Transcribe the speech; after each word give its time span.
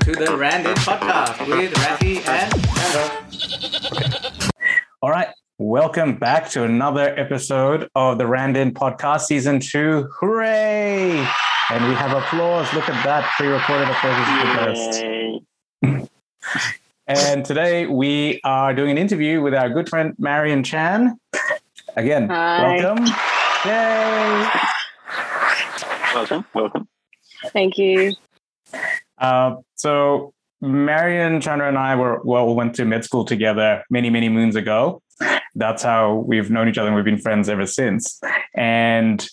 to 0.00 0.12
the 0.12 0.26
Randin 0.38 0.74
podcast 0.76 1.44
with 1.48 1.72
Raffy 1.74 2.24
and 2.28 2.52
Chandra. 2.76 4.52
All 5.02 5.10
right, 5.10 5.26
welcome 5.58 6.18
back 6.18 6.48
to 6.50 6.62
another 6.62 7.18
episode 7.18 7.88
of 7.96 8.18
the 8.18 8.24
Randin 8.24 8.70
podcast, 8.72 9.22
season 9.22 9.58
two. 9.58 10.08
Hooray! 10.20 11.18
And 11.70 11.88
we 11.88 11.94
have 11.94 12.16
applause. 12.16 12.72
Look 12.72 12.88
at 12.88 13.04
that 13.04 13.28
pre-recorded 13.36 13.88
applause 13.88 14.18
is 14.20 14.26
the 15.90 15.98
best. 15.98 16.20
and 17.08 17.44
today 17.44 17.86
we 17.86 18.40
are 18.44 18.72
doing 18.72 18.92
an 18.92 18.98
interview 18.98 19.42
with 19.42 19.54
our 19.54 19.68
good 19.68 19.88
friend 19.88 20.14
Marion 20.16 20.62
Chan. 20.62 21.18
Again, 21.96 22.28
Hi. 22.28 22.76
welcome. 22.76 23.04
Yay! 23.66 24.48
Welcome, 26.14 26.44
welcome. 26.54 26.88
Thank 27.52 27.78
you. 27.78 28.14
Uh, 29.18 29.56
so 29.74 30.34
Marion, 30.60 31.40
Chandra, 31.40 31.68
and 31.68 31.78
I 31.78 31.96
were 31.96 32.20
well 32.24 32.54
went 32.54 32.74
to 32.76 32.84
med 32.84 33.04
school 33.04 33.24
together 33.24 33.84
many, 33.90 34.10
many 34.10 34.28
moons 34.28 34.56
ago. 34.56 35.02
That's 35.54 35.82
how 35.82 36.24
we've 36.26 36.50
known 36.50 36.68
each 36.68 36.78
other 36.78 36.88
and 36.88 36.96
we've 36.96 37.04
been 37.04 37.18
friends 37.18 37.48
ever 37.48 37.66
since. 37.66 38.20
And 38.54 39.26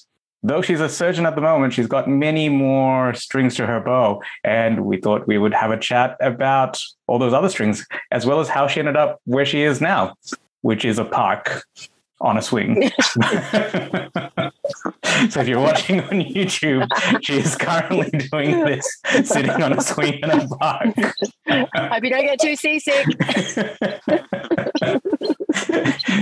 though 0.44 0.62
she's 0.62 0.82
a 0.82 0.90
surgeon 0.90 1.26
at 1.26 1.36
the 1.36 1.42
moment, 1.42 1.74
she's 1.74 1.88
got 1.88 2.08
many 2.10 2.50
more 2.50 3.14
strings 3.14 3.56
to 3.56 3.66
her 3.66 3.80
bow. 3.80 4.22
And 4.44 4.86
we 4.86 4.98
thought 4.98 5.28
we 5.28 5.38
would 5.38 5.54
have 5.54 5.72
a 5.72 5.78
chat 5.78 6.18
about 6.22 6.80
all 7.08 7.20
those 7.20 7.34
other 7.34 7.50
strings, 7.50 7.86
as 8.12 8.26
well 8.26 8.40
as 8.40 8.50
how 8.50 8.68
she 8.68 8.80
ended 8.80 8.98
up 8.98 9.20
where 9.26 9.46
she 9.46 9.62
is 9.62 9.82
now, 9.82 10.16
which 10.62 10.86
is 10.86 11.00
a 11.00 11.06
park 11.06 11.64
on 12.22 12.38
a 12.38 12.42
swing. 12.42 12.90
so 15.30 15.42
if 15.42 15.48
you're 15.48 15.60
watching 15.60 16.02
on 16.02 16.22
YouTube, 16.22 16.88
she 17.24 17.38
is 17.38 17.56
currently 17.56 18.10
doing 18.30 18.66
this 18.66 19.00
sitting 19.24 19.52
on 19.52 19.74
a 19.74 19.82
swing 19.82 20.16
in 20.16 20.30
a 20.30 20.48
park. 20.48 20.96
Hope 21.48 22.04
you 22.04 22.10
don't 22.10 22.26
get 22.26 22.40
too 22.40 22.56
seasick. 22.56 23.06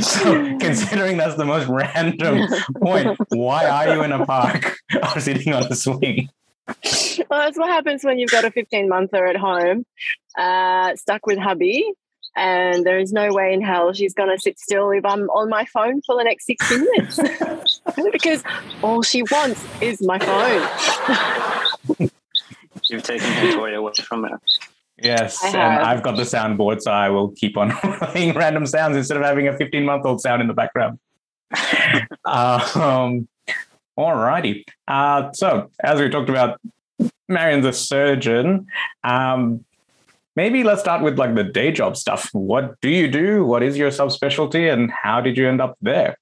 so 0.01 0.57
considering 0.59 1.17
that's 1.17 1.35
the 1.35 1.45
most 1.45 1.67
random 1.67 2.47
point, 2.81 3.17
why 3.29 3.65
are 3.65 3.95
you 3.95 4.03
in 4.03 4.11
a 4.11 4.25
park 4.25 4.77
or 5.13 5.19
sitting 5.19 5.53
on 5.53 5.65
a 5.65 5.75
swing? 5.75 6.29
Well, 7.29 7.41
that's 7.41 7.57
what 7.57 7.69
happens 7.69 8.03
when 8.03 8.19
you've 8.19 8.31
got 8.31 8.45
a 8.45 8.51
15 8.51 8.89
monther 8.89 9.27
at 9.27 9.37
home, 9.37 9.85
uh, 10.37 10.95
stuck 10.95 11.27
with 11.27 11.37
hubby, 11.37 11.85
and 12.35 12.85
there 12.85 12.99
is 12.99 13.13
no 13.13 13.33
way 13.33 13.53
in 13.53 13.61
hell 13.61 13.93
she's 13.93 14.13
going 14.13 14.29
to 14.29 14.39
sit 14.39 14.59
still 14.59 14.91
if 14.91 15.05
I'm 15.05 15.29
on 15.29 15.49
my 15.49 15.65
phone 15.65 16.01
for 16.01 16.15
the 16.17 16.23
next 16.23 16.45
60 16.45 16.77
minutes. 16.77 17.19
because 18.11 18.43
all 18.81 19.01
she 19.01 19.23
wants 19.23 19.63
is 19.81 20.01
my 20.01 20.19
phone. 20.19 20.67
You've 22.89 23.03
taken 23.03 23.31
her 23.31 23.53
toy 23.53 23.75
away 23.75 23.93
from 23.93 24.23
her. 24.23 24.39
Yes, 25.01 25.43
and. 25.43 25.55
I've 25.57 26.03
got 26.03 26.15
the 26.15 26.23
soundboard, 26.23 26.81
so 26.81 26.91
I 26.91 27.09
will 27.09 27.31
keep 27.31 27.57
on 27.57 27.71
playing 28.11 28.35
random 28.35 28.65
sounds 28.65 28.95
instead 28.95 29.17
of 29.17 29.23
having 29.23 29.47
a 29.47 29.57
15 29.57 29.83
month 29.83 30.05
old 30.05 30.21
sound 30.21 30.41
in 30.41 30.47
the 30.47 30.53
background. 30.53 30.99
um, 32.25 33.27
alrighty. 33.97 34.63
Uh, 34.87 35.31
so, 35.33 35.71
as 35.83 35.99
we 35.99 36.09
talked 36.09 36.29
about, 36.29 36.61
Marion's 37.27 37.65
a 37.65 37.73
surgeon. 37.73 38.67
Um, 39.03 39.64
maybe 40.35 40.63
let's 40.63 40.81
start 40.81 41.01
with 41.01 41.17
like 41.17 41.35
the 41.35 41.43
day 41.43 41.71
job 41.71 41.97
stuff. 41.97 42.29
What 42.33 42.79
do 42.81 42.89
you 42.89 43.09
do? 43.09 43.45
What 43.45 43.63
is 43.63 43.77
your 43.77 43.89
subspecialty, 43.89 44.71
and 44.71 44.91
how 44.91 45.21
did 45.21 45.37
you 45.37 45.47
end 45.47 45.61
up 45.61 45.77
there? 45.81 46.17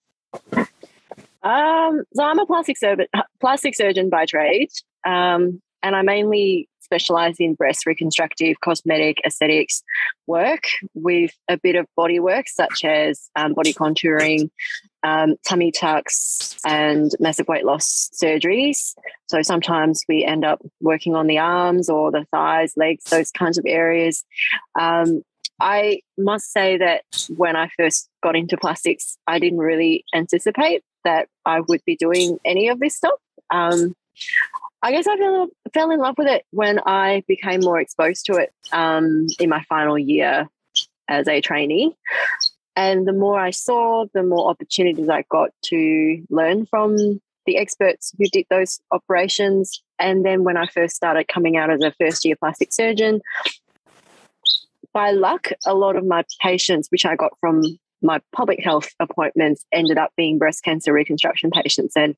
Um, 1.43 2.03
so 2.13 2.23
I'm 2.23 2.39
a 2.39 2.45
plastic 2.45 2.77
surgeon, 2.77 3.07
plastic 3.41 3.75
surgeon 3.75 4.09
by 4.09 4.25
trade, 4.25 4.69
um, 5.05 5.61
and 5.81 5.95
I 5.95 6.01
mainly 6.01 6.69
specialize 6.79 7.35
in 7.39 7.55
breast 7.55 7.85
reconstructive, 7.85 8.57
cosmetic, 8.61 9.19
aesthetics 9.25 9.83
work 10.27 10.63
with 10.93 11.31
a 11.49 11.57
bit 11.57 11.75
of 11.75 11.87
body 11.95 12.19
work, 12.19 12.47
such 12.47 12.85
as 12.85 13.29
um, 13.35 13.53
body 13.53 13.73
contouring, 13.73 14.49
um, 15.03 15.35
tummy 15.47 15.71
tucks, 15.71 16.57
and 16.65 17.11
massive 17.19 17.47
weight 17.47 17.65
loss 17.65 18.09
surgeries. 18.13 18.95
So 19.27 19.41
sometimes 19.41 20.03
we 20.07 20.23
end 20.23 20.45
up 20.45 20.61
working 20.81 21.15
on 21.15 21.27
the 21.27 21.39
arms 21.39 21.89
or 21.89 22.11
the 22.11 22.25
thighs, 22.31 22.73
legs, 22.77 23.05
those 23.05 23.31
kinds 23.31 23.57
of 23.57 23.65
areas. 23.67 24.23
Um, 24.79 25.23
I 25.59 26.01
must 26.17 26.51
say 26.51 26.77
that 26.77 27.03
when 27.35 27.55
I 27.55 27.69
first 27.77 28.09
got 28.21 28.35
into 28.35 28.57
plastics, 28.57 29.17
I 29.27 29.39
didn't 29.39 29.59
really 29.59 30.03
anticipate 30.13 30.83
that 31.03 31.27
I 31.45 31.61
would 31.61 31.81
be 31.85 31.95
doing 31.95 32.37
any 32.45 32.69
of 32.69 32.79
this 32.79 32.95
stuff. 32.95 33.19
Um, 33.51 33.95
I 34.81 34.91
guess 34.91 35.07
I 35.07 35.17
fell, 35.17 35.47
fell 35.73 35.91
in 35.91 35.99
love 35.99 36.15
with 36.17 36.27
it 36.27 36.45
when 36.51 36.79
I 36.85 37.23
became 37.27 37.61
more 37.61 37.79
exposed 37.79 38.25
to 38.25 38.33
it 38.33 38.51
um, 38.71 39.27
in 39.39 39.49
my 39.49 39.63
final 39.69 39.97
year 39.97 40.49
as 41.07 41.27
a 41.27 41.41
trainee. 41.41 41.95
And 42.75 43.07
the 43.07 43.13
more 43.13 43.39
I 43.39 43.51
saw, 43.51 44.05
the 44.13 44.23
more 44.23 44.49
opportunities 44.49 45.09
I 45.09 45.23
got 45.29 45.49
to 45.65 46.23
learn 46.29 46.65
from 46.65 47.21
the 47.45 47.57
experts 47.57 48.13
who 48.17 48.25
did 48.27 48.45
those 48.49 48.79
operations. 48.91 49.83
And 49.99 50.25
then 50.25 50.43
when 50.43 50.57
I 50.57 50.65
first 50.67 50.95
started 50.95 51.27
coming 51.27 51.57
out 51.57 51.69
as 51.69 51.81
a 51.81 51.93
first 51.99 52.25
year 52.25 52.35
plastic 52.35 52.73
surgeon, 52.73 53.21
by 54.93 55.11
luck, 55.11 55.49
a 55.65 55.73
lot 55.73 55.95
of 55.95 56.05
my 56.05 56.23
patients, 56.41 56.87
which 56.89 57.05
I 57.05 57.15
got 57.15 57.37
from 57.39 57.63
my 58.01 58.21
public 58.31 58.59
health 58.63 58.89
appointments, 58.99 59.65
ended 59.71 59.97
up 59.97 60.11
being 60.15 60.37
breast 60.37 60.63
cancer 60.63 60.93
reconstruction 60.93 61.51
patients. 61.51 61.95
And 61.95 62.15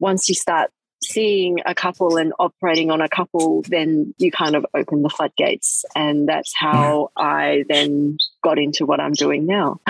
once 0.00 0.28
you 0.28 0.34
start 0.34 0.70
seeing 1.02 1.58
a 1.64 1.74
couple 1.74 2.16
and 2.16 2.32
operating 2.38 2.90
on 2.90 3.00
a 3.00 3.08
couple, 3.08 3.62
then 3.68 4.14
you 4.18 4.30
kind 4.30 4.56
of 4.56 4.66
open 4.74 5.02
the 5.02 5.08
floodgates. 5.08 5.84
And 5.94 6.28
that's 6.28 6.52
how 6.54 7.10
I 7.16 7.64
then 7.68 8.18
got 8.42 8.58
into 8.58 8.86
what 8.86 9.00
I'm 9.00 9.12
doing 9.12 9.46
now. 9.46 9.80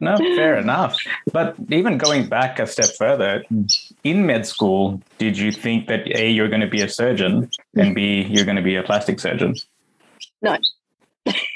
No, 0.00 0.16
fair 0.36 0.56
enough. 0.56 0.96
But 1.32 1.56
even 1.70 1.98
going 1.98 2.28
back 2.28 2.58
a 2.58 2.66
step 2.66 2.90
further, 2.98 3.44
in 4.02 4.26
med 4.26 4.46
school, 4.46 5.02
did 5.18 5.38
you 5.38 5.52
think 5.52 5.88
that 5.88 6.06
A, 6.16 6.30
you're 6.30 6.48
going 6.48 6.60
to 6.60 6.66
be 6.66 6.82
a 6.82 6.88
surgeon 6.88 7.50
and 7.76 7.94
B, 7.94 8.22
you're 8.22 8.44
going 8.44 8.56
to 8.56 8.62
be 8.62 8.76
a 8.76 8.82
plastic 8.82 9.20
surgeon? 9.20 9.54
No. 10.42 10.58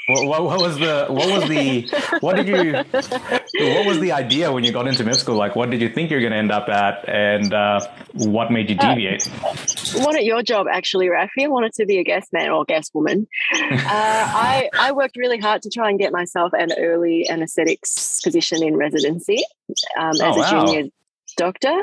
What, 0.09 0.25
what, 0.25 0.43
what 0.43 0.59
was 0.61 0.79
the 0.79 1.05
what 1.09 1.27
was 1.29 1.47
the 1.49 2.17
what 2.21 2.35
did 2.35 2.47
you 2.47 2.73
what 3.73 3.85
was 3.85 3.99
the 3.99 4.11
idea 4.11 4.51
when 4.51 4.63
you 4.63 4.71
got 4.71 4.87
into 4.87 5.03
med 5.03 5.15
school? 5.17 5.35
Like, 5.35 5.55
what 5.55 5.69
did 5.69 5.81
you 5.81 5.89
think 5.89 6.09
you're 6.09 6.19
going 6.19 6.31
to 6.31 6.37
end 6.37 6.51
up 6.51 6.67
at, 6.67 7.07
and 7.07 7.53
uh, 7.53 7.79
what 8.13 8.51
made 8.51 8.69
you 8.71 8.75
Uh, 8.79 8.89
deviate? 8.95 9.29
wanted 9.95 10.23
your 10.23 10.41
job 10.41 10.65
actually, 10.71 11.07
Raffy. 11.07 11.43
I 11.43 11.47
wanted 11.47 11.73
to 11.73 11.85
be 11.85 11.99
a 11.99 12.03
guest 12.03 12.33
man 12.33 12.49
or 12.49 12.65
guest 12.65 12.91
woman. 12.93 13.27
Uh, 13.91 13.91
I 13.91 14.69
I 14.79 14.91
worked 14.91 15.15
really 15.17 15.39
hard 15.39 15.61
to 15.63 15.69
try 15.69 15.89
and 15.89 15.97
get 15.99 16.11
myself 16.11 16.51
an 16.53 16.71
early 16.77 17.27
anaesthetics 17.29 18.19
position 18.21 18.61
in 18.63 18.75
residency 18.77 19.43
um, 19.99 20.13
Oh, 20.21 20.29
as 20.29 20.35
wow. 20.37 20.43
a 20.43 20.49
junior 20.67 20.89
doctor. 21.37 21.75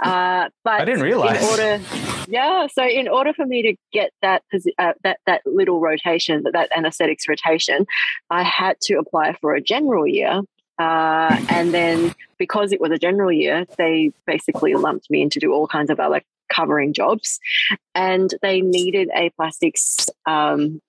Uh, 0.00 0.48
but 0.64 0.80
I 0.80 0.84
didn't 0.84 1.02
realize. 1.02 1.42
In 1.42 1.48
order, 1.48 1.80
yeah. 2.28 2.66
So 2.66 2.84
in 2.86 3.08
order 3.08 3.32
for 3.32 3.46
me 3.46 3.62
to 3.62 3.76
get 3.92 4.12
that 4.22 4.42
uh, 4.78 4.92
that 5.02 5.18
that 5.26 5.42
little 5.46 5.80
rotation, 5.80 6.42
that 6.42 6.52
that 6.52 6.70
anaesthetics 6.76 7.28
rotation, 7.28 7.86
I 8.30 8.42
had 8.42 8.80
to 8.82 8.94
apply 8.94 9.36
for 9.40 9.54
a 9.54 9.60
general 9.60 10.06
year. 10.06 10.42
Uh, 10.76 11.40
and 11.50 11.72
then 11.72 12.12
because 12.36 12.72
it 12.72 12.80
was 12.80 12.90
a 12.90 12.98
general 12.98 13.30
year, 13.30 13.64
they 13.78 14.10
basically 14.26 14.74
lumped 14.74 15.08
me 15.08 15.22
in 15.22 15.30
to 15.30 15.38
do 15.38 15.52
all 15.52 15.68
kinds 15.68 15.88
of 15.88 16.00
other 16.00 16.20
covering 16.48 16.92
jobs, 16.92 17.38
and 17.94 18.34
they 18.42 18.60
needed 18.60 19.08
a 19.14 19.30
plastics 19.30 20.08
um, 20.26 20.80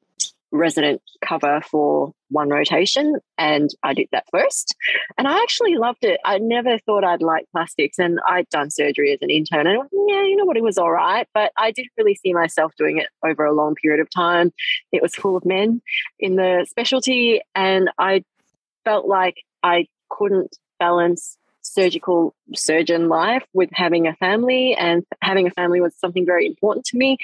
resident 0.56 1.02
cover 1.24 1.62
for 1.70 2.14
one 2.30 2.50
rotation, 2.50 3.16
and 3.38 3.70
I 3.84 3.94
did 3.94 4.08
that 4.12 4.26
first. 4.32 4.76
And 5.18 5.28
I 5.28 5.38
actually 5.42 5.76
loved 5.76 6.04
it. 6.04 6.20
I 6.26 6.38
never 6.38 6.80
thought 6.80 7.04
I'd 7.04 7.22
like 7.22 7.46
plastics, 7.52 8.00
and 8.00 8.20
I'd 8.28 8.50
done 8.50 8.70
surgery 8.70 9.14
as 9.14 9.20
an 9.22 9.30
intern, 9.30 9.68
and 9.68 9.84
yeah, 10.08 10.24
you 10.24 10.36
know 10.36 10.46
what, 10.46 10.58
it 10.58 10.64
was 10.64 10.78
all 10.78 10.92
right, 10.92 11.28
but 11.34 11.52
I 11.58 11.72
didn't 11.72 11.92
really 11.98 12.16
see 12.16 12.34
myself 12.34 12.74
doing 12.78 12.98
it 12.98 13.08
over 13.24 13.46
a 13.46 13.54
long 13.54 13.76
period 13.76 14.00
of 14.00 14.10
time. 14.10 14.52
It 14.92 15.02
was 15.02 15.16
full 15.16 15.36
of 15.36 15.46
men 15.46 15.82
in 16.20 16.36
the 16.36 16.66
specialty, 16.70 17.42
and 17.54 17.90
I 17.98 18.24
felt 18.84 19.08
like 19.08 19.36
I 19.64 19.88
couldn't 20.10 20.58
balance 20.80 21.38
surgical 21.62 22.36
surgeon 22.54 23.10
life 23.10 23.44
with 23.54 23.70
having 23.74 24.08
a 24.08 24.16
family, 24.16 24.76
and 24.76 25.04
having 25.22 25.48
a 25.48 25.52
family 25.52 25.82
was 25.82 25.96
something 25.98 26.26
very 26.26 26.46
important 26.46 26.86
to 26.86 26.98
me. 26.98 27.18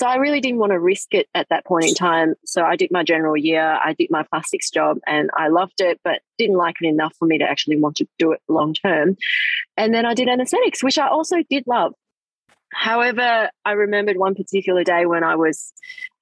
So 0.00 0.06
I 0.06 0.16
really 0.16 0.40
didn't 0.40 0.60
want 0.60 0.72
to 0.72 0.80
risk 0.80 1.12
it 1.12 1.28
at 1.34 1.46
that 1.50 1.66
point 1.66 1.84
in 1.84 1.92
time. 1.92 2.34
So 2.46 2.62
I 2.62 2.76
did 2.76 2.90
my 2.90 3.02
general 3.02 3.36
year, 3.36 3.78
I 3.84 3.92
did 3.92 4.10
my 4.10 4.22
plastics 4.22 4.70
job, 4.70 4.96
and 5.06 5.28
I 5.36 5.48
loved 5.48 5.82
it, 5.82 6.00
but 6.02 6.22
didn't 6.38 6.56
like 6.56 6.76
it 6.80 6.88
enough 6.88 7.14
for 7.18 7.26
me 7.26 7.36
to 7.36 7.44
actually 7.44 7.76
want 7.76 7.96
to 7.96 8.06
do 8.18 8.32
it 8.32 8.40
long 8.48 8.72
term. 8.72 9.18
And 9.76 9.92
then 9.92 10.06
I 10.06 10.14
did 10.14 10.26
anesthetics, 10.26 10.82
which 10.82 10.96
I 10.96 11.06
also 11.06 11.42
did 11.50 11.64
love. 11.66 11.92
However, 12.72 13.50
I 13.66 13.72
remembered 13.72 14.16
one 14.16 14.34
particular 14.34 14.84
day 14.84 15.04
when 15.04 15.22
I 15.22 15.36
was 15.36 15.70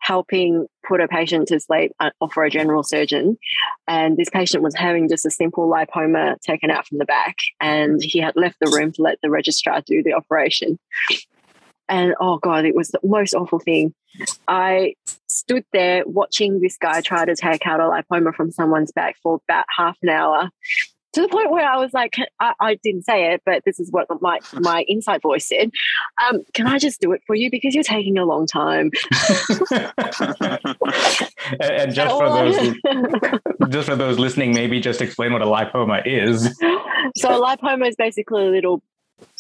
helping 0.01 0.67
put 0.85 1.01
a 1.01 1.07
patient 1.07 1.47
to 1.49 1.61
sleep 1.61 1.93
for 2.33 2.43
a 2.43 2.51
general 2.51 2.83
surgeon. 2.83 3.39
And 3.87 4.17
this 4.17 4.29
patient 4.29 4.65
was 4.65 4.75
having 4.75 5.09
just 5.09 5.25
a 5.25 5.31
simple 5.31 5.71
lipoma 5.71 6.41
taken 6.41 6.73
out 6.73 6.89
from 6.89 6.99
the 6.99 7.05
back. 7.05 7.37
And 7.61 8.03
he 8.03 8.19
had 8.19 8.35
left 8.35 8.57
the 8.61 8.77
room 8.77 8.91
to 8.95 9.03
let 9.03 9.19
the 9.23 9.31
registrar 9.31 9.83
do 9.87 10.03
the 10.03 10.15
operation. 10.15 10.81
And 11.89 12.15
oh 12.21 12.39
God, 12.39 12.65
it 12.65 12.75
was 12.75 12.89
the 12.89 13.01
most 13.03 13.35
awful 13.35 13.59
thing. 13.59 13.95
I 14.47 14.95
stood 15.29 15.65
there 15.73 16.03
watching 16.07 16.61
this 16.61 16.77
guy 16.77 17.01
try 17.01 17.25
to 17.25 17.37
take 17.37 17.67
out 17.67 17.81
a 17.81 17.85
lipoma 17.85 18.35
from 18.35 18.51
someone's 18.51 18.93
back 18.93 19.17
for 19.23 19.41
about 19.49 19.65
half 19.77 19.97
an 20.03 20.09
hour 20.09 20.51
to 21.15 21.23
the 21.23 21.29
point 21.29 21.51
where 21.51 21.67
I 21.67 21.79
was 21.79 21.93
like, 21.93 22.17
I, 22.39 22.53
I, 22.61 22.75
didn't 22.83 23.05
say 23.05 23.33
it, 23.33 23.43
but 23.45 23.63
this 23.65 23.81
is 23.81 23.91
what 23.91 24.07
my 24.21 24.39
my 24.53 24.85
inside 24.87 25.23
voice 25.23 25.49
said. 25.49 25.71
Um, 26.23 26.43
can 26.53 26.67
I 26.67 26.79
just 26.79 27.01
do 27.01 27.13
it 27.13 27.23
for 27.27 27.35
you 27.35 27.51
because 27.51 27.75
you're 27.75 27.83
taking 27.83 28.19
a 28.19 28.25
long 28.25 28.47
time? 28.47 28.91
and, 31.61 31.95
just 31.95 32.15
for 32.15 32.29
those 32.29 32.75
just 33.71 33.89
for 33.89 33.97
those 33.97 34.19
listening, 34.19 34.55
maybe 34.55 34.81
just 34.81 35.01
explain 35.01 35.33
what 35.33 35.43
a 35.43 35.47
lipoma 35.47 36.03
is. 36.05 36.55
So 37.17 37.31
a 37.31 37.57
lipoma 37.57 37.89
is 37.89 37.97
basically 37.97 38.47
a 38.47 38.51
little 38.51 38.83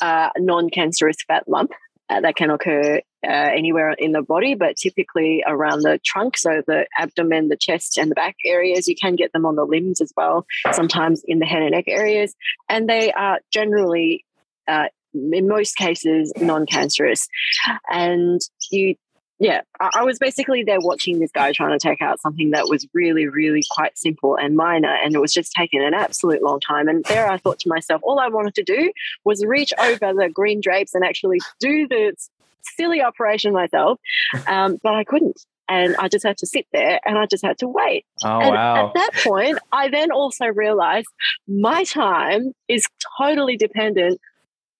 uh, 0.01 0.31
non-cancerous 0.39 1.17
fat 1.27 1.45
lump 1.47 1.73
that 2.09 2.37
can 2.37 2.51
occur 2.51 3.01
uh, 3.27 3.31
anywhere 3.31 3.91
in 3.91 4.13
the 4.13 4.23
body, 4.23 4.55
but 4.55 4.77
typically 4.77 5.43
around 5.47 5.83
the 5.83 5.99
trunk, 6.05 6.37
so 6.37 6.63
the 6.67 6.87
abdomen, 6.97 7.49
the 7.49 7.57
chest, 7.57 7.99
and 7.99 8.11
the 8.11 8.15
back 8.15 8.37
areas. 8.45 8.89
You 8.89 8.97
can 8.97 9.17
get 9.17 9.33
them 9.33 9.47
on 9.47 9.57
the 9.57 9.65
limbs 9.65 10.01
as 10.01 10.13
well, 10.17 10.47
sometimes 10.73 11.23
in 11.27 11.39
the 11.39 11.47
head 11.47 11.63
and 11.63 11.73
neck 11.73 11.85
areas, 11.89 12.35
and 12.69 12.89
they 12.89 13.13
are 13.13 13.41
generally. 13.53 14.25
Uh, 14.67 14.89
in 15.15 15.49
most 15.49 15.75
cases, 15.77 16.31
non-cancerous, 16.39 17.29
and 17.91 18.43
you 18.71 18.95
yeah, 19.41 19.61
I, 19.79 20.03
was 20.03 20.19
basically 20.19 20.65
there 20.65 20.81
watching 20.81 21.21
this 21.21 21.31
guy 21.31 21.53
trying 21.53 21.71
to 21.71 21.79
take 21.79 22.03
out 22.03 22.21
something 22.21 22.51
that 22.51 22.69
was 22.69 22.87
really, 22.93 23.29
really 23.29 23.63
quite 23.71 23.97
simple 23.97 24.37
and 24.37 24.57
minor. 24.57 24.93
And 24.93 25.15
it 25.15 25.21
was 25.21 25.33
just 25.33 25.53
taking 25.53 25.83
an 25.83 25.95
absolute 25.95 26.43
long 26.43 26.59
time. 26.59 26.89
And 26.89 27.05
there 27.05 27.31
I 27.31 27.39
thought 27.39 27.61
to 27.61 27.69
myself, 27.69 28.01
all 28.03 28.19
I 28.19 28.29
wanted 28.29 28.57
to 28.57 28.65
do 28.65 28.93
was 29.25 29.45
reach 29.45 29.73
over 29.79 30.13
the 30.13 30.29
green 30.33 30.61
drapes 30.61 30.93
and 30.93 31.05
actually 31.05 31.39
do 31.61 31.87
the 31.87 32.15
silly 32.77 33.01
operation 33.01 33.53
myself. 33.53 34.01
Um, 34.47 34.79
but 34.83 34.95
I 34.95 35.05
couldn't. 35.05 35.41
And 35.69 35.95
I 35.97 36.09
just 36.09 36.25
had 36.25 36.39
to 36.39 36.47
sit 36.47 36.67
there 36.73 37.01
and 37.05 37.19
I 37.19 37.27
just 37.27 37.45
had 37.45 37.59
to 37.59 37.69
wait. 37.69 38.07
Oh, 38.25 38.41
and 38.41 38.55
wow. 38.55 38.87
At 38.89 38.95
that 38.95 39.11
point, 39.23 39.59
I 39.73 39.89
then 39.89 40.11
also 40.11 40.47
realized 40.47 41.09
my 41.47 41.85
time 41.85 42.53
is 42.69 42.87
totally 43.19 43.57
dependent 43.57 44.21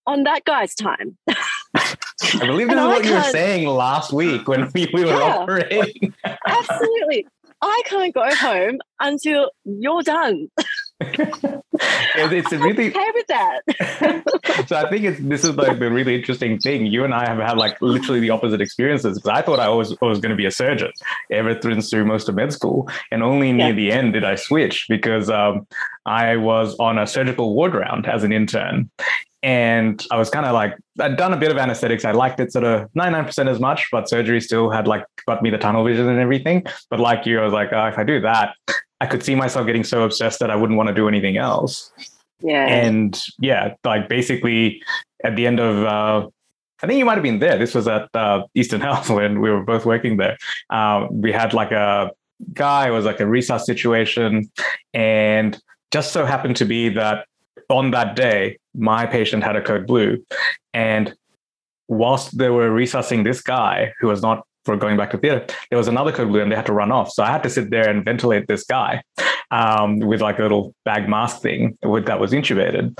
on 0.09 0.23
that 0.23 0.43
guy's 0.43 0.73
time. 0.73 1.17
I 1.27 2.45
believe 2.45 2.67
this 2.67 2.77
is 2.77 2.85
what 2.85 3.05
you 3.05 3.13
were 3.13 3.21
saying 3.21 3.67
last 3.67 4.11
week 4.11 4.47
when 4.47 4.69
we, 4.73 4.89
we 4.93 5.05
were 5.05 5.11
yeah, 5.11 5.37
operating. 5.37 6.13
absolutely. 6.47 7.27
I 7.61 7.81
can't 7.85 8.13
go 8.13 8.33
home 8.35 8.79
until 8.99 9.51
you're 9.65 10.01
done. 10.01 10.49
it's 11.01 12.51
really 12.51 12.89
okay 12.89 13.11
with 13.13 13.27
that. 13.27 14.65
so 14.67 14.75
I 14.75 14.89
think 14.89 15.05
it's 15.05 15.19
this 15.19 15.43
is 15.43 15.55
like 15.55 15.79
the 15.79 15.89
really 15.89 16.15
interesting 16.15 16.59
thing. 16.59 16.85
You 16.85 17.03
and 17.05 17.13
I 17.13 17.27
have 17.27 17.37
had 17.37 17.57
like 17.57 17.81
literally 17.81 18.19
the 18.19 18.29
opposite 18.31 18.61
experiences 18.61 19.17
because 19.17 19.29
I 19.29 19.41
thought 19.41 19.59
I 19.59 19.69
was 19.69 19.97
was 20.01 20.19
going 20.19 20.31
to 20.31 20.35
be 20.35 20.45
a 20.45 20.51
surgeon 20.51 20.91
ever 21.31 21.55
through 21.55 21.81
through 21.81 22.05
most 22.05 22.27
of 22.27 22.35
med 22.35 22.51
school, 22.51 22.89
and 23.11 23.23
only 23.23 23.51
near 23.53 23.67
yeah. 23.67 23.73
the 23.73 23.91
end 23.91 24.13
did 24.13 24.25
I 24.25 24.35
switch 24.35 24.85
because 24.89 25.29
um, 25.29 25.67
I 26.05 26.35
was 26.35 26.75
on 26.79 26.97
a 26.97 27.07
surgical 27.07 27.55
ward 27.55 27.73
round 27.73 28.05
as 28.07 28.23
an 28.23 28.33
intern, 28.33 28.89
and 29.41 30.05
I 30.11 30.17
was 30.17 30.29
kind 30.29 30.45
of 30.45 30.53
like, 30.53 30.75
I'd 30.99 31.15
done 31.15 31.33
a 31.33 31.37
bit 31.37 31.51
of 31.51 31.57
anesthetics. 31.57 32.03
I 32.03 32.11
liked 32.11 32.39
it 32.41 32.51
sort 32.51 32.65
of 32.65 32.91
99% 32.93 33.49
as 33.49 33.59
much, 33.59 33.87
but 33.91 34.09
surgery 34.09 34.41
still 34.41 34.69
had 34.69 34.87
like 34.87 35.05
got 35.25 35.41
me 35.41 35.49
the 35.49 35.57
tunnel 35.57 35.85
vision 35.85 36.09
and 36.09 36.19
everything. 36.19 36.65
But 36.89 36.99
like 36.99 37.25
you, 37.25 37.39
I 37.39 37.45
was 37.45 37.53
like, 37.53 37.71
oh, 37.71 37.87
if 37.87 37.97
I 37.97 38.03
do 38.03 38.19
that, 38.21 38.55
I 39.01 39.05
could 39.05 39.23
see 39.23 39.35
myself 39.35 39.65
getting 39.65 39.83
so 39.83 40.03
obsessed 40.03 40.39
that 40.39 40.51
I 40.51 40.55
wouldn't 40.55 40.77
want 40.77 40.87
to 40.87 40.93
do 40.93 41.07
anything 41.07 41.37
else. 41.37 41.91
Yeah. 42.41 42.65
And 42.67 43.19
yeah, 43.39 43.75
like 43.83 44.09
basically 44.09 44.81
at 45.23 45.35
the 45.35 45.45
end 45.45 45.59
of, 45.59 45.85
uh, 45.85 46.27
I 46.81 46.87
think 46.87 46.97
you 46.97 47.05
might 47.05 47.15
have 47.15 47.23
been 47.23 47.39
there. 47.39 47.57
This 47.57 47.75
was 47.75 47.87
at 47.87 48.09
uh, 48.13 48.43
Eastern 48.55 48.81
Health 48.87 49.09
when 49.09 49.41
we 49.41 49.49
were 49.49 49.63
both 49.63 49.85
working 49.85 50.17
there. 50.17 50.37
Uh, 50.69 51.07
we 51.11 51.31
had 51.31 51.53
like 51.53 51.71
a 51.71 52.11
guy, 52.53 52.87
it 52.87 52.91
was 52.91 53.05
like 53.05 53.19
a 53.19 53.23
resus 53.23 53.61
situation. 53.61 54.49
And 54.93 55.59
just 55.91 56.13
so 56.13 56.25
happened 56.25 56.55
to 56.57 56.65
be 56.65 56.89
that 56.89 57.25
on 57.69 57.91
that 57.91 58.15
day, 58.15 58.57
my 58.73 59.05
patient 59.05 59.43
had 59.43 59.55
a 59.55 59.61
code 59.61 59.87
blue. 59.87 60.23
And 60.73 61.13
whilst 61.87 62.37
they 62.37 62.49
were 62.49 62.71
resuscitating 62.71 63.23
this 63.23 63.41
guy 63.41 63.93
who 63.99 64.07
was 64.07 64.21
not 64.21 64.45
for 64.65 64.75
going 64.77 64.97
back 64.97 65.11
to 65.11 65.17
theater, 65.17 65.45
there 65.69 65.77
was 65.77 65.87
another 65.87 66.11
code 66.11 66.29
blue 66.29 66.41
and 66.41 66.51
they 66.51 66.55
had 66.55 66.65
to 66.65 66.73
run 66.73 66.91
off. 66.91 67.11
So 67.11 67.23
I 67.23 67.31
had 67.31 67.43
to 67.43 67.49
sit 67.49 67.69
there 67.69 67.89
and 67.89 68.03
ventilate 68.03 68.47
this 68.47 68.63
guy 68.63 69.03
um, 69.51 69.99
with 69.99 70.21
like 70.21 70.39
a 70.39 70.43
little 70.43 70.73
bag 70.85 71.09
mask 71.09 71.41
thing 71.41 71.77
with, 71.83 72.05
that 72.05 72.19
was 72.19 72.31
intubated. 72.31 72.97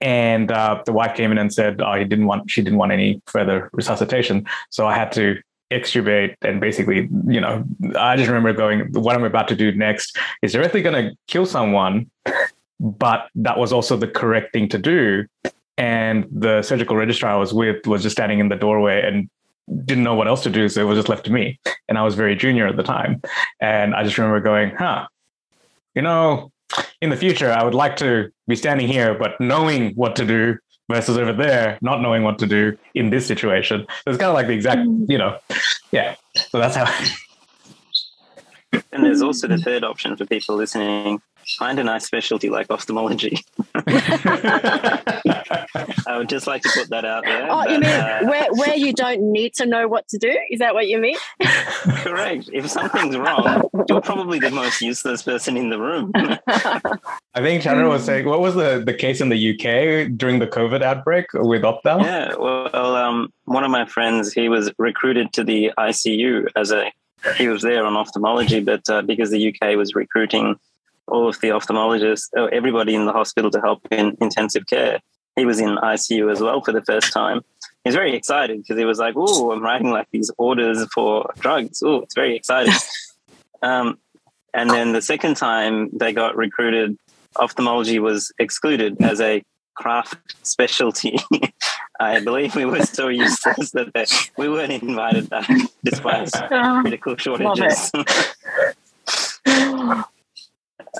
And 0.00 0.50
uh, 0.50 0.82
the 0.84 0.92
wife 0.92 1.16
came 1.16 1.30
in 1.30 1.38
and 1.38 1.52
said, 1.54 1.80
"Oh, 1.80 1.94
he 1.94 2.04
didn't 2.04 2.26
want. 2.26 2.50
She 2.50 2.60
didn't 2.60 2.80
want 2.80 2.90
any 2.90 3.22
further 3.26 3.70
resuscitation." 3.72 4.44
So 4.70 4.88
I 4.88 4.96
had 4.96 5.12
to 5.12 5.36
extubate 5.70 6.34
and 6.42 6.60
basically, 6.60 7.08
you 7.28 7.40
know, 7.40 7.64
I 7.96 8.16
just 8.16 8.26
remember 8.26 8.52
going, 8.52 8.92
"What 8.94 9.14
I'm 9.14 9.22
about 9.22 9.46
to 9.48 9.54
do 9.54 9.72
next 9.72 10.18
is 10.42 10.52
directly 10.54 10.82
going 10.82 11.10
to 11.10 11.16
kill 11.28 11.46
someone 11.46 12.10
but 12.82 13.28
that 13.36 13.58
was 13.58 13.72
also 13.72 13.96
the 13.96 14.08
correct 14.08 14.52
thing 14.52 14.68
to 14.68 14.78
do. 14.78 15.24
And 15.78 16.26
the 16.30 16.62
surgical 16.62 16.96
registrar 16.96 17.32
I 17.32 17.36
was 17.36 17.54
with 17.54 17.86
was 17.86 18.02
just 18.02 18.16
standing 18.16 18.40
in 18.40 18.48
the 18.48 18.56
doorway 18.56 19.02
and 19.02 19.30
didn't 19.84 20.04
know 20.04 20.14
what 20.14 20.28
else 20.28 20.42
to 20.44 20.50
do. 20.50 20.68
So 20.68 20.80
it 20.80 20.84
was 20.84 20.98
just 20.98 21.08
left 21.08 21.24
to 21.26 21.32
me. 21.32 21.58
And 21.88 21.98
I 21.98 22.02
was 22.02 22.14
very 22.14 22.36
junior 22.36 22.66
at 22.66 22.76
the 22.76 22.82
time. 22.82 23.22
And 23.60 23.94
I 23.94 24.04
just 24.04 24.18
remember 24.18 24.40
going, 24.40 24.74
huh, 24.76 25.06
you 25.94 26.02
know, 26.02 26.50
in 27.00 27.10
the 27.10 27.16
future, 27.16 27.50
I 27.52 27.64
would 27.64 27.74
like 27.74 27.96
to 27.96 28.30
be 28.48 28.56
standing 28.56 28.88
here, 28.88 29.14
but 29.14 29.40
knowing 29.40 29.92
what 29.94 30.16
to 30.16 30.24
do 30.24 30.56
versus 30.90 31.18
over 31.18 31.32
there, 31.32 31.78
not 31.82 32.00
knowing 32.00 32.22
what 32.22 32.38
to 32.38 32.46
do 32.46 32.76
in 32.94 33.10
this 33.10 33.26
situation. 33.26 33.86
So 33.88 34.10
it's 34.10 34.18
kind 34.18 34.30
of 34.30 34.34
like 34.34 34.46
the 34.46 34.54
exact, 34.54 34.80
mm. 34.80 35.06
you 35.08 35.18
know, 35.18 35.38
yeah. 35.90 36.16
So 36.50 36.58
that's 36.58 36.76
how. 36.76 36.86
and 38.92 39.04
there's 39.04 39.22
also 39.22 39.48
the 39.48 39.58
third 39.58 39.84
option 39.84 40.16
for 40.16 40.26
people 40.26 40.56
listening 40.56 41.20
find 41.58 41.78
a 41.78 41.84
nice 41.84 42.06
specialty 42.06 42.50
like 42.50 42.70
ophthalmology. 42.70 43.44
I 46.06 46.18
would 46.18 46.28
just 46.28 46.46
like 46.46 46.62
to 46.62 46.70
put 46.74 46.90
that 46.90 47.04
out 47.04 47.24
there. 47.24 47.46
Oh, 47.50 47.62
but, 47.64 47.70
you 47.70 47.80
mean 47.80 47.90
uh, 47.90 48.20
where, 48.24 48.52
where 48.52 48.76
you 48.76 48.92
don't 48.92 49.32
need 49.32 49.54
to 49.54 49.66
know 49.66 49.88
what 49.88 50.08
to 50.08 50.18
do? 50.18 50.36
Is 50.50 50.58
that 50.58 50.74
what 50.74 50.88
you 50.88 50.98
mean? 50.98 51.16
correct. 51.40 52.50
If 52.52 52.70
something's 52.70 53.16
wrong, 53.16 53.68
you're 53.88 54.00
probably 54.00 54.38
the 54.38 54.50
most 54.50 54.80
useless 54.80 55.22
person 55.22 55.56
in 55.56 55.70
the 55.70 55.78
room. 55.78 56.12
I 56.14 57.40
think 57.40 57.62
Chandra 57.62 57.88
was 57.88 58.04
saying, 58.04 58.26
what 58.26 58.40
was 58.40 58.54
the, 58.54 58.82
the 58.84 58.94
case 58.94 59.20
in 59.20 59.28
the 59.28 59.52
UK 59.52 60.16
during 60.16 60.38
the 60.38 60.46
COVID 60.46 60.82
outbreak 60.82 61.26
with 61.34 61.62
Ophthal? 61.62 62.02
Yeah, 62.02 62.34
well, 62.36 62.96
um, 62.96 63.32
one 63.44 63.64
of 63.64 63.70
my 63.70 63.86
friends, 63.86 64.32
he 64.32 64.48
was 64.48 64.72
recruited 64.78 65.32
to 65.34 65.44
the 65.44 65.72
ICU 65.78 66.48
as 66.56 66.72
a, 66.72 66.92
he 67.36 67.48
was 67.48 67.62
there 67.62 67.86
on 67.86 67.96
ophthalmology, 67.96 68.60
but 68.60 68.88
uh, 68.90 69.02
because 69.02 69.30
the 69.30 69.54
UK 69.54 69.76
was 69.76 69.94
recruiting 69.94 70.56
all 71.08 71.28
of 71.28 71.40
the 71.40 71.48
ophthalmologists, 71.48 72.28
uh, 72.36 72.44
everybody 72.46 72.94
in 72.94 73.06
the 73.06 73.12
hospital 73.12 73.50
to 73.50 73.60
help 73.60 73.86
in 73.90 74.16
intensive 74.20 74.66
care. 74.66 75.00
He 75.36 75.46
was 75.46 75.60
in 75.60 75.76
ICU 75.76 76.30
as 76.30 76.40
well 76.40 76.60
for 76.62 76.72
the 76.72 76.82
first 76.82 77.12
time. 77.12 77.40
He 77.84 77.88
was 77.88 77.94
very 77.94 78.14
excited 78.14 78.58
because 78.58 78.78
he 78.78 78.84
was 78.84 78.98
like, 78.98 79.14
"Oh, 79.16 79.50
I'm 79.50 79.62
writing 79.62 79.90
like 79.90 80.08
these 80.12 80.30
orders 80.38 80.86
for 80.92 81.30
drugs. 81.38 81.82
Oh, 81.82 82.02
it's 82.02 82.14
very 82.14 82.36
exciting." 82.36 82.74
um, 83.62 83.98
and 84.54 84.70
then 84.70 84.92
the 84.92 85.02
second 85.02 85.36
time 85.36 85.88
they 85.92 86.12
got 86.12 86.36
recruited, 86.36 86.96
ophthalmology 87.36 87.98
was 87.98 88.32
excluded 88.38 89.00
as 89.00 89.20
a 89.20 89.42
craft 89.74 90.16
specialty. 90.42 91.16
I 92.00 92.20
believe 92.20 92.54
we 92.56 92.64
were 92.64 92.84
so 92.84 93.08
useless 93.08 93.70
that 93.72 93.92
they, 93.94 94.06
we 94.36 94.48
weren't 94.48 94.72
invited 94.72 95.30
back 95.30 95.48
despite 95.84 96.30
medical 96.50 97.16
shortages. 97.16 97.92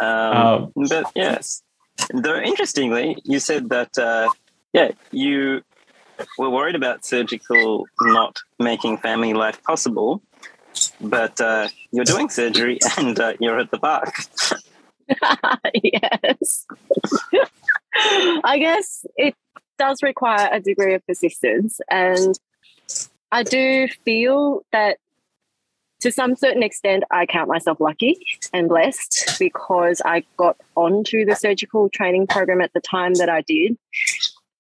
Um, 0.01 0.07
um, 0.07 0.73
but 0.89 1.13
yes, 1.15 1.63
though 2.13 2.39
interestingly, 2.39 3.17
you 3.25 3.39
said 3.39 3.69
that 3.71 3.97
uh, 3.99 4.29
yeah, 4.73 4.93
you 5.11 5.63
were 6.39 6.51
worried 6.51 6.75
about 6.75 7.05
surgical 7.05 7.87
not 8.01 8.39
making 8.59 8.99
family 8.99 9.35
life 9.35 9.63
possible, 9.63 10.23
but 11.01 11.41
uh, 11.41 11.69
you're 11.91 12.05
doing 12.05 12.29
surgery 12.29 12.79
and 12.99 13.19
uh, 13.19 13.35
you're 13.41 13.59
at 13.59 13.71
the 13.71 13.79
park. 13.79 14.15
yes, 15.75 16.67
I 18.45 18.59
guess 18.59 19.05
it 19.17 19.35
does 19.79 20.03
require 20.03 20.49
a 20.51 20.61
degree 20.61 20.95
of 20.95 21.07
persistence, 21.07 21.81
and 21.91 22.39
I 23.31 23.43
do 23.43 23.89
feel 24.05 24.63
that 24.73 24.99
to 26.03 26.11
some 26.11 26.35
certain 26.35 26.65
extent, 26.65 27.05
I 27.13 27.27
count 27.27 27.49
myself 27.49 27.79
lucky 27.79 28.19
and 28.53 28.69
blessed 28.69 29.37
because 29.39 30.03
I 30.05 30.25
got 30.37 30.57
onto 30.75 31.25
the 31.25 31.37
surgical 31.37 31.89
training 31.89 32.27
program 32.27 32.61
at 32.61 32.73
the 32.73 32.81
time 32.81 33.15
that 33.15 33.29
I 33.29 33.43
did. 33.43 33.79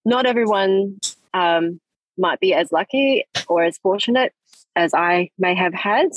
Not 0.04 0.24
everyone 0.24 1.00
um, 1.34 1.80
might 2.16 2.38
be 2.38 2.54
as 2.54 2.70
lucky 2.70 3.24
or 3.48 3.64
as 3.64 3.76
fortunate 3.78 4.32
as 4.76 4.94
I 4.94 5.30
may 5.36 5.56
have 5.56 5.74
had. 5.74 6.10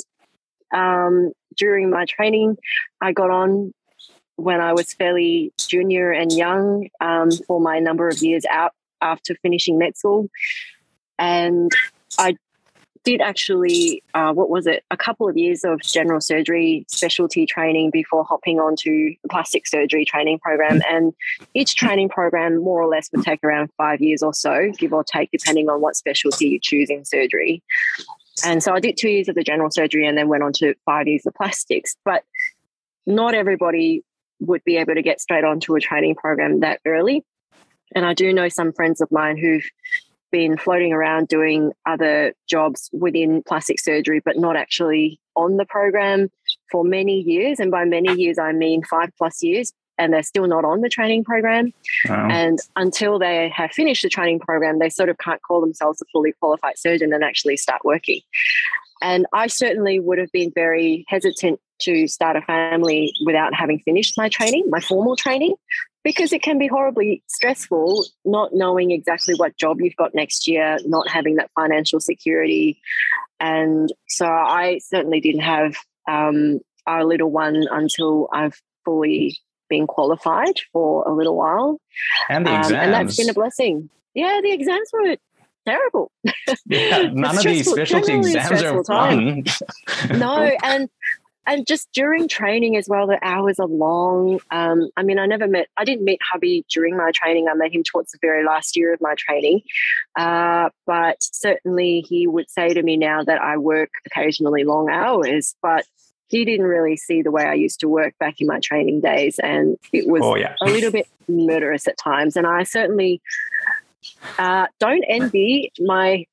Um, 0.72 1.32
during 1.56 1.90
my 1.90 2.04
training, 2.04 2.56
I 3.00 3.10
got 3.10 3.30
on 3.30 3.74
when 4.36 4.60
I 4.60 4.74
was 4.74 4.92
fairly 4.92 5.52
junior 5.58 6.12
and 6.12 6.30
young 6.30 6.86
um, 7.00 7.32
for 7.32 7.60
my 7.60 7.80
number 7.80 8.08
of 8.08 8.22
years 8.22 8.44
out 8.48 8.74
after 9.00 9.34
finishing 9.42 9.76
med 9.76 9.96
school. 9.96 10.28
And 11.18 11.72
I 12.16 12.36
did 13.06 13.20
actually, 13.20 14.02
uh, 14.14 14.32
what 14.32 14.50
was 14.50 14.66
it, 14.66 14.82
a 14.90 14.96
couple 14.96 15.28
of 15.28 15.36
years 15.36 15.62
of 15.62 15.80
general 15.80 16.20
surgery 16.20 16.84
specialty 16.88 17.46
training 17.46 17.92
before 17.92 18.24
hopping 18.24 18.58
onto 18.58 19.14
the 19.22 19.28
plastic 19.28 19.64
surgery 19.64 20.04
training 20.04 20.40
program. 20.40 20.82
And 20.90 21.14
each 21.54 21.76
training 21.76 22.08
program, 22.08 22.60
more 22.60 22.82
or 22.82 22.88
less, 22.88 23.08
would 23.12 23.24
take 23.24 23.44
around 23.44 23.70
five 23.78 24.00
years 24.00 24.24
or 24.24 24.34
so, 24.34 24.72
give 24.76 24.92
or 24.92 25.04
take, 25.04 25.30
depending 25.30 25.68
on 25.68 25.80
what 25.80 25.94
specialty 25.94 26.48
you 26.48 26.58
choose 26.60 26.90
in 26.90 27.04
surgery. 27.04 27.62
And 28.44 28.60
so 28.60 28.74
I 28.74 28.80
did 28.80 28.96
two 28.96 29.08
years 29.08 29.28
of 29.28 29.36
the 29.36 29.44
general 29.44 29.70
surgery 29.70 30.04
and 30.04 30.18
then 30.18 30.26
went 30.26 30.42
on 30.42 30.52
to 30.54 30.74
five 30.84 31.06
years 31.06 31.24
of 31.26 31.34
plastics. 31.34 31.96
But 32.04 32.24
not 33.06 33.34
everybody 33.34 34.02
would 34.40 34.64
be 34.64 34.78
able 34.78 34.94
to 34.94 35.02
get 35.02 35.20
straight 35.20 35.44
onto 35.44 35.76
a 35.76 35.80
training 35.80 36.16
program 36.16 36.58
that 36.60 36.80
early. 36.84 37.24
And 37.94 38.04
I 38.04 38.14
do 38.14 38.32
know 38.32 38.48
some 38.48 38.72
friends 38.72 39.00
of 39.00 39.12
mine 39.12 39.36
who've 39.36 39.64
been 40.36 40.58
floating 40.58 40.92
around 40.92 41.28
doing 41.28 41.72
other 41.86 42.34
jobs 42.46 42.90
within 42.92 43.42
plastic 43.42 43.80
surgery, 43.80 44.20
but 44.22 44.36
not 44.36 44.54
actually 44.54 45.18
on 45.34 45.56
the 45.56 45.64
program 45.64 46.28
for 46.70 46.84
many 46.84 47.20
years. 47.20 47.58
And 47.58 47.70
by 47.70 47.86
many 47.86 48.12
years, 48.20 48.38
I 48.38 48.52
mean 48.52 48.82
five 48.84 49.08
plus 49.16 49.42
years. 49.42 49.72
And 49.96 50.12
they're 50.12 50.22
still 50.22 50.46
not 50.46 50.66
on 50.66 50.82
the 50.82 50.90
training 50.90 51.24
program. 51.24 51.72
Wow. 52.06 52.28
And 52.30 52.58
until 52.76 53.18
they 53.18 53.48
have 53.48 53.70
finished 53.72 54.02
the 54.02 54.10
training 54.10 54.40
program, 54.40 54.78
they 54.78 54.90
sort 54.90 55.08
of 55.08 55.16
can't 55.16 55.40
call 55.40 55.62
themselves 55.62 56.02
a 56.02 56.04
fully 56.12 56.34
qualified 56.38 56.76
surgeon 56.76 57.14
and 57.14 57.24
actually 57.24 57.56
start 57.56 57.80
working. 57.82 58.20
And 59.00 59.24
I 59.32 59.46
certainly 59.46 59.98
would 59.98 60.18
have 60.18 60.30
been 60.32 60.52
very 60.54 61.06
hesitant 61.08 61.60
to 61.80 62.06
start 62.08 62.36
a 62.36 62.42
family 62.42 63.14
without 63.24 63.54
having 63.54 63.78
finished 63.80 64.18
my 64.18 64.28
training, 64.28 64.64
my 64.68 64.80
formal 64.80 65.16
training, 65.16 65.54
because 66.06 66.32
it 66.32 66.40
can 66.40 66.56
be 66.56 66.68
horribly 66.68 67.20
stressful 67.26 68.06
not 68.24 68.50
knowing 68.54 68.92
exactly 68.92 69.34
what 69.34 69.56
job 69.56 69.80
you've 69.80 69.96
got 69.96 70.14
next 70.14 70.46
year, 70.46 70.78
not 70.84 71.08
having 71.08 71.34
that 71.34 71.50
financial 71.56 71.98
security. 71.98 72.80
And 73.40 73.92
so 74.06 74.24
I 74.24 74.78
certainly 74.84 75.18
didn't 75.18 75.40
have 75.40 75.74
um, 76.08 76.60
our 76.86 77.04
little 77.04 77.32
one 77.32 77.66
until 77.68 78.28
I've 78.32 78.56
fully 78.84 79.36
been 79.68 79.88
qualified 79.88 80.60
for 80.72 81.02
a 81.08 81.12
little 81.12 81.34
while. 81.34 81.80
And 82.28 82.46
the 82.46 82.56
exams. 82.56 82.72
Um, 82.72 82.78
and 82.78 82.92
that's 82.92 83.16
been 83.16 83.28
a 83.28 83.34
blessing. 83.34 83.90
Yeah, 84.14 84.38
the 84.44 84.52
exams 84.52 84.88
were 84.92 85.16
terrible. 85.66 86.12
Yeah, 86.66 87.02
none 87.12 87.36
of 87.36 87.42
these 87.42 87.68
specialty 87.68 88.12
exams 88.12 88.62
are 88.62 88.84
fun. 88.84 89.42
no, 90.16 90.52
and 90.62 90.88
and 91.46 91.66
just 91.66 91.88
during 91.92 92.26
training 92.26 92.76
as 92.76 92.88
well, 92.88 93.06
the 93.06 93.18
hours 93.22 93.60
are 93.60 93.68
long. 93.68 94.40
Um, 94.50 94.88
I 94.96 95.02
mean, 95.02 95.18
I 95.18 95.26
never 95.26 95.46
met, 95.46 95.68
I 95.76 95.84
didn't 95.84 96.04
meet 96.04 96.20
hubby 96.22 96.64
during 96.68 96.96
my 96.96 97.12
training. 97.14 97.46
I 97.48 97.54
met 97.54 97.72
him 97.72 97.84
towards 97.84 98.12
the 98.12 98.18
very 98.20 98.44
last 98.44 98.76
year 98.76 98.92
of 98.92 99.00
my 99.00 99.14
training. 99.16 99.62
Uh, 100.18 100.70
but 100.86 101.16
certainly 101.20 102.00
he 102.00 102.26
would 102.26 102.50
say 102.50 102.70
to 102.70 102.82
me 102.82 102.96
now 102.96 103.22
that 103.22 103.40
I 103.40 103.58
work 103.58 103.90
occasionally 104.06 104.64
long 104.64 104.90
hours, 104.90 105.54
but 105.62 105.86
he 106.28 106.44
didn't 106.44 106.66
really 106.66 106.96
see 106.96 107.22
the 107.22 107.30
way 107.30 107.44
I 107.44 107.54
used 107.54 107.80
to 107.80 107.88
work 107.88 108.14
back 108.18 108.40
in 108.40 108.48
my 108.48 108.58
training 108.58 109.00
days. 109.00 109.38
And 109.38 109.78
it 109.92 110.08
was 110.08 110.22
oh, 110.24 110.34
yeah. 110.34 110.56
a 110.60 110.66
little 110.66 110.90
bit 110.90 111.06
murderous 111.28 111.86
at 111.86 111.96
times. 111.96 112.36
And 112.36 112.46
I 112.46 112.64
certainly 112.64 113.22
uh, 114.36 114.66
don't 114.80 115.04
envy 115.08 115.72
my 115.78 116.26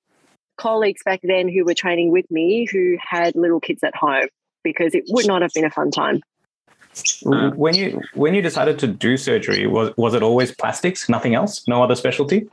colleagues 0.57 1.01
back 1.03 1.19
then 1.23 1.49
who 1.49 1.65
were 1.65 1.73
training 1.73 2.11
with 2.11 2.29
me 2.31 2.67
who 2.71 2.95
had 2.99 3.35
little 3.35 3.59
kids 3.59 3.83
at 3.83 3.95
home 3.95 4.27
because 4.63 4.95
it 4.95 5.03
would 5.09 5.27
not 5.27 5.41
have 5.41 5.51
been 5.53 5.65
a 5.65 5.69
fun 5.69 5.91
time. 5.91 6.21
Mm. 6.95 7.33
Um, 7.33 7.57
when 7.57 7.75
you 7.75 8.01
when 8.13 8.35
you 8.35 8.41
decided 8.41 8.77
to 8.79 8.87
do 8.87 9.17
surgery, 9.17 9.65
was 9.67 9.93
was 9.97 10.13
it 10.13 10.23
always 10.23 10.53
plastics, 10.53 11.09
nothing 11.09 11.35
else, 11.35 11.67
no 11.67 11.83
other 11.83 11.95
specialty? 11.95 12.47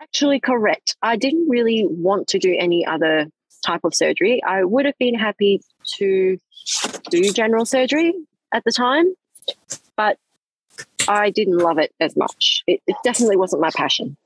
Actually, 0.00 0.40
correct. 0.40 0.96
I 1.02 1.16
didn't 1.16 1.48
really 1.48 1.86
want 1.88 2.28
to 2.28 2.38
do 2.38 2.56
any 2.58 2.86
other 2.86 3.26
type 3.66 3.80
of 3.84 3.94
surgery. 3.94 4.42
I 4.42 4.64
would 4.64 4.86
have 4.86 4.96
been 4.98 5.14
happy 5.14 5.60
to 5.98 6.38
do 7.10 7.32
general 7.32 7.66
surgery 7.66 8.14
at 8.52 8.64
the 8.64 8.72
time, 8.72 9.14
but 9.96 10.18
I 11.06 11.30
didn't 11.30 11.58
love 11.58 11.78
it 11.78 11.92
as 12.00 12.16
much. 12.16 12.62
It, 12.66 12.80
it 12.86 12.96
definitely 13.04 13.36
wasn't 13.36 13.62
my 13.62 13.70
passion. 13.74 14.16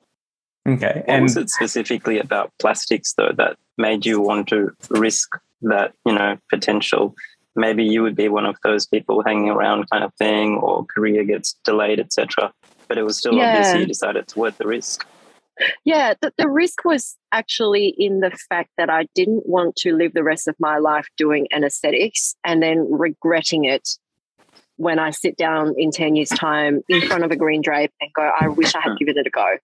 Okay. 0.66 1.02
What 1.06 1.08
and 1.08 1.22
was 1.24 1.36
it 1.36 1.50
specifically 1.50 2.18
about 2.18 2.52
plastics 2.60 3.14
though 3.14 3.32
that 3.36 3.56
made 3.76 4.06
you 4.06 4.20
want 4.20 4.48
to 4.48 4.70
risk 4.90 5.36
that 5.62 5.92
you 6.04 6.12
know 6.12 6.36
potential 6.50 7.14
maybe 7.54 7.84
you 7.84 8.02
would 8.02 8.16
be 8.16 8.28
one 8.28 8.46
of 8.46 8.56
those 8.62 8.86
people 8.86 9.22
hanging 9.24 9.50
around 9.50 9.88
kind 9.90 10.04
of 10.04 10.14
thing 10.14 10.56
or 10.56 10.84
career 10.86 11.24
gets 11.24 11.54
delayed 11.64 12.00
etc 12.00 12.52
but 12.88 12.98
it 12.98 13.02
was 13.02 13.16
still 13.16 13.34
yeah. 13.34 13.58
obvious 13.58 13.74
you 13.74 13.86
decided 13.86 14.22
it's 14.22 14.36
worth 14.36 14.58
the 14.58 14.66
risk 14.66 15.06
yeah 15.84 16.14
the, 16.20 16.32
the 16.38 16.48
risk 16.48 16.84
was 16.84 17.16
actually 17.30 17.94
in 17.98 18.20
the 18.20 18.30
fact 18.48 18.70
that 18.78 18.90
i 18.90 19.06
didn't 19.14 19.46
want 19.46 19.76
to 19.76 19.94
live 19.94 20.12
the 20.14 20.24
rest 20.24 20.48
of 20.48 20.54
my 20.58 20.78
life 20.78 21.08
doing 21.16 21.46
anesthetics 21.52 22.34
and 22.44 22.62
then 22.62 22.86
regretting 22.90 23.64
it 23.64 23.88
when 24.76 24.98
i 24.98 25.10
sit 25.10 25.36
down 25.36 25.74
in 25.76 25.90
10 25.90 26.16
years 26.16 26.30
time 26.30 26.80
in 26.88 27.02
front 27.02 27.24
of 27.24 27.30
a 27.30 27.36
green 27.36 27.60
drape 27.60 27.92
and 28.00 28.10
go 28.14 28.30
i 28.40 28.48
wish 28.48 28.74
i 28.74 28.80
had 28.80 28.96
given 28.98 29.16
it 29.18 29.26
a 29.26 29.30
go 29.30 29.56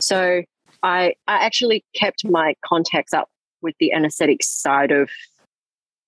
so 0.00 0.42
i 0.82 1.14
i 1.28 1.44
actually 1.44 1.84
kept 1.94 2.24
my 2.24 2.54
contacts 2.64 3.12
up 3.12 3.28
with 3.62 3.74
the 3.78 3.92
anesthetic 3.92 4.42
side 4.42 4.90
of 4.90 5.10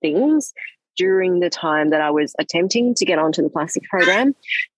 things 0.02 0.52
during 0.96 1.40
the 1.40 1.48
time 1.48 1.90
that 1.90 2.00
I 2.00 2.10
was 2.10 2.34
attempting 2.38 2.94
to 2.96 3.04
get 3.04 3.18
onto 3.18 3.42
the 3.42 3.48
plastic 3.48 3.84
program. 3.84 4.34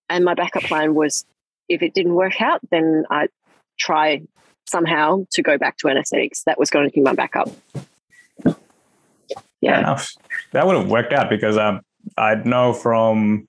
And 0.08 0.24
my 0.24 0.34
backup 0.34 0.62
plan 0.62 0.94
was 0.94 1.24
if 1.68 1.82
it 1.82 1.94
didn't 1.94 2.14
work 2.14 2.40
out, 2.40 2.60
then 2.70 3.04
I'd 3.10 3.30
try 3.78 4.22
somehow 4.66 5.26
to 5.32 5.42
go 5.42 5.58
back 5.58 5.76
to 5.78 5.88
anesthetics. 5.88 6.44
That 6.44 6.58
was 6.58 6.70
going 6.70 6.88
to 6.88 6.94
be 6.94 7.00
my 7.00 7.14
backup. 7.14 7.50
Yeah. 9.60 9.98
That 10.52 10.66
would 10.66 10.76
have 10.76 10.88
worked 10.88 11.12
out 11.12 11.30
because 11.30 11.56
um, 11.56 11.80
I 12.18 12.34
know 12.34 12.74
from 12.74 13.48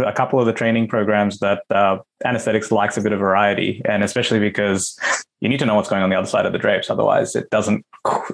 a 0.00 0.12
couple 0.12 0.40
of 0.40 0.46
the 0.46 0.52
training 0.52 0.88
programs 0.88 1.38
that 1.38 1.62
uh, 1.70 1.98
anesthetics 2.24 2.70
likes 2.70 2.96
a 2.96 3.00
bit 3.00 3.12
of 3.12 3.20
variety, 3.20 3.82
and 3.84 4.02
especially 4.02 4.38
because 4.38 4.98
you 5.40 5.48
need 5.48 5.58
to 5.58 5.66
know 5.66 5.74
what's 5.74 5.88
going 5.88 6.02
on 6.02 6.10
the 6.10 6.16
other 6.16 6.26
side 6.26 6.46
of 6.46 6.52
the 6.52 6.58
drapes. 6.58 6.88
Otherwise, 6.88 7.34
it 7.34 7.50
doesn't 7.50 7.84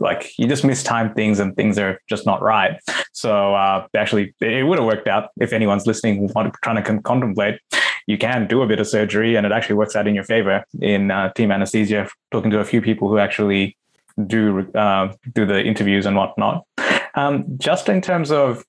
like 0.00 0.30
you 0.38 0.46
just 0.46 0.62
mistime 0.62 1.14
things 1.14 1.38
and 1.38 1.56
things 1.56 1.78
are 1.78 2.00
just 2.08 2.26
not 2.26 2.42
right. 2.42 2.78
So 3.12 3.54
uh, 3.54 3.86
actually, 3.96 4.34
it 4.40 4.66
would 4.66 4.78
have 4.78 4.86
worked 4.86 5.08
out 5.08 5.30
if 5.40 5.52
anyone's 5.52 5.86
listening, 5.86 6.28
trying 6.30 6.50
to 6.76 6.82
con- 6.82 7.02
contemplate. 7.02 7.60
You 8.06 8.18
can 8.18 8.46
do 8.46 8.62
a 8.62 8.66
bit 8.66 8.78
of 8.78 8.86
surgery, 8.86 9.36
and 9.36 9.46
it 9.46 9.52
actually 9.52 9.76
works 9.76 9.96
out 9.96 10.06
in 10.06 10.14
your 10.14 10.24
favor 10.24 10.64
in 10.80 11.10
uh, 11.10 11.32
team 11.32 11.50
anesthesia. 11.50 12.08
Talking 12.30 12.50
to 12.50 12.60
a 12.60 12.64
few 12.64 12.80
people 12.80 13.08
who 13.08 13.18
actually 13.18 13.76
do 14.26 14.70
uh, 14.74 15.12
do 15.34 15.46
the 15.46 15.62
interviews 15.62 16.06
and 16.06 16.16
whatnot. 16.16 16.66
Um, 17.14 17.44
just 17.58 17.88
in 17.88 18.00
terms 18.00 18.30
of 18.30 18.64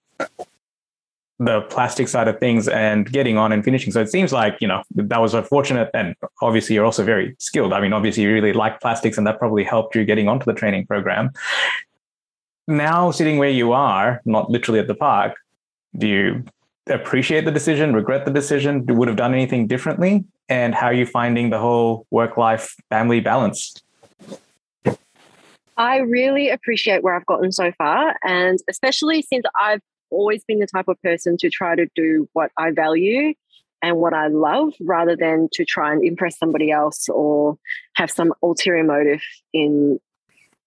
the 1.39 1.61
plastic 1.61 2.09
side 2.09 2.27
of 2.27 2.37
things 2.39 2.67
and 2.67 3.09
getting 3.11 3.37
on 3.37 3.53
and 3.53 3.63
finishing. 3.63 3.93
So 3.93 4.01
it 4.01 4.09
seems 4.09 4.33
like, 4.33 4.57
you 4.59 4.67
know, 4.67 4.83
that 4.95 5.21
was 5.21 5.33
fortunate. 5.47 5.89
And 5.93 6.15
obviously, 6.41 6.75
you're 6.75 6.85
also 6.85 7.03
very 7.03 7.35
skilled. 7.39 7.71
I 7.71 7.79
mean, 7.79 7.93
obviously, 7.93 8.23
you 8.23 8.33
really 8.33 8.53
like 8.53 8.81
plastics, 8.81 9.17
and 9.17 9.25
that 9.25 9.39
probably 9.39 9.63
helped 9.63 9.95
you 9.95 10.03
getting 10.03 10.27
onto 10.27 10.45
the 10.45 10.53
training 10.53 10.85
program. 10.85 11.31
Now, 12.67 13.11
sitting 13.11 13.37
where 13.37 13.49
you 13.49 13.71
are, 13.71 14.21
not 14.25 14.51
literally 14.51 14.79
at 14.79 14.87
the 14.87 14.95
park, 14.95 15.35
do 15.97 16.07
you 16.07 16.43
appreciate 16.87 17.45
the 17.45 17.51
decision, 17.51 17.93
regret 17.93 18.25
the 18.25 18.31
decision, 18.31 18.85
would 18.85 19.07
have 19.07 19.17
done 19.17 19.33
anything 19.33 19.65
differently? 19.65 20.25
And 20.49 20.75
how 20.75 20.87
are 20.87 20.93
you 20.93 21.05
finding 21.05 21.51
the 21.51 21.59
whole 21.59 22.05
work 22.11 22.35
life 22.37 22.75
family 22.89 23.21
balance? 23.21 23.75
I 25.77 25.97
really 25.99 26.49
appreciate 26.49 27.03
where 27.03 27.15
I've 27.15 27.25
gotten 27.25 27.51
so 27.53 27.71
far. 27.71 28.15
And 28.23 28.59
especially 28.69 29.21
since 29.21 29.45
I've 29.59 29.81
always 30.09 30.43
been 30.43 30.59
the 30.59 30.67
type 30.67 30.87
of 30.87 31.01
person 31.01 31.37
to 31.37 31.49
try 31.49 31.75
to 31.75 31.87
do 31.95 32.29
what 32.33 32.51
I 32.57 32.71
value 32.71 33.33
and 33.81 33.97
what 33.97 34.13
I 34.13 34.27
love 34.27 34.73
rather 34.81 35.15
than 35.15 35.47
to 35.53 35.65
try 35.65 35.93
and 35.93 36.03
impress 36.03 36.37
somebody 36.37 36.71
else 36.71 37.07
or 37.09 37.57
have 37.95 38.11
some 38.11 38.33
ulterior 38.43 38.83
motive 38.83 39.21
in 39.53 39.99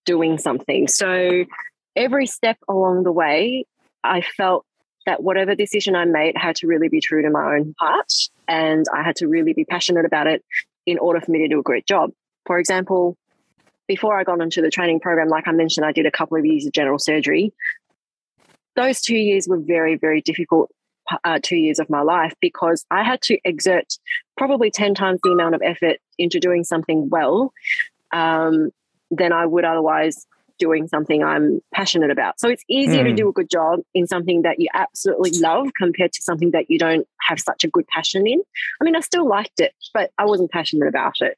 doing 0.05 0.39
something. 0.39 0.89
So 0.89 1.45
every 1.95 2.27
step 2.27 2.59
along 2.69 3.05
the 3.05 3.13
way, 3.13 3.67
I 4.03 4.23
felt 4.23 4.65
that 5.07 5.23
whatever 5.23 5.55
decision 5.55 5.97
I 5.97 6.05
made 6.05 6.37
had 6.37 6.57
to 6.57 6.67
really 6.67 6.89
be 6.89 7.01
true 7.01 7.23
to 7.23 7.31
my 7.31 7.57
own 7.57 7.75
heart 7.79 8.13
and 8.49 8.87
I 8.95 9.03
had 9.03 9.17
to 9.17 9.29
really 9.29 9.53
be 9.53 9.65
passionate 9.65 10.05
about 10.05 10.27
it 10.27 10.45
in 10.87 10.99
order 10.99 11.21
for 11.21 11.31
me 11.31 11.41
to 11.41 11.49
do 11.49 11.61
a 11.61 11.63
great 11.63 11.87
job. 11.87 12.11
For 12.47 12.59
example, 12.59 13.17
before 13.89 14.19
I 14.19 14.25
got 14.25 14.41
into 14.41 14.63
the 14.63 14.71
training 14.71 15.01
program, 15.01 15.29
like 15.29 15.47
I 15.47 15.53
mentioned, 15.53 15.85
I 15.85 15.93
did 15.93 16.07
a 16.07 16.11
couple 16.11 16.39
of 16.39 16.47
years 16.47 16.67
of 16.67 16.73
general 16.73 16.99
surgery 16.99 17.53
those 18.77 19.01
two 19.01 19.17
years 19.17 19.47
were 19.49 19.61
very, 19.61 19.97
very 19.97 20.21
difficult 20.21 20.71
uh, 21.25 21.39
two 21.43 21.57
years 21.57 21.79
of 21.79 21.91
my 21.91 22.01
life 22.01 22.33
because 22.41 22.85
I 22.91 23.03
had 23.03 23.21
to 23.23 23.39
exert 23.45 23.99
probably 24.37 24.71
10 24.71 24.95
times 24.95 25.21
the 25.23 25.31
amount 25.31 25.55
of 25.55 25.63
effort 25.63 25.99
into 26.19 26.41
doing 26.41 26.65
something 26.65 27.09
well 27.09 27.53
um, 28.13 28.71
than 29.11 29.33
I 29.33 29.47
would 29.47 29.65
otherwise 29.65 30.27
doing 30.59 30.87
something 30.87 31.25
I'm 31.25 31.61
passionate 31.75 32.11
about. 32.11 32.39
So 32.39 32.49
it's 32.49 32.63
easier 32.69 33.03
mm. 33.03 33.07
to 33.07 33.11
hmm. 33.11 33.17
do 33.17 33.29
a 33.29 33.33
good 33.33 33.51
job 33.51 33.81
in 33.95 34.07
something 34.07 34.43
that 34.43 34.61
you 34.61 34.69
absolutely 34.75 35.33
love 35.41 35.69
compared 35.77 36.13
to 36.13 36.23
something 36.23 36.53
that 36.53 36.71
you 36.71 36.79
don't 36.79 37.07
have 37.21 37.41
such 37.41 37.65
a 37.65 37.69
good 37.69 37.87
passion 37.89 38.27
in. 38.29 38.41
I 38.81 38.85
mean, 38.85 38.95
I 38.95 39.01
still 39.01 39.27
liked 39.27 39.59
it, 39.59 39.73
but 39.93 40.13
I 40.19 40.25
wasn't 40.25 40.53
passionate 40.53 40.87
about 40.87 41.15
it. 41.21 41.37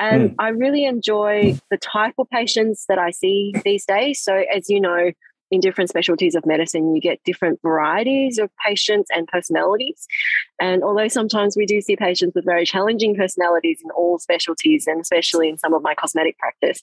And 0.00 0.30
mm. 0.30 0.34
I 0.40 0.48
really 0.48 0.84
enjoy 0.84 1.56
the 1.70 1.76
type 1.76 2.14
of 2.18 2.28
patients 2.28 2.86
that 2.88 2.98
I 2.98 3.10
see 3.10 3.54
these 3.64 3.84
days. 3.86 4.20
So, 4.20 4.34
as 4.34 4.68
you 4.68 4.80
know, 4.80 5.12
in 5.50 5.60
different 5.60 5.90
specialties 5.90 6.34
of 6.34 6.44
medicine, 6.44 6.94
you 6.94 7.00
get 7.00 7.22
different 7.24 7.60
varieties 7.62 8.38
of 8.38 8.50
patients 8.64 9.10
and 9.14 9.28
personalities. 9.28 10.06
And 10.60 10.82
although 10.82 11.08
sometimes 11.08 11.56
we 11.56 11.66
do 11.66 11.80
see 11.80 11.96
patients 11.96 12.34
with 12.34 12.44
very 12.44 12.64
challenging 12.64 13.14
personalities 13.14 13.80
in 13.84 13.90
all 13.90 14.18
specialties, 14.18 14.86
and 14.86 15.00
especially 15.00 15.48
in 15.48 15.58
some 15.58 15.74
of 15.74 15.82
my 15.82 15.94
cosmetic 15.94 16.38
practice, 16.38 16.82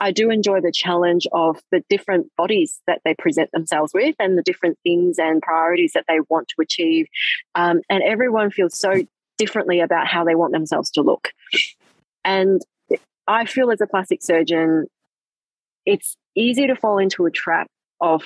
I 0.00 0.12
do 0.12 0.30
enjoy 0.30 0.60
the 0.60 0.72
challenge 0.72 1.26
of 1.32 1.60
the 1.72 1.82
different 1.88 2.30
bodies 2.36 2.80
that 2.86 3.00
they 3.04 3.14
present 3.14 3.50
themselves 3.52 3.92
with 3.92 4.14
and 4.18 4.38
the 4.38 4.42
different 4.42 4.78
things 4.82 5.18
and 5.18 5.42
priorities 5.42 5.92
that 5.94 6.04
they 6.08 6.20
want 6.28 6.48
to 6.48 6.62
achieve. 6.62 7.06
Um, 7.54 7.80
and 7.90 8.02
everyone 8.02 8.50
feels 8.50 8.78
so 8.78 8.94
differently 9.38 9.80
about 9.80 10.06
how 10.06 10.24
they 10.24 10.34
want 10.34 10.52
themselves 10.52 10.90
to 10.90 11.02
look. 11.02 11.32
And 12.24 12.60
I 13.26 13.44
feel 13.44 13.70
as 13.70 13.80
a 13.80 13.86
plastic 13.86 14.22
surgeon, 14.22 14.86
it's 15.84 16.16
easy 16.34 16.66
to 16.66 16.76
fall 16.76 16.98
into 16.98 17.26
a 17.26 17.30
trap 17.30 17.68
of 18.00 18.22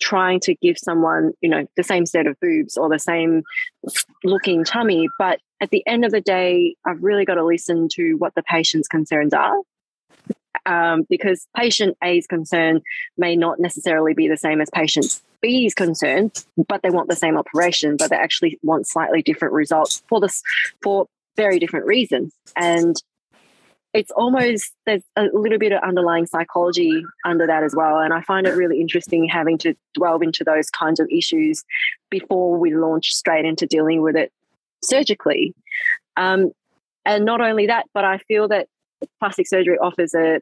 trying 0.00 0.40
to 0.40 0.54
give 0.56 0.76
someone, 0.78 1.32
you 1.40 1.48
know, 1.48 1.66
the 1.76 1.82
same 1.82 2.06
set 2.06 2.26
of 2.26 2.38
boobs 2.40 2.76
or 2.76 2.88
the 2.88 2.98
same 2.98 3.42
looking 4.22 4.64
tummy. 4.64 5.08
But 5.18 5.40
at 5.60 5.70
the 5.70 5.86
end 5.86 6.04
of 6.04 6.12
the 6.12 6.20
day, 6.20 6.76
I've 6.86 7.02
really 7.02 7.24
got 7.24 7.34
to 7.34 7.44
listen 7.44 7.88
to 7.94 8.14
what 8.14 8.34
the 8.34 8.42
patient's 8.42 8.88
concerns 8.88 9.32
are. 9.32 9.54
Um, 10.66 11.04
because 11.10 11.46
patient 11.54 11.96
A's 12.02 12.26
concern 12.26 12.80
may 13.18 13.36
not 13.36 13.60
necessarily 13.60 14.14
be 14.14 14.28
the 14.28 14.36
same 14.36 14.62
as 14.62 14.70
patient 14.70 15.20
B's 15.42 15.74
concern, 15.74 16.30
but 16.68 16.82
they 16.82 16.88
want 16.88 17.10
the 17.10 17.16
same 17.16 17.36
operation, 17.36 17.96
but 17.98 18.08
they 18.08 18.16
actually 18.16 18.58
want 18.62 18.88
slightly 18.88 19.20
different 19.20 19.52
results 19.52 20.02
for 20.08 20.20
this 20.20 20.42
for 20.82 21.06
very 21.36 21.58
different 21.58 21.84
reasons. 21.84 22.32
And 22.56 22.96
it's 23.94 24.10
almost 24.10 24.72
there's 24.86 25.04
a 25.14 25.26
little 25.32 25.58
bit 25.58 25.72
of 25.72 25.80
underlying 25.82 26.26
psychology 26.26 27.04
under 27.24 27.46
that 27.46 27.62
as 27.62 27.76
well. 27.76 28.00
And 28.00 28.12
I 28.12 28.20
find 28.22 28.44
it 28.46 28.56
really 28.56 28.80
interesting 28.80 29.26
having 29.26 29.56
to 29.58 29.74
delve 29.98 30.22
into 30.22 30.42
those 30.42 30.68
kinds 30.68 30.98
of 30.98 31.08
issues 31.10 31.64
before 32.10 32.58
we 32.58 32.74
launch 32.74 33.14
straight 33.14 33.44
into 33.44 33.66
dealing 33.66 34.02
with 34.02 34.16
it 34.16 34.32
surgically. 34.82 35.54
Um, 36.16 36.50
and 37.06 37.24
not 37.24 37.40
only 37.40 37.68
that, 37.68 37.86
but 37.94 38.04
I 38.04 38.18
feel 38.18 38.48
that 38.48 38.66
plastic 39.20 39.46
surgery 39.46 39.78
offers 39.78 40.12
a 40.12 40.40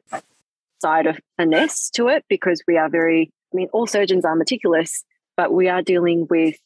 side 0.81 1.05
of 1.05 1.19
finesse 1.37 1.91
to 1.91 2.07
it 2.07 2.25
because 2.27 2.63
we 2.67 2.77
are 2.77 2.89
very, 2.89 3.31
I 3.53 3.55
mean, 3.55 3.69
all 3.71 3.85
surgeons 3.85 4.25
are 4.25 4.35
meticulous, 4.35 5.05
but 5.37 5.53
we 5.53 5.69
are 5.69 5.83
dealing 5.83 6.25
with 6.27 6.57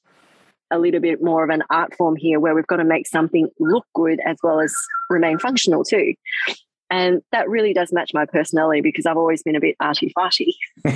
a 0.71 0.79
little 0.79 1.01
bit 1.01 1.21
more 1.21 1.43
of 1.43 1.49
an 1.49 1.63
art 1.69 1.95
form 1.95 2.15
here 2.15 2.39
where 2.39 2.55
we've 2.55 2.67
got 2.67 2.77
to 2.77 2.83
make 2.83 3.07
something 3.07 3.49
look 3.59 3.85
good 3.93 4.19
as 4.25 4.37
well 4.41 4.61
as 4.61 4.73
remain 5.09 5.37
functional 5.37 5.83
too. 5.83 6.13
And 6.89 7.21
that 7.31 7.49
really 7.49 7.73
does 7.73 7.91
match 7.91 8.11
my 8.13 8.25
personality 8.25 8.81
because 8.81 9.05
I've 9.05 9.17
always 9.17 9.43
been 9.43 9.55
a 9.55 9.59
bit 9.59 9.75
arty 9.79 10.13
farty. 10.17 10.53
well, 10.85 10.93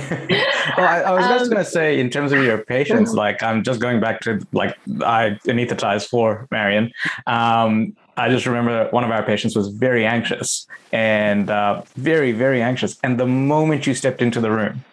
I, 0.78 1.02
I 1.02 1.12
was 1.12 1.24
um, 1.24 1.38
just 1.38 1.50
going 1.50 1.64
to 1.64 1.70
say, 1.70 2.00
in 2.00 2.08
terms 2.08 2.32
of 2.32 2.42
your 2.42 2.58
patients, 2.58 3.12
like 3.12 3.42
I'm 3.42 3.62
just 3.62 3.80
going 3.80 4.00
back 4.00 4.20
to 4.22 4.40
like 4.52 4.76
I 5.02 5.38
anesthetized 5.46 6.08
for 6.08 6.46
Marion. 6.50 6.92
Um, 7.26 7.94
I 8.16 8.28
just 8.28 8.46
remember 8.46 8.88
one 8.90 9.04
of 9.04 9.10
our 9.10 9.22
patients 9.22 9.56
was 9.56 9.68
very 9.68 10.04
anxious 10.04 10.66
and 10.92 11.48
uh, 11.48 11.82
very, 11.96 12.32
very 12.32 12.62
anxious. 12.62 12.98
And 13.02 13.18
the 13.18 13.26
moment 13.26 13.86
you 13.86 13.94
stepped 13.94 14.20
into 14.20 14.40
the 14.40 14.50
room, 14.50 14.84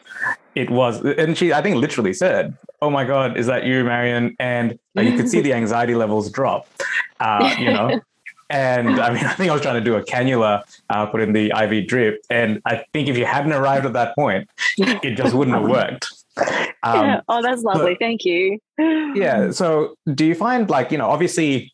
it 0.55 0.69
was, 0.69 1.01
and 1.01 1.37
she, 1.37 1.53
I 1.53 1.61
think, 1.61 1.77
literally 1.77 2.13
said, 2.13 2.57
"Oh 2.81 2.89
my 2.89 3.05
God, 3.05 3.37
is 3.37 3.45
that 3.45 3.65
you, 3.65 3.83
Marion?" 3.83 4.35
And 4.39 4.77
uh, 4.97 5.01
you 5.01 5.15
could 5.15 5.29
see 5.29 5.41
the 5.47 5.53
anxiety 5.53 5.95
levels 5.95 6.31
drop. 6.31 6.67
Uh, 7.19 7.55
you 7.59 7.71
know, 7.71 8.01
and 8.49 8.99
I 8.99 9.13
mean, 9.13 9.23
I 9.25 9.33
think 9.33 9.49
I 9.49 9.53
was 9.53 9.61
trying 9.61 9.75
to 9.75 9.81
do 9.81 9.95
a 9.95 10.03
cannula, 10.03 10.63
uh, 10.89 11.05
put 11.05 11.21
in 11.21 11.33
the 11.33 11.51
IV 11.55 11.87
drip. 11.87 12.21
And 12.29 12.61
I 12.65 12.83
think 12.93 13.07
if 13.07 13.17
you 13.17 13.25
hadn't 13.25 13.53
arrived 13.53 13.85
at 13.85 13.93
that 13.93 14.15
point, 14.15 14.49
it 14.77 15.15
just 15.15 15.33
wouldn't 15.33 15.55
have 15.55 15.69
worked. 15.69 16.07
Um, 16.83 17.05
yeah. 17.05 17.21
Oh, 17.27 17.41
that's 17.41 17.63
lovely. 17.63 17.93
But, 17.93 17.99
Thank 17.99 18.25
you. 18.25 18.59
yeah. 18.77 19.51
So 19.51 19.95
do 20.13 20.25
you 20.25 20.35
find 20.35 20.69
like, 20.69 20.91
you 20.91 20.97
know, 20.97 21.09
obviously 21.09 21.71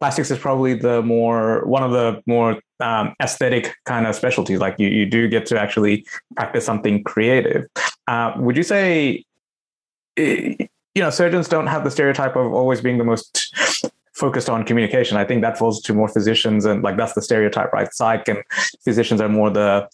plastics 0.00 0.30
is 0.30 0.38
probably 0.38 0.74
the 0.74 1.02
more, 1.02 1.64
one 1.66 1.82
of 1.82 1.92
the 1.92 2.22
more 2.26 2.58
um, 2.80 3.14
aesthetic 3.22 3.74
kind 3.86 4.06
of 4.06 4.14
specialties. 4.14 4.58
Like 4.58 4.78
you, 4.78 4.88
you 4.88 5.06
do 5.06 5.28
get 5.28 5.46
to 5.46 5.58
actually 5.58 6.06
practice 6.36 6.64
something 6.64 7.02
creative. 7.04 7.66
Uh, 8.06 8.34
would 8.36 8.56
you 8.56 8.62
say, 8.62 9.24
eh, 10.16 10.56
you 10.94 11.02
know, 11.02 11.10
surgeons 11.10 11.48
don't 11.48 11.66
have 11.66 11.82
the 11.82 11.90
stereotype 11.90 12.36
of 12.36 12.52
always 12.52 12.80
being 12.80 12.98
the 12.98 13.04
most 13.04 13.52
focused 14.14 14.48
on 14.48 14.64
communication. 14.64 15.16
I 15.16 15.24
think 15.24 15.42
that 15.42 15.58
falls 15.58 15.80
to 15.82 15.94
more 15.94 16.08
physicians, 16.08 16.64
and 16.64 16.82
like 16.82 16.96
that's 16.96 17.14
the 17.14 17.22
stereotype, 17.22 17.72
right? 17.72 17.92
Psych 17.92 18.28
and 18.28 18.42
physicians 18.84 19.20
are 19.20 19.28
more 19.28 19.50
the 19.50 19.88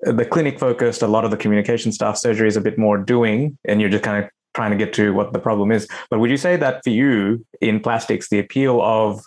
the 0.00 0.24
clinic 0.24 0.58
focused. 0.58 1.02
A 1.02 1.06
lot 1.06 1.24
of 1.24 1.30
the 1.30 1.36
communication 1.36 1.92
stuff, 1.92 2.16
surgery 2.18 2.48
is 2.48 2.56
a 2.56 2.60
bit 2.60 2.78
more 2.78 2.98
doing, 2.98 3.58
and 3.64 3.80
you're 3.80 3.90
just 3.90 4.04
kind 4.04 4.24
of 4.24 4.30
trying 4.54 4.70
to 4.70 4.76
get 4.76 4.92
to 4.94 5.12
what 5.12 5.32
the 5.32 5.38
problem 5.38 5.72
is. 5.72 5.88
But 6.10 6.20
would 6.20 6.30
you 6.30 6.36
say 6.36 6.56
that 6.56 6.82
for 6.84 6.90
you 6.90 7.44
in 7.60 7.80
plastics, 7.80 8.28
the 8.28 8.38
appeal 8.38 8.80
of 8.80 9.20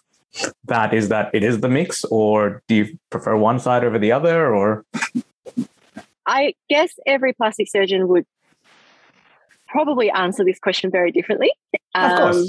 that 0.65 0.93
is 0.93 1.10
that 1.10 1.29
it 1.33 1.43
is 1.43 1.60
the 1.60 1.69
mix, 1.69 2.03
or 2.05 2.62
do 2.67 2.75
you 2.75 2.99
prefer 3.10 3.36
one 3.36 3.60
side 3.60 3.83
over 3.83 3.99
the 3.99 4.12
other, 4.12 4.53
or? 4.53 4.86
I 6.25 6.53
guess 6.69 6.91
every 7.05 7.33
plastic 7.33 7.69
surgeon 7.69 8.07
would 8.10 8.25
probably 9.67 10.10
answer 10.12 10.43
this 10.43 10.60
question 10.60 10.91
very 10.91 11.12
differently. 11.12 11.51
Of 11.95 12.17
course. 12.17 12.38
Um, 12.38 12.45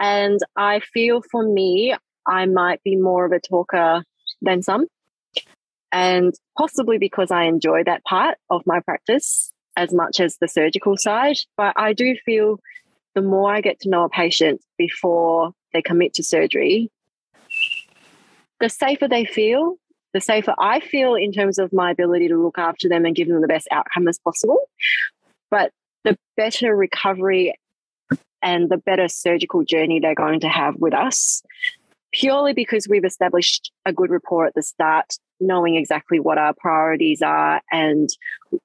And 0.00 0.40
I 0.56 0.80
feel 0.80 1.22
for 1.30 1.42
me, 1.42 1.94
I 2.26 2.46
might 2.46 2.82
be 2.82 2.96
more 2.96 3.24
of 3.24 3.32
a 3.32 3.40
talker 3.40 4.04
than 4.42 4.62
some. 4.62 4.86
And 5.92 6.34
possibly 6.58 6.98
because 6.98 7.30
I 7.30 7.44
enjoy 7.44 7.84
that 7.84 8.04
part 8.04 8.36
of 8.50 8.62
my 8.66 8.80
practice 8.80 9.52
as 9.76 9.92
much 9.92 10.20
as 10.20 10.36
the 10.38 10.48
surgical 10.48 10.96
side. 10.96 11.36
But 11.56 11.74
I 11.76 11.92
do 11.92 12.16
feel 12.24 12.58
the 13.14 13.22
more 13.22 13.54
I 13.54 13.60
get 13.60 13.80
to 13.80 13.88
know 13.88 14.04
a 14.04 14.08
patient 14.08 14.60
before 14.76 15.52
they 15.72 15.82
commit 15.82 16.14
to 16.14 16.22
surgery, 16.22 16.90
the 18.60 18.68
safer 18.68 19.08
they 19.08 19.24
feel, 19.24 19.76
the 20.12 20.20
safer 20.20 20.54
I 20.58 20.80
feel 20.80 21.14
in 21.14 21.32
terms 21.32 21.58
of 21.58 21.72
my 21.72 21.90
ability 21.90 22.28
to 22.28 22.42
look 22.42 22.58
after 22.58 22.88
them 22.88 23.04
and 23.04 23.14
give 23.14 23.28
them 23.28 23.40
the 23.40 23.48
best 23.48 23.68
outcome 23.70 24.08
as 24.08 24.18
possible. 24.18 24.58
But 25.50 25.72
the 26.04 26.18
better 26.36 26.74
recovery 26.74 27.54
and 28.42 28.68
the 28.68 28.78
better 28.78 29.08
surgical 29.08 29.64
journey 29.64 30.00
they're 30.00 30.14
going 30.14 30.40
to 30.40 30.48
have 30.48 30.76
with 30.76 30.94
us, 30.94 31.42
purely 32.12 32.52
because 32.52 32.86
we've 32.88 33.04
established 33.04 33.72
a 33.84 33.92
good 33.92 34.10
rapport 34.10 34.46
at 34.46 34.54
the 34.54 34.62
start, 34.62 35.14
knowing 35.40 35.76
exactly 35.76 36.20
what 36.20 36.38
our 36.38 36.54
priorities 36.54 37.22
are 37.22 37.60
and 37.70 38.08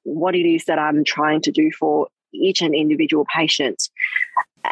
what 0.03 0.35
it 0.35 0.47
is 0.47 0.65
that 0.65 0.79
I'm 0.79 1.03
trying 1.03 1.41
to 1.41 1.51
do 1.51 1.71
for 1.77 2.07
each 2.33 2.61
and 2.61 2.73
individual 2.73 3.25
patient. 3.33 3.89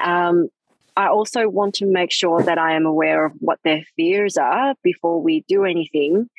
Um, 0.01 0.49
I 0.95 1.07
also 1.07 1.49
want 1.49 1.75
to 1.75 1.85
make 1.85 2.12
sure 2.12 2.43
that 2.43 2.57
I 2.57 2.73
am 2.73 2.85
aware 2.85 3.25
of 3.25 3.33
what 3.39 3.59
their 3.63 3.83
fears 3.95 4.38
are 4.38 4.75
before 4.83 5.21
we 5.21 5.45
do 5.47 5.63
anything, 5.65 6.29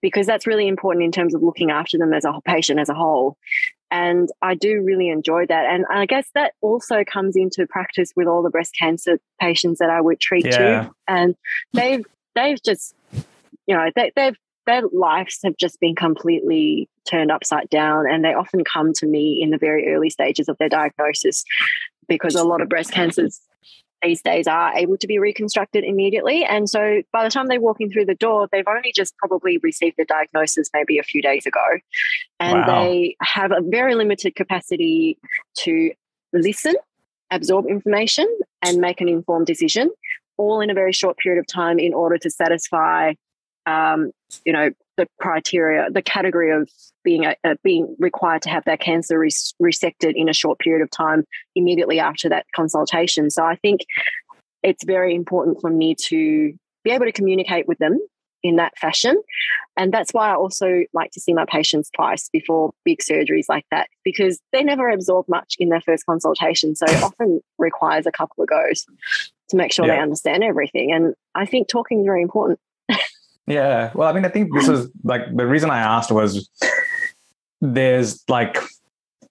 because 0.00 0.26
that's 0.26 0.46
really 0.46 0.68
important 0.68 1.04
in 1.04 1.12
terms 1.12 1.34
of 1.34 1.42
looking 1.42 1.70
after 1.70 1.98
them 1.98 2.12
as 2.12 2.24
a 2.24 2.32
patient 2.44 2.78
as 2.78 2.88
a 2.88 2.94
whole. 2.94 3.36
And 3.94 4.28
I 4.42 4.56
do 4.56 4.82
really 4.82 5.08
enjoy 5.08 5.46
that. 5.46 5.66
And 5.66 5.84
I 5.88 6.04
guess 6.06 6.28
that 6.34 6.54
also 6.60 7.04
comes 7.04 7.36
into 7.36 7.64
practice 7.64 8.12
with 8.16 8.26
all 8.26 8.42
the 8.42 8.50
breast 8.50 8.74
cancer 8.76 9.20
patients 9.40 9.78
that 9.78 9.88
I 9.88 10.00
would 10.00 10.18
treat 10.18 10.46
yeah. 10.46 10.82
too. 10.82 10.90
And 11.06 11.36
they've 11.72 12.04
they've 12.34 12.60
just, 12.60 12.96
you 13.68 13.76
know, 13.76 13.90
they, 13.94 14.10
they've 14.16 14.36
their 14.66 14.82
lives 14.92 15.38
have 15.44 15.56
just 15.56 15.78
been 15.78 15.94
completely 15.94 16.88
turned 17.08 17.30
upside 17.30 17.70
down. 17.70 18.10
And 18.10 18.24
they 18.24 18.34
often 18.34 18.64
come 18.64 18.92
to 18.94 19.06
me 19.06 19.40
in 19.40 19.50
the 19.50 19.58
very 19.58 19.94
early 19.94 20.10
stages 20.10 20.48
of 20.48 20.58
their 20.58 20.68
diagnosis 20.68 21.44
because 22.08 22.34
a 22.34 22.42
lot 22.42 22.62
of 22.62 22.68
breast 22.68 22.90
cancers 22.90 23.40
these 24.04 24.22
days 24.22 24.46
are 24.46 24.76
able 24.76 24.96
to 24.98 25.06
be 25.06 25.18
reconstructed 25.18 25.84
immediately. 25.84 26.44
And 26.44 26.68
so 26.68 27.02
by 27.12 27.24
the 27.24 27.30
time 27.30 27.46
they're 27.48 27.60
walking 27.60 27.90
through 27.90 28.06
the 28.06 28.14
door, 28.14 28.48
they've 28.52 28.68
only 28.68 28.92
just 28.94 29.16
probably 29.16 29.58
received 29.58 29.96
the 29.96 30.04
diagnosis 30.04 30.68
maybe 30.74 30.98
a 30.98 31.02
few 31.02 31.22
days 31.22 31.46
ago. 31.46 31.64
And 32.40 32.60
wow. 32.60 32.84
they 32.84 33.16
have 33.22 33.52
a 33.52 33.60
very 33.62 33.94
limited 33.94 34.34
capacity 34.34 35.18
to 35.58 35.92
listen, 36.32 36.74
absorb 37.30 37.66
information, 37.66 38.26
and 38.62 38.78
make 38.78 39.00
an 39.00 39.08
informed 39.08 39.46
decision, 39.46 39.90
all 40.36 40.60
in 40.60 40.70
a 40.70 40.74
very 40.74 40.92
short 40.92 41.16
period 41.18 41.40
of 41.40 41.46
time 41.46 41.78
in 41.78 41.94
order 41.94 42.18
to 42.18 42.30
satisfy 42.30 43.14
um, 43.66 44.12
you 44.44 44.52
know, 44.52 44.70
the 44.96 45.06
criteria, 45.20 45.90
the 45.90 46.02
category 46.02 46.50
of 46.50 46.70
being 47.02 47.24
a, 47.26 47.36
a 47.44 47.56
being 47.62 47.96
required 47.98 48.42
to 48.42 48.50
have 48.50 48.64
their 48.64 48.76
cancer 48.76 49.18
res- 49.18 49.54
resected 49.62 50.12
in 50.14 50.28
a 50.28 50.34
short 50.34 50.58
period 50.58 50.82
of 50.82 50.90
time 50.90 51.24
immediately 51.54 52.00
after 52.00 52.28
that 52.28 52.46
consultation. 52.54 53.30
So 53.30 53.44
I 53.44 53.56
think 53.56 53.80
it's 54.62 54.84
very 54.84 55.14
important 55.14 55.60
for 55.60 55.70
me 55.70 55.94
to 56.06 56.54
be 56.84 56.90
able 56.90 57.06
to 57.06 57.12
communicate 57.12 57.68
with 57.68 57.78
them 57.78 57.98
in 58.42 58.56
that 58.56 58.76
fashion. 58.78 59.20
And 59.76 59.92
that's 59.92 60.12
why 60.12 60.30
I 60.30 60.34
also 60.34 60.84
like 60.92 61.10
to 61.12 61.20
see 61.20 61.32
my 61.32 61.46
patients 61.46 61.90
twice 61.96 62.28
before 62.28 62.72
big 62.84 63.00
surgeries 63.00 63.46
like 63.48 63.64
that, 63.70 63.88
because 64.04 64.38
they 64.52 64.62
never 64.62 64.88
absorb 64.88 65.26
much 65.28 65.56
in 65.58 65.70
their 65.70 65.80
first 65.80 66.06
consultation. 66.06 66.76
So 66.76 66.86
it 66.86 67.02
often 67.02 67.40
requires 67.58 68.06
a 68.06 68.12
couple 68.12 68.42
of 68.42 68.48
goes 68.48 68.86
to 69.48 69.56
make 69.56 69.72
sure 69.72 69.86
yeah. 69.86 69.96
they 69.96 70.02
understand 70.02 70.44
everything. 70.44 70.92
And 70.92 71.14
I 71.34 71.46
think 71.46 71.68
talking 71.68 72.00
is 72.00 72.06
very 72.06 72.22
important. 72.22 72.60
Yeah. 73.46 73.90
Well, 73.94 74.08
I 74.08 74.12
mean, 74.12 74.24
I 74.24 74.28
think 74.28 74.54
this 74.54 74.68
is 74.68 74.90
like 75.04 75.22
the 75.34 75.46
reason 75.46 75.70
I 75.70 75.78
asked 75.78 76.10
was 76.10 76.48
there's 77.60 78.22
like 78.28 78.58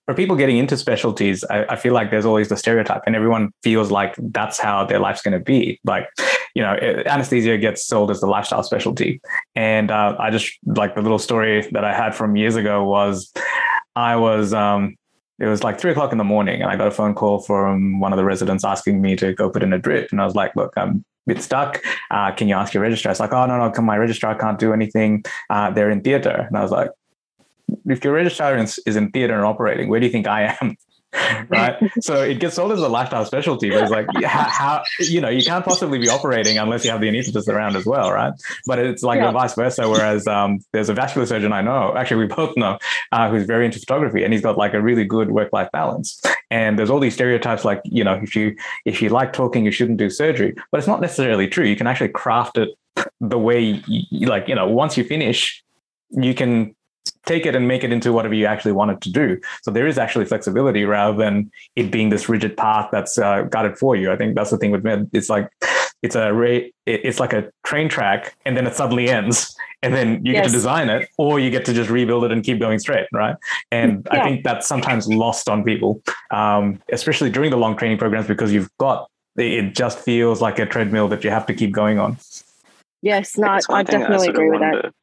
for 0.05 0.13
people 0.13 0.35
getting 0.35 0.57
into 0.57 0.75
specialties, 0.75 1.43
I, 1.49 1.63
I, 1.65 1.75
feel 1.77 1.93
like 1.93 2.11
there's 2.11 2.25
always 2.25 2.49
the 2.49 2.57
stereotype, 2.57 3.03
and 3.05 3.15
everyone 3.15 3.51
feels 3.63 3.89
like 3.89 4.15
that's 4.17 4.59
how 4.59 4.85
their 4.85 4.99
life's 4.99 5.21
going 5.21 5.37
to 5.37 5.43
be. 5.43 5.79
Like, 5.85 6.09
you 6.55 6.61
know, 6.61 6.73
anesthesia 7.05 7.57
gets 7.57 7.85
sold 7.85 8.11
as 8.11 8.19
the 8.19 8.27
lifestyle 8.27 8.63
specialty. 8.63 9.21
And 9.55 9.91
uh, 9.91 10.15
I 10.19 10.29
just 10.29 10.51
like 10.65 10.95
the 10.95 11.01
little 11.01 11.19
story 11.19 11.69
that 11.71 11.85
I 11.85 11.95
had 11.95 12.13
from 12.15 12.35
years 12.35 12.57
ago 12.57 12.83
was 12.83 13.31
I 13.95 14.17
was, 14.17 14.53
um, 14.53 14.95
it 15.39 15.45
was 15.45 15.63
like 15.63 15.79
three 15.79 15.91
o'clock 15.91 16.11
in 16.11 16.17
the 16.17 16.23
morning, 16.25 16.61
and 16.61 16.69
I 16.69 16.75
got 16.75 16.87
a 16.87 16.91
phone 16.91 17.15
call 17.15 17.39
from 17.39 18.01
one 18.01 18.11
of 18.11 18.17
the 18.17 18.25
residents 18.25 18.65
asking 18.65 19.01
me 19.01 19.15
to 19.15 19.33
go 19.33 19.49
put 19.49 19.63
in 19.63 19.71
a 19.71 19.79
drip. 19.79 20.11
And 20.11 20.21
I 20.21 20.25
was 20.25 20.35
like, 20.35 20.53
look, 20.55 20.73
I'm 20.75 21.05
bit 21.25 21.41
stuck. 21.41 21.81
Uh, 22.11 22.31
can 22.31 22.47
you 22.47 22.55
ask 22.55 22.73
your 22.73 22.83
registrar? 22.83 23.11
It's 23.11 23.19
like, 23.19 23.33
oh 23.33 23.45
no, 23.45 23.57
no, 23.57 23.71
come 23.71 23.85
my 23.85 23.97
registrar 23.97 24.35
can't 24.35 24.59
do 24.59 24.73
anything. 24.73 25.23
Uh, 25.49 25.71
they're 25.71 25.89
in 25.89 26.01
theater. 26.01 26.45
And 26.47 26.57
I 26.57 26.61
was 26.61 26.71
like, 26.71 26.89
if 27.85 28.03
your 28.03 28.13
registrar 28.13 28.57
is 28.57 28.95
in 28.95 29.11
theater 29.11 29.35
and 29.35 29.45
operating, 29.45 29.89
where 29.89 29.99
do 29.99 30.05
you 30.05 30.11
think 30.11 30.27
I 30.27 30.55
am? 30.61 30.75
right. 31.49 31.77
so 32.01 32.21
it 32.21 32.39
gets 32.39 32.55
sold 32.55 32.71
as 32.71 32.79
a 32.79 32.87
lifestyle 32.87 33.25
specialty, 33.25 33.69
but 33.69 33.83
it's 33.83 33.91
like 33.91 34.07
how, 34.23 34.43
how, 34.43 34.83
you 34.99 35.21
know 35.21 35.29
you 35.29 35.43
can't 35.43 35.63
possibly 35.63 35.99
be 35.99 36.09
operating 36.09 36.57
unless 36.57 36.83
you 36.83 36.91
have 36.91 37.01
the 37.01 37.07
anesthetist 37.07 37.47
around 37.47 37.75
as 37.75 37.85
well, 37.85 38.11
right? 38.11 38.33
But 38.65 38.79
it's 38.79 39.03
like 39.03 39.19
yeah. 39.19 39.31
vice 39.31 39.53
versa. 39.53 39.87
Whereas 39.87 40.27
um, 40.27 40.59
there's 40.71 40.89
a 40.89 40.93
vascular 40.93 41.27
surgeon 41.27 41.53
I 41.53 41.61
know, 41.61 41.95
actually 41.95 42.25
we 42.25 42.27
both 42.27 42.55
know, 42.57 42.77
uh, 43.11 43.29
who's 43.29 43.45
very 43.45 43.65
into 43.65 43.79
photography, 43.79 44.23
and 44.23 44.33
he's 44.33 44.41
got 44.41 44.57
like 44.57 44.73
a 44.73 44.81
really 44.81 45.05
good 45.05 45.31
work 45.31 45.53
life 45.53 45.69
balance. 45.71 46.21
And 46.49 46.77
there's 46.77 46.89
all 46.89 46.99
these 46.99 47.13
stereotypes 47.13 47.63
like 47.63 47.81
you 47.83 48.03
know 48.03 48.15
if 48.15 48.35
you 48.35 48.55
if 48.85 49.01
you 49.01 49.09
like 49.09 49.33
talking, 49.33 49.65
you 49.65 49.71
shouldn't 49.71 49.97
do 49.97 50.09
surgery, 50.09 50.55
but 50.71 50.79
it's 50.79 50.87
not 50.87 51.01
necessarily 51.01 51.47
true. 51.47 51.65
You 51.65 51.75
can 51.75 51.87
actually 51.87 52.09
craft 52.09 52.57
it 52.57 52.69
the 53.19 53.39
way 53.39 53.81
you, 53.87 54.27
like 54.27 54.47
you 54.47 54.55
know 54.55 54.67
once 54.67 54.97
you 54.97 55.03
finish, 55.03 55.63
you 56.09 56.33
can 56.33 56.75
take 57.25 57.45
it 57.45 57.55
and 57.55 57.67
make 57.67 57.83
it 57.83 57.91
into 57.91 58.11
whatever 58.11 58.33
you 58.33 58.45
actually 58.45 58.71
want 58.71 58.91
it 58.91 59.01
to 59.01 59.11
do. 59.11 59.39
So 59.63 59.71
there 59.71 59.87
is 59.87 59.97
actually 59.97 60.25
flexibility 60.25 60.85
rather 60.85 61.17
than 61.17 61.51
it 61.75 61.91
being 61.91 62.09
this 62.09 62.27
rigid 62.29 62.57
path 62.57 62.89
that's 62.91 63.17
uh, 63.17 63.43
got 63.43 63.65
it 63.65 63.77
for 63.77 63.95
you. 63.95 64.11
I 64.11 64.15
think 64.15 64.35
that's 64.35 64.49
the 64.49 64.57
thing 64.57 64.71
with 64.71 64.83
med. 64.83 65.09
It's 65.13 65.29
like 65.29 65.49
it's 66.01 66.15
a 66.15 66.33
rate. 66.33 66.75
It's 66.85 67.19
like 67.19 67.33
a 67.33 67.49
train 67.65 67.87
track, 67.87 68.35
and 68.45 68.57
then 68.57 68.67
it 68.67 68.75
suddenly 68.75 69.09
ends, 69.09 69.55
and 69.81 69.93
then 69.93 70.25
you 70.25 70.33
yes. 70.33 70.41
get 70.41 70.47
to 70.47 70.53
design 70.53 70.89
it, 70.89 71.07
or 71.17 71.39
you 71.39 71.49
get 71.49 71.63
to 71.65 71.73
just 71.73 71.89
rebuild 71.89 72.25
it 72.25 72.31
and 72.31 72.43
keep 72.43 72.59
going 72.59 72.79
straight, 72.79 73.07
right? 73.13 73.37
And 73.71 74.05
yeah. 74.11 74.21
I 74.21 74.23
think 74.23 74.43
that's 74.43 74.67
sometimes 74.67 75.07
lost 75.07 75.47
on 75.47 75.63
people, 75.63 76.01
um, 76.31 76.81
especially 76.91 77.29
during 77.29 77.51
the 77.51 77.57
long 77.57 77.77
training 77.77 77.97
programs, 77.97 78.27
because 78.27 78.51
you've 78.51 78.69
got 78.79 79.09
it 79.37 79.73
just 79.73 79.97
feels 79.97 80.41
like 80.41 80.59
a 80.59 80.65
treadmill 80.65 81.07
that 81.07 81.23
you 81.23 81.29
have 81.29 81.45
to 81.47 81.53
keep 81.53 81.71
going 81.71 81.99
on. 81.99 82.17
Yes, 83.01 83.37
no, 83.37 83.57
I 83.69 83.83
definitely 83.83 84.27
agree 84.27 84.49
with 84.49 84.59
that 84.59 84.93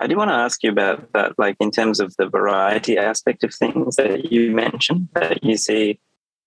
I 0.00 0.06
do 0.06 0.16
want 0.16 0.30
to 0.30 0.34
ask 0.34 0.62
you 0.62 0.70
about 0.70 1.12
that, 1.12 1.38
like 1.38 1.56
in 1.60 1.70
terms 1.70 2.00
of 2.00 2.16
the 2.16 2.26
variety 2.26 2.96
aspect 2.96 3.44
of 3.44 3.54
things 3.54 3.96
that 3.96 4.32
you 4.32 4.50
mentioned, 4.50 5.08
that 5.12 5.44
you 5.44 5.58
see 5.58 6.00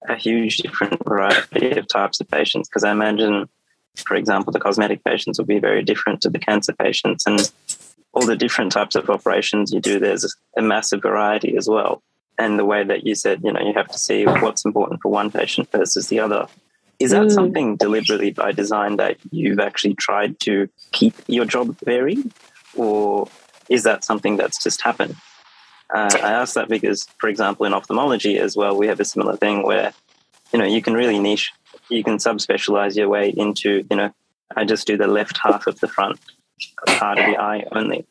a 0.09 0.15
huge 0.15 0.57
different 0.57 1.03
variety 1.05 1.77
of 1.77 1.87
types 1.87 2.19
of 2.19 2.27
patients. 2.27 2.67
Because 2.67 2.83
I 2.83 2.91
imagine, 2.91 3.47
for 4.07 4.15
example, 4.15 4.51
the 4.51 4.59
cosmetic 4.59 5.03
patients 5.03 5.37
will 5.37 5.45
be 5.45 5.59
very 5.59 5.83
different 5.83 6.21
to 6.21 6.31
the 6.31 6.39
cancer 6.39 6.73
patients, 6.73 7.27
and 7.27 7.51
all 8.13 8.25
the 8.25 8.35
different 8.35 8.71
types 8.71 8.95
of 8.95 9.09
operations 9.09 9.71
you 9.71 9.79
do, 9.79 9.99
there's 9.99 10.35
a 10.57 10.61
massive 10.61 11.03
variety 11.03 11.55
as 11.55 11.67
well. 11.69 12.01
And 12.39 12.57
the 12.57 12.65
way 12.65 12.83
that 12.83 13.05
you 13.05 13.13
said, 13.13 13.41
you 13.43 13.53
know, 13.53 13.61
you 13.61 13.73
have 13.73 13.89
to 13.89 13.99
see 13.99 14.25
what's 14.25 14.65
important 14.65 15.01
for 15.03 15.11
one 15.11 15.29
patient 15.29 15.71
versus 15.71 16.07
the 16.07 16.19
other. 16.19 16.47
Is 16.99 17.11
that 17.11 17.27
mm. 17.27 17.31
something 17.31 17.75
deliberately 17.75 18.31
by 18.31 18.51
design 18.51 18.97
that 18.97 19.17
you've 19.31 19.59
actually 19.59 19.93
tried 19.93 20.39
to 20.41 20.69
keep 20.91 21.13
your 21.27 21.45
job 21.45 21.77
varied? 21.83 22.31
Or 22.75 23.27
is 23.69 23.83
that 23.83 24.03
something 24.03 24.37
that's 24.37 24.61
just 24.61 24.81
happened? 24.81 25.15
Uh, 25.93 26.09
I 26.15 26.31
ask 26.31 26.55
that 26.55 26.69
because, 26.69 27.07
for 27.19 27.29
example, 27.29 27.65
in 27.65 27.73
ophthalmology 27.73 28.39
as 28.39 28.57
well, 28.57 28.75
we 28.75 28.87
have 28.87 28.99
a 28.99 29.05
similar 29.05 29.35
thing 29.37 29.63
where, 29.63 29.93
you 30.51 30.59
know, 30.59 30.65
you 30.65 30.81
can 30.81 30.93
really 30.93 31.19
niche, 31.19 31.51
you 31.89 32.03
can 32.03 32.17
subspecialize 32.17 32.95
your 32.95 33.09
way 33.09 33.29
into, 33.29 33.85
you 33.89 33.95
know, 33.95 34.11
I 34.55 34.65
just 34.65 34.87
do 34.87 34.97
the 34.97 35.07
left 35.07 35.37
half 35.37 35.67
of 35.67 35.79
the 35.79 35.87
front 35.87 36.19
part 36.87 37.19
of 37.19 37.25
the 37.25 37.37
eye 37.39 37.65
only. 37.71 38.05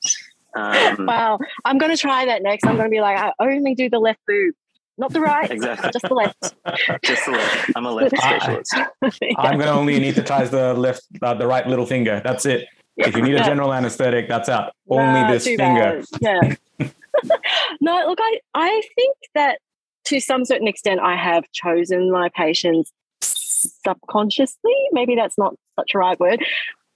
Um, 0.54 1.06
wow, 1.06 1.38
I'm 1.64 1.78
going 1.78 1.90
to 1.90 1.96
try 1.96 2.26
that 2.26 2.42
next. 2.42 2.66
I'm 2.66 2.76
going 2.76 2.86
to 2.86 2.90
be 2.90 3.00
like, 3.00 3.16
I 3.18 3.32
only 3.40 3.74
do 3.74 3.88
the 3.88 3.98
left 3.98 4.20
boob, 4.26 4.54
not 4.98 5.12
the 5.12 5.20
right, 5.20 5.50
exactly, 5.50 5.90
just 5.92 6.08
the 6.08 6.14
left. 6.14 6.40
just 7.04 7.24
the 7.24 7.32
left. 7.32 7.70
I'm 7.74 7.86
a 7.86 7.90
left 7.90 8.16
specialist. 8.16 8.74
yeah. 8.76 9.34
I'm 9.38 9.58
going 9.58 9.66
to 9.66 9.72
only 9.72 9.98
anesthetize 9.98 10.50
the 10.50 10.74
left, 10.74 11.02
uh, 11.22 11.34
the 11.34 11.46
right 11.46 11.66
little 11.66 11.86
finger. 11.86 12.20
That's 12.22 12.44
it. 12.46 12.66
If 12.96 13.16
you 13.16 13.22
need 13.22 13.34
a 13.34 13.44
general 13.44 13.72
anesthetic, 13.74 14.28
that's 14.28 14.48
out. 14.48 14.72
Only 14.88 15.32
this 15.32 15.44
finger. 15.44 16.02
Bad. 16.20 16.58
Yeah. 16.78 16.88
no, 17.80 18.04
look, 18.06 18.18
I, 18.20 18.40
I 18.54 18.82
think 18.94 19.16
that 19.34 19.58
to 20.04 20.20
some 20.20 20.44
certain 20.44 20.66
extent, 20.66 21.00
I 21.00 21.16
have 21.16 21.44
chosen 21.52 22.10
my 22.10 22.28
patients 22.30 22.92
subconsciously. 23.20 24.74
Maybe 24.92 25.14
that's 25.14 25.38
not 25.38 25.54
such 25.78 25.94
a 25.94 25.98
right 25.98 26.18
word. 26.18 26.44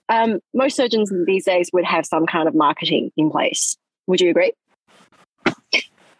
Um, 0.09 0.39
most 0.53 0.75
surgeons 0.75 1.11
these 1.25 1.45
days 1.45 1.69
would 1.73 1.85
have 1.85 2.05
some 2.05 2.25
kind 2.25 2.47
of 2.47 2.55
marketing 2.55 3.11
in 3.17 3.29
place. 3.29 3.77
Would 4.07 4.21
you 4.21 4.29
agree? 4.29 4.53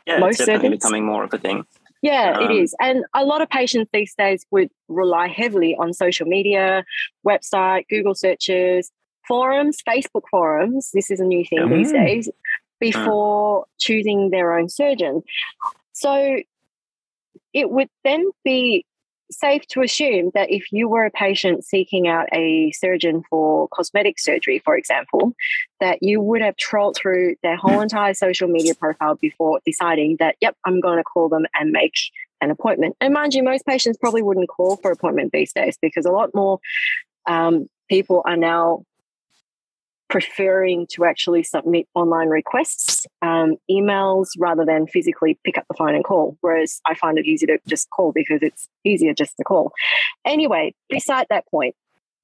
Yeah, 0.05 0.19
most 0.19 0.39
it's 0.39 0.45
definitely 0.45 0.69
surgeons? 0.69 0.83
becoming 0.83 1.05
more 1.05 1.23
of 1.23 1.33
a 1.33 1.37
thing. 1.37 1.65
Yeah, 2.01 2.37
um, 2.37 2.43
it 2.43 2.55
is. 2.55 2.75
And 2.79 3.05
a 3.13 3.25
lot 3.25 3.41
of 3.41 3.49
patients 3.49 3.89
these 3.91 4.13
days 4.15 4.45
would 4.51 4.69
rely 4.87 5.27
heavily 5.27 5.75
on 5.75 5.93
social 5.93 6.27
media, 6.27 6.85
website, 7.25 7.87
Google 7.89 8.15
searches, 8.15 8.91
forums, 9.27 9.77
Facebook 9.87 10.23
forums, 10.29 10.91
this 10.93 11.11
is 11.11 11.19
a 11.19 11.25
new 11.25 11.45
thing 11.45 11.59
mm. 11.59 11.77
these 11.77 11.91
days, 11.91 12.29
before 12.79 13.61
mm. 13.61 13.65
choosing 13.79 14.29
their 14.29 14.57
own 14.57 14.69
surgeon. 14.69 15.23
So 15.93 16.37
it 17.53 17.69
would 17.69 17.89
then 18.03 18.29
be 18.43 18.85
safe 19.31 19.67
to 19.67 19.81
assume 19.81 20.31
that 20.33 20.51
if 20.51 20.71
you 20.71 20.87
were 20.87 21.05
a 21.05 21.11
patient 21.11 21.65
seeking 21.65 22.07
out 22.07 22.27
a 22.31 22.71
surgeon 22.71 23.23
for 23.29 23.67
cosmetic 23.69 24.19
surgery, 24.19 24.61
for 24.63 24.77
example, 24.77 25.33
that 25.79 26.01
you 26.01 26.21
would 26.21 26.41
have 26.41 26.55
trolled 26.55 26.95
through 26.95 27.35
their 27.43 27.57
whole 27.57 27.81
entire 27.81 28.13
social 28.13 28.47
media 28.47 28.73
profile 28.75 29.15
before 29.15 29.59
deciding 29.65 30.17
that, 30.19 30.35
yep, 30.41 30.55
I'm 30.65 30.79
going 30.79 30.97
to 30.97 31.03
call 31.03 31.29
them 31.29 31.45
and 31.53 31.71
make 31.71 31.93
an 32.41 32.51
appointment. 32.51 32.95
And 33.01 33.13
mind 33.13 33.33
you, 33.33 33.43
most 33.43 33.65
patients 33.65 33.97
probably 33.97 34.21
wouldn't 34.21 34.49
call 34.49 34.77
for 34.77 34.91
appointment 34.91 35.31
these 35.33 35.51
days 35.51 35.77
because 35.81 36.05
a 36.05 36.11
lot 36.11 36.33
more 36.33 36.59
um, 37.27 37.67
people 37.89 38.21
are 38.25 38.37
now 38.37 38.83
preferring 40.09 40.87
to 40.87 41.05
actually 41.05 41.43
submit 41.43 41.87
online 41.93 42.29
requests, 42.29 43.05
um, 43.21 43.55
emails, 43.69 44.29
rather 44.37 44.65
than 44.65 44.87
physically 44.87 45.37
pick 45.43 45.57
up 45.57 45.65
the 45.67 45.75
phone 45.75 45.95
and 45.95 46.03
call. 46.03 46.37
Whereas 46.41 46.81
I 46.85 46.95
find 46.95 47.17
it 47.17 47.25
easy 47.25 47.45
to 47.47 47.59
just 47.67 47.89
call 47.89 48.11
because 48.13 48.41
it's 48.41 48.67
easier 48.83 49.13
just 49.13 49.35
to 49.37 49.43
call. 49.43 49.73
Anyway, 50.25 50.73
beside 50.89 51.27
that 51.29 51.45
point, 51.47 51.75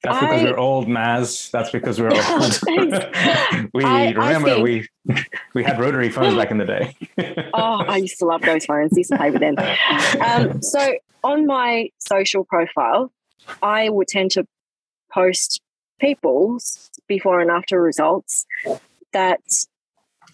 that's 0.03 0.19
because 0.19 0.41
I, 0.41 0.43
we're 0.43 0.57
old, 0.57 0.87
Maz. 0.87 1.49
That's 1.51 1.69
because 1.69 1.99
we're 1.99 2.11
old. 2.29 3.69
we 3.73 3.83
I, 3.85 4.11
remember 4.11 4.49
I 4.49 4.53
think, 4.55 4.63
we 4.63 4.87
we 5.53 5.63
had 5.63 5.79
rotary 5.79 6.09
phones 6.09 6.35
back 6.35 6.51
in 6.51 6.57
the 6.57 6.65
day. 6.65 6.95
oh, 7.53 7.85
I 7.87 7.97
used 7.97 8.19
to 8.19 8.25
love 8.25 8.41
those 8.41 8.65
phones. 8.65 8.91
I 8.93 8.97
used 8.97 9.11
to 9.11 9.17
play 9.17 9.31
with 9.31 9.39
them. 9.39 9.55
Um, 10.19 10.61
so 10.61 10.95
on 11.23 11.45
my 11.45 11.89
social 11.99 12.43
profile, 12.43 13.13
I 13.61 13.89
would 13.89 14.09
tend 14.09 14.31
to 14.31 14.45
post 15.13 15.61
people's 15.99 16.89
before 17.07 17.39
and 17.39 17.51
after 17.51 17.81
results 17.81 18.45
that 19.13 19.41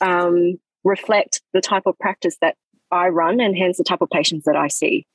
um, 0.01 0.59
reflect 0.83 1.41
the 1.53 1.61
type 1.61 1.83
of 1.85 1.97
practice 1.99 2.37
that 2.41 2.55
I 2.91 3.09
run 3.09 3.39
and 3.39 3.57
hence 3.57 3.77
the 3.77 3.83
type 3.83 4.01
of 4.01 4.09
patients 4.09 4.45
that 4.45 4.55
I 4.55 4.67
see. 4.67 5.05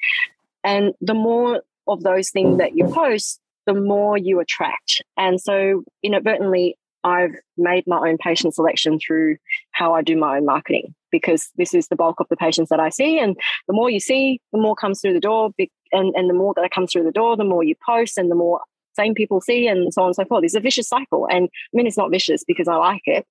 And 0.62 0.94
the 1.00 1.14
more 1.14 1.62
of 1.86 2.02
those 2.02 2.30
things 2.30 2.58
that 2.58 2.76
you 2.76 2.86
post, 2.88 3.40
the 3.66 3.74
more 3.74 4.16
you 4.16 4.40
attract. 4.40 5.02
And 5.16 5.40
so 5.40 5.84
inadvertently, 6.02 6.76
I've 7.02 7.34
made 7.58 7.86
my 7.86 7.98
own 8.08 8.16
patient 8.16 8.54
selection 8.54 8.98
through 8.98 9.36
how 9.72 9.92
I 9.92 10.02
do 10.02 10.16
my 10.16 10.38
own 10.38 10.46
marketing 10.46 10.94
because 11.12 11.50
this 11.56 11.74
is 11.74 11.88
the 11.88 11.96
bulk 11.96 12.18
of 12.18 12.26
the 12.30 12.36
patients 12.36 12.70
that 12.70 12.80
I 12.80 12.88
see. 12.88 13.18
And 13.18 13.36
the 13.68 13.74
more 13.74 13.90
you 13.90 14.00
see, 14.00 14.40
the 14.52 14.58
more 14.58 14.74
comes 14.74 15.00
through 15.00 15.12
the 15.12 15.20
door. 15.20 15.50
And, 15.92 16.14
and 16.16 16.28
the 16.28 16.34
more 16.34 16.54
that 16.56 16.70
comes 16.72 16.92
through 16.92 17.04
the 17.04 17.12
door, 17.12 17.36
the 17.36 17.44
more 17.44 17.62
you 17.62 17.76
post 17.86 18.16
and 18.16 18.30
the 18.30 18.34
more 18.34 18.60
same 18.96 19.14
people 19.14 19.40
see 19.40 19.66
and 19.66 19.92
so 19.92 20.02
on 20.02 20.08
and 20.08 20.16
so 20.16 20.24
forth. 20.24 20.44
It's 20.44 20.54
a 20.54 20.60
vicious 20.60 20.88
cycle. 20.88 21.26
And 21.30 21.44
I 21.44 21.70
mean, 21.72 21.86
it's 21.86 21.96
not 21.96 22.10
vicious 22.10 22.44
because 22.44 22.68
I 22.68 22.76
like 22.76 23.02
it. 23.06 23.26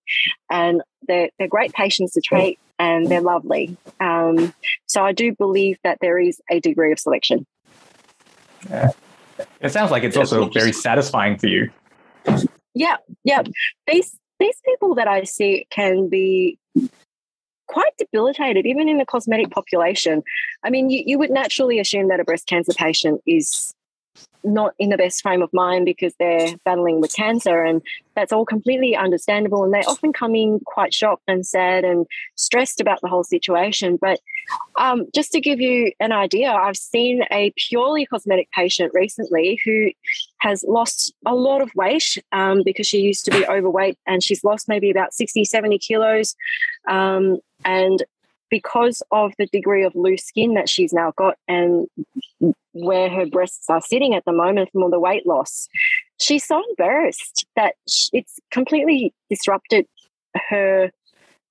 And 0.49 0.82
they're, 1.08 1.30
they're 1.38 1.47
great 1.47 1.73
patients 1.73 2.13
to 2.13 2.21
treat 2.21 2.60
and 2.80 3.08
they're 3.08 3.21
lovely. 3.21 3.78
Um, 3.99 4.54
so 4.86 5.04
I 5.04 5.12
do 5.12 5.34
believe 5.34 5.78
that 5.84 5.97
there 6.02 6.19
is 6.19 6.41
a 6.49 6.60
degree 6.60 6.91
of 6.91 6.99
selection. 6.99 7.45
Yeah. 8.69 8.91
It 9.62 9.71
sounds 9.71 9.91
like 9.91 10.04
it's 10.04 10.17
also 10.17 10.49
very 10.49 10.73
satisfying 10.73 11.38
for 11.38 11.47
you. 11.47 11.69
Yeah, 12.73 12.97
yeah. 13.23 13.43
These 13.88 14.17
these 14.39 14.60
people 14.65 14.95
that 14.95 15.08
I 15.08 15.23
see 15.23 15.67
can 15.69 16.10
be 16.10 16.58
quite 17.67 17.95
debilitated, 17.97 18.65
even 18.65 18.88
in 18.89 18.97
the 18.97 19.06
cosmetic 19.06 19.49
population. 19.52 20.23
I 20.63 20.69
mean, 20.69 20.89
you, 20.89 21.04
you 21.06 21.17
would 21.17 21.32
naturally 21.32 21.80
assume 21.80 22.10
that 22.10 22.19
a 22.19 22.23
breast 22.23 22.47
cancer 22.47 22.73
patient 22.73 23.21
is 23.26 23.73
not 24.43 24.73
in 24.78 24.89
the 24.89 24.97
best 24.97 25.21
frame 25.21 25.41
of 25.41 25.54
mind 25.54 25.86
because 25.86 26.13
they're 26.19 26.56
battling 26.65 26.99
with 26.99 27.15
cancer 27.15 27.63
and 27.63 27.82
that's 28.15 28.34
all 28.34 28.45
completely 28.45 28.95
understandable 28.95 29.63
and 29.63 29.73
they 29.73 29.84
often 29.84 30.12
come 30.12 30.36
in 30.36 30.60
quite 30.65 30.93
shocked 30.93 31.23
and 31.28 31.45
sad 31.45 31.86
and 31.86 32.06
stressed 32.36 32.82
about 32.82 32.99
the 33.02 33.08
whole 33.08 33.23
situation. 33.23 33.97
But 33.99 34.19
um, 34.78 35.06
just 35.13 35.32
to 35.32 35.41
give 35.41 35.60
you 35.60 35.91
an 35.99 36.12
idea 36.12 36.52
i've 36.52 36.78
seen 36.78 37.23
a 37.32 37.54
purely 37.56 38.06
cosmetic 38.06 38.49
patient 38.52 38.91
recently 38.93 39.60
who 39.63 39.91
has 40.39 40.63
lost 40.67 41.13
a 41.26 41.36
lot 41.36 41.62
of 41.62 41.73
weight 41.76 42.17
um, 42.32 42.62
because 42.63 42.88
she 42.88 42.99
used 42.99 43.26
to 43.26 43.32
be 43.32 43.45
overweight 43.47 43.97
and 44.08 44.23
she's 44.23 44.43
lost 44.43 44.67
maybe 44.67 44.89
about 44.89 45.13
60 45.13 45.45
70 45.45 45.78
kilos 45.78 46.36
um, 46.88 47.39
and 47.65 48.04
because 48.54 49.02
of 49.10 49.34
the 49.39 49.48
degree 49.48 49.84
of 49.84 49.96
loose 49.96 50.24
skin 50.24 50.54
that 50.54 50.70
she's 50.70 50.94
now 50.94 51.12
got 51.18 51.36
and 51.48 51.88
where 52.74 53.10
her 53.10 53.26
breasts 53.26 53.68
are 53.68 53.82
sitting 53.82 54.13
at 54.13 54.24
the 54.26 54.32
moment 54.32 54.70
from 54.72 54.84
all 54.84 54.92
the 54.92 55.00
weight 55.00 55.26
loss, 55.26 55.68
she's 56.22 56.46
so 56.46 56.62
embarrassed 56.70 57.48
that 57.56 57.74
it's 58.12 58.39
completely 58.52 59.12
disrupted 59.28 59.88
her 60.52 60.92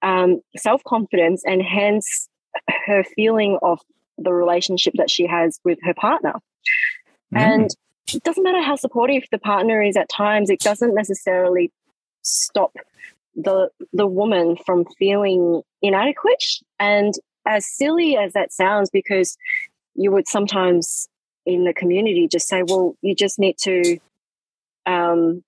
um, 0.03 0.41
self 0.57 0.85
confidence 0.85 1.43
and 1.45 1.61
hence 1.61 2.29
her 2.87 3.03
feeling 3.03 3.59
of 3.63 3.81
the 4.17 4.33
relationship 4.33 4.95
that 4.97 5.11
she 5.11 5.27
has 5.27 5.59
with 5.65 5.81
her 5.83 5.95
partner. 5.95 6.35
Mm. 7.35 7.41
And 7.41 7.71
it 8.15 8.23
doesn't 8.23 8.45
matter 8.45 8.63
how 8.63 8.77
supportive 8.77 9.25
the 9.33 9.39
partner 9.39 9.83
is 9.83 9.97
at 9.97 10.09
times, 10.09 10.51
it 10.51 10.61
doesn't 10.61 10.95
necessarily 10.95 11.73
stop 12.23 12.77
the 13.35 13.69
the 13.93 14.07
woman 14.07 14.57
from 14.67 14.85
feeling 14.99 15.63
inadequate 15.81 16.45
and 16.79 17.15
as 17.47 17.67
silly 17.67 18.17
as 18.17 18.33
that 18.35 18.53
sounds 18.53 18.91
because 18.91 19.37
you 19.95 20.11
would 20.11 20.29
sometimes 20.29 21.09
in 21.47 21.65
the 21.65 21.73
community 21.73 22.29
just 22.29 22.47
say 22.47 22.63
well 22.63 22.95
you 23.01 23.15
just 23.15 23.39
need 23.39 23.57
to 23.59 23.99
um 24.87 25.43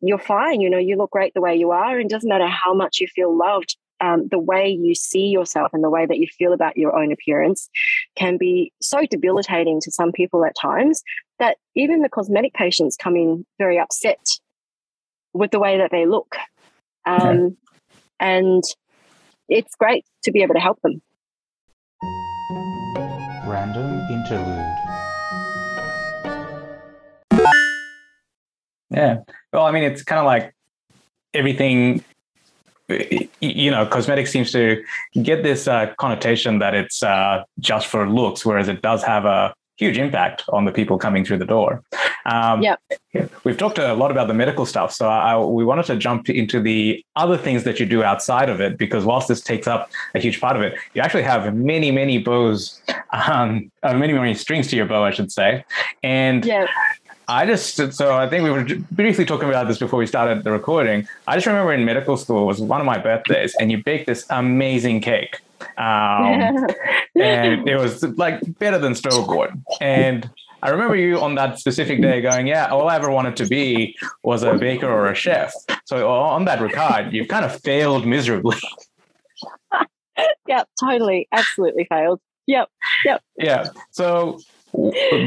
you're 0.00 0.18
fine 0.18 0.60
you 0.60 0.70
know 0.70 0.78
you 0.78 0.96
look 0.96 1.10
great 1.10 1.34
the 1.34 1.40
way 1.40 1.56
you 1.56 1.70
are 1.70 1.98
and 1.98 2.08
doesn't 2.08 2.28
matter 2.28 2.46
how 2.46 2.72
much 2.72 3.00
you 3.00 3.06
feel 3.08 3.36
loved 3.36 3.76
um, 4.00 4.28
the 4.28 4.38
way 4.38 4.68
you 4.68 4.94
see 4.94 5.26
yourself 5.28 5.70
and 5.72 5.82
the 5.82 5.90
way 5.90 6.04
that 6.04 6.18
you 6.18 6.26
feel 6.26 6.52
about 6.52 6.76
your 6.76 6.94
own 6.94 7.12
appearance 7.12 7.70
can 8.14 8.36
be 8.36 8.72
so 8.80 9.06
debilitating 9.10 9.80
to 9.80 9.90
some 9.90 10.12
people 10.12 10.44
at 10.44 10.54
times 10.54 11.02
that 11.38 11.56
even 11.74 12.02
the 12.02 12.08
cosmetic 12.08 12.52
patients 12.52 12.96
come 12.96 13.16
in 13.16 13.46
very 13.58 13.78
upset 13.78 14.20
with 15.32 15.50
the 15.50 15.58
way 15.58 15.78
that 15.78 15.90
they 15.90 16.06
look 16.06 16.36
um, 17.06 17.20
okay. 17.20 17.54
And 18.20 18.62
it's 19.48 19.74
great 19.76 20.04
to 20.24 20.32
be 20.32 20.42
able 20.42 20.54
to 20.54 20.60
help 20.60 20.80
them. 20.82 21.00
Random 23.46 24.00
interlude. 24.10 24.72
Yeah. 28.90 29.18
Well, 29.52 29.66
I 29.66 29.72
mean, 29.72 29.84
it's 29.84 30.02
kind 30.02 30.18
of 30.18 30.26
like 30.26 30.54
everything 31.34 32.02
you 33.40 33.70
know, 33.70 33.84
cosmetics 33.86 34.30
seems 34.30 34.52
to 34.52 34.82
get 35.22 35.42
this 35.42 35.66
uh, 35.66 35.92
connotation 35.98 36.60
that 36.60 36.74
it's 36.74 37.02
uh, 37.02 37.42
just 37.58 37.88
for 37.88 38.08
looks, 38.08 38.46
whereas 38.46 38.68
it 38.68 38.82
does 38.82 39.02
have 39.02 39.24
a 39.24 39.52
huge 39.76 39.98
impact 39.98 40.44
on 40.48 40.64
the 40.64 40.72
people 40.72 40.98
coming 40.98 41.24
through 41.24 41.38
the 41.38 41.46
door. 41.46 41.82
Um, 42.24 42.62
yeah. 42.62 42.76
We've 43.44 43.56
talked 43.56 43.78
a 43.78 43.94
lot 43.94 44.10
about 44.10 44.28
the 44.28 44.34
medical 44.34 44.66
stuff. 44.66 44.92
So 44.92 45.08
I, 45.08 45.38
we 45.38 45.64
wanted 45.64 45.86
to 45.86 45.96
jump 45.96 46.28
into 46.28 46.60
the 46.60 47.04
other 47.14 47.36
things 47.36 47.64
that 47.64 47.78
you 47.78 47.86
do 47.86 48.02
outside 48.02 48.48
of 48.48 48.60
it, 48.60 48.76
because 48.78 49.04
whilst 49.04 49.28
this 49.28 49.40
takes 49.40 49.66
up 49.66 49.90
a 50.14 50.18
huge 50.18 50.40
part 50.40 50.56
of 50.56 50.62
it, 50.62 50.74
you 50.94 51.02
actually 51.02 51.22
have 51.22 51.54
many, 51.54 51.90
many 51.90 52.18
bows, 52.18 52.80
um, 53.12 53.70
uh, 53.82 53.94
many, 53.94 54.12
many 54.12 54.34
strings 54.34 54.66
to 54.68 54.76
your 54.76 54.86
bow, 54.86 55.04
I 55.04 55.12
should 55.12 55.30
say. 55.30 55.64
And 56.02 56.44
yeah. 56.44 56.66
I 57.28 57.44
just 57.44 57.92
so 57.92 58.14
I 58.14 58.28
think 58.28 58.44
we 58.44 58.50
were 58.50 58.64
briefly 58.92 59.24
talking 59.24 59.48
about 59.48 59.66
this 59.66 59.78
before 59.78 59.98
we 59.98 60.06
started 60.06 60.44
the 60.44 60.52
recording. 60.52 61.08
I 61.26 61.34
just 61.34 61.46
remember 61.46 61.72
in 61.72 61.84
medical 61.84 62.16
school 62.16 62.44
it 62.44 62.46
was 62.46 62.60
one 62.60 62.80
of 62.80 62.86
my 62.86 62.98
birthdays, 62.98 63.52
and 63.58 63.72
you 63.72 63.82
baked 63.82 64.06
this 64.06 64.24
amazing 64.30 65.00
cake, 65.00 65.40
um, 65.78 66.66
and 67.20 67.68
it 67.68 67.78
was 67.78 68.02
like 68.16 68.40
better 68.58 68.78
than 68.78 68.94
bought. 68.94 69.50
And 69.80 70.28
I 70.62 70.70
remember 70.70 70.96
you 70.96 71.20
on 71.20 71.34
that 71.36 71.58
specific 71.58 72.00
day 72.00 72.20
going, 72.20 72.46
"Yeah, 72.46 72.66
all 72.66 72.88
I 72.88 72.96
ever 72.96 73.10
wanted 73.10 73.36
to 73.36 73.46
be 73.46 73.96
was 74.22 74.42
a 74.42 74.54
baker 74.54 74.88
or 74.88 75.06
a 75.06 75.14
chef." 75.14 75.52
So 75.84 76.08
on 76.12 76.44
that 76.46 76.60
regard, 76.60 77.12
you've 77.12 77.28
kind 77.28 77.44
of 77.44 77.60
failed 77.60 78.06
miserably. 78.06 78.58
yep, 80.48 80.68
totally, 80.80 81.28
absolutely 81.32 81.86
failed. 81.88 82.20
Yep, 82.46 82.68
yep. 83.04 83.22
Yeah. 83.38 83.68
So 83.90 84.40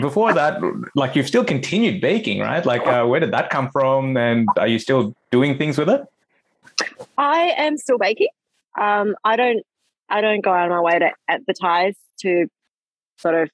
before 0.02 0.34
that, 0.34 0.62
like 0.96 1.16
you've 1.16 1.28
still 1.28 1.44
continued 1.44 2.02
baking, 2.02 2.40
right? 2.40 2.66
Like, 2.66 2.86
uh, 2.86 3.06
where 3.06 3.20
did 3.20 3.32
that 3.32 3.50
come 3.50 3.70
from? 3.72 4.16
And 4.18 4.48
are 4.58 4.68
you 4.68 4.80
still 4.80 5.16
doing 5.32 5.58
things 5.58 5.78
with 5.78 5.90
it? 5.90 6.02
I 7.18 7.54
am 7.58 7.78
still 7.78 7.98
baking. 7.98 8.30
Um, 8.80 9.16
I 9.24 9.36
don't, 9.36 9.66
I 10.10 10.22
don't 10.22 10.42
go 10.42 10.52
out 10.52 10.66
of 10.66 10.72
my 10.72 10.82
way 10.82 11.00
to 11.00 11.12
advertise 11.28 11.96
to 12.22 12.48
sort 13.18 13.36
of 13.36 13.50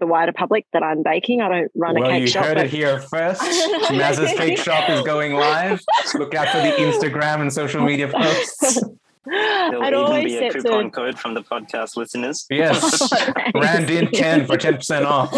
the 0.00 0.06
wider 0.06 0.32
public 0.32 0.66
that 0.72 0.82
I'm 0.82 1.02
baking. 1.02 1.40
I 1.40 1.48
don't 1.48 1.70
run 1.74 1.94
well, 1.98 2.10
a 2.10 2.12
cake 2.12 2.28
shop. 2.28 2.42
Well, 2.42 2.50
you 2.52 2.58
heard 2.58 2.66
it 2.66 2.70
here 2.70 3.00
first. 3.00 3.42
Maz's 3.92 4.32
Cake 4.32 4.58
Shop 4.58 4.88
is 4.90 5.02
going 5.02 5.34
live. 5.34 5.80
Look 6.14 6.34
out 6.34 6.48
for 6.48 6.58
the 6.58 6.70
Instagram 6.78 7.40
and 7.40 7.52
social 7.52 7.82
media 7.82 8.08
posts. 8.08 8.82
There'll 9.26 9.82
I'd 9.82 9.94
even 9.94 10.24
be 10.24 10.36
a 10.36 10.52
coupon 10.52 10.84
to... 10.84 10.90
code 10.90 11.18
from 11.18 11.34
the 11.34 11.42
podcast 11.42 11.96
listeners. 11.96 12.44
Yes, 12.50 13.12
Randin 13.54 14.12
ten 14.12 14.46
for 14.46 14.58
ten 14.58 14.76
percent 14.76 15.06
off. 15.06 15.32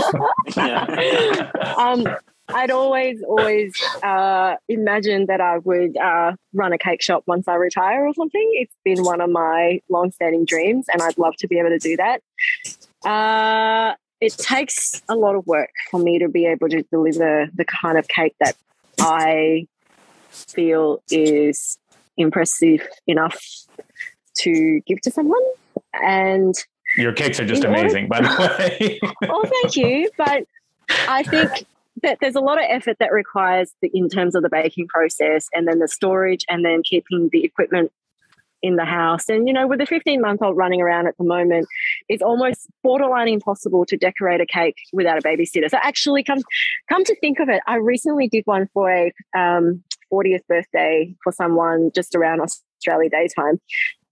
yeah. 0.57 1.53
Um, 1.79 2.05
I'd 2.49 2.71
always, 2.71 3.23
always 3.23 3.75
uh, 4.03 4.57
imagined 4.69 5.29
that 5.29 5.41
I 5.41 5.59
would 5.59 5.97
uh, 5.97 6.33
run 6.53 6.73
a 6.73 6.79
cake 6.79 7.03
shop 7.03 7.25
once 7.27 7.49
I 7.49 7.55
retire 7.55 8.07
or 8.07 8.15
something. 8.15 8.51
It's 8.55 8.75
been 8.85 9.03
one 9.03 9.21
of 9.21 9.31
my 9.31 9.81
long-standing 9.91 10.45
dreams, 10.45 10.87
and 10.93 11.03
I'd 11.03 11.19
love 11.19 11.35
to 11.39 11.49
be 11.49 11.59
able 11.59 11.71
to 11.71 11.79
do 11.79 11.97
that. 11.97 12.23
Uh, 13.05 13.95
it 14.21 14.33
takes 14.39 15.03
a 15.09 15.17
lot 15.17 15.35
of 15.35 15.47
work 15.47 15.71
for 15.91 16.01
me 16.01 16.19
to 16.19 16.29
be 16.29 16.47
able 16.47 16.69
to 16.69 16.83
deliver 16.85 17.49
the 17.55 17.65
kind 17.65 17.99
of 17.99 18.09
cake 18.09 18.35
that 18.41 18.57
I 19.01 19.67
feel 20.31 21.03
is 21.11 21.79
impressive 22.17 22.87
enough 23.07 23.39
to 24.39 24.81
give 24.87 25.01
to 25.03 25.11
someone. 25.11 25.43
And 25.95 26.55
your 26.97 27.13
cakes 27.13 27.41
are 27.41 27.47
just 27.47 27.65
amazing, 27.65 28.05
order- 28.05 28.09
by 28.09 28.21
the 28.21 28.57
way. 28.59 29.01
oh, 29.29 29.45
thank 29.63 29.77
you. 29.77 30.11
But 30.17 30.45
I 31.09 31.23
think 31.25 31.67
that 32.03 32.19
there's 32.21 32.35
a 32.35 32.41
lot 32.41 32.59
of 32.59 32.65
effort 32.69 32.97
that 33.01 33.13
requires 33.13 33.73
the, 33.83 33.91
in 33.95 34.09
terms 34.09 34.35
of 34.35 34.43
the 34.43 34.49
baking 34.49 34.89
process 34.89 35.49
and 35.55 35.67
then 35.67 35.79
the 35.79 35.89
storage 35.89 36.45
and 36.49 36.65
then 36.65 36.83
keeping 36.83 37.29
the 37.33 37.45
equipment 37.45 37.91
in 38.63 38.77
the 38.77 38.85
house. 38.85 39.29
And, 39.29 39.47
you 39.47 39.55
know, 39.55 39.67
with 39.67 39.81
a 39.81 39.87
15 39.87 40.21
month 40.21 40.43
old 40.43 40.57
running 40.57 40.81
around 40.81 41.07
at 41.07 41.17
the 41.19 41.25
moment, 41.25 41.67
it's 42.09 42.23
almost 42.23 42.69
borderline 42.83 43.29
impossible 43.29 43.85
to 43.87 43.97
decorate 43.97 44.41
a 44.41 44.47
cake 44.47 44.77
without 44.93 45.19
a 45.19 45.23
babysitter. 45.23 45.71
So 45.71 45.79
actually 45.83 46.23
come, 46.23 46.41
come 46.89 47.05
to 47.05 47.15
think 47.21 47.39
of 47.39 47.49
it, 47.49 47.61
I 47.67 47.77
recently 47.77 48.29
did 48.29 48.43
one 48.47 48.69
for 48.73 48.91
a 48.91 49.13
um, 49.37 49.83
40th 50.13 50.47
birthday 50.49 51.15
for 51.23 51.33
someone 51.33 51.91
just 51.95 52.15
around 52.15 52.41
Australia 52.41 53.11
Day 53.11 53.29
time. 53.35 53.61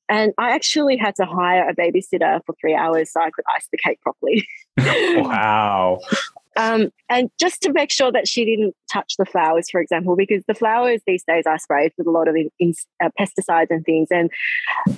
And 0.09 0.35
I 0.37 0.51
actually 0.51 0.99
had 0.99 1.16
to 1.16 1.25
hire 1.25 1.68
a 1.68 1.75
babysitter 1.75 2.40
for 2.44 2.55
three 2.61 2.75
hours 2.75 3.12
so 3.12 3.20
I 3.20 3.31
could 3.31 3.44
ice 3.55 3.66
the 3.73 3.79
cake 3.79 4.01
properly. 4.03 4.47
wow. 4.79 5.99
Um, 6.56 6.90
and 7.08 7.30
just 7.38 7.62
to 7.62 7.72
make 7.72 7.90
sure 7.90 8.12
that 8.12 8.28
she 8.28 8.44
didn't 8.44 8.74
touch 8.90 9.14
the 9.18 9.24
flowers, 9.24 9.68
for 9.70 9.80
example, 9.80 10.16
because 10.16 10.42
the 10.46 10.54
flowers 10.54 11.00
these 11.06 11.24
days 11.24 11.44
are 11.46 11.58
sprayed 11.58 11.92
with 11.98 12.06
a 12.06 12.10
lot 12.10 12.28
of 12.28 12.36
in, 12.36 12.50
in, 12.58 12.72
uh, 13.02 13.10
pesticides 13.18 13.70
and 13.70 13.84
things, 13.84 14.08
and 14.10 14.30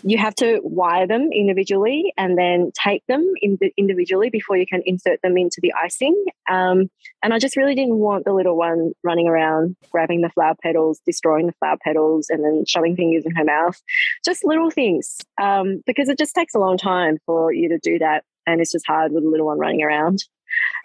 you 0.02 0.18
have 0.18 0.34
to 0.36 0.60
wire 0.62 1.06
them 1.06 1.30
individually 1.32 2.12
and 2.16 2.38
then 2.38 2.70
tape 2.74 3.02
them 3.08 3.32
in, 3.40 3.58
individually 3.76 4.30
before 4.30 4.56
you 4.56 4.66
can 4.66 4.82
insert 4.86 5.20
them 5.22 5.36
into 5.36 5.60
the 5.62 5.72
icing. 5.72 6.24
Um, 6.50 6.90
and 7.22 7.34
I 7.34 7.38
just 7.38 7.56
really 7.56 7.74
didn't 7.74 7.96
want 7.96 8.24
the 8.24 8.32
little 8.32 8.56
one 8.56 8.92
running 9.02 9.26
around 9.26 9.76
grabbing 9.90 10.20
the 10.20 10.30
flower 10.30 10.54
petals, 10.62 11.00
destroying 11.06 11.46
the 11.46 11.54
flower 11.54 11.76
petals, 11.82 12.28
and 12.28 12.44
then 12.44 12.64
shoving 12.66 12.96
fingers 12.96 13.24
in 13.24 13.34
her 13.34 13.44
mouth. 13.44 13.80
Just 14.24 14.44
little 14.44 14.70
things, 14.70 15.16
um, 15.40 15.82
because 15.86 16.08
it 16.08 16.18
just 16.18 16.34
takes 16.34 16.54
a 16.54 16.58
long 16.58 16.76
time 16.76 17.18
for 17.26 17.52
you 17.52 17.68
to 17.70 17.78
do 17.78 17.98
that, 17.98 18.24
and 18.46 18.60
it's 18.60 18.72
just 18.72 18.86
hard 18.86 19.12
with 19.12 19.24
a 19.24 19.28
little 19.28 19.46
one 19.46 19.58
running 19.58 19.82
around. 19.82 20.24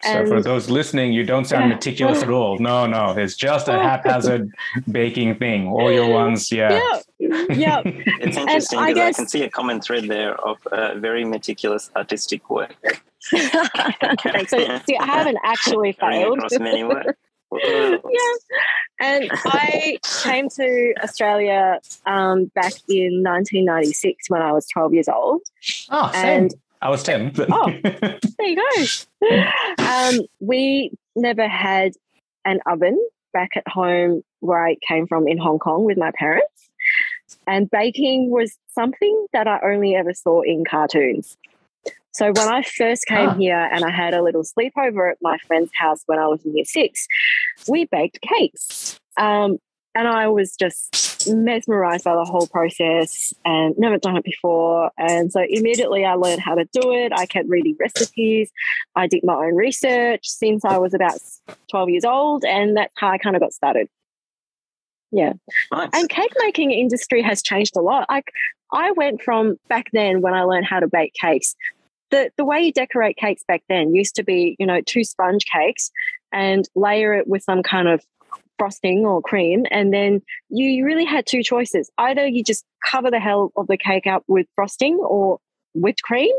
So 0.04 0.26
for 0.26 0.42
those 0.42 0.70
listening, 0.70 1.14
you 1.14 1.24
don't 1.24 1.46
sound 1.46 1.70
meticulous 1.70 2.24
at 2.24 2.30
all. 2.30 2.58
No, 2.58 2.88
no, 2.88 3.12
it's 3.12 3.36
just 3.36 3.68
a 3.68 3.74
haphazard 3.74 4.52
baking 4.92 5.36
thing. 5.36 5.68
All 5.68 5.92
your 5.92 6.10
ones, 6.10 6.52
yeah. 6.52 7.00
Yeah. 7.20 7.46
yeah. 7.50 7.82
it's 7.86 8.36
interesting 8.38 8.40
because 8.40 8.74
I, 8.74 8.94
guess... 8.94 9.16
I, 9.16 9.22
can 9.22 9.28
see 9.28 9.44
a 9.44 9.50
common 9.50 9.80
thread 9.80 10.06
there 10.06 10.34
of 10.42 10.66
uh, 10.68 10.96
very 10.96 11.24
meticulous 11.24 11.92
artistic 11.96 12.50
work. 12.50 12.76
Thanks. 13.32 14.52
So, 14.52 14.58
see, 14.88 14.98
I 14.98 15.06
haven't 15.06 15.38
actually 15.44 15.92
failed. 15.94 16.40
Across 16.40 16.60
many 16.60 16.84
work. 16.84 17.16
yeah, 17.54 17.98
And 19.00 19.30
I 19.46 20.00
came 20.24 20.50
to 20.50 20.94
Australia 21.04 21.80
um, 22.06 22.46
back 22.56 22.74
in 22.90 23.22
1996 23.24 24.30
when 24.30 24.42
I 24.42 24.52
was 24.52 24.68
12 24.68 24.94
years 24.96 25.08
old. 25.08 25.42
Oh, 25.92 26.12
same. 26.12 26.26
And 26.26 26.56
I 26.82 26.90
was 26.90 27.04
10. 27.04 27.32
But 27.36 27.50
Oh. 27.52 27.72
there 27.84 28.48
you 28.48 28.56
go. 29.20 29.84
Um, 29.84 30.20
we 30.40 30.92
never 31.16 31.48
had 31.48 31.94
an 32.46 32.60
oven 32.66 32.98
back 33.34 33.52
at 33.56 33.68
home 33.68 34.24
where 34.40 34.66
I 34.66 34.76
came 34.88 35.08
from 35.08 35.28
in 35.28 35.38
Hong 35.38 35.60
Kong 35.60 35.84
with 35.86 35.98
my 35.98 36.12
parents. 36.18 36.70
And 37.48 37.70
baking 37.70 38.30
was 38.30 38.58
something 38.74 39.28
that 39.34 39.48
I 39.48 39.60
only 39.64 39.96
ever 39.96 40.14
saw 40.14 40.42
in 40.42 40.66
cartoons. 40.66 41.38
So 42.14 42.26
when 42.34 42.48
I 42.50 42.62
first 42.64 43.06
came 43.06 43.30
Ah. 43.30 43.34
here 43.36 43.70
and 43.72 43.86
I 43.86 43.90
had 43.90 44.14
a 44.14 44.22
little 44.22 44.44
sleepover 44.44 45.10
at 45.12 45.18
my 45.22 45.38
friend's 45.48 45.72
house 45.74 46.02
when 46.08 46.20
I 46.20 46.28
was 46.28 46.44
in 46.44 46.56
year 46.56 46.66
six, 46.66 47.08
we 47.70 47.86
baked 47.86 48.20
cakes. 48.22 49.00
Um, 49.18 49.60
and 49.96 50.08
I 50.08 50.28
was 50.28 50.56
just 50.56 51.28
mesmerized 51.28 52.04
by 52.04 52.16
the 52.16 52.24
whole 52.24 52.48
process 52.48 53.34
and 53.46 53.76
never 53.78 53.98
done 53.98 54.18
it 54.18 54.24
before. 54.24 54.92
And 54.98 55.32
so 55.32 55.42
immediately 55.48 56.06
I 56.06 56.14
learned 56.14 56.42
how 56.42 56.56
to 56.56 56.66
do 56.72 56.94
it. 56.94 57.12
I 57.14 57.26
kept 57.26 57.50
reading 57.50 57.76
recipes. 57.80 58.52
I 58.96 59.08
did 59.08 59.24
my 59.24 59.36
own 59.36 59.56
research 59.56 60.28
since 60.28 60.64
I 60.66 60.78
was 60.78 60.94
about 60.94 61.20
12 61.70 61.90
years 61.90 62.06
old. 62.06 62.46
And 62.46 62.78
that's 62.78 62.94
how 62.96 63.10
I 63.10 63.18
kind 63.18 63.36
of 63.36 63.42
got 63.42 63.54
started. 63.54 63.88
Yeah. 65.12 65.34
Nice. 65.72 65.90
And 65.94 66.10
cake 66.10 66.34
making 66.40 66.72
industry 66.72 67.22
has 67.22 67.42
changed 67.42 67.76
a 67.76 67.82
lot. 67.82 68.06
Like 68.10 68.32
I 68.72 68.92
went 68.92 69.22
from 69.22 69.58
back 69.68 69.90
then 69.92 70.22
when 70.22 70.34
I 70.34 70.44
learned 70.44 70.66
how 70.66 70.80
to 70.80 70.88
bake 70.88 71.14
cakes. 71.14 71.56
The 72.12 72.32
the 72.38 72.46
way 72.46 72.62
you 72.62 72.72
decorate 72.72 73.18
cakes 73.18 73.44
back 73.46 73.64
then 73.68 73.94
used 73.94 74.16
to 74.16 74.24
be, 74.24 74.56
you 74.58 74.66
know, 74.66 74.82
two 74.86 75.04
sponge 75.04 75.46
cakes 75.46 75.92
and 76.32 76.68
layer 76.76 77.14
it 77.14 77.28
with 77.28 77.44
some 77.44 77.62
kind 77.62 77.90
of 77.90 78.06
frosting 78.62 79.08
or 79.08 79.24
cream. 79.24 79.66
And 79.72 79.92
then 79.92 80.22
you 80.50 80.86
really 80.86 81.04
had 81.04 81.26
two 81.26 81.42
choices. 81.42 81.90
Either 81.98 82.28
you 82.28 82.44
just 82.44 82.64
cover 82.86 83.10
the 83.10 83.20
hell 83.20 83.52
of 83.58 83.66
the 83.66 83.76
cake 83.76 84.06
up 84.06 84.24
with 84.28 84.46
frosting 84.54 84.98
or 84.98 85.40
whipped 85.74 86.02
cream 86.04 86.34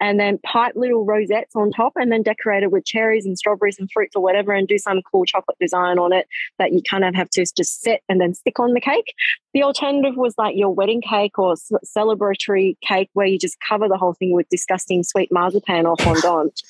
and 0.00 0.20
then 0.20 0.38
pipe 0.38 0.72
little 0.76 1.04
rosettes 1.04 1.54
on 1.56 1.70
top 1.70 1.92
and 1.96 2.12
then 2.12 2.22
decorate 2.22 2.62
it 2.62 2.70
with 2.70 2.84
cherries 2.84 3.26
and 3.26 3.38
strawberries 3.38 3.78
and 3.78 3.90
fruits 3.90 4.14
or 4.14 4.22
whatever 4.22 4.52
and 4.52 4.68
do 4.68 4.78
some 4.78 5.00
cool 5.10 5.24
chocolate 5.24 5.56
design 5.60 5.98
on 5.98 6.12
it 6.12 6.26
that 6.58 6.72
you 6.72 6.82
kind 6.88 7.04
of 7.04 7.14
have 7.14 7.30
to 7.30 7.44
just 7.56 7.82
set 7.82 8.02
and 8.08 8.20
then 8.20 8.34
stick 8.34 8.58
on 8.60 8.72
the 8.72 8.80
cake. 8.80 9.14
The 9.52 9.62
alternative 9.62 10.16
was 10.16 10.34
like 10.36 10.56
your 10.56 10.74
wedding 10.74 11.00
cake 11.00 11.38
or 11.38 11.54
celebratory 11.84 12.76
cake 12.80 13.10
where 13.14 13.26
you 13.26 13.38
just 13.38 13.56
cover 13.66 13.88
the 13.88 13.98
whole 13.98 14.14
thing 14.14 14.32
with 14.32 14.48
disgusting 14.48 15.02
sweet 15.02 15.30
marzipan 15.32 15.86
or 15.86 15.96
fondant. 15.96 16.62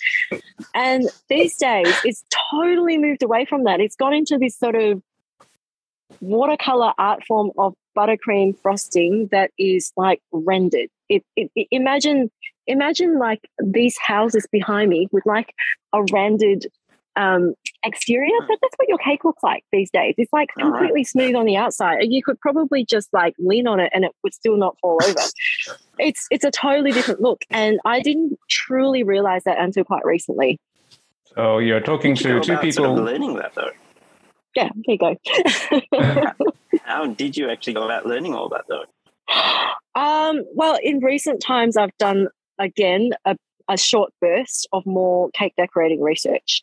and 0.74 1.08
these 1.28 1.56
days, 1.56 1.92
it's 2.04 2.24
totally 2.50 2.98
moved 2.98 3.22
away 3.22 3.44
from 3.44 3.64
that. 3.64 3.80
It's 3.80 3.96
gone 3.96 4.14
into 4.14 4.38
this 4.38 4.56
sort 4.56 4.74
of 4.74 5.02
watercolor 6.20 6.92
art 6.98 7.24
form 7.24 7.50
of 7.58 7.74
buttercream 7.96 8.58
frosting 8.60 9.28
that 9.28 9.50
is 9.58 9.92
like 9.96 10.20
rendered. 10.32 10.88
It, 11.16 11.24
it, 11.36 11.50
it- 11.56 11.68
imagine 11.70 12.30
imagine 12.66 13.18
like 13.18 13.40
these 13.62 13.96
houses 13.98 14.46
behind 14.50 14.88
me 14.90 15.08
with 15.12 15.24
like 15.26 15.52
a 15.92 16.02
rendered 16.12 16.66
um, 17.16 17.54
exterior. 17.84 18.36
But 18.48 18.58
that's 18.60 18.74
what 18.76 18.88
your 18.88 18.98
cake 18.98 19.24
looks 19.24 19.42
like 19.42 19.62
these 19.70 19.90
days. 19.90 20.14
It's 20.18 20.32
like 20.32 20.48
All 20.58 20.64
right. 20.70 20.78
completely 20.78 21.04
smooth 21.04 21.34
on 21.36 21.44
the 21.46 21.56
outside. 21.56 21.98
You 22.02 22.22
could 22.24 22.40
probably 22.40 22.84
just 22.84 23.08
like 23.12 23.34
lean 23.38 23.66
on 23.68 23.78
it 23.80 23.90
and 23.94 24.04
it 24.04 24.12
would 24.24 24.34
still 24.34 24.56
not 24.56 24.76
fall 24.80 24.98
over. 25.04 25.14
It's 25.96 26.26
it's 26.32 26.42
a 26.42 26.50
totally 26.50 26.90
different 26.90 27.20
look, 27.20 27.42
and 27.50 27.78
I 27.84 28.00
didn't 28.00 28.36
truly 28.50 29.04
realize 29.04 29.44
that 29.44 29.58
until 29.60 29.84
quite 29.84 30.04
recently. 30.04 30.58
so 31.36 31.58
you're 31.58 31.78
talking 31.78 32.14
Did 32.14 32.24
you 32.24 32.32
to 32.32 32.40
two 32.40 32.52
about 32.54 32.72
sort 32.72 32.88
of 32.88 32.94
people. 32.96 33.04
learning 33.04 33.34
that 33.36 33.54
though. 33.54 33.70
Yeah, 34.56 34.70
there 34.74 34.96
you 34.96 34.98
go. 34.98 35.16
How 36.82 37.06
did 37.06 37.36
you 37.36 37.48
actually 37.48 37.74
go 37.74 37.84
about 37.84 38.06
learning 38.06 38.34
all 38.34 38.48
that 38.48 38.64
though? 38.68 38.84
Um, 39.94 40.44
well, 40.54 40.78
in 40.82 40.98
recent 41.00 41.40
times, 41.40 41.76
I've 41.76 41.96
done 41.98 42.28
again 42.58 43.10
a, 43.24 43.36
a 43.68 43.76
short 43.76 44.12
burst 44.20 44.68
of 44.72 44.84
more 44.86 45.30
cake 45.30 45.54
decorating 45.56 46.00
research. 46.00 46.62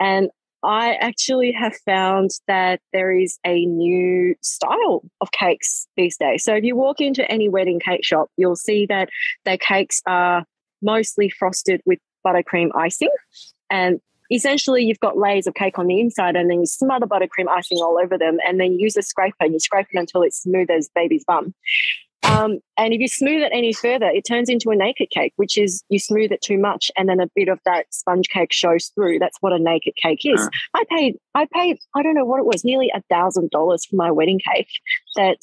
And 0.00 0.30
I 0.64 0.94
actually 0.94 1.52
have 1.52 1.74
found 1.84 2.30
that 2.46 2.80
there 2.92 3.12
is 3.12 3.38
a 3.44 3.66
new 3.66 4.34
style 4.42 5.02
of 5.20 5.32
cakes 5.32 5.88
these 5.96 6.16
days. 6.16 6.44
So 6.44 6.54
if 6.54 6.64
you 6.64 6.76
walk 6.76 7.00
into 7.00 7.28
any 7.30 7.48
wedding 7.48 7.80
cake 7.80 8.04
shop, 8.04 8.28
you'll 8.36 8.56
see 8.56 8.86
that 8.86 9.08
their 9.44 9.58
cakes 9.58 10.00
are 10.06 10.44
mostly 10.80 11.28
frosted 11.28 11.80
with 11.84 11.98
buttercream 12.24 12.70
icing. 12.76 13.10
And 13.70 14.00
essentially, 14.34 14.84
you've 14.84 15.00
got 15.00 15.16
layers 15.16 15.46
of 15.46 15.54
cake 15.54 15.78
on 15.78 15.86
the 15.86 16.00
inside, 16.00 16.36
and 16.36 16.50
then 16.50 16.60
you 16.60 16.66
smother 16.66 17.06
buttercream 17.06 17.48
icing 17.48 17.78
all 17.78 17.98
over 18.02 18.16
them, 18.18 18.38
and 18.46 18.60
then 18.60 18.72
you 18.72 18.80
use 18.80 18.96
a 18.96 19.02
scraper 19.02 19.36
and 19.40 19.52
you 19.52 19.60
scrape 19.60 19.86
it 19.92 19.98
until 19.98 20.22
it's 20.22 20.42
smooth 20.42 20.70
as 20.70 20.88
baby's 20.94 21.24
bum. 21.24 21.54
Um, 22.24 22.60
and 22.76 22.94
if 22.94 23.00
you 23.00 23.08
smooth 23.08 23.42
it 23.42 23.50
any 23.52 23.72
further, 23.72 24.06
it 24.06 24.22
turns 24.22 24.48
into 24.48 24.70
a 24.70 24.76
naked 24.76 25.10
cake, 25.10 25.32
which 25.36 25.58
is 25.58 25.82
you 25.88 25.98
smooth 25.98 26.30
it 26.30 26.40
too 26.40 26.56
much, 26.56 26.90
and 26.96 27.08
then 27.08 27.20
a 27.20 27.26
bit 27.34 27.48
of 27.48 27.58
that 27.64 27.86
sponge 27.92 28.28
cake 28.28 28.52
shows 28.52 28.92
through. 28.94 29.18
That's 29.18 29.36
what 29.40 29.52
a 29.52 29.58
naked 29.58 29.94
cake 30.00 30.20
is. 30.24 30.40
Mm. 30.40 30.50
I 30.74 30.84
paid, 30.88 31.16
I 31.34 31.46
paid, 31.52 31.78
I 31.96 32.02
don't 32.02 32.14
know 32.14 32.24
what 32.24 32.38
it 32.38 32.46
was, 32.46 32.64
nearly 32.64 32.90
a 32.94 33.02
thousand 33.10 33.50
dollars 33.50 33.84
for 33.84 33.96
my 33.96 34.10
wedding 34.10 34.40
cake. 34.54 34.68
That 35.16 35.38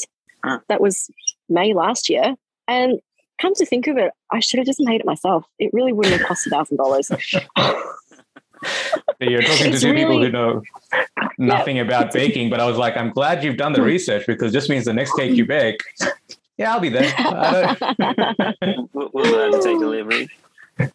Mm. 0.46 0.62
that 0.70 0.80
was 0.80 1.10
May 1.50 1.74
last 1.74 2.08
year, 2.08 2.36
and 2.66 3.00
come 3.42 3.54
to 3.56 3.66
think 3.66 3.88
of 3.88 3.98
it, 3.98 4.14
I 4.32 4.40
should 4.40 4.60
have 4.60 4.66
just 4.68 4.80
made 4.80 5.02
it 5.02 5.06
myself. 5.06 5.46
It 5.60 5.72
really 5.74 5.92
wouldn't 5.92 6.16
have 6.18 6.26
cost 6.26 6.48
a 6.48 6.50
thousand 6.50 6.78
dollars. 6.78 7.12
You're 9.20 9.42
talking 9.42 9.66
to 9.66 9.70
It's 9.72 9.82
two 9.82 9.94
people 9.94 10.22
who 10.22 10.32
know 10.32 10.62
nothing 11.38 11.80
about 11.80 12.14
baking, 12.14 12.50
but 12.50 12.60
I 12.60 12.66
was 12.66 12.78
like, 12.78 12.96
I'm 12.96 13.12
glad 13.12 13.44
you've 13.44 13.58
done 13.58 13.74
the 13.74 13.82
research 13.96 14.26
because 14.28 14.54
this 14.54 14.70
means 14.70 14.86
the 14.86 14.94
next 14.94 15.14
cake 15.14 15.36
you 15.36 15.46
bake, 15.46 15.82
yeah, 16.58 16.74
I'll 16.74 16.80
be 16.80 16.90
there. 16.90 17.14
We'll, 18.94 19.10
we'll 19.14 19.32
learn 19.32 19.52
to 19.54 19.62
take 19.62 19.80
delivery. 19.80 20.30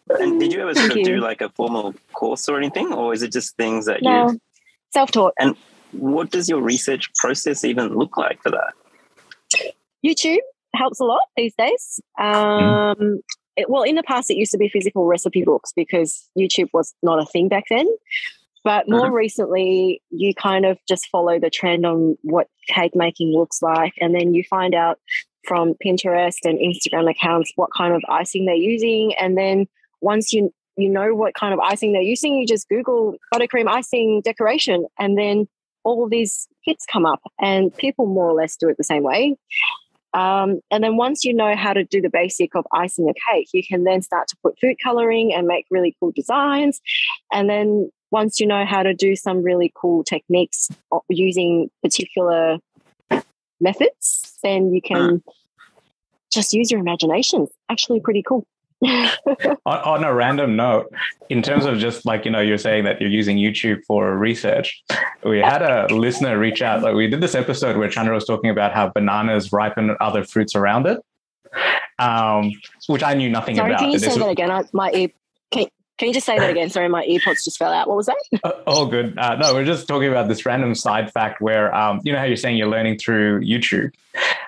And 0.09 0.39
did 0.39 0.53
you 0.53 0.61
ever 0.61 0.73
sort 0.73 0.91
Thank 0.91 1.07
of 1.07 1.13
do 1.13 1.17
like 1.17 1.41
a 1.41 1.49
formal 1.49 1.95
course 2.13 2.47
or 2.49 2.57
anything, 2.57 2.93
or 2.93 3.13
is 3.13 3.23
it 3.23 3.31
just 3.31 3.55
things 3.55 3.85
that 3.85 4.01
no, 4.01 4.29
you? 4.29 4.41
self-taught. 4.91 5.33
And 5.39 5.55
what 5.91 6.31
does 6.31 6.49
your 6.49 6.61
research 6.61 7.13
process 7.15 7.63
even 7.63 7.95
look 7.95 8.17
like 8.17 8.41
for 8.41 8.51
that? 8.51 8.73
YouTube 10.05 10.39
helps 10.75 10.99
a 10.99 11.03
lot 11.03 11.21
these 11.35 11.53
days. 11.57 11.99
Um, 12.19 13.21
it, 13.57 13.69
well, 13.69 13.83
in 13.83 13.95
the 13.95 14.03
past, 14.03 14.29
it 14.29 14.37
used 14.37 14.51
to 14.51 14.57
be 14.57 14.69
physical 14.69 15.05
recipe 15.05 15.43
books 15.43 15.71
because 15.75 16.29
YouTube 16.37 16.69
was 16.73 16.93
not 17.01 17.21
a 17.21 17.25
thing 17.25 17.47
back 17.47 17.65
then. 17.69 17.87
But 18.63 18.89
more 18.89 19.05
uh-huh. 19.05 19.11
recently, 19.11 20.01
you 20.09 20.33
kind 20.33 20.65
of 20.65 20.79
just 20.89 21.07
follow 21.11 21.39
the 21.39 21.51
trend 21.51 21.85
on 21.85 22.17
what 22.23 22.47
cake 22.67 22.95
making 22.95 23.31
looks 23.31 23.61
like, 23.61 23.93
and 24.01 24.15
then 24.15 24.33
you 24.33 24.43
find 24.43 24.73
out 24.73 24.97
from 25.45 25.75
Pinterest 25.85 26.37
and 26.43 26.57
Instagram 26.57 27.09
accounts 27.09 27.51
what 27.55 27.69
kind 27.77 27.93
of 27.93 28.01
icing 28.09 28.45
they're 28.45 28.55
using, 28.55 29.13
and 29.19 29.37
then 29.37 29.67
once 30.01 30.33
you 30.33 30.51
you 30.77 30.89
know 30.89 31.13
what 31.13 31.35
kind 31.35 31.53
of 31.53 31.59
icing 31.59 31.93
they're 31.93 32.01
using, 32.01 32.33
you 32.33 32.47
just 32.47 32.67
Google 32.67 33.15
buttercream 33.31 33.67
icing 33.67 34.21
decoration, 34.25 34.87
and 34.97 35.15
then 35.15 35.47
all 35.83 36.09
these 36.09 36.47
hits 36.63 36.87
come 36.91 37.05
up, 37.05 37.21
and 37.39 37.75
people 37.77 38.07
more 38.07 38.27
or 38.27 38.33
less 38.33 38.57
do 38.57 38.67
it 38.67 38.77
the 38.77 38.83
same 38.83 39.03
way. 39.03 39.37
Um, 40.15 40.61
and 40.71 40.81
then 40.81 40.95
once 40.95 41.25
you 41.25 41.33
know 41.33 41.55
how 41.57 41.73
to 41.73 41.83
do 41.83 42.01
the 42.01 42.09
basic 42.09 42.55
of 42.55 42.65
icing 42.71 43.09
a 43.09 43.13
cake, 43.29 43.49
you 43.53 43.61
can 43.67 43.83
then 43.83 44.01
start 44.01 44.29
to 44.29 44.37
put 44.41 44.57
food 44.59 44.77
coloring 44.81 45.33
and 45.33 45.45
make 45.45 45.65
really 45.69 45.93
cool 45.99 46.13
designs. 46.15 46.79
And 47.33 47.49
then 47.49 47.91
once 48.11 48.39
you 48.39 48.47
know 48.47 48.65
how 48.65 48.81
to 48.81 48.93
do 48.93 49.17
some 49.17 49.43
really 49.43 49.73
cool 49.75 50.05
techniques 50.05 50.69
using 51.09 51.69
particular 51.83 52.59
methods, 53.59 54.37
then 54.41 54.73
you 54.73 54.81
can 54.81 55.21
just 56.31 56.53
use 56.53 56.71
your 56.71 56.79
imagination. 56.79 57.47
Actually, 57.69 57.99
pretty 57.99 58.23
cool. 58.23 58.47
on, 58.83 59.57
on 59.65 60.03
a 60.03 60.13
random 60.13 60.55
note, 60.55 60.91
in 61.29 61.41
terms 61.41 61.65
of 61.65 61.77
just 61.77 62.05
like, 62.05 62.25
you 62.25 62.31
know, 62.31 62.39
you're 62.41 62.57
saying 62.57 62.83
that 62.85 62.99
you're 63.01 63.09
using 63.09 63.37
YouTube 63.37 63.83
for 63.85 64.15
research, 64.17 64.83
we 65.23 65.39
had 65.39 65.61
a 65.61 65.87
listener 65.93 66.37
reach 66.37 66.61
out. 66.61 66.81
Like, 66.81 66.95
we 66.95 67.07
did 67.07 67.21
this 67.21 67.35
episode 67.35 67.77
where 67.77 67.89
Chandra 67.89 68.13
was 68.13 68.25
talking 68.25 68.49
about 68.49 68.73
how 68.73 68.89
bananas 68.89 69.51
ripen 69.51 69.95
other 69.99 70.23
fruits 70.23 70.55
around 70.55 70.87
it, 70.87 70.99
um, 71.99 72.51
which 72.87 73.03
I 73.03 73.13
knew 73.13 73.29
nothing 73.29 73.55
Sorry, 73.55 73.71
about. 73.71 73.79
can 73.79 73.89
you 73.91 73.99
This 73.99 74.03
say 74.03 74.07
was- 74.09 74.17
that 74.25 74.29
again? 74.29 74.51
I, 74.51 74.63
my 74.73 74.91
ear. 74.91 75.09
Can, 75.51 75.67
can 75.97 76.09
you 76.09 76.13
just 76.13 76.25
say 76.25 76.37
that 76.37 76.49
again? 76.49 76.69
Sorry, 76.69 76.89
my 76.89 77.05
earpods 77.05 77.43
just 77.45 77.57
fell 77.57 77.71
out. 77.71 77.87
What 77.87 77.95
was 77.97 78.07
that? 78.07 78.17
Uh, 78.43 78.51
oh, 78.67 78.85
good. 78.85 79.17
Uh, 79.17 79.35
no, 79.37 79.53
we're 79.53 79.63
just 79.63 79.87
talking 79.87 80.09
about 80.09 80.27
this 80.27 80.45
random 80.45 80.75
side 80.75 81.11
fact 81.11 81.41
where, 81.41 81.73
um, 81.73 82.01
you 82.03 82.11
know, 82.11 82.19
how 82.19 82.25
you're 82.25 82.35
saying 82.35 82.57
you're 82.57 82.67
learning 82.67 82.97
through 82.97 83.39
YouTube. 83.41 83.91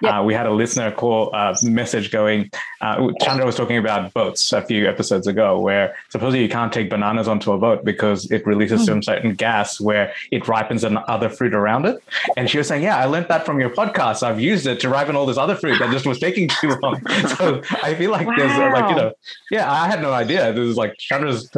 Yep. 0.01 0.13
Uh, 0.13 0.23
we 0.23 0.33
had 0.33 0.45
a 0.45 0.51
listener 0.51 0.91
call 0.91 1.33
uh, 1.33 1.55
message 1.63 2.11
going. 2.11 2.51
Uh, 2.81 3.11
Chandra 3.21 3.45
was 3.45 3.55
talking 3.55 3.77
about 3.77 4.13
boats 4.13 4.53
a 4.53 4.61
few 4.61 4.87
episodes 4.87 5.27
ago, 5.27 5.59
where 5.59 5.95
supposedly 6.09 6.43
you 6.43 6.49
can't 6.49 6.71
take 6.71 6.89
bananas 6.89 7.27
onto 7.27 7.51
a 7.51 7.57
boat 7.57 7.83
because 7.83 8.29
it 8.31 8.45
releases 8.45 8.85
some 8.85 9.01
certain 9.01 9.33
gas 9.33 9.79
where 9.81 10.13
it 10.31 10.47
ripens 10.47 10.83
an 10.83 10.99
other 11.07 11.29
fruit 11.29 11.53
around 11.53 11.85
it. 11.85 11.97
And 12.35 12.49
she 12.49 12.57
was 12.57 12.67
saying, 12.67 12.83
"Yeah, 12.83 12.97
I 12.97 13.05
learned 13.05 13.27
that 13.29 13.45
from 13.45 13.59
your 13.59 13.69
podcast. 13.71 14.23
I've 14.23 14.39
used 14.39 14.67
it 14.67 14.79
to 14.81 14.89
ripen 14.89 15.15
all 15.15 15.25
this 15.25 15.37
other 15.37 15.55
fruit 15.55 15.79
that 15.79 15.91
just 15.91 16.05
was 16.05 16.19
taking 16.19 16.47
too 16.47 16.69
long." 16.81 17.01
so 17.37 17.61
I 17.83 17.95
feel 17.95 18.11
like 18.11 18.27
there's 18.37 18.51
uh, 18.51 18.71
like 18.71 18.89
you 18.89 18.95
know, 18.95 19.13
yeah, 19.51 19.71
I 19.71 19.87
had 19.87 20.01
no 20.01 20.13
idea. 20.13 20.53
This 20.53 20.67
is 20.67 20.77
like 20.77 20.97
Chandra's 20.97 21.49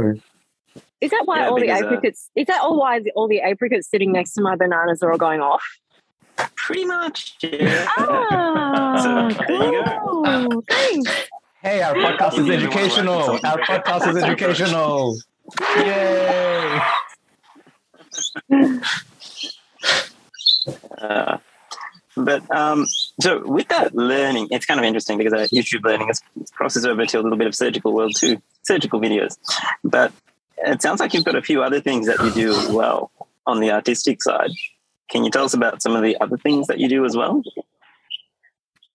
Is 1.02 1.12
that 1.12 1.24
why 1.26 1.40
Yeah, 1.40 1.50
all 1.50 1.56
the 1.56 1.62
because, 1.62 1.82
uh, 1.82 1.86
apricots? 1.86 2.30
Is 2.36 2.48
that 2.48 2.62
all 2.62 2.80
why 2.80 3.00
the- 3.00 3.12
all 3.16 3.28
the 3.28 3.42
apricots 3.42 3.90
sitting 3.90 4.12
next 4.12 4.34
to 4.34 4.42
my 4.42 4.56
bananas 4.56 5.04
are 5.04 5.12
all 5.12 5.18
going 5.18 5.42
off? 5.42 5.64
Pretty 6.70 6.86
much. 6.86 7.36
Yeah. 7.42 7.88
Ah, 7.98 9.30
So, 9.34 9.44
there 9.48 9.74
you 9.74 9.84
go. 9.84 10.00
cool. 10.06 10.64
Thanks. 10.70 11.12
Hey, 11.64 11.82
our 11.82 11.96
podcast 11.96 12.34
is 12.34 12.38
You 12.38 12.44
need 12.44 12.50
to 12.50 12.56
educational. 12.66 13.22
Our 13.44 13.58
podcast 13.58 14.08
is 14.08 14.24
educational. 14.24 15.18
Yay! 15.78 16.80
Uh, 21.00 21.38
but 22.16 22.44
um, 22.56 22.86
so 23.20 23.42
with 23.46 23.68
that 23.70 23.96
learning, 23.96 24.50
it's 24.52 24.66
kind 24.68 24.80
of 24.80 24.86
interesting 24.86 25.18
because 25.18 25.34
uh, 25.34 25.48
YouTube 25.52 25.84
learning 25.84 26.10
is 26.10 26.22
crosses 26.52 26.86
over 26.86 27.06
to 27.06 27.20
a 27.20 27.22
little 27.22 27.38
bit 27.38 27.48
of 27.48 27.56
surgical 27.56 27.94
world 27.94 28.14
too, 28.16 28.40
surgical 28.62 29.00
videos. 29.00 29.38
But 29.84 30.12
it 30.58 30.82
sounds 30.84 31.00
like 31.00 31.14
you've 31.16 31.24
got 31.24 31.36
a 31.36 31.42
few 31.42 31.64
other 31.64 31.80
things 31.80 32.06
that 32.08 32.20
you 32.20 32.30
do 32.32 32.52
as 32.52 32.68
well 32.68 33.10
on 33.48 33.60
the 33.62 33.72
artistic 33.72 34.22
side. 34.22 34.52
Can 35.10 35.24
you 35.24 35.32
tell 35.32 35.46
us 35.46 35.54
about 35.54 35.82
some 35.82 35.96
of 35.96 36.04
the 36.04 36.20
other 36.22 36.38
things 36.38 36.68
that 36.68 36.80
you 36.80 36.88
do 36.88 37.06
as 37.06 37.16
well? 37.16 37.42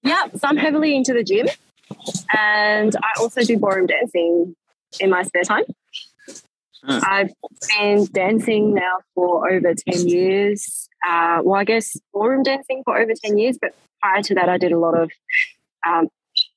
Yeah, 0.03 0.27
so 0.35 0.49
I'm 0.49 0.57
heavily 0.57 0.95
into 0.95 1.13
the 1.13 1.25
gym, 1.25 1.47
and 2.37 2.95
I 2.97 3.21
also 3.21 3.43
do 3.43 3.59
ballroom 3.59 3.87
dancing 3.87 4.55
in 5.01 5.11
my 5.11 5.23
spare 5.23 5.45
time. 5.45 5.65
Hmm. 6.87 6.99
I've 7.03 7.31
been 7.79 8.07
dancing 8.13 8.75
now 8.75 8.99
for 9.15 9.51
over 9.51 9.75
10 9.75 10.07
years. 10.07 10.89
Uh, 11.07 11.41
well, 11.43 11.59
I 11.59 11.65
guess 11.65 11.97
ballroom 12.13 12.43
dancing 12.43 12.83
for 12.85 12.99
over 12.99 13.13
10 13.25 13.39
years, 13.39 13.57
but 13.61 13.75
prior 14.03 14.23
to 14.23 14.35
that, 14.35 14.49
I 14.49 14.59
did 14.59 14.73
a 14.73 14.79
lot 14.79 14.99
of 14.99 15.11
um, 15.87 16.09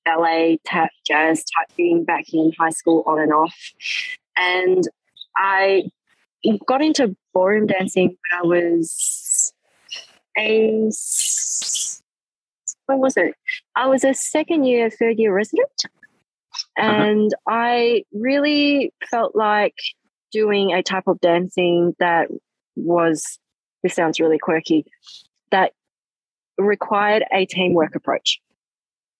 ballet, 0.04 0.60
tap, 0.66 0.90
jazz 1.06 1.40
type 1.40 1.72
thing 1.76 2.04
back 2.04 2.26
in 2.34 2.52
high 2.60 2.72
school 2.72 3.04
on 3.08 3.20
and 3.20 3.32
off. 3.32 3.56
And 4.38 4.84
I 5.38 5.90
got 6.66 6.82
into 6.82 7.16
ballroom 7.34 7.68
dancing 7.68 8.10
when 8.10 8.40
I 8.40 8.44
was 8.44 8.92
a 10.38 10.90
when 12.88 13.00
was 13.00 13.18
it? 13.18 13.36
I 13.76 13.88
was 13.88 14.04
a 14.04 14.14
second 14.14 14.64
year, 14.64 14.90
third 14.90 15.20
year 15.20 15.34
resident. 15.34 15.70
Uh-huh. 16.78 16.90
And 16.90 17.32
I 17.48 18.04
really 18.14 18.94
felt 19.10 19.36
like 19.36 19.76
doing 20.32 20.74
a 20.74 20.82
type 20.82 21.08
of 21.08 21.20
dancing 21.20 21.96
that 22.00 22.30
was, 22.76 23.40
this 23.84 23.94
sounds 23.94 24.20
really 24.20 24.40
quirky, 24.40 24.86
that 25.52 25.74
required 26.58 27.24
a 27.32 27.46
teamwork 27.46 27.96
approach. 27.96 28.40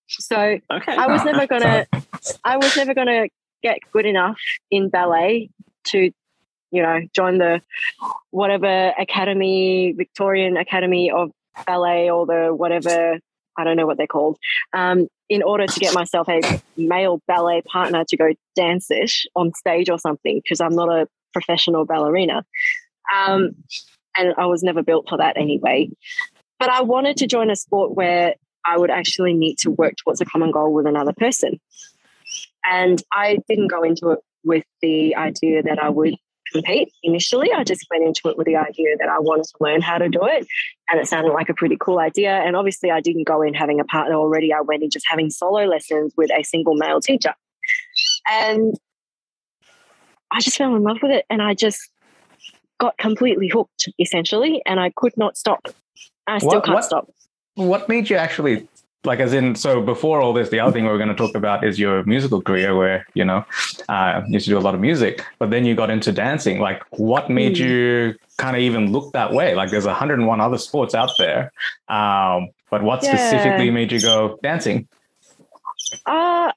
So 0.08 0.58
Okay. 0.70 0.96
I 0.96 1.06
was 1.06 1.20
oh. 1.22 1.24
never 1.24 1.46
gonna 1.46 1.86
I 2.44 2.56
was 2.56 2.76
never 2.76 2.94
gonna 2.94 3.28
get 3.62 3.78
good 3.92 4.06
enough 4.06 4.38
in 4.70 4.88
ballet 4.88 5.50
to, 5.88 6.10
you 6.70 6.82
know, 6.82 7.00
join 7.14 7.38
the 7.38 7.62
whatever 8.30 8.92
academy, 8.98 9.92
Victorian 9.92 10.56
Academy 10.56 11.10
of 11.10 11.30
Ballet 11.66 12.10
or 12.10 12.26
the 12.26 12.54
whatever 12.54 13.18
I 13.58 13.64
don't 13.64 13.76
know 13.76 13.86
what 13.86 13.98
they're 13.98 14.06
called. 14.06 14.38
Um, 14.72 15.08
in 15.28 15.42
order 15.42 15.66
to 15.66 15.80
get 15.80 15.92
myself 15.92 16.28
a 16.28 16.62
male 16.76 17.20
ballet 17.26 17.60
partner 17.62 18.04
to 18.08 18.16
go 18.16 18.32
dance 18.54 18.86
it 18.88 19.12
on 19.34 19.52
stage 19.52 19.90
or 19.90 19.98
something, 19.98 20.40
because 20.42 20.60
I'm 20.60 20.74
not 20.74 20.88
a 20.88 21.08
professional 21.32 21.84
ballerina. 21.84 22.44
Um, 23.14 23.56
and 24.16 24.34
I 24.38 24.46
was 24.46 24.62
never 24.62 24.82
built 24.82 25.08
for 25.08 25.18
that 25.18 25.36
anyway. 25.36 25.90
But 26.58 26.70
I 26.70 26.82
wanted 26.82 27.16
to 27.18 27.26
join 27.26 27.50
a 27.50 27.56
sport 27.56 27.94
where 27.94 28.34
I 28.64 28.78
would 28.78 28.90
actually 28.90 29.34
need 29.34 29.58
to 29.58 29.70
work 29.70 29.94
towards 29.96 30.20
a 30.20 30.24
common 30.24 30.50
goal 30.50 30.72
with 30.72 30.86
another 30.86 31.12
person. 31.12 31.60
And 32.64 33.02
I 33.12 33.38
didn't 33.48 33.68
go 33.68 33.82
into 33.82 34.10
it 34.10 34.20
with 34.44 34.64
the 34.82 35.16
idea 35.16 35.62
that 35.62 35.82
I 35.82 35.88
would 35.88 36.14
compete 36.52 36.92
initially. 37.02 37.52
I 37.52 37.64
just 37.64 37.86
went 37.90 38.04
into 38.04 38.28
it 38.28 38.36
with 38.36 38.46
the 38.46 38.56
idea 38.56 38.96
that 38.98 39.08
I 39.08 39.18
wanted 39.18 39.44
to 39.44 39.54
learn 39.60 39.80
how 39.80 39.98
to 39.98 40.08
do 40.08 40.20
it. 40.22 40.46
And 40.90 41.00
it 41.00 41.06
sounded 41.06 41.32
like 41.32 41.48
a 41.48 41.54
pretty 41.54 41.76
cool 41.78 41.98
idea. 41.98 42.30
And 42.32 42.56
obviously, 42.56 42.90
I 42.90 43.00
didn't 43.00 43.24
go 43.24 43.42
in 43.42 43.54
having 43.54 43.80
a 43.80 43.84
partner 43.84 44.14
already. 44.16 44.52
I 44.52 44.60
went 44.60 44.82
in 44.82 44.90
just 44.90 45.06
having 45.08 45.30
solo 45.30 45.64
lessons 45.64 46.14
with 46.16 46.30
a 46.30 46.42
single 46.42 46.74
male 46.74 47.00
teacher. 47.00 47.34
And 48.30 48.74
I 50.30 50.40
just 50.40 50.56
fell 50.56 50.74
in 50.76 50.82
love 50.82 50.98
with 51.02 51.12
it. 51.12 51.24
And 51.30 51.42
I 51.42 51.54
just 51.54 51.80
got 52.78 52.96
completely 52.98 53.48
hooked, 53.48 53.88
essentially. 53.98 54.62
And 54.66 54.78
I 54.80 54.90
could 54.94 55.16
not 55.16 55.36
stop. 55.36 55.68
I 56.26 56.38
still 56.38 56.50
What- 56.50 56.64
can't 56.64 56.74
what- 56.74 56.84
stop. 56.84 57.08
What 57.54 57.88
made 57.88 58.08
you 58.08 58.16
actually 58.16 58.68
like 59.04 59.20
as 59.20 59.32
in 59.32 59.54
so 59.54 59.80
before 59.80 60.20
all 60.20 60.32
this 60.32 60.48
the 60.48 60.58
other 60.60 60.72
thing 60.72 60.84
we 60.84 60.90
are 60.90 60.96
going 60.98 61.08
to 61.08 61.14
talk 61.14 61.34
about 61.36 61.64
is 61.64 61.78
your 61.78 62.02
musical 62.04 62.42
career 62.42 62.76
where 62.76 63.06
you 63.14 63.24
know 63.24 63.44
uh 63.88 64.22
you 64.26 64.34
used 64.34 64.44
to 64.46 64.50
do 64.50 64.58
a 64.58 64.60
lot 64.60 64.74
of 64.74 64.80
music 64.80 65.24
but 65.38 65.50
then 65.50 65.64
you 65.64 65.74
got 65.74 65.88
into 65.90 66.10
dancing 66.12 66.58
like 66.60 66.82
what 66.98 67.30
made 67.30 67.56
Hmm. 67.58 67.64
you 67.64 68.14
kind 68.38 68.56
of 68.56 68.62
even 68.62 68.92
look 68.92 69.12
that 69.12 69.32
way 69.32 69.54
like 69.54 69.70
there's 69.70 69.86
101 69.86 70.40
other 70.40 70.58
sports 70.58 70.94
out 70.94 71.10
there 71.18 71.52
um 71.88 72.48
but 72.70 72.82
what 72.82 73.02
Yeah. 73.02 73.16
specifically 73.16 73.70
made 73.70 73.92
you 73.92 74.00
go 74.00 74.38
dancing 74.42 74.88
Uh, 76.06 76.52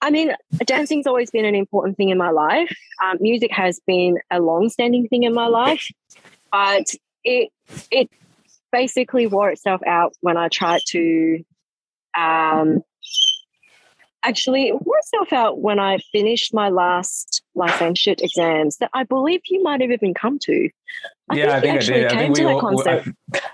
I 0.00 0.10
mean, 0.10 0.32
dancing's 0.64 1.06
always 1.06 1.30
been 1.30 1.44
an 1.44 1.56
important 1.56 1.96
thing 1.96 2.10
in 2.10 2.18
my 2.18 2.30
life. 2.30 2.72
Um, 3.02 3.16
music 3.20 3.50
has 3.50 3.80
been 3.86 4.18
a 4.30 4.40
long-standing 4.40 5.08
thing 5.08 5.24
in 5.24 5.34
my 5.34 5.46
life, 5.48 5.84
but 6.52 6.86
it 7.24 7.50
it 7.90 8.08
basically 8.70 9.26
wore 9.26 9.50
itself 9.50 9.80
out 9.86 10.12
when 10.20 10.36
I 10.36 10.48
tried 10.48 10.82
to. 10.88 11.42
Um, 12.18 12.82
actually, 14.24 14.68
it 14.68 14.74
itself 14.74 15.32
out 15.32 15.60
when 15.60 15.78
I 15.78 15.98
finished 16.12 16.52
my 16.52 16.68
last 16.68 17.42
licentiate 17.54 18.20
exams 18.20 18.76
that 18.78 18.90
I 18.92 19.04
believe 19.04 19.40
you 19.46 19.62
might 19.62 19.80
have 19.80 19.90
even 19.90 20.14
come 20.14 20.38
to. 20.40 20.68
I 21.30 21.36
yeah 21.36 21.56
i 21.56 21.60
think 21.60 21.76
i 21.76 21.78
did 21.84 22.06
i 22.06 22.16
think 22.16 22.36
we 22.36 22.44
all 22.44 22.60
concept. 22.60 23.08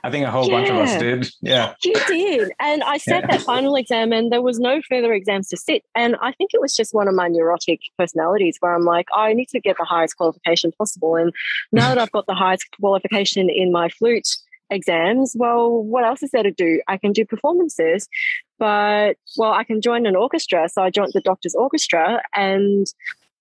I, 0.05 0.11
think 0.11 0.25
a 0.25 0.31
whole 0.31 0.49
bunch 0.49 0.69
of 0.69 0.77
us 0.77 0.97
did 0.97 1.29
yeah 1.43 1.75
You 1.85 1.95
did. 2.07 2.53
And 2.61 2.85
I 2.85 2.99
sat 2.99 3.23
Yeah. 3.23 3.27
that 3.33 3.41
final 3.41 3.75
exam 3.75 4.13
and 4.13 4.31
there 4.31 4.41
was 4.43 4.61
no 4.61 4.81
further 4.89 5.13
exams 5.13 5.49
to 5.49 5.57
sit. 5.57 5.83
And 5.95 6.15
I 6.23 6.33
think 6.33 6.51
it 6.55 6.61
was 6.61 6.75
just 6.77 6.95
one 6.95 7.09
of 7.09 7.15
my 7.15 7.29
neurotic 7.29 7.81
personalities 7.99 8.57
where 8.61 8.75
I'm 8.75 8.85
like, 8.85 9.07
oh, 9.15 9.21
I 9.21 9.33
need 9.33 9.49
to 9.49 9.61
get 9.61 9.77
the 9.77 9.85
highest 9.85 10.17
qualification 10.17 10.71
possible. 10.79 11.17
And 11.17 11.33
now 11.73 11.89
that 11.89 11.99
I've 11.99 12.13
got 12.13 12.27
the 12.27 12.35
highest 12.35 12.67
qualification 12.81 13.51
in 13.51 13.73
my 13.73 13.89
flute 13.89 14.29
exams, 14.71 15.35
well, 15.37 15.83
what 15.83 16.05
else 16.05 16.23
is 16.23 16.31
there 16.31 16.43
to 16.43 16.51
do? 16.51 16.81
I 16.89 16.97
can 16.97 17.13
do 17.13 17.25
performances, 17.25 18.09
but 18.65 19.19
well, 19.37 19.53
I 19.53 19.63
can 19.63 19.83
join 19.83 20.07
an 20.07 20.17
orchestra. 20.17 20.71
So 20.71 20.83
I 20.83 20.89
joined 20.89 21.13
the 21.13 21.21
Doctor's 21.21 21.55
Orchestra 21.55 22.23
and 22.35 22.87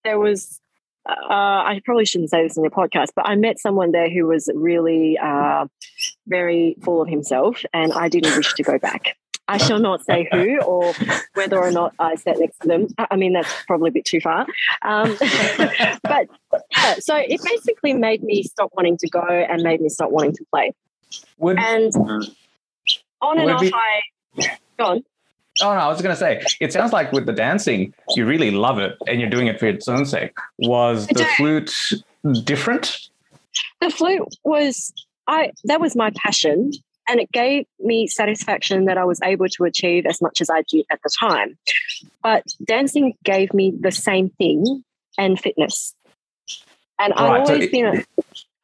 there 0.04 0.20
was 0.20 0.60
uh, 1.06 1.14
I 1.16 1.82
probably 1.86 2.04
shouldn't 2.04 2.30
say 2.30 2.44
this 2.44 2.58
in 2.58 2.64
your 2.64 2.72
podcast, 2.72 3.12
but 3.16 3.26
I 3.26 3.36
met 3.36 3.58
someone 3.58 3.94
there 3.94 4.10
who 4.10 4.28
was 4.28 4.50
really 4.54 5.18
uh, 5.18 5.68
very 6.28 6.76
full 6.82 7.02
of 7.02 7.08
himself, 7.08 7.64
and 7.74 7.94
I 7.94 8.10
didn't 8.10 8.36
wish 8.36 8.54
to 8.54 8.64
go 8.64 8.78
back. 8.78 9.16
I 9.48 9.58
shall 9.58 9.80
not 9.80 10.04
say 10.04 10.28
who 10.32 10.60
or 10.62 10.94
whether 11.36 11.58
or 11.58 11.72
not 11.72 11.94
I 12.00 12.16
sat 12.16 12.40
next 12.40 12.60
to 12.60 12.68
them. 12.68 12.88
I 12.98 13.16
mean, 13.16 13.32
that's 13.32 13.64
probably 13.66 13.90
a 13.90 13.92
bit 13.94 14.06
too 14.06 14.20
far. 14.20 14.46
Um, 14.82 15.18
but 16.04 16.28
yeah, 16.72 16.96
so 17.00 17.16
it 17.16 17.42
basically 17.44 17.94
made 17.94 18.24
me 18.24 18.44
stop 18.44 18.72
wanting 18.74 18.98
to 18.98 19.10
go 19.10 19.22
and 19.22 19.62
made 19.62 19.80
me 19.80 19.88
stop 19.88 20.12
wanting 20.12 20.34
to 20.34 20.46
play. 20.54 20.74
would 21.38 21.60
And 21.60 21.94
on 23.22 23.40
and 23.40 23.52
off, 23.52 23.62
be- 23.62 23.74
I 23.74 24.02
go 24.78 24.86
on. 24.86 25.04
Oh 25.62 25.66
no, 25.74 25.80
I 25.80 25.88
was 25.88 26.02
gonna 26.02 26.16
say 26.16 26.42
it 26.60 26.74
sounds 26.74 26.92
like 26.94 27.12
with 27.12 27.26
the 27.26 27.34
dancing, 27.34 27.94
you 28.16 28.26
really 28.26 28.52
love 28.52 28.80
it 28.80 28.96
and 29.08 29.20
you're 29.22 29.30
doing 29.30 29.48
it 29.48 29.60
for 29.60 29.68
its 29.68 29.88
own 29.88 30.06
sake. 30.06 30.34
Was 30.60 31.08
the 31.08 31.26
flute 31.38 31.74
different? 32.44 33.00
the 33.82 33.90
flute 33.92 34.36
was 34.44 34.92
I 35.28 35.52
that 35.66 35.80
was 35.80 35.96
my 35.96 36.12
passion 36.16 36.72
and 37.08 37.20
it 37.20 37.32
gave 37.32 37.66
me 37.80 38.08
satisfaction 38.08 38.86
that 38.86 38.98
I 38.98 39.04
was 39.06 39.20
able 39.24 39.48
to 39.50 39.66
achieve 39.66 40.06
as 40.08 40.22
much 40.22 40.42
as 40.42 40.50
I 40.50 40.64
did 40.70 40.86
at 40.90 41.00
the 41.04 41.10
time. 41.20 41.58
But 42.24 42.44
dancing 42.66 43.14
gave 43.24 43.54
me 43.54 43.74
the 43.80 43.92
same 43.92 44.30
thing 44.30 44.84
and 45.18 45.40
fitness. 45.40 45.94
And 47.00 47.14
I'd 47.14 47.30
Right, 47.30 47.46
so 47.48 47.54
always 47.54 47.66
it- 47.68 47.72
been 47.72 47.86
a 47.86 48.04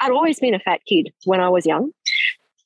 I'd 0.01 0.11
always 0.11 0.39
been 0.39 0.55
a 0.55 0.59
fat 0.59 0.79
kid 0.87 1.11
when 1.25 1.41
I 1.41 1.49
was 1.49 1.65
young. 1.65 1.91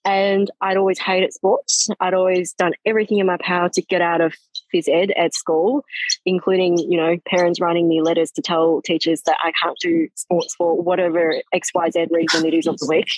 And 0.06 0.52
I'd 0.62 0.78
always 0.78 1.00
hated 1.00 1.34
sports. 1.34 1.90
I'd 2.00 2.14
always 2.14 2.54
done 2.54 2.74
everything 2.86 3.20
in 3.20 3.26
my 3.26 3.38
power 3.42 3.70
to 3.70 3.82
get 3.82 4.02
out 4.02 4.22
of 4.22 4.34
phys 4.74 4.90
ed 4.90 5.12
at 5.12 5.34
school, 5.34 5.86
including, 6.26 6.78
you 6.78 6.98
know, 6.98 7.18
parents 7.26 7.62
writing 7.62 7.88
me 7.88 8.02
letters 8.02 8.32
to 8.32 8.42
tell 8.42 8.82
teachers 8.82 9.22
that 9.26 9.38
I 9.44 9.54
can't 9.62 9.78
do 9.80 10.08
sports 10.16 10.56
for 10.56 10.82
whatever 10.82 11.36
XYZ 11.56 12.12
reason 12.12 12.46
it 12.46 12.54
is 12.54 12.68
of 12.68 12.78
the 12.80 12.88
week. 12.88 13.10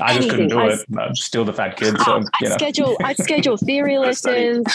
I 0.00 0.16
just 0.16 0.30
couldn't 0.30 0.48
do 0.48 0.58
Anything. 0.58 0.86
it. 0.96 0.98
I'm 0.98 1.14
still 1.14 1.44
the 1.44 1.52
fat 1.52 1.76
kid, 1.76 1.98
so 1.98 2.04
ah, 2.06 2.18
you 2.40 2.46
I'd 2.46 2.48
know. 2.48 2.54
schedule 2.56 2.96
I'd 3.04 3.18
schedule 3.18 3.56
theory 3.58 3.98
lessons, 3.98 4.66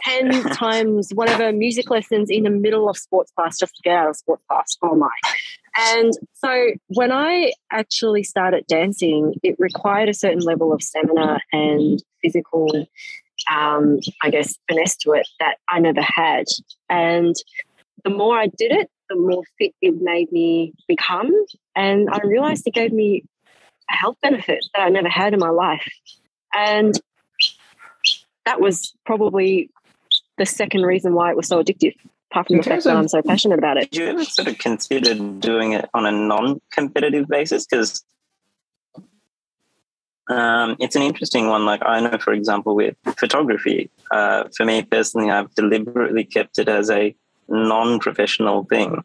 ten 0.00 0.42
times 0.50 1.10
whatever 1.14 1.52
music 1.52 1.88
lessons 1.88 2.30
in 2.30 2.42
the 2.42 2.50
middle 2.50 2.88
of 2.88 2.96
sports 2.96 3.32
class 3.34 3.58
just 3.58 3.74
to 3.76 3.82
get 3.82 3.96
out 3.96 4.10
of 4.10 4.16
sports 4.16 4.42
class. 4.48 4.76
Oh 4.82 4.94
my. 4.94 5.08
And 5.78 6.12
so 6.34 6.72
when 6.88 7.12
I 7.12 7.52
actually 7.70 8.22
started 8.22 8.66
dancing, 8.66 9.34
it 9.42 9.56
required 9.58 10.08
a 10.08 10.14
certain 10.14 10.40
level 10.40 10.72
of 10.72 10.82
stamina 10.82 11.40
and 11.52 12.02
physical 12.22 12.86
um, 13.50 14.00
I 14.22 14.30
guess, 14.30 14.58
finesse 14.68 14.96
to 14.98 15.12
it 15.12 15.28
that 15.40 15.56
I 15.68 15.78
never 15.80 16.02
had. 16.02 16.46
And 16.88 17.34
the 18.04 18.10
more 18.10 18.38
I 18.38 18.46
did 18.46 18.72
it, 18.72 18.90
the 19.08 19.16
more 19.16 19.42
fit 19.58 19.72
it 19.80 19.94
made 20.00 20.32
me 20.32 20.72
become. 20.88 21.32
And 21.74 22.08
I 22.10 22.20
realized 22.24 22.66
it 22.66 22.74
gave 22.74 22.92
me 22.92 23.24
a 23.90 23.94
health 23.94 24.16
benefit 24.20 24.64
that 24.74 24.82
I 24.82 24.88
never 24.88 25.08
had 25.08 25.32
in 25.32 25.40
my 25.40 25.50
life. 25.50 25.92
And 26.54 26.98
that 28.44 28.60
was 28.60 28.94
probably 29.04 29.70
the 30.38 30.46
second 30.46 30.82
reason 30.82 31.14
why 31.14 31.30
it 31.30 31.36
was 31.36 31.48
so 31.48 31.62
addictive, 31.62 31.94
apart 32.36 32.48
from 32.48 32.54
In 32.54 32.58
the 32.58 32.62
fact 32.64 32.74
terms 32.74 32.84
that 32.84 32.96
I'm 32.96 33.08
so 33.08 33.22
passionate 33.22 33.58
about 33.58 33.78
it. 33.78 33.90
Did 33.90 34.00
you 34.00 34.06
ever 34.08 34.24
sort 34.24 34.48
of 34.48 34.58
consider 34.58 35.14
doing 35.14 35.72
it 35.72 35.88
on 35.94 36.04
a 36.04 36.12
non-competitive 36.12 37.28
basis? 37.28 37.66
Because 37.66 38.04
um, 40.28 40.76
it's 40.78 40.96
an 40.96 41.02
interesting 41.02 41.48
one. 41.48 41.64
Like 41.64 41.82
I 41.84 42.00
know, 42.00 42.18
for 42.18 42.32
example, 42.32 42.74
with 42.74 42.96
photography, 43.16 43.90
uh, 44.10 44.44
for 44.54 44.66
me 44.66 44.82
personally, 44.82 45.30
I've 45.30 45.54
deliberately 45.54 46.24
kept 46.24 46.58
it 46.58 46.68
as 46.68 46.90
a 46.90 47.14
non-professional 47.48 48.64
thing 48.64 49.02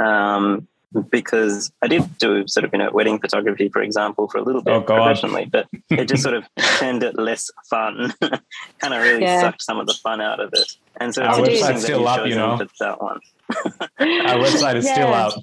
um, 0.00 0.68
because 1.10 1.70
I 1.82 1.88
did 1.88 2.18
do 2.18 2.46
sort 2.48 2.64
of 2.64 2.70
you 2.72 2.78
know 2.78 2.90
wedding 2.92 3.18
photography, 3.18 3.68
for 3.68 3.82
example, 3.82 4.28
for 4.28 4.38
a 4.38 4.42
little 4.42 4.62
bit 4.62 4.72
Oh, 4.74 4.80
professionally, 4.82 5.46
but 5.50 5.66
it 5.90 6.06
just 6.08 6.22
sort 6.22 6.34
of 6.34 6.44
turned 6.78 7.02
it 7.02 7.18
less 7.18 7.50
fun. 7.68 8.12
kind 8.20 8.94
of 8.94 9.02
really 9.02 9.22
Yeah. 9.22 9.40
sucked 9.40 9.62
some 9.62 9.78
of 9.78 9.86
the 9.86 9.94
fun 9.94 10.20
out 10.20 10.40
of 10.40 10.50
it. 10.52 10.72
And 11.00 11.14
so 11.14 11.22
Our 11.22 11.36
website's 11.36 11.60
that 11.60 11.80
still 11.80 12.08
up, 12.08 12.26
you 12.26 12.34
know. 12.34 12.58
that 12.80 13.00
one. 13.00 13.20
Our 14.00 14.38
website 14.44 14.76
is 14.76 14.88
still 14.88 15.08
Yeah. 15.08 15.24
out. 15.26 15.34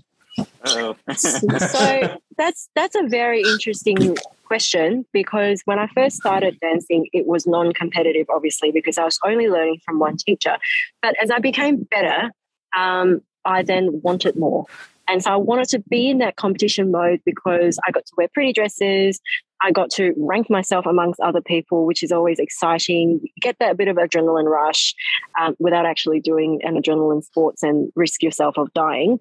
Oh. 0.65 0.95
so 1.15 2.17
that's 2.37 2.67
that's 2.75 2.95
a 2.95 3.03
very 3.07 3.41
interesting 3.41 4.17
question 4.43 5.05
because 5.13 5.61
when 5.65 5.79
I 5.79 5.87
first 5.87 6.17
started 6.17 6.59
dancing, 6.59 7.07
it 7.13 7.25
was 7.25 7.47
non-competitive, 7.47 8.27
obviously, 8.29 8.71
because 8.71 8.97
I 8.97 9.05
was 9.05 9.17
only 9.23 9.47
learning 9.47 9.79
from 9.85 9.97
one 9.99 10.17
teacher. 10.17 10.57
But 11.01 11.15
as 11.21 11.31
I 11.31 11.39
became 11.39 11.83
better, 11.83 12.31
um, 12.77 13.21
I 13.45 13.63
then 13.63 14.01
wanted 14.03 14.35
more. 14.35 14.65
And 15.07 15.23
so 15.23 15.31
I 15.31 15.35
wanted 15.35 15.69
to 15.69 15.79
be 15.89 16.09
in 16.09 16.17
that 16.19 16.35
competition 16.35 16.91
mode 16.91 17.21
because 17.25 17.77
I 17.87 17.91
got 17.91 18.05
to 18.05 18.11
wear 18.17 18.27
pretty 18.33 18.53
dresses. 18.53 19.19
I 19.61 19.71
got 19.71 19.89
to 19.91 20.13
rank 20.17 20.49
myself 20.49 20.85
amongst 20.85 21.19
other 21.19 21.41
people, 21.41 21.85
which 21.85 22.03
is 22.03 22.11
always 22.11 22.39
exciting. 22.39 23.19
You 23.23 23.29
get 23.41 23.57
that 23.59 23.77
bit 23.77 23.87
of 23.87 23.95
adrenaline 23.97 24.49
rush 24.49 24.93
um, 25.39 25.55
without 25.59 25.85
actually 25.85 26.19
doing 26.19 26.59
an 26.63 26.81
adrenaline 26.81 27.23
sports 27.23 27.63
and 27.63 27.91
risk 27.95 28.21
yourself 28.21 28.57
of 28.57 28.73
dying. 28.73 29.19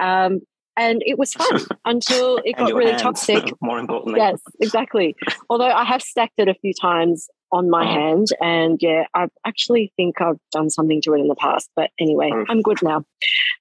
Um, 0.00 0.40
and 0.76 1.02
it 1.06 1.18
was 1.18 1.32
fun 1.34 1.60
until 1.84 2.38
it 2.44 2.56
got 2.56 2.74
really 2.74 2.90
hands, 2.92 3.02
toxic. 3.02 3.44
More 3.60 3.78
importantly, 3.78 4.20
Yes, 4.20 4.40
exactly. 4.60 5.16
Although 5.50 5.70
I 5.70 5.84
have 5.84 6.02
stacked 6.02 6.38
it 6.38 6.48
a 6.48 6.54
few 6.54 6.72
times 6.74 7.28
on 7.52 7.70
my 7.70 7.84
hand, 7.84 8.26
and 8.40 8.78
yeah, 8.82 9.04
I 9.14 9.28
actually 9.46 9.92
think 9.96 10.20
I've 10.20 10.38
done 10.50 10.68
something 10.68 11.00
to 11.02 11.14
it 11.14 11.20
in 11.20 11.28
the 11.28 11.36
past. 11.36 11.70
But 11.76 11.90
anyway, 11.98 12.30
Mm. 12.30 12.46
I'm 12.48 12.60
good 12.62 12.78
now. 12.82 13.04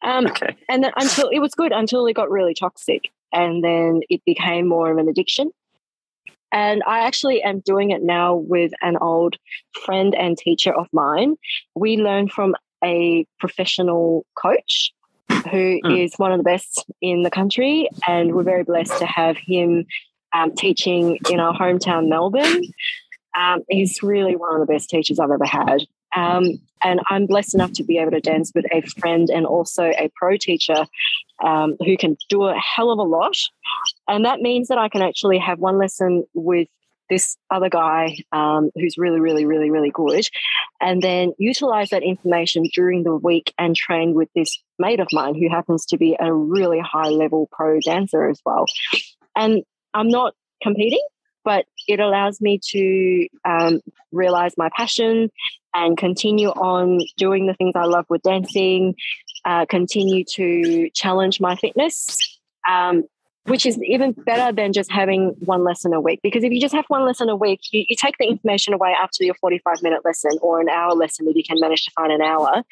Um, 0.02 0.28
Okay. 0.28 0.56
and 0.70 0.84
then 0.84 0.92
until 0.98 1.30
it 1.30 1.40
was 1.40 1.54
good 1.54 1.72
until 1.72 2.06
it 2.08 2.14
got 2.14 2.30
really 2.32 2.54
toxic, 2.54 3.12
and 3.32 3.64
then 3.64 4.02
it 4.10 4.22
became 4.26 4.68
more 4.68 4.92
of 4.92 4.98
an 4.98 5.08
addiction. 5.08 5.52
And 6.52 6.84
I 6.88 7.00
actually 7.06 7.44
am 7.44 7.60
doing 7.60 7.92
it 7.92 8.02
now 8.02 8.36
with 8.36 8.72
an 8.82 8.98
old 8.98 9.36
friend 9.84 10.16
and 10.16 10.38
teacher 10.38 10.74
of 10.74 10.88
mine. 10.94 11.36
We 11.76 11.98
learn 11.98 12.30
from 12.30 12.56
a 12.84 13.26
professional 13.40 14.26
coach 14.42 14.94
who 15.52 15.80
is 15.90 16.14
Mm. 16.14 16.20
one 16.20 16.32
of 16.32 16.38
the 16.38 16.44
best 16.44 16.86
in 17.02 17.24
the 17.24 17.32
country. 17.32 17.90
And 18.08 18.34
we're 18.36 18.44
very 18.44 18.64
blessed 18.64 18.98
to 19.00 19.06
have 19.06 19.38
him 19.38 19.86
um, 20.34 20.54
teaching 20.56 21.18
in 21.30 21.40
our 21.40 21.54
hometown, 21.54 22.08
Melbourne. 22.10 22.64
Um, 23.38 23.62
he's 23.70 24.02
really 24.02 24.36
one 24.36 24.54
of 24.60 24.66
the 24.66 24.74
best 24.74 24.90
teachers 24.90 25.20
I've 25.20 25.32
ever 25.32 25.46
had. 25.46 25.86
Um, 26.16 26.44
and 26.84 27.02
I'm 27.10 27.26
blessed 27.26 27.56
enough 27.56 27.74
to 27.74 27.84
be 27.84 27.98
able 27.98 28.12
to 28.12 28.22
dance 28.22 28.52
with 28.56 28.66
a 28.72 28.82
friend 29.00 29.30
and 29.30 29.46
also 29.46 29.86
a 29.86 30.10
pro 30.16 30.38
teacher 30.38 30.86
um, 31.44 31.76
who 31.84 31.98
can 31.98 32.16
do 32.30 32.44
a 32.44 32.56
hell 32.56 32.92
of 32.92 33.00
a 33.00 33.04
lot. 33.04 33.36
And 34.08 34.24
that 34.24 34.40
means 34.40 34.70
that 34.70 34.78
I 34.78 34.88
can 34.88 35.02
actually 35.02 35.38
have 35.40 35.60
one 35.60 35.78
lesson 35.78 36.26
with 36.34 36.70
this 37.10 37.38
other 37.52 37.70
guy 37.70 38.18
um, 38.32 38.72
who's 38.76 38.98
really, 38.98 39.20
really, 39.20 39.46
really, 39.46 39.70
really 39.70 39.92
good, 39.92 40.26
and 40.82 41.02
then 41.02 41.34
utilize 41.38 41.90
that 41.90 42.04
information 42.04 42.64
during 42.74 43.04
the 43.04 43.16
week 43.16 43.54
and 43.58 43.76
train 43.76 44.14
with 44.14 44.30
this 44.36 44.58
mate 44.80 45.00
of 45.00 45.08
mine 45.12 45.36
who 45.36 45.50
happens 45.50 45.86
to 45.88 45.98
be 45.98 46.16
a 46.20 46.34
really 46.34 46.80
high 46.80 47.10
level 47.10 47.48
pro 47.52 47.80
dancer 47.80 48.30
as 48.30 48.40
well. 48.46 48.66
And 49.36 49.64
I'm 49.94 50.10
not 50.10 50.34
competing, 50.62 51.06
but 51.44 51.66
it 51.88 52.00
allows 52.00 52.42
me 52.42 52.60
to 52.72 53.28
um, 53.46 53.82
realize 54.12 54.54
my 54.58 54.70
passion 54.76 55.30
and 55.74 55.98
continue 55.98 56.50
on 56.50 57.02
doing 57.18 57.46
the 57.46 57.54
things 57.54 57.74
I 57.76 57.86
love 57.86 58.06
with 58.10 58.22
dancing, 58.24 58.96
uh, 59.44 59.66
continue 59.66 60.24
to 60.36 60.90
challenge 60.92 61.40
my 61.40 61.56
fitness. 61.56 62.18
Um, 62.70 63.04
which 63.48 63.66
is 63.66 63.80
even 63.84 64.12
better 64.12 64.54
than 64.54 64.74
just 64.74 64.92
having 64.92 65.36
one 65.40 65.64
lesson 65.64 65.94
a 65.94 66.02
week. 66.02 66.20
Because 66.24 66.44
if 66.44 66.52
you 66.52 66.60
just 66.60 66.74
have 66.74 66.86
one 66.88 67.06
lesson 67.06 67.30
a 67.30 67.36
week, 67.36 67.60
you, 67.72 67.86
you 67.88 67.96
take 67.96 68.16
the 68.18 68.26
information 68.26 68.74
away 68.74 68.94
after 69.00 69.24
your 69.24 69.36
45 69.36 69.84
minute 69.84 70.04
lesson 70.04 70.32
or 70.42 70.60
an 70.62 70.70
hour 70.70 70.94
lesson 70.94 71.28
if 71.28 71.36
you 71.36 71.44
can 71.44 71.60
manage 71.60 71.86
to 71.86 71.92
find 71.92 72.12
an 72.12 72.22
hour, 72.22 72.64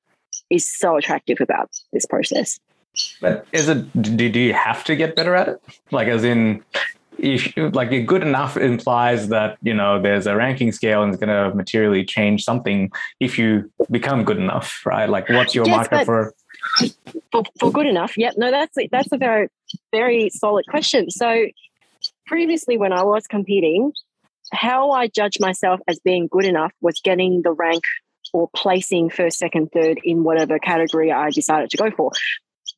is 0.52 0.70
so 0.70 0.98
attractive 0.98 1.38
about 1.42 1.70
this 1.94 2.06
process. 2.06 2.60
But 3.22 3.48
is 3.54 3.70
it? 3.70 4.02
Do, 4.02 4.30
do 4.30 4.40
you 4.40 4.54
have 4.54 4.84
to 4.84 4.96
get 4.96 5.16
better 5.16 5.34
at 5.36 5.48
it? 5.48 5.62
Like, 5.92 6.08
as 6.08 6.24
in, 6.24 6.64
if 7.18 7.54
like 7.74 7.92
you're 7.92 8.04
good 8.04 8.22
enough 8.22 8.58
implies 8.58 9.30
that 9.30 9.58
you 9.62 9.74
know 9.74 10.02
there's 10.02 10.28
a 10.28 10.36
ranking 10.36 10.72
scale 10.72 11.04
and 11.04 11.14
it's 11.14 11.24
going 11.24 11.30
to 11.30 11.56
materially 11.56 12.04
change 12.04 12.44
something 12.44 12.92
if 13.20 13.38
you 13.40 13.72
become 13.90 14.24
good 14.24 14.38
enough, 14.38 14.86
right? 14.86 15.10
Like, 15.10 15.30
what's 15.30 15.56
your 15.56 15.66
Yes, 15.66 15.76
marker 15.90 16.06
for? 16.06 16.34
for, 17.32 17.44
for 17.60 17.72
good 17.72 17.88
enough 17.88 18.18
yep 18.18 18.34
no 18.38 18.52
that's 18.52 18.78
that's 18.92 19.12
a 19.12 19.18
very 19.18 19.48
very 19.92 20.30
solid 20.30 20.66
question 20.68 21.10
so 21.10 21.46
previously 22.28 22.78
when 22.78 22.94
i 22.94 23.04
was 23.04 23.26
competing 23.28 23.92
how 24.52 24.92
i 24.92 25.08
judged 25.08 25.40
myself 25.40 25.80
as 25.88 26.00
being 26.00 26.28
good 26.28 26.46
enough 26.46 26.72
was 26.82 27.00
getting 27.04 27.42
the 27.42 27.52
rank 27.52 27.84
or 28.34 28.50
placing 28.56 29.10
first 29.10 29.38
second 29.38 29.70
third 29.72 30.00
in 30.04 30.24
whatever 30.24 30.60
category 30.60 31.12
i 31.12 31.30
decided 31.30 31.70
to 31.70 31.78
go 31.78 31.92
for 31.92 32.12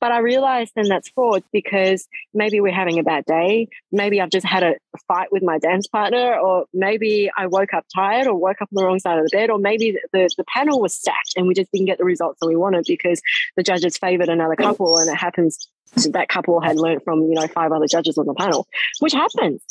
But 0.04 0.12
I 0.12 0.20
realized 0.20 0.74
then 0.76 0.90
that's 0.90 1.08
fraud 1.10 1.44
because 1.54 2.08
maybe 2.34 2.60
we're 2.60 2.74
having 2.74 3.00
a 3.00 3.04
bad 3.04 3.24
day. 3.26 3.70
Maybe 3.90 4.20
I've 4.20 4.30
just 4.30 4.46
had 4.46 4.62
a 4.62 4.76
fight 5.08 5.32
with 5.32 5.44
my 5.44 5.60
dance 5.60 5.88
partner, 5.88 6.38
or 6.38 6.66
maybe 6.74 7.32
I 7.38 7.48
woke 7.48 7.74
up 7.74 7.86
tired 7.96 8.28
or 8.28 8.36
woke 8.36 8.62
up 8.62 8.68
on 8.72 8.76
the 8.76 8.86
wrong 8.86 9.00
side 9.00 9.18
of 9.18 9.24
the 9.24 9.30
bed, 9.32 9.50
or 9.50 9.60
maybe 9.60 9.98
the, 10.12 10.30
the 10.36 10.44
panel 10.54 10.82
was 10.82 10.94
stacked 10.94 11.34
and 11.38 11.48
we 11.48 11.54
just 11.54 11.72
didn't 11.72 11.86
get 11.86 12.00
the 12.00 12.04
results 12.04 12.40
that 12.42 12.48
we 12.48 12.58
wanted 12.58 12.84
because 12.86 13.22
the 13.56 13.64
judges 13.64 13.98
favored 13.98 14.28
another 14.28 14.58
couple 14.58 14.98
and 14.98 15.10
it 15.10 15.16
happens 15.16 15.70
that 16.12 16.28
couple 16.28 16.60
had 16.60 16.76
learned 16.76 17.04
from, 17.04 17.22
you 17.22 17.36
know, 17.36 17.48
five 17.48 17.72
other 17.72 17.88
judges 17.88 18.18
on 18.18 18.26
the 18.26 18.34
panel, 18.34 18.68
which 19.00 19.14
happens. 19.14 19.62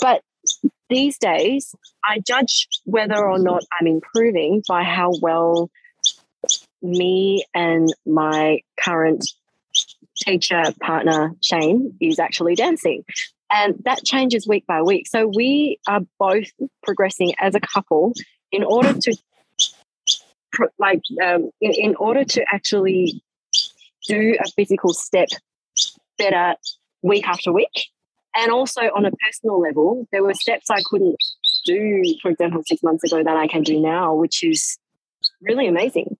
But 0.00 0.22
these 0.90 1.16
days, 1.16 1.74
I 2.04 2.20
judge 2.26 2.68
whether 2.84 3.16
or 3.16 3.38
not 3.38 3.62
I'm 3.80 3.86
improving 3.86 4.62
by 4.68 4.82
how 4.82 5.12
well 5.22 5.70
me 6.82 7.44
and 7.54 7.88
my 8.06 8.60
current 8.78 9.24
teacher 10.16 10.62
partner, 10.80 11.34
Shane, 11.42 11.96
is 12.00 12.18
actually 12.18 12.54
dancing. 12.54 13.04
And 13.52 13.74
that 13.84 14.04
changes 14.04 14.46
week 14.46 14.66
by 14.66 14.82
week. 14.82 15.08
So 15.08 15.26
we 15.26 15.78
are 15.88 16.00
both 16.18 16.48
progressing 16.82 17.34
as 17.38 17.54
a 17.54 17.60
couple 17.60 18.12
in 18.52 18.62
order 18.62 18.94
to, 18.94 19.16
like, 20.78 21.02
um, 21.24 21.50
in, 21.60 21.72
in 21.72 21.96
order 21.96 22.24
to 22.24 22.44
actually 22.52 23.22
do 24.06 24.36
a 24.38 24.50
physical 24.52 24.92
step 24.94 25.28
better 26.18 26.54
week 27.02 27.26
after 27.26 27.52
week. 27.52 27.88
And 28.36 28.52
also 28.52 28.82
on 28.82 29.04
a 29.04 29.10
personal 29.10 29.60
level, 29.60 30.06
there 30.12 30.22
were 30.22 30.34
steps 30.34 30.70
I 30.70 30.82
couldn't 30.84 31.16
do, 31.64 32.02
for 32.22 32.30
example, 32.30 32.62
six 32.66 32.82
months 32.82 33.04
ago 33.04 33.22
that 33.24 33.36
I 33.36 33.48
can 33.48 33.62
do 33.62 33.80
now, 33.80 34.14
which 34.14 34.44
is 34.44 34.78
really 35.42 35.66
amazing. 35.66 36.16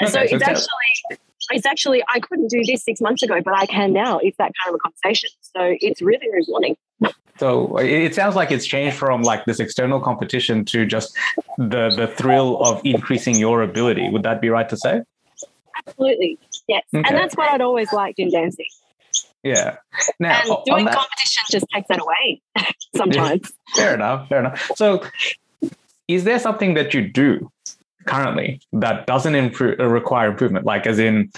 And 0.00 0.08
okay, 0.08 0.28
so 0.28 0.36
it's 0.36 0.44
actually 0.44 1.18
it's 1.50 1.66
actually 1.66 2.02
I 2.08 2.20
couldn't 2.20 2.48
do 2.48 2.62
this 2.64 2.84
six 2.84 3.00
months 3.00 3.22
ago, 3.22 3.40
but 3.44 3.54
I 3.54 3.66
can 3.66 3.92
now. 3.92 4.18
It's 4.18 4.36
that 4.38 4.52
kind 4.62 4.74
of 4.74 4.74
a 4.76 4.78
conversation. 4.78 5.30
So 5.42 5.76
it's 5.80 6.00
really 6.00 6.28
rewarding. 6.32 6.76
So 7.38 7.78
uh, 7.78 7.82
it 7.82 8.14
sounds 8.14 8.36
like 8.36 8.50
it's 8.50 8.66
changed 8.66 8.96
from 8.96 9.22
like 9.22 9.44
this 9.46 9.60
external 9.60 10.00
competition 10.00 10.64
to 10.66 10.86
just 10.86 11.16
the 11.58 11.90
the 11.90 12.06
thrill 12.16 12.62
of 12.62 12.80
increasing 12.84 13.36
your 13.36 13.62
ability. 13.62 14.08
Would 14.10 14.22
that 14.22 14.40
be 14.40 14.48
right 14.48 14.68
to 14.68 14.76
say? 14.76 15.02
Absolutely, 15.86 16.38
yes. 16.68 16.84
Okay. 16.94 17.08
And 17.08 17.16
that's 17.16 17.36
what 17.36 17.50
I'd 17.50 17.62
always 17.62 17.92
liked 17.92 18.18
in 18.18 18.30
dancing. 18.30 18.66
Yeah. 19.42 19.76
Now, 20.18 20.40
and 20.40 20.56
doing 20.66 20.84
that, 20.84 20.94
competition 20.94 21.42
just 21.50 21.66
takes 21.72 21.88
that 21.88 22.00
away 22.00 22.42
sometimes. 22.96 23.52
fair 23.74 23.94
enough. 23.94 24.28
Fair 24.28 24.40
enough. 24.40 24.70
So, 24.74 25.02
is 26.08 26.24
there 26.24 26.38
something 26.38 26.74
that 26.74 26.92
you 26.92 27.08
do 27.08 27.50
currently 28.06 28.60
that 28.72 29.06
doesn't 29.06 29.34
improve 29.34 29.80
uh, 29.80 29.86
require 29.86 30.30
improvement? 30.30 30.66
Like, 30.66 30.86
as 30.86 30.98
in, 30.98 31.30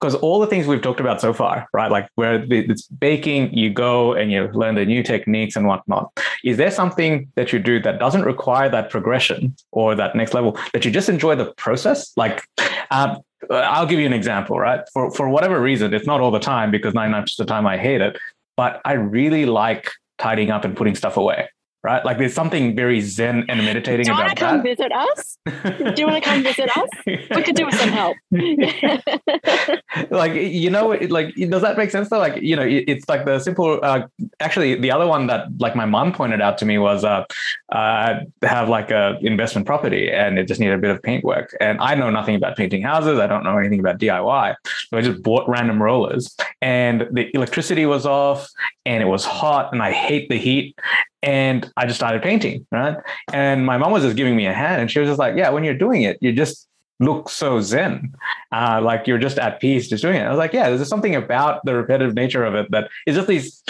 because 0.00 0.14
all 0.16 0.40
the 0.40 0.46
things 0.46 0.66
we've 0.66 0.82
talked 0.82 1.00
about 1.00 1.20
so 1.20 1.32
far, 1.32 1.68
right? 1.72 1.90
Like 1.90 2.08
where 2.16 2.44
it's 2.50 2.88
baking, 2.88 3.52
you 3.56 3.70
go 3.70 4.14
and 4.14 4.32
you 4.32 4.48
learn 4.52 4.74
the 4.74 4.84
new 4.84 5.02
techniques 5.02 5.54
and 5.54 5.66
whatnot. 5.66 6.18
Is 6.42 6.56
there 6.56 6.72
something 6.72 7.30
that 7.36 7.52
you 7.52 7.60
do 7.60 7.80
that 7.82 8.00
doesn't 8.00 8.22
require 8.22 8.68
that 8.68 8.90
progression 8.90 9.54
or 9.70 9.94
that 9.94 10.16
next 10.16 10.34
level 10.34 10.58
that 10.72 10.84
you 10.84 10.90
just 10.90 11.08
enjoy 11.08 11.36
the 11.36 11.52
process? 11.54 12.12
Like, 12.16 12.42
um, 12.90 13.18
Uh, 13.50 13.54
I'll 13.54 13.86
give 13.86 13.98
you 13.98 14.06
an 14.06 14.12
example, 14.12 14.58
right? 14.58 14.80
For 14.92 15.10
for 15.10 15.28
whatever 15.28 15.60
reason, 15.60 15.94
it's 15.94 16.06
not 16.06 16.20
all 16.20 16.30
the 16.30 16.38
time 16.38 16.70
because 16.70 16.94
99% 16.94 17.22
of 17.22 17.28
the 17.38 17.44
time 17.44 17.66
I 17.66 17.76
hate 17.76 18.00
it, 18.00 18.18
but 18.56 18.80
I 18.84 18.92
really 18.92 19.46
like 19.46 19.90
tidying 20.18 20.50
up 20.50 20.64
and 20.64 20.76
putting 20.76 20.94
stuff 20.94 21.16
away 21.16 21.48
right? 21.82 22.04
Like 22.04 22.18
there's 22.18 22.34
something 22.34 22.76
very 22.76 23.00
zen 23.00 23.44
and 23.48 23.64
meditating 23.64 24.04
do 24.04 24.12
you 24.12 24.16
about 24.16 24.28
that. 24.28 24.38
come 24.38 24.62
visit 24.62 24.92
us? 24.92 25.38
do 25.46 25.94
you 25.96 26.06
want 26.06 26.22
to 26.22 26.30
come 26.30 26.42
visit 26.50 26.70
us? 26.76 26.88
We 27.06 27.42
could 27.42 27.56
do 27.56 27.66
with 27.66 27.74
some 27.74 27.88
help. 27.88 28.16
like 30.10 30.34
you 30.34 30.70
know, 30.70 30.88
like 31.08 31.34
does 31.34 31.62
that 31.62 31.76
make 31.76 31.90
sense 31.90 32.08
though? 32.08 32.18
Like 32.18 32.40
you 32.40 32.56
know, 32.56 32.64
it's 32.64 33.08
like 33.08 33.24
the 33.24 33.38
simple. 33.40 33.80
Uh, 33.82 34.06
actually, 34.40 34.76
the 34.76 34.90
other 34.90 35.06
one 35.06 35.26
that 35.26 35.48
like 35.58 35.74
my 35.74 35.84
mom 35.84 36.12
pointed 36.12 36.40
out 36.40 36.58
to 36.58 36.64
me 36.64 36.78
was 36.78 37.04
uh, 37.04 37.24
uh, 37.72 38.20
have 38.42 38.68
like 38.68 38.90
a 38.90 39.18
investment 39.22 39.66
property 39.66 40.10
and 40.10 40.38
it 40.38 40.46
just 40.46 40.60
needed 40.60 40.74
a 40.74 40.78
bit 40.78 40.90
of 40.90 41.02
paint 41.02 41.24
work. 41.24 41.56
And 41.60 41.80
I 41.80 41.94
know 41.94 42.10
nothing 42.10 42.36
about 42.36 42.56
painting 42.56 42.82
houses. 42.82 43.18
I 43.18 43.26
don't 43.26 43.42
know 43.42 43.58
anything 43.58 43.80
about 43.80 43.98
DIY. 43.98 44.54
So 44.88 44.98
I 44.98 45.00
just 45.00 45.22
bought 45.22 45.48
random 45.48 45.82
rollers 45.82 46.36
and 46.60 47.08
the 47.10 47.34
electricity 47.34 47.86
was 47.86 48.06
off 48.06 48.48
and 48.86 49.02
it 49.02 49.06
was 49.06 49.24
hot 49.24 49.72
and 49.72 49.82
I 49.82 49.92
hate 49.92 50.28
the 50.28 50.38
heat 50.38 50.76
and 51.22 51.70
I 51.76 51.86
just 51.86 51.98
started 51.98 52.22
painting, 52.22 52.66
right? 52.72 52.96
And 53.32 53.64
my 53.64 53.78
mom 53.78 53.92
was 53.92 54.02
just 54.02 54.16
giving 54.16 54.36
me 54.36 54.46
a 54.46 54.52
hand, 54.52 54.80
and 54.80 54.90
she 54.90 54.98
was 54.98 55.08
just 55.08 55.18
like, 55.18 55.36
"Yeah, 55.36 55.50
when 55.50 55.64
you're 55.64 55.74
doing 55.74 56.02
it, 56.02 56.18
you 56.20 56.32
just 56.32 56.68
look 57.00 57.28
so 57.28 57.60
zen, 57.60 58.14
uh, 58.52 58.80
like 58.82 59.06
you're 59.06 59.18
just 59.18 59.38
at 59.38 59.60
peace 59.60 59.88
just 59.88 60.02
doing 60.02 60.16
it." 60.16 60.24
I 60.24 60.30
was 60.30 60.38
like, 60.38 60.52
"Yeah, 60.52 60.68
there's 60.68 60.88
something 60.88 61.14
about 61.14 61.64
the 61.64 61.74
repetitive 61.74 62.14
nature 62.14 62.44
of 62.44 62.54
it 62.54 62.70
that 62.70 62.90
is 63.06 63.16
just 63.16 63.28
these." 63.28 63.62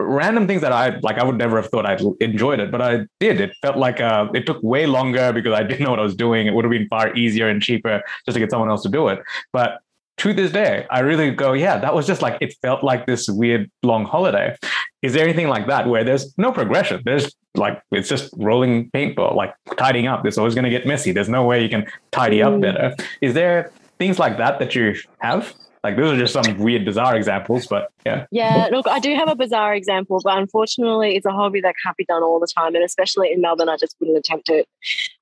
random 0.00 0.46
things 0.46 0.62
that 0.62 0.72
I 0.72 0.96
like 1.00 1.18
I 1.18 1.24
would 1.24 1.36
never 1.36 1.60
have 1.60 1.70
thought 1.70 1.84
I'd 1.84 2.00
enjoyed 2.20 2.60
it, 2.60 2.70
but 2.70 2.80
I 2.80 3.06
did. 3.18 3.40
It 3.40 3.56
felt 3.60 3.76
like 3.76 4.00
uh, 4.00 4.28
it 4.32 4.46
took 4.46 4.62
way 4.62 4.86
longer 4.86 5.32
because 5.32 5.52
I 5.52 5.64
didn't 5.64 5.80
know 5.80 5.90
what 5.90 5.98
I 5.98 6.04
was 6.04 6.14
doing. 6.14 6.46
It 6.46 6.54
would 6.54 6.64
have 6.64 6.70
been 6.70 6.86
far 6.88 7.12
easier 7.14 7.48
and 7.48 7.60
cheaper 7.60 8.02
just 8.24 8.34
to 8.34 8.38
get 8.38 8.50
someone 8.50 8.70
else 8.70 8.84
to 8.84 8.88
do 8.88 9.08
it. 9.08 9.20
But 9.52 9.80
to 10.18 10.34
this 10.34 10.52
day, 10.52 10.86
I 10.90 11.00
really 11.00 11.30
go, 11.30 11.52
yeah, 11.52 11.78
that 11.78 11.94
was 11.94 12.06
just 12.06 12.22
like 12.22 12.38
it 12.40 12.54
felt 12.60 12.84
like 12.84 13.06
this 13.06 13.28
weird 13.28 13.70
long 13.82 14.04
holiday. 14.04 14.56
Is 15.02 15.12
there 15.12 15.24
anything 15.24 15.48
like 15.48 15.66
that 15.68 15.88
where 15.88 16.04
there's 16.04 16.36
no 16.38 16.52
progression? 16.52 17.02
There's 17.04 17.34
like 17.54 17.80
it's 17.92 18.08
just 18.08 18.32
rolling 18.36 18.90
paintball, 18.90 19.34
like 19.34 19.54
tidying 19.76 20.06
up. 20.06 20.26
It's 20.26 20.38
always 20.38 20.54
going 20.54 20.64
to 20.64 20.70
get 20.70 20.86
messy. 20.86 21.12
There's 21.12 21.28
no 21.28 21.44
way 21.44 21.62
you 21.62 21.68
can 21.68 21.86
tidy 22.10 22.42
up 22.42 22.54
mm. 22.54 22.62
better. 22.62 22.94
Is 23.20 23.34
there 23.34 23.72
things 23.98 24.18
like 24.18 24.38
that 24.38 24.58
that 24.58 24.74
you 24.74 24.96
have? 25.20 25.54
Like 25.84 25.96
those 25.96 26.14
are 26.14 26.18
just 26.18 26.32
some 26.32 26.58
weird, 26.58 26.84
bizarre 26.84 27.16
examples, 27.16 27.66
but 27.68 27.90
yeah. 28.04 28.26
Yeah, 28.32 28.68
look, 28.72 28.88
I 28.88 28.98
do 28.98 29.14
have 29.14 29.28
a 29.28 29.36
bizarre 29.36 29.74
example, 29.74 30.20
but 30.24 30.36
unfortunately, 30.36 31.14
it's 31.14 31.26
a 31.26 31.30
hobby 31.30 31.60
that 31.60 31.76
can't 31.82 31.96
be 31.96 32.04
done 32.04 32.24
all 32.24 32.40
the 32.40 32.48
time, 32.48 32.74
and 32.74 32.84
especially 32.84 33.30
in 33.32 33.40
Melbourne, 33.40 33.68
I 33.68 33.76
just 33.76 33.94
wouldn't 34.00 34.18
attempt 34.18 34.50
it. 34.50 34.66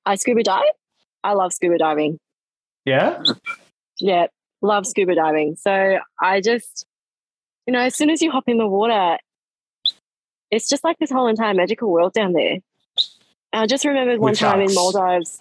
I 0.07 0.15
scuba 0.15 0.43
dive. 0.43 0.63
I 1.23 1.35
love 1.35 1.53
scuba 1.53 1.77
diving. 1.77 2.19
Yeah. 2.87 3.23
Yeah, 3.99 4.27
love 4.63 4.87
scuba 4.87 5.15
diving. 5.15 5.57
So 5.57 5.99
I 6.21 6.41
just, 6.41 6.87
you 7.67 7.73
know, 7.73 7.81
as 7.81 7.95
soon 7.95 8.11
as 8.11 8.23
you 8.23 8.31
hop 8.31 8.45
in 8.49 8.59
the 8.59 8.67
water, 8.67 9.19
it's 10.51 10.69
just 10.69 10.85
like 10.85 10.99
this 10.99 11.11
whole 11.11 11.27
entire 11.27 11.55
magical 11.55 11.91
world 11.91 12.13
down 12.13 12.33
there. 12.33 12.59
And 13.53 13.63
I 13.63 13.67
just 13.67 13.85
remembered 13.85 14.21
one 14.21 14.35
time 14.35 14.61
in 14.61 14.73
Maldives 14.75 15.41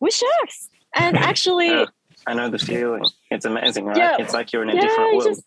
with 0.00 0.14
sharks. 0.14 0.68
And 0.94 1.16
actually, 1.16 1.68
yeah, 1.68 1.86
I 2.26 2.34
know 2.34 2.48
the 2.48 2.58
feeling. 2.58 3.04
It's 3.30 3.44
amazing, 3.44 3.86
right? 3.86 3.96
Yeah, 3.96 4.16
it's 4.18 4.32
like 4.32 4.52
you're 4.52 4.62
in 4.62 4.70
a 4.70 4.74
yeah, 4.74 4.80
different 4.80 5.16
world. 5.16 5.24
Just, 5.28 5.44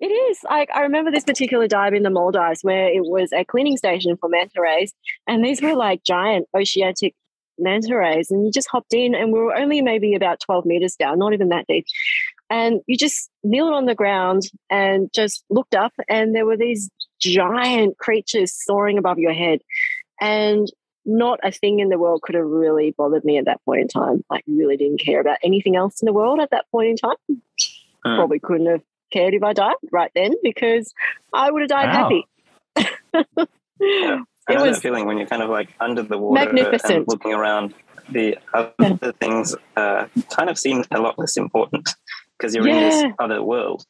it 0.00 0.06
is. 0.06 0.38
Like 0.48 0.68
I 0.74 0.82
remember 0.82 1.10
this 1.10 1.24
particular 1.24 1.68
dive 1.68 1.94
in 1.94 2.02
the 2.02 2.10
Maldives 2.10 2.62
where 2.62 2.88
it 2.88 3.04
was 3.04 3.32
a 3.32 3.44
cleaning 3.44 3.76
station 3.76 4.16
for 4.16 4.28
manta 4.28 4.60
rays, 4.60 4.92
and 5.26 5.44
these 5.44 5.62
were 5.62 5.74
like 5.74 6.02
giant 6.04 6.48
oceanic 6.56 7.14
manta 7.58 7.96
rays, 7.96 8.30
and 8.30 8.44
you 8.44 8.50
just 8.50 8.68
hopped 8.68 8.92
in, 8.92 9.14
and 9.14 9.32
we 9.32 9.38
were 9.38 9.54
only 9.54 9.82
maybe 9.82 10.14
about 10.14 10.40
twelve 10.40 10.66
meters 10.66 10.96
down, 10.96 11.18
not 11.18 11.32
even 11.32 11.50
that 11.50 11.66
deep. 11.68 11.86
And 12.52 12.82
you 12.86 12.98
just 12.98 13.30
kneeled 13.42 13.72
on 13.72 13.86
the 13.86 13.94
ground 13.94 14.42
and 14.68 15.08
just 15.14 15.42
looked 15.48 15.74
up, 15.74 15.94
and 16.06 16.34
there 16.34 16.44
were 16.44 16.58
these 16.58 16.90
giant 17.18 17.96
creatures 17.96 18.52
soaring 18.52 18.98
above 18.98 19.18
your 19.18 19.32
head. 19.32 19.60
And 20.20 20.68
not 21.06 21.40
a 21.42 21.50
thing 21.50 21.80
in 21.80 21.88
the 21.88 21.98
world 21.98 22.20
could 22.20 22.34
have 22.34 22.44
really 22.44 22.94
bothered 22.96 23.24
me 23.24 23.38
at 23.38 23.46
that 23.46 23.64
point 23.64 23.80
in 23.80 23.88
time. 23.88 24.22
Like, 24.28 24.44
really 24.46 24.76
didn't 24.76 25.00
care 25.00 25.18
about 25.18 25.38
anything 25.42 25.76
else 25.76 26.02
in 26.02 26.06
the 26.06 26.12
world 26.12 26.40
at 26.40 26.50
that 26.50 26.66
point 26.70 26.90
in 26.90 26.96
time. 26.96 27.16
Uh. 28.04 28.16
Probably 28.16 28.38
couldn't 28.38 28.66
have 28.66 28.82
cared 29.10 29.32
if 29.32 29.42
I 29.42 29.54
died 29.54 29.76
right 29.90 30.10
then 30.14 30.32
because 30.42 30.92
I 31.32 31.50
would 31.50 31.62
have 31.62 31.70
died 31.70 31.86
wow. 31.86 32.22
happy. 32.76 33.46
yeah. 33.80 34.18
I 34.46 34.54
know 34.54 34.64
that 34.64 34.82
feeling 34.82 35.06
when 35.06 35.16
you're 35.16 35.26
kind 35.26 35.42
of 35.42 35.48
like 35.48 35.70
under 35.80 36.02
the 36.02 36.18
water 36.18 36.44
magnificent. 36.44 36.92
and 36.92 37.08
looking 37.08 37.32
around. 37.32 37.72
The 38.10 38.36
other 38.52 39.12
things 39.20 39.54
uh, 39.76 40.06
kind 40.28 40.50
of 40.50 40.58
seem 40.58 40.84
a 40.90 41.00
lot 41.00 41.18
less 41.18 41.36
important 41.36 41.88
because 42.42 42.54
you're 42.54 42.66
yeah. 42.66 42.74
in 42.74 42.80
this 42.80 43.04
other 43.18 43.42
world. 43.42 43.84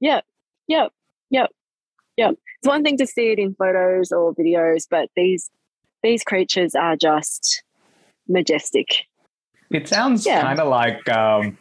Yep, 0.00 0.24
yep, 0.68 0.92
yep, 1.30 1.50
yep. 2.16 2.34
It's 2.60 2.68
one 2.68 2.84
thing 2.84 2.96
to 2.98 3.06
see 3.06 3.32
it 3.32 3.38
in 3.38 3.54
photos 3.54 4.12
or 4.12 4.34
videos, 4.34 4.86
but 4.88 5.08
these 5.16 5.50
these 6.02 6.22
creatures 6.22 6.74
are 6.74 6.96
just 6.96 7.62
majestic. 8.28 9.06
It 9.70 9.88
sounds 9.88 10.24
yeah. 10.24 10.40
kind 10.40 10.60
of 10.60 10.68
like 10.68 11.08
um, 11.08 11.58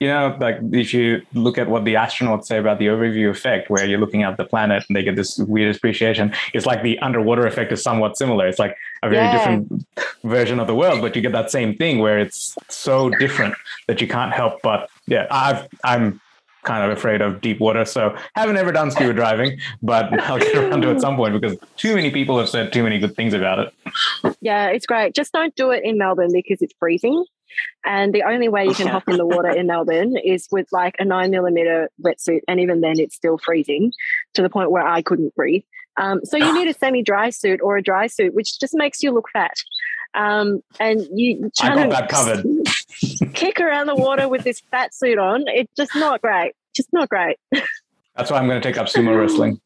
you 0.00 0.08
know, 0.08 0.36
like 0.40 0.58
if 0.72 0.94
you 0.94 1.22
look 1.34 1.58
at 1.58 1.68
what 1.68 1.84
the 1.84 1.94
astronauts 1.94 2.46
say 2.46 2.58
about 2.58 2.78
the 2.78 2.86
overview 2.86 3.30
effect, 3.30 3.70
where 3.70 3.86
you're 3.86 3.98
looking 3.98 4.22
at 4.22 4.36
the 4.36 4.44
planet 4.44 4.84
and 4.88 4.96
they 4.96 5.02
get 5.02 5.16
this 5.16 5.38
weird 5.38 5.74
appreciation, 5.74 6.32
it's 6.52 6.66
like 6.66 6.82
the 6.82 6.98
underwater 7.00 7.46
effect 7.46 7.72
is 7.72 7.82
somewhat 7.82 8.16
similar. 8.16 8.46
It's 8.46 8.58
like 8.58 8.76
a 9.02 9.08
very 9.08 9.24
yeah. 9.24 9.32
different 9.32 9.86
version 10.22 10.60
of 10.60 10.66
the 10.66 10.74
world, 10.74 11.00
but 11.00 11.16
you 11.16 11.22
get 11.22 11.32
that 11.32 11.50
same 11.50 11.76
thing 11.76 11.98
where 11.98 12.18
it's 12.18 12.54
so 12.68 13.10
different 13.10 13.54
that 13.88 14.00
you 14.00 14.08
can't 14.08 14.32
help 14.32 14.60
but 14.62 14.90
yeah. 15.06 15.26
I've 15.30 15.68
I'm 15.84 16.20
kind 16.64 16.84
of 16.84 16.96
afraid 16.96 17.20
of 17.20 17.40
deep 17.40 17.60
water, 17.60 17.84
so 17.84 18.16
haven't 18.34 18.56
ever 18.56 18.72
done 18.72 18.90
scuba 18.90 19.14
diving, 19.14 19.58
but 19.82 20.12
I'll 20.20 20.38
get 20.38 20.54
around 20.56 20.82
to 20.82 20.90
it 20.90 20.96
at 20.96 21.00
some 21.00 21.16
point 21.16 21.40
because 21.40 21.56
too 21.76 21.94
many 21.94 22.10
people 22.10 22.38
have 22.38 22.48
said 22.48 22.72
too 22.72 22.82
many 22.82 22.98
good 22.98 23.14
things 23.14 23.32
about 23.32 23.60
it. 23.60 24.36
Yeah, 24.40 24.68
it's 24.68 24.86
great. 24.86 25.14
Just 25.14 25.32
don't 25.32 25.54
do 25.54 25.70
it 25.70 25.84
in 25.84 25.96
Melbourne 25.96 26.32
because 26.32 26.60
it's 26.60 26.74
freezing 26.78 27.24
And 27.84 28.14
the 28.14 28.24
only 28.24 28.48
way 28.48 28.64
you 28.64 28.74
can 28.74 28.86
hop 28.86 29.08
in 29.08 29.16
the 29.16 29.26
water 29.26 29.50
in 29.50 29.66
Melbourne 29.66 30.16
is 30.16 30.48
with 30.50 30.66
like 30.72 30.96
a 30.98 31.04
nine 31.04 31.30
millimeter 31.30 31.88
wetsuit. 32.04 32.40
And 32.48 32.60
even 32.60 32.80
then, 32.80 32.98
it's 32.98 33.14
still 33.14 33.38
freezing 33.38 33.92
to 34.34 34.42
the 34.42 34.50
point 34.50 34.70
where 34.70 34.86
I 34.86 35.02
couldn't 35.02 35.34
breathe. 35.34 35.62
Um, 35.98 36.20
so 36.24 36.36
you 36.36 36.52
need 36.52 36.68
a 36.68 36.74
semi 36.74 37.02
dry 37.02 37.30
suit 37.30 37.60
or 37.62 37.76
a 37.76 37.82
dry 37.82 38.06
suit, 38.06 38.34
which 38.34 38.60
just 38.60 38.74
makes 38.74 39.02
you 39.02 39.12
look 39.12 39.28
fat. 39.32 39.54
Um, 40.14 40.62
and 40.80 41.06
you 41.12 41.50
I 41.60 41.74
got 41.74 41.90
that 41.90 42.08
covered. 42.08 42.44
Kick 43.34 43.60
around 43.60 43.86
the 43.86 43.94
water 43.94 44.28
with 44.28 44.44
this 44.44 44.60
fat 44.70 44.94
suit 44.94 45.18
on. 45.18 45.44
It's 45.46 45.72
just 45.76 45.94
not 45.94 46.20
great. 46.20 46.52
Just 46.74 46.92
not 46.92 47.08
great. 47.08 47.36
That's 48.16 48.30
why 48.30 48.38
I'm 48.38 48.46
going 48.46 48.60
to 48.60 48.66
take 48.66 48.78
up 48.78 48.86
sumo 48.86 49.18
wrestling. 49.18 49.60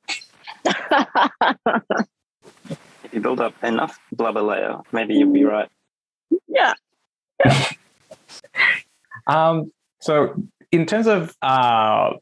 If 3.05 3.14
you 3.14 3.20
build 3.20 3.41
up 3.41 3.55
enough 3.64 3.99
blubber 4.12 4.43
layer, 4.43 4.76
maybe 4.93 5.14
you'll 5.14 5.33
be 5.33 5.45
right. 5.45 5.68
yeah. 6.49 6.74
Um, 9.26 9.70
so, 10.01 10.35
in 10.72 10.87
terms 10.87 11.07
of 11.07 11.37
uh, 11.43 12.14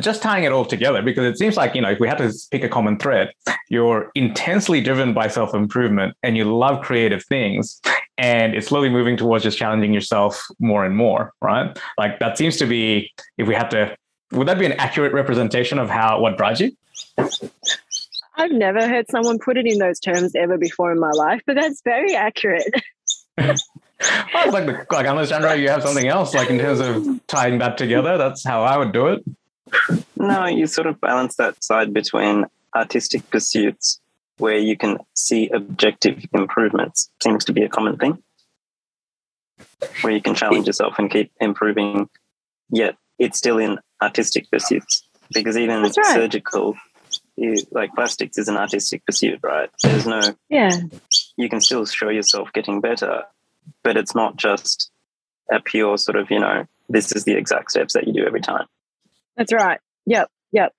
just 0.00 0.22
tying 0.22 0.44
it 0.44 0.52
all 0.52 0.64
together, 0.64 1.02
because 1.02 1.24
it 1.24 1.38
seems 1.38 1.56
like, 1.56 1.74
you 1.74 1.80
know, 1.80 1.90
if 1.90 1.98
we 1.98 2.08
had 2.08 2.18
to 2.18 2.32
pick 2.50 2.62
a 2.62 2.68
common 2.68 2.98
thread, 2.98 3.32
you're 3.68 4.10
intensely 4.14 4.80
driven 4.80 5.14
by 5.14 5.28
self 5.28 5.54
improvement 5.54 6.14
and 6.22 6.36
you 6.36 6.44
love 6.44 6.82
creative 6.82 7.24
things. 7.24 7.80
And 8.18 8.54
it's 8.54 8.66
slowly 8.66 8.88
moving 8.88 9.16
towards 9.16 9.44
just 9.44 9.56
challenging 9.56 9.94
yourself 9.94 10.44
more 10.58 10.84
and 10.84 10.96
more, 10.96 11.32
right? 11.40 11.78
Like 11.96 12.18
that 12.18 12.36
seems 12.36 12.56
to 12.58 12.66
be, 12.66 13.12
if 13.38 13.46
we 13.46 13.54
had 13.54 13.70
to, 13.70 13.96
would 14.32 14.48
that 14.48 14.58
be 14.58 14.66
an 14.66 14.72
accurate 14.72 15.12
representation 15.12 15.78
of 15.78 15.88
how 15.88 16.20
what 16.20 16.36
drives 16.36 16.60
you? 16.60 16.72
I've 18.36 18.52
never 18.52 18.86
heard 18.88 19.06
someone 19.10 19.38
put 19.38 19.56
it 19.56 19.66
in 19.66 19.78
those 19.78 19.98
terms 20.00 20.34
ever 20.34 20.58
before 20.58 20.92
in 20.92 21.00
my 21.00 21.10
life, 21.10 21.42
but 21.46 21.56
that's 21.56 21.82
very 21.82 22.14
accurate. 22.14 22.72
It's 24.00 24.52
like 24.52 24.66
the, 24.66 24.86
like 24.92 25.06
unless 25.06 25.30
Chandra, 25.30 25.56
you 25.56 25.68
have 25.70 25.82
something 25.82 26.06
else 26.06 26.34
like 26.34 26.50
in 26.50 26.58
terms 26.58 26.80
of 26.80 27.26
tying 27.26 27.58
that 27.58 27.76
together. 27.78 28.16
That's 28.16 28.44
how 28.44 28.62
I 28.62 28.76
would 28.76 28.92
do 28.92 29.08
it. 29.08 29.24
No, 30.16 30.46
you 30.46 30.66
sort 30.66 30.86
of 30.86 31.00
balance 31.00 31.36
that 31.36 31.62
side 31.62 31.92
between 31.92 32.46
artistic 32.74 33.28
pursuits 33.30 34.00
where 34.38 34.58
you 34.58 34.76
can 34.76 34.98
see 35.14 35.48
objective 35.48 36.24
improvements 36.32 37.10
seems 37.22 37.44
to 37.44 37.52
be 37.52 37.62
a 37.62 37.68
common 37.68 37.96
thing. 37.96 38.22
Where 40.00 40.12
you 40.12 40.22
can 40.22 40.34
challenge 40.34 40.66
yourself 40.66 40.98
and 40.98 41.10
keep 41.10 41.32
improving, 41.40 42.08
yet 42.70 42.96
it's 43.18 43.38
still 43.38 43.58
in 43.58 43.78
artistic 44.00 44.50
pursuits. 44.50 45.02
Because 45.32 45.56
even 45.56 45.82
right. 45.82 45.94
surgical, 45.94 46.76
you, 47.36 47.56
like 47.70 47.92
plastics 47.94 48.38
is 48.38 48.48
an 48.48 48.56
artistic 48.56 49.04
pursuit, 49.04 49.40
right? 49.42 49.70
There's 49.82 50.06
no, 50.06 50.20
Yeah. 50.48 50.70
you 51.36 51.48
can 51.48 51.60
still 51.60 51.84
show 51.84 52.08
yourself 52.08 52.52
getting 52.52 52.80
better, 52.80 53.24
but 53.82 53.96
it's 53.96 54.14
not 54.14 54.36
just 54.36 54.90
a 55.50 55.60
pure 55.60 55.98
sort 55.98 56.16
of, 56.16 56.30
you 56.30 56.40
know, 56.40 56.66
this 56.88 57.12
is 57.12 57.24
the 57.24 57.34
exact 57.34 57.70
steps 57.70 57.94
that 57.94 58.06
you 58.06 58.12
do 58.12 58.26
every 58.26 58.40
time. 58.40 58.66
That's 59.38 59.52
right. 59.52 59.80
Yep. 60.06 60.30
Yep. 60.52 60.74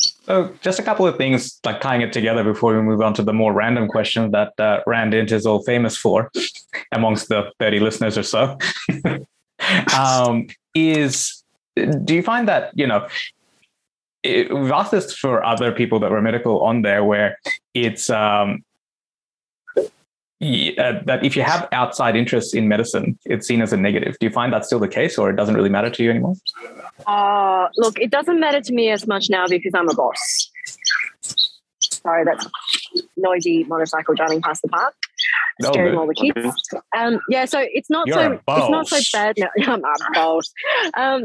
So, 0.00 0.54
just 0.60 0.78
a 0.78 0.82
couple 0.82 1.06
of 1.06 1.16
things 1.16 1.58
like 1.64 1.80
tying 1.80 2.00
it 2.02 2.12
together 2.12 2.44
before 2.44 2.74
we 2.74 2.82
move 2.82 3.00
on 3.00 3.12
to 3.14 3.22
the 3.22 3.32
more 3.32 3.52
random 3.52 3.88
question 3.88 4.30
that 4.30 4.52
uh, 4.58 4.82
Randint 4.86 5.32
is 5.32 5.44
all 5.44 5.62
famous 5.62 5.96
for, 5.96 6.30
amongst 6.92 7.28
the 7.28 7.50
30 7.58 7.80
listeners 7.80 8.16
or 8.16 8.22
so. 8.22 8.56
um, 9.98 10.46
is 10.74 11.42
do 12.04 12.14
you 12.14 12.22
find 12.22 12.46
that, 12.48 12.70
you 12.74 12.86
know, 12.86 13.08
it, 14.22 14.52
we've 14.54 14.70
asked 14.70 14.90
this 14.90 15.14
for 15.14 15.44
other 15.44 15.72
people 15.72 15.98
that 16.00 16.10
were 16.10 16.20
medical 16.20 16.60
on 16.62 16.82
there, 16.82 17.04
where 17.04 17.38
it's 17.74 18.10
um, 18.10 18.62
uh, 20.40 21.00
that 21.04 21.24
if 21.24 21.34
you 21.34 21.42
have 21.42 21.68
outside 21.72 22.14
interests 22.14 22.54
in 22.54 22.68
medicine, 22.68 23.18
it's 23.24 23.46
seen 23.46 23.60
as 23.60 23.72
a 23.72 23.76
negative. 23.76 24.16
Do 24.20 24.26
you 24.26 24.32
find 24.32 24.52
that's 24.52 24.66
still 24.66 24.78
the 24.78 24.88
case, 24.88 25.18
or 25.18 25.30
it 25.30 25.36
doesn't 25.36 25.54
really 25.54 25.68
matter 25.68 25.90
to 25.90 26.02
you 26.02 26.10
anymore? 26.10 26.34
Uh, 27.06 27.68
look, 27.76 27.98
it 27.98 28.10
doesn't 28.10 28.38
matter 28.38 28.60
to 28.60 28.72
me 28.72 28.90
as 28.90 29.06
much 29.06 29.28
now 29.30 29.46
because 29.48 29.72
I'm 29.74 29.88
a 29.88 29.94
boss. 29.94 30.50
Sorry, 31.80 32.24
that's 32.24 32.46
noisy 33.16 33.64
motorcycle 33.64 34.14
driving 34.14 34.40
past 34.40 34.62
the 34.62 34.68
park, 34.68 34.94
No, 35.60 35.70
scaring 35.70 35.92
good. 35.92 35.98
all 35.98 36.06
the 36.06 36.14
kids. 36.14 36.62
Um, 36.96 37.20
yeah, 37.28 37.44
so 37.44 37.60
it's 37.60 37.90
not 37.90 38.06
You're 38.06 38.16
so 38.16 38.40
it's 38.48 38.70
not 38.70 38.88
so 38.88 38.98
bad 39.12 39.36
now. 39.38 39.48
I'm 39.74 39.82
boss. 40.14 40.52
Um, 40.96 41.24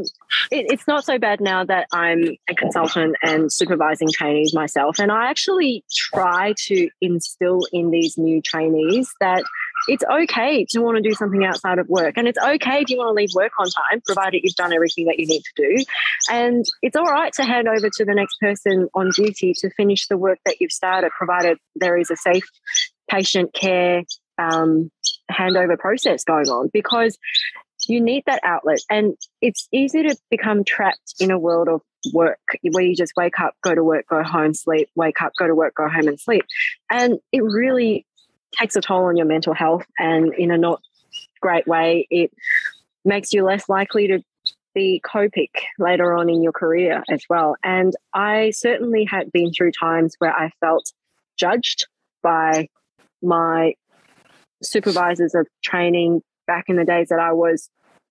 it, 0.50 0.66
it's 0.70 0.86
not 0.88 1.04
so 1.04 1.18
bad 1.18 1.40
now 1.40 1.64
that 1.64 1.86
I'm 1.92 2.36
a 2.48 2.54
consultant 2.54 3.16
and 3.22 3.52
supervising 3.52 4.08
trainees 4.12 4.52
myself, 4.54 4.98
and 4.98 5.12
I 5.12 5.30
actually 5.30 5.84
try 5.92 6.54
to 6.66 6.88
instill 7.00 7.60
in 7.72 7.90
these 7.90 8.18
new 8.18 8.42
trainees 8.42 9.08
that 9.20 9.44
it's 9.86 10.04
okay 10.10 10.64
to 10.70 10.80
want 10.80 10.96
to 10.96 11.02
do 11.02 11.14
something 11.14 11.44
outside 11.44 11.78
of 11.78 11.88
work, 11.88 12.16
and 12.16 12.26
it's 12.26 12.38
okay 12.38 12.80
if 12.80 12.90
you 12.90 12.98
want 12.98 13.08
to 13.08 13.12
leave 13.12 13.30
work 13.34 13.52
on 13.58 13.66
time, 13.66 14.00
provided 14.04 14.40
you've 14.42 14.54
done 14.54 14.72
everything 14.72 15.06
that 15.06 15.18
you 15.18 15.26
need 15.26 15.42
to 15.42 15.52
do. 15.56 15.84
And 16.30 16.64
it's 16.82 16.96
all 16.96 17.04
right 17.04 17.32
to 17.34 17.44
hand 17.44 17.68
over 17.68 17.88
to 17.88 18.04
the 18.04 18.14
next 18.14 18.38
person 18.40 18.88
on 18.94 19.10
duty 19.10 19.54
to 19.58 19.70
finish 19.70 20.08
the 20.08 20.16
work 20.16 20.38
that 20.44 20.56
you've 20.60 20.72
started, 20.72 21.10
provided 21.16 21.58
there 21.76 21.96
is 21.96 22.10
a 22.10 22.16
safe 22.16 22.48
patient 23.10 23.52
care 23.52 24.02
um, 24.38 24.90
handover 25.30 25.78
process 25.78 26.24
going 26.24 26.48
on 26.48 26.70
because 26.72 27.18
you 27.88 28.00
need 28.00 28.24
that 28.26 28.40
outlet. 28.44 28.80
And 28.90 29.16
it's 29.40 29.68
easy 29.72 30.02
to 30.04 30.16
become 30.30 30.64
trapped 30.64 31.14
in 31.20 31.30
a 31.30 31.38
world 31.38 31.68
of 31.68 31.82
work 32.12 32.38
where 32.62 32.84
you 32.84 32.94
just 32.94 33.12
wake 33.16 33.40
up, 33.40 33.54
go 33.62 33.74
to 33.74 33.82
work, 33.82 34.06
go 34.08 34.22
home, 34.22 34.54
sleep, 34.54 34.88
wake 34.94 35.22
up, 35.22 35.32
go 35.38 35.46
to 35.46 35.54
work, 35.54 35.74
go 35.74 35.88
home 35.88 36.08
and 36.08 36.20
sleep. 36.20 36.44
And 36.90 37.18
it 37.32 37.42
really 37.42 38.06
takes 38.52 38.76
a 38.76 38.80
toll 38.80 39.06
on 39.06 39.16
your 39.16 39.26
mental 39.26 39.54
health. 39.54 39.84
And 39.98 40.34
in 40.34 40.50
a 40.50 40.58
not 40.58 40.80
great 41.40 41.66
way, 41.66 42.06
it 42.10 42.32
makes 43.04 43.32
you 43.32 43.44
less 43.44 43.68
likely 43.68 44.08
to 44.08 44.22
be 44.74 45.00
copic 45.04 45.50
later 45.78 46.14
on 46.14 46.28
in 46.28 46.42
your 46.42 46.52
career 46.52 47.04
as 47.08 47.22
well. 47.30 47.56
And 47.62 47.94
I 48.12 48.50
certainly 48.50 49.04
had 49.04 49.30
been 49.30 49.52
through 49.52 49.72
times 49.72 50.16
where 50.18 50.32
I 50.32 50.50
felt 50.60 50.92
judged 51.36 51.86
by 52.22 52.68
my 53.24 53.74
supervisors 54.62 55.34
of 55.34 55.46
training 55.62 56.22
back 56.46 56.64
in 56.68 56.76
the 56.76 56.84
days 56.84 57.08
that 57.08 57.18
I 57.18 57.32
was 57.32 57.68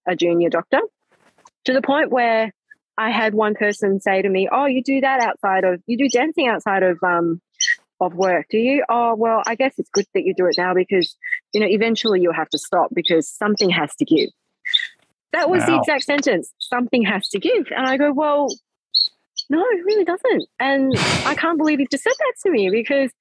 a 0.08 0.16
junior 0.16 0.50
doctor 0.50 0.82
to 1.66 1.74
the 1.74 1.82
point 1.82 2.12
where 2.12 2.52
I 2.98 3.10
had 3.10 3.34
one 3.34 3.56
person 3.56 4.00
say 4.00 4.22
to 4.22 4.30
me, 4.30 4.48
"Oh, 4.52 4.66
you 4.66 4.84
do 4.84 5.02
that 5.02 5.20
outside 5.22 5.64
of 5.64 5.82
you 5.88 5.98
do 5.98 6.10
dancing 6.10 6.48
outside 6.48 6.84
of 6.84 7.00
um 7.04 7.42
of 8.00 8.14
work, 8.14 8.48
do 8.50 8.58
you? 8.58 8.84
Oh, 8.90 9.16
well, 9.16 9.42
I 9.46 9.56
guess 9.56 9.74
it's 9.78 9.90
good 9.90 10.06
that 10.14 10.24
you 10.24 10.34
do 10.36 10.46
it 10.46 10.56
now 10.58 10.74
because 10.74 11.16
you 11.54 11.62
know 11.62 11.68
eventually 11.68 12.22
you'll 12.22 12.34
have 12.34 12.50
to 12.50 12.58
stop 12.58 12.90
because 12.94 13.28
something 13.28 13.70
has 13.70 13.96
to 13.96 14.06
give." 14.06 14.30
That 15.32 15.50
was 15.50 15.66
the 15.66 15.76
exact 15.76 16.04
sentence. 16.04 16.54
Something 16.60 17.04
has 17.04 17.28
to 17.30 17.40
give, 17.40 17.72
and 17.76 17.88
I 17.88 17.98
go, 17.98 18.14
"Well, 18.14 18.50
no, 19.50 19.60
it 19.60 19.84
really 19.84 20.06
doesn't." 20.06 20.46
And 20.60 20.94
I 21.26 21.34
can't 21.34 21.58
believe 21.58 21.80
you've 21.80 21.90
just 21.90 22.04
said 22.04 22.14
that 22.18 22.34
to 22.44 22.52
me 22.52 22.70
because 22.70 23.12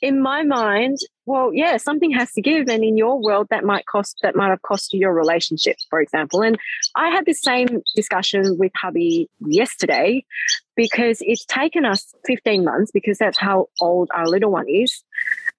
in 0.00 0.20
my 0.22 0.42
mind, 0.42 0.98
well, 1.26 1.52
yeah, 1.52 1.76
something 1.76 2.10
has 2.12 2.32
to 2.32 2.42
give, 2.42 2.68
and 2.68 2.82
in 2.82 2.96
your 2.96 3.20
world, 3.20 3.48
that 3.50 3.64
might 3.64 3.86
cost 3.86 4.16
that 4.22 4.36
might 4.36 4.48
have 4.48 4.62
cost 4.62 4.92
you 4.92 5.00
your 5.00 5.12
relationship, 5.12 5.76
for 5.90 6.00
example. 6.00 6.42
And 6.42 6.58
I 6.94 7.10
had 7.10 7.26
the 7.26 7.34
same 7.34 7.82
discussion 7.94 8.56
with 8.58 8.72
hubby 8.74 9.28
yesterday 9.40 10.24
because 10.76 11.18
it's 11.20 11.44
taken 11.44 11.84
us 11.84 12.14
15 12.26 12.64
months 12.64 12.90
because 12.92 13.18
that's 13.18 13.38
how 13.38 13.66
old 13.80 14.08
our 14.14 14.26
little 14.26 14.50
one 14.50 14.68
is 14.68 15.02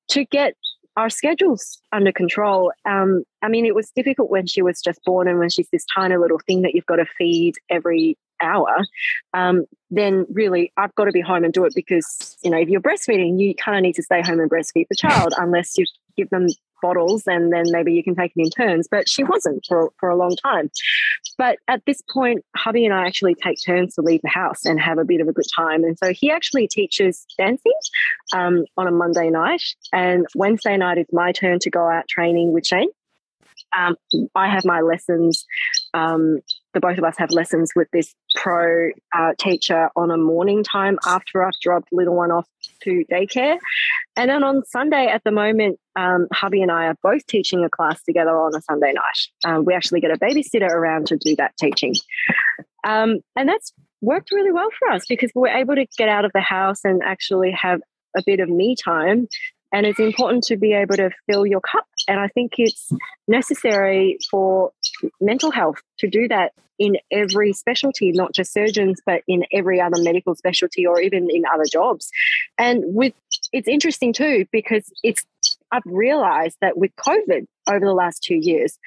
to 0.09 0.25
get 0.25 0.55
our 0.97 1.09
schedules 1.09 1.81
under 1.91 2.11
control. 2.11 2.71
Um, 2.85 3.23
I 3.41 3.47
mean, 3.47 3.65
it 3.65 3.75
was 3.75 3.91
difficult 3.91 4.29
when 4.29 4.47
she 4.47 4.61
was 4.61 4.81
just 4.81 4.99
born 5.05 5.27
and 5.27 5.39
when 5.39 5.49
she's 5.49 5.69
this 5.71 5.85
tiny 5.93 6.17
little 6.17 6.39
thing 6.45 6.61
that 6.63 6.73
you've 6.73 6.85
got 6.85 6.97
to 6.97 7.05
feed 7.17 7.55
every 7.69 8.17
hour. 8.41 8.85
Um, 9.33 9.65
then 9.91 10.25
really, 10.31 10.71
I've 10.77 10.93
got 10.95 11.05
to 11.05 11.11
be 11.11 11.21
home 11.21 11.43
and 11.43 11.53
do 11.53 11.65
it 11.65 11.73
because 11.75 12.37
you 12.43 12.51
know 12.51 12.57
if 12.57 12.69
you're 12.69 12.81
breastfeeding, 12.81 13.39
you 13.39 13.55
kind 13.55 13.77
of 13.77 13.83
need 13.83 13.95
to 13.95 14.03
stay 14.03 14.21
home 14.21 14.39
and 14.39 14.49
breastfeed 14.49 14.87
the 14.89 14.95
child 14.95 15.33
unless 15.37 15.77
you 15.77 15.85
give 16.15 16.29
them 16.29 16.47
bottles 16.81 17.23
and 17.27 17.51
then 17.51 17.65
maybe 17.67 17.93
you 17.93 18.03
can 18.03 18.15
take 18.15 18.31
it 18.35 18.41
in 18.41 18.49
turns. 18.49 18.87
But 18.89 19.09
she 19.09 19.23
wasn't 19.23 19.65
for 19.67 19.91
for 19.99 20.09
a 20.09 20.15
long 20.15 20.35
time. 20.35 20.69
But 21.37 21.57
at 21.67 21.83
this 21.85 22.01
point, 22.11 22.43
hubby 22.55 22.85
and 22.85 22.93
I 22.93 23.07
actually 23.07 23.35
take 23.35 23.57
turns 23.65 23.95
to 23.95 24.01
leave 24.01 24.21
the 24.21 24.29
house 24.29 24.65
and 24.65 24.79
have 24.79 24.97
a 24.97 25.05
bit 25.05 25.21
of 25.21 25.27
a 25.27 25.33
good 25.33 25.47
time. 25.55 25.83
And 25.83 25.97
so 25.97 26.11
he 26.13 26.29
actually 26.29 26.67
teaches 26.67 27.25
dancing 27.37 27.71
um, 28.33 28.65
on 28.77 28.87
a 28.87 28.91
Monday 28.91 29.29
night, 29.29 29.63
and 29.93 30.25
Wednesday 30.35 30.77
night 30.77 30.97
is 30.97 31.07
my 31.11 31.31
turn 31.31 31.59
to 31.59 31.69
go 31.69 31.89
out 31.89 32.07
training 32.07 32.51
with 32.51 32.67
Shane. 32.67 32.89
Um, 33.77 33.95
I 34.35 34.47
have 34.49 34.65
my 34.65 34.81
lessons. 34.81 35.45
Um, 35.93 36.39
the 36.73 36.79
both 36.79 36.97
of 36.97 37.03
us 37.03 37.15
have 37.17 37.31
lessons 37.31 37.71
with 37.75 37.87
this 37.91 38.13
pro 38.35 38.89
uh, 39.15 39.33
teacher 39.37 39.89
on 39.95 40.11
a 40.11 40.17
morning 40.17 40.63
time 40.63 40.97
after 41.05 41.43
I've 41.43 41.59
dropped 41.61 41.89
little 41.91 42.15
one 42.15 42.31
off 42.31 42.47
to 42.83 43.03
daycare. 43.11 43.57
And 44.15 44.29
then 44.29 44.43
on 44.43 44.63
Sunday 44.65 45.07
at 45.07 45.23
the 45.23 45.31
moment, 45.31 45.79
um, 45.95 46.27
hubby 46.31 46.61
and 46.61 46.71
I 46.71 46.85
are 46.85 46.95
both 47.01 47.25
teaching 47.25 47.63
a 47.63 47.69
class 47.69 48.01
together 48.03 48.37
on 48.37 48.55
a 48.55 48.61
Sunday 48.61 48.93
night. 48.93 49.19
Um, 49.45 49.65
we 49.65 49.73
actually 49.73 50.01
get 50.01 50.11
a 50.11 50.17
babysitter 50.17 50.69
around 50.69 51.07
to 51.07 51.17
do 51.17 51.35
that 51.37 51.55
teaching. 51.57 51.95
Um, 52.83 53.19
and 53.35 53.49
that's 53.49 53.73
worked 54.01 54.31
really 54.31 54.51
well 54.51 54.69
for 54.77 54.91
us 54.91 55.05
because 55.07 55.31
we're 55.35 55.47
able 55.49 55.75
to 55.75 55.85
get 55.97 56.09
out 56.09 56.25
of 56.25 56.31
the 56.33 56.41
house 56.41 56.85
and 56.85 57.01
actually 57.03 57.51
have 57.51 57.81
a 58.15 58.23
bit 58.25 58.39
of 58.39 58.49
me 58.49 58.75
time 58.75 59.27
And 59.71 59.85
it's 59.85 59.99
important 59.99 60.43
to 60.45 60.57
be 60.57 60.73
able 60.73 60.95
to 60.95 61.11
fill 61.27 61.45
your 61.45 61.61
cup. 61.61 61.85
And 62.07 62.19
I 62.19 62.27
think 62.27 62.53
it's 62.57 62.91
necessary 63.27 64.17
for 64.29 64.71
mental 65.21 65.51
health 65.51 65.77
to 65.99 66.09
do 66.09 66.27
that 66.27 66.53
in 66.79 66.97
every 67.11 67.53
specialty, 67.53 68.11
not 68.11 68.33
just 68.33 68.53
surgeons, 68.53 69.01
but 69.05 69.21
in 69.27 69.45
every 69.51 69.81
other 69.81 70.01
medical 70.01 70.33
specialty 70.33 70.87
or 70.87 70.99
even 71.01 71.29
in 71.29 71.43
other 71.53 71.65
jobs. 71.69 72.09
And 72.57 72.83
with 72.85 73.13
it's 73.51 73.67
interesting 73.67 74.13
too, 74.13 74.45
because 74.51 74.91
it's 75.03 75.25
I've 75.71 75.83
realized 75.85 76.57
that 76.61 76.77
with 76.77 76.91
COVID 76.95 77.45
over 77.69 77.85
the 77.85 77.93
last 77.93 78.23
two 78.23 78.37
years, 78.41 78.79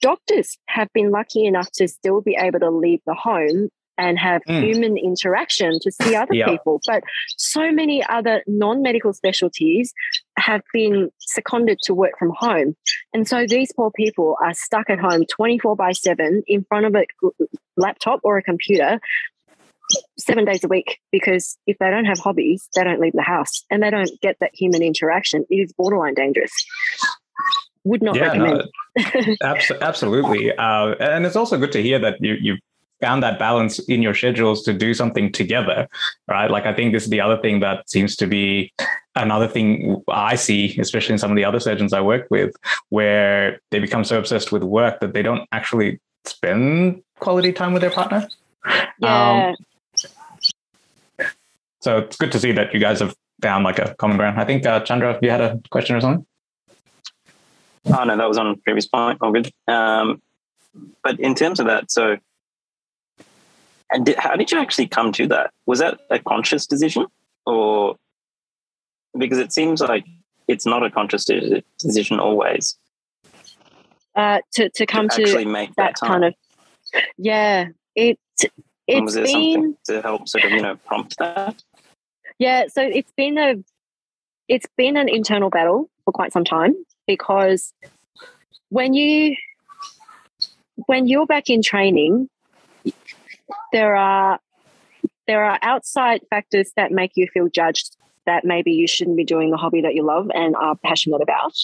doctors 0.00 0.58
have 0.66 0.92
been 0.92 1.10
lucky 1.10 1.46
enough 1.46 1.70
to 1.72 1.88
still 1.88 2.20
be 2.20 2.36
able 2.38 2.60
to 2.60 2.70
leave 2.70 3.00
the 3.06 3.14
home 3.14 3.70
and 4.02 4.18
have 4.18 4.42
mm. 4.48 4.62
human 4.64 4.98
interaction 4.98 5.78
to 5.80 5.92
see 5.92 6.16
other 6.16 6.34
yeah. 6.34 6.46
people. 6.48 6.80
But 6.86 7.04
so 7.36 7.70
many 7.70 8.04
other 8.04 8.42
non 8.48 8.82
medical 8.82 9.12
specialties 9.12 9.94
have 10.36 10.62
been 10.72 11.10
seconded 11.20 11.78
to 11.84 11.94
work 11.94 12.18
from 12.18 12.32
home. 12.36 12.74
And 13.14 13.28
so 13.28 13.46
these 13.46 13.70
poor 13.72 13.92
people 13.92 14.36
are 14.42 14.54
stuck 14.54 14.90
at 14.90 14.98
home 14.98 15.24
24 15.26 15.76
by 15.76 15.92
7 15.92 16.42
in 16.48 16.64
front 16.64 16.86
of 16.86 16.96
a 16.96 17.04
laptop 17.76 18.20
or 18.24 18.38
a 18.38 18.42
computer 18.42 18.98
seven 20.18 20.44
days 20.44 20.64
a 20.64 20.68
week 20.68 20.98
because 21.12 21.56
if 21.66 21.76
they 21.78 21.90
don't 21.90 22.06
have 22.06 22.18
hobbies, 22.18 22.68
they 22.74 22.82
don't 22.82 23.00
leave 23.00 23.12
the 23.12 23.22
house 23.22 23.64
and 23.70 23.82
they 23.82 23.90
don't 23.90 24.10
get 24.20 24.36
that 24.40 24.50
human 24.52 24.82
interaction. 24.82 25.44
It 25.48 25.56
is 25.56 25.72
borderline 25.72 26.14
dangerous. 26.14 26.52
Would 27.84 28.02
not 28.02 28.16
yeah, 28.16 28.28
recommend. 28.28 28.62
No, 29.42 29.56
absolutely. 29.80 30.52
Uh, 30.56 30.94
and 31.00 31.26
it's 31.26 31.36
also 31.36 31.58
good 31.58 31.72
to 31.72 31.82
hear 31.82 31.98
that 31.98 32.16
you, 32.20 32.36
you've 32.40 32.60
found 33.02 33.22
that 33.22 33.38
balance 33.38 33.78
in 33.80 34.00
your 34.00 34.14
schedules 34.14 34.62
to 34.62 34.72
do 34.72 34.94
something 34.94 35.30
together, 35.30 35.88
right? 36.28 36.50
Like 36.50 36.64
I 36.64 36.72
think 36.72 36.94
this 36.94 37.02
is 37.02 37.10
the 37.10 37.20
other 37.20 37.36
thing 37.36 37.60
that 37.60 37.90
seems 37.90 38.16
to 38.16 38.26
be 38.26 38.72
another 39.16 39.48
thing 39.48 40.02
I 40.08 40.36
see, 40.36 40.78
especially 40.78 41.14
in 41.14 41.18
some 41.18 41.30
of 41.30 41.36
the 41.36 41.44
other 41.44 41.60
surgeons 41.60 41.92
I 41.92 42.00
work 42.00 42.28
with, 42.30 42.54
where 42.88 43.60
they 43.70 43.80
become 43.80 44.04
so 44.04 44.18
obsessed 44.18 44.52
with 44.52 44.62
work 44.62 45.00
that 45.00 45.12
they 45.12 45.22
don't 45.22 45.46
actually 45.52 46.00
spend 46.24 47.02
quality 47.18 47.52
time 47.52 47.72
with 47.72 47.82
their 47.82 47.90
partner. 47.90 48.28
Yeah. 49.00 49.54
Um, 51.18 51.26
so 51.80 51.98
it's 51.98 52.16
good 52.16 52.30
to 52.32 52.38
see 52.38 52.52
that 52.52 52.72
you 52.72 52.78
guys 52.78 53.00
have 53.00 53.14
found 53.42 53.64
like 53.64 53.80
a 53.80 53.94
common 53.96 54.16
ground. 54.16 54.38
I 54.40 54.44
think 54.44 54.64
uh, 54.64 54.80
Chandra, 54.80 55.18
you 55.20 55.30
had 55.30 55.40
a 55.40 55.60
question 55.70 55.96
or 55.96 56.00
something. 56.00 56.24
Oh 57.86 58.04
no, 58.04 58.16
that 58.16 58.28
was 58.28 58.38
on 58.38 58.56
previous 58.60 58.86
point. 58.86 59.18
All 59.20 59.32
good. 59.32 59.52
Um, 59.66 60.22
but 61.02 61.18
in 61.18 61.34
terms 61.34 61.58
of 61.58 61.66
that, 61.66 61.90
so 61.90 62.16
and 63.92 64.06
did, 64.06 64.16
how 64.18 64.36
did 64.36 64.50
you 64.50 64.58
actually 64.58 64.86
come 64.86 65.12
to 65.12 65.26
that? 65.28 65.52
Was 65.66 65.80
that 65.80 66.00
a 66.10 66.18
conscious 66.18 66.66
decision, 66.66 67.06
or 67.46 67.96
because 69.16 69.38
it 69.38 69.52
seems 69.52 69.80
like 69.80 70.04
it's 70.48 70.66
not 70.66 70.84
a 70.84 70.90
conscious 70.90 71.24
decision 71.78 72.18
always? 72.18 72.76
Uh, 74.14 74.40
to 74.52 74.68
to 74.70 74.86
come 74.86 75.08
to, 75.08 75.24
to 75.24 75.44
make 75.44 75.74
that, 75.76 75.94
that 76.00 76.06
kind 76.06 76.24
of 76.24 76.34
yeah, 77.16 77.68
it 77.94 78.18
it's 78.86 79.00
was 79.00 79.14
there 79.14 79.24
been 79.24 79.52
something 79.52 79.76
to 79.86 80.02
help 80.02 80.28
sort 80.28 80.44
of 80.44 80.50
you 80.50 80.62
know 80.62 80.76
prompt 80.86 81.16
that? 81.18 81.62
Yeah, 82.38 82.64
so 82.68 82.82
it's 82.82 83.12
been 83.16 83.38
a 83.38 83.54
it's 84.48 84.66
been 84.76 84.96
an 84.96 85.08
internal 85.08 85.50
battle 85.50 85.88
for 86.04 86.12
quite 86.12 86.32
some 86.32 86.44
time 86.44 86.74
because 87.06 87.72
when 88.68 88.94
you 88.94 89.36
when 90.86 91.06
you're 91.06 91.26
back 91.26 91.48
in 91.48 91.62
training 91.62 92.28
there 93.72 93.96
are 93.96 94.38
there 95.26 95.44
are 95.44 95.58
outside 95.62 96.20
factors 96.30 96.72
that 96.76 96.90
make 96.90 97.12
you 97.14 97.28
feel 97.32 97.48
judged 97.48 97.96
that 98.26 98.44
maybe 98.44 98.72
you 98.72 98.86
shouldn't 98.86 99.16
be 99.16 99.24
doing 99.24 99.50
the 99.50 99.56
hobby 99.56 99.80
that 99.80 99.94
you 99.94 100.04
love 100.04 100.30
and 100.34 100.54
are 100.56 100.76
passionate 100.84 101.22
about. 101.22 101.54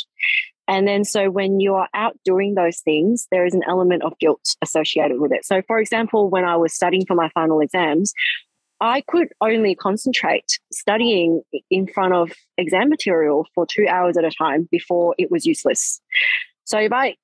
And 0.66 0.86
then, 0.86 1.04
so 1.04 1.30
when 1.30 1.60
you 1.60 1.74
are 1.74 1.88
out 1.94 2.16
doing 2.24 2.54
those 2.54 2.80
things, 2.80 3.26
there 3.30 3.46
is 3.46 3.54
an 3.54 3.62
element 3.66 4.02
of 4.02 4.18
guilt 4.18 4.56
associated 4.62 5.18
with 5.18 5.32
it. 5.32 5.44
So, 5.44 5.62
for 5.66 5.78
example, 5.78 6.28
when 6.28 6.44
I 6.44 6.56
was 6.56 6.74
studying 6.74 7.06
for 7.06 7.14
my 7.14 7.30
final 7.30 7.60
exams, 7.60 8.12
I 8.80 9.00
could 9.08 9.28
only 9.40 9.74
concentrate 9.74 10.58
studying 10.72 11.42
in 11.70 11.86
front 11.88 12.12
of 12.12 12.32
exam 12.58 12.90
material 12.90 13.46
for 13.54 13.66
two 13.66 13.86
hours 13.88 14.16
at 14.16 14.24
a 14.24 14.30
time 14.30 14.68
before 14.70 15.14
it 15.18 15.30
was 15.30 15.46
useless. 15.46 16.00
So, 16.64 16.78
if 16.78 16.92
I 16.92 17.16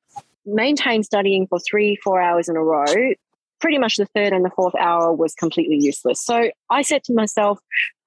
maintain 0.46 1.02
studying 1.02 1.46
for 1.46 1.58
three, 1.58 1.96
four 1.96 2.22
hours 2.22 2.48
in 2.48 2.56
a 2.56 2.62
row, 2.62 2.84
pretty 3.61 3.78
much 3.78 3.96
the 3.96 4.07
third 4.07 4.32
and 4.32 4.44
the 4.44 4.50
fourth 4.50 4.74
hour 4.78 5.12
was 5.12 5.34
completely 5.34 5.78
useless. 5.80 6.20
So 6.20 6.50
I 6.70 6.82
said 6.82 7.05
to 7.05 7.14
myself, 7.14 7.59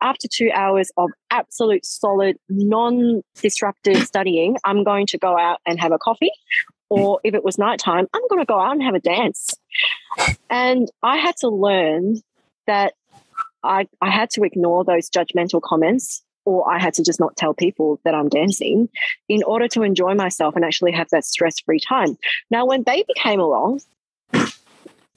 after 0.02 0.28
two 0.28 0.52
hours 0.54 0.92
of 0.98 1.10
absolute 1.32 1.86
solid, 1.86 2.38
non 2.50 3.22
disruptive 3.42 4.04
studying, 4.04 4.58
I'm 4.64 4.84
going 4.84 5.08
to 5.08 5.18
go 5.18 5.38
out 5.38 5.60
and 5.66 5.80
have 5.80 5.92
a 5.92 5.98
coffee. 5.98 6.32
Or 6.90 7.20
if 7.24 7.34
it 7.34 7.44
was 7.44 7.58
nighttime, 7.58 8.08
I'm 8.14 8.28
going 8.30 8.42
to 8.42 8.46
go 8.46 8.60
out 8.60 8.72
and 8.72 8.84
have 8.84 8.96
a 8.96 9.00
dance. 9.00 9.54
And 10.50 10.90
I 11.04 11.18
had 11.18 11.36
to 11.38 11.50
learn 11.50 12.22
that 12.66 12.94
I, 13.64 13.88
I 14.02 14.10
had 14.10 14.30
to 14.32 14.44
ignore 14.44 14.86
those 14.86 15.10
judgmental 15.10 15.62
comments 15.62 16.24
or 16.46 16.72
I 16.72 16.80
had 16.80 16.94
to 16.94 17.04
just 17.04 17.20
not 17.20 17.36
tell 17.36 17.54
people 17.54 18.00
that 18.06 18.16
I'm 18.16 18.30
dancing 18.30 18.88
in 19.28 19.44
order 19.44 19.68
to 19.70 19.84
enjoy 19.84 20.14
myself 20.14 20.56
and 20.56 20.64
actually 20.64 20.94
have 20.94 21.10
that 21.10 21.26
stress 21.26 21.60
free 21.60 21.80
time. 21.80 22.18
Now, 22.50 22.66
when 22.66 22.84
baby 22.84 23.12
came 23.18 23.42
along, 23.42 23.82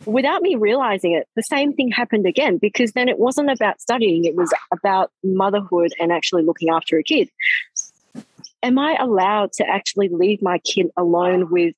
without 0.07 0.43
me 0.43 0.55
realizing 0.55 1.13
it, 1.13 1.29
the 1.37 1.43
same 1.43 1.73
thing 1.73 1.91
happened 1.91 2.27
again 2.27 2.59
because 2.59 2.93
then 2.93 3.09
it 3.09 3.19
wasn't 3.19 3.51
about 3.51 3.81
studying, 3.81 4.25
it 4.25 4.35
was 4.35 4.53
about 4.73 5.11
motherhood 5.23 5.93
and 5.99 6.13
actually 6.13 6.43
looking 6.43 6.71
after 6.71 6.99
a 6.99 7.03
kid. 7.03 7.31
Am 8.63 8.79
I 8.79 8.97
allowed 9.01 9.53
to 9.55 9.67
actually 9.67 10.09
leave 10.09 10.43
my 10.43 10.59
kid 10.59 10.89
alone 10.97 11.51
with 11.51 11.75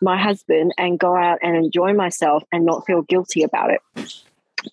my 0.00 0.20
husband 0.20 0.72
and 0.78 0.98
go 0.98 1.16
out 1.16 1.38
and 1.42 1.56
enjoy 1.56 1.92
myself 1.92 2.42
and 2.52 2.64
not 2.64 2.86
feel 2.86 3.02
guilty 3.02 3.42
about 3.42 3.70
it? 3.70 4.24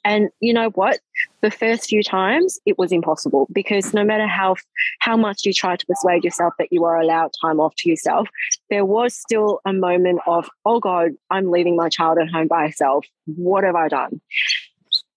And 0.04 0.30
you 0.39 0.54
know 0.54 0.70
what? 0.70 1.00
The 1.41 1.52
first 1.52 1.89
few 1.89 2.04
times 2.04 2.60
it 2.66 2.78
was 2.78 2.91
impossible 2.91 3.48
because 3.52 3.94
no 3.94 4.04
matter 4.04 4.28
how 4.28 4.56
how 5.00 5.18
much 5.18 5.46
you 5.46 5.54
try 5.54 5.76
to 5.76 5.86
persuade 5.86 6.24
yourself 6.24 6.54
that 6.60 6.70
you 6.72 6.84
are 6.86 7.00
allowed 7.00 7.32
time 7.41 7.60
off 7.60 7.76
to 7.78 7.89
yourself, 7.89 8.28
there 8.70 8.86
was 8.86 9.16
still 9.16 9.60
a 9.66 9.74
moment 9.74 10.22
of, 10.28 10.50
oh 10.66 10.80
God, 10.80 11.12
I'm 11.30 11.52
leaving 11.52 11.76
my 11.76 11.89
child 11.89 12.18
at 12.18 12.30
home 12.30 12.48
by 12.48 12.66
herself. 12.66 13.06
What 13.26 13.64
have 13.64 13.76
I 13.76 13.88
done? 13.88 14.22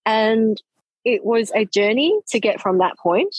And 0.05 0.61
it 1.05 1.24
was 1.24 1.53
a 1.55 1.64
journey 1.64 2.18
to 2.29 2.41
get 2.41 2.61
from 2.61 2.79
that 2.79 2.99
point 2.99 3.35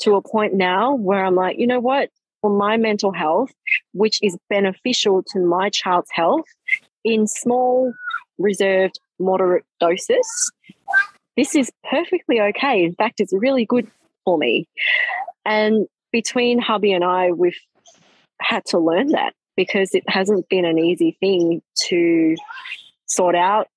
to 0.00 0.16
a 0.16 0.22
point 0.22 0.54
now 0.54 0.94
where 0.94 1.24
I'm 1.24 1.34
like, 1.34 1.58
you 1.58 1.66
know 1.66 1.80
what? 1.80 2.10
For 2.40 2.50
my 2.50 2.76
mental 2.76 3.12
health, 3.12 3.52
which 3.92 4.18
is 4.22 4.36
beneficial 4.50 5.22
to 5.28 5.38
my 5.40 5.70
child's 5.70 6.10
health, 6.10 6.46
in 7.04 7.26
small, 7.26 7.92
reserved 8.38 8.98
moderate 9.24 9.64
doses, 9.80 10.52
this 11.36 11.54
is 11.54 11.72
perfectly 11.90 12.40
okay. 12.40 12.84
In 12.84 12.94
fact, 12.94 13.20
it's 13.20 13.32
really 13.32 13.64
good 13.64 13.90
for 14.24 14.38
me. 14.38 14.68
And 15.44 15.86
between 16.12 16.58
hubby 16.58 16.92
and 16.92 17.04
I, 17.04 17.32
we've 17.32 17.58
had 18.40 18.64
to 18.66 18.78
learn 18.78 19.08
that 19.08 19.34
because 19.56 19.94
it 19.94 20.04
hasn't 20.08 20.48
been 20.48 20.64
an 20.64 20.78
easy 20.78 21.16
thing 21.20 21.62
to 21.86 22.36
sort 23.06 23.34
out 23.34 23.68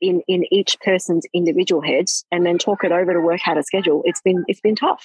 in 0.00 0.22
in 0.26 0.44
each 0.52 0.76
person's 0.80 1.26
individual 1.34 1.82
heads 1.82 2.24
and 2.32 2.46
then 2.46 2.58
talk 2.58 2.84
it 2.84 2.92
over 2.92 3.12
to 3.12 3.20
work 3.20 3.46
out 3.46 3.58
a 3.58 3.62
schedule 3.62 4.02
it's 4.06 4.20
been 4.22 4.44
it's 4.48 4.60
been 4.60 4.74
tough 4.74 5.04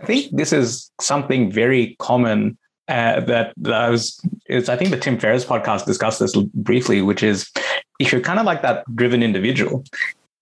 i 0.00 0.04
think 0.04 0.26
this 0.32 0.52
is 0.52 0.90
something 1.00 1.50
very 1.50 1.94
common 2.00 2.58
uh, 2.88 3.20
that, 3.20 3.54
that 3.56 3.72
I 3.72 3.90
was, 3.90 4.20
I 4.50 4.76
think 4.76 4.90
the 4.90 4.98
Tim 4.98 5.16
Ferriss 5.16 5.44
podcast 5.44 5.86
discussed 5.86 6.18
this 6.18 6.36
briefly, 6.52 7.00
which 7.00 7.22
is 7.22 7.50
if 7.98 8.12
you're 8.12 8.20
kind 8.20 8.38
of 8.38 8.46
like 8.46 8.62
that 8.62 8.84
driven 8.96 9.22
individual, 9.22 9.84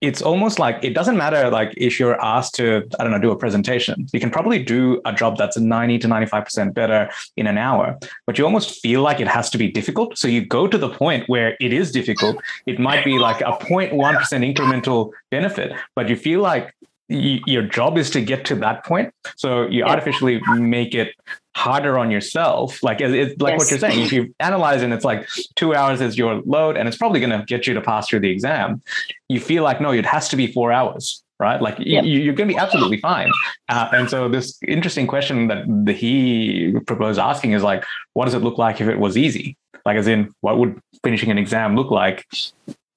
it's 0.00 0.22
almost 0.22 0.58
like 0.58 0.82
it 0.82 0.94
doesn't 0.94 1.16
matter 1.16 1.50
like 1.50 1.74
if 1.76 2.00
you're 2.00 2.18
asked 2.24 2.54
to 2.54 2.88
i 2.98 3.02
don't 3.02 3.12
know 3.12 3.18
do 3.18 3.30
a 3.30 3.36
presentation. 3.36 4.06
You 4.12 4.20
can 4.20 4.30
probably 4.30 4.62
do 4.62 5.00
a 5.04 5.12
job 5.12 5.36
that's 5.36 5.58
90 5.58 5.98
to 5.98 6.08
95% 6.08 6.74
better 6.74 7.10
in 7.36 7.46
an 7.46 7.58
hour 7.58 7.98
but 8.26 8.38
you 8.38 8.44
almost 8.44 8.80
feel 8.80 9.02
like 9.02 9.20
it 9.20 9.28
has 9.28 9.50
to 9.50 9.58
be 9.58 9.70
difficult. 9.70 10.16
So 10.16 10.26
you 10.26 10.44
go 10.44 10.66
to 10.66 10.78
the 10.78 10.88
point 10.88 11.28
where 11.28 11.56
it 11.60 11.72
is 11.72 11.92
difficult. 11.92 12.36
It 12.66 12.78
might 12.78 13.04
be 13.04 13.18
like 13.18 13.40
a 13.42 13.52
0.1% 13.52 13.92
incremental 13.92 15.10
benefit 15.30 15.72
but 15.94 16.08
you 16.08 16.16
feel 16.16 16.40
like 16.40 16.74
your 17.10 17.62
job 17.62 17.98
is 17.98 18.08
to 18.10 18.20
get 18.20 18.44
to 18.46 18.54
that 18.54 18.84
point. 18.84 19.12
So 19.36 19.66
you 19.66 19.84
artificially 19.84 20.40
make 20.56 20.94
it 20.94 21.12
harder 21.56 21.98
on 21.98 22.10
yourself. 22.10 22.82
Like 22.82 23.00
it's 23.00 23.40
like 23.40 23.52
yes. 23.52 23.58
what 23.58 23.70
you're 23.70 23.78
saying. 23.78 24.00
If 24.04 24.12
you 24.12 24.34
analyze 24.40 24.82
and 24.82 24.92
it's 24.92 25.04
like 25.04 25.28
two 25.56 25.74
hours 25.74 26.00
is 26.00 26.16
your 26.16 26.42
load, 26.42 26.76
and 26.76 26.88
it's 26.88 26.96
probably 26.96 27.20
going 27.20 27.38
to 27.38 27.44
get 27.44 27.66
you 27.66 27.74
to 27.74 27.80
pass 27.80 28.08
through 28.08 28.20
the 28.20 28.30
exam. 28.30 28.82
You 29.28 29.40
feel 29.40 29.62
like 29.62 29.80
no, 29.80 29.92
it 29.92 30.06
has 30.06 30.28
to 30.30 30.36
be 30.36 30.52
four 30.52 30.72
hours. 30.72 31.22
Right, 31.38 31.62
like 31.62 31.76
yep. 31.78 32.04
you, 32.04 32.30
are 32.30 32.34
going 32.34 32.50
to 32.50 32.54
be 32.54 32.58
absolutely 32.58 32.98
fine. 32.98 33.30
Uh, 33.70 33.88
and 33.94 34.10
so, 34.10 34.28
this 34.28 34.58
interesting 34.68 35.06
question 35.06 35.48
that 35.48 35.64
the, 35.86 35.94
he 35.94 36.74
proposed 36.86 37.18
asking 37.18 37.52
is 37.52 37.62
like, 37.62 37.82
what 38.12 38.26
does 38.26 38.34
it 38.34 38.40
look 38.40 38.58
like 38.58 38.82
if 38.82 38.88
it 38.88 38.98
was 38.98 39.16
easy? 39.16 39.56
Like, 39.86 39.96
as 39.96 40.06
in, 40.06 40.34
what 40.42 40.58
would 40.58 40.78
finishing 41.02 41.30
an 41.30 41.38
exam 41.38 41.76
look 41.76 41.90
like 41.90 42.26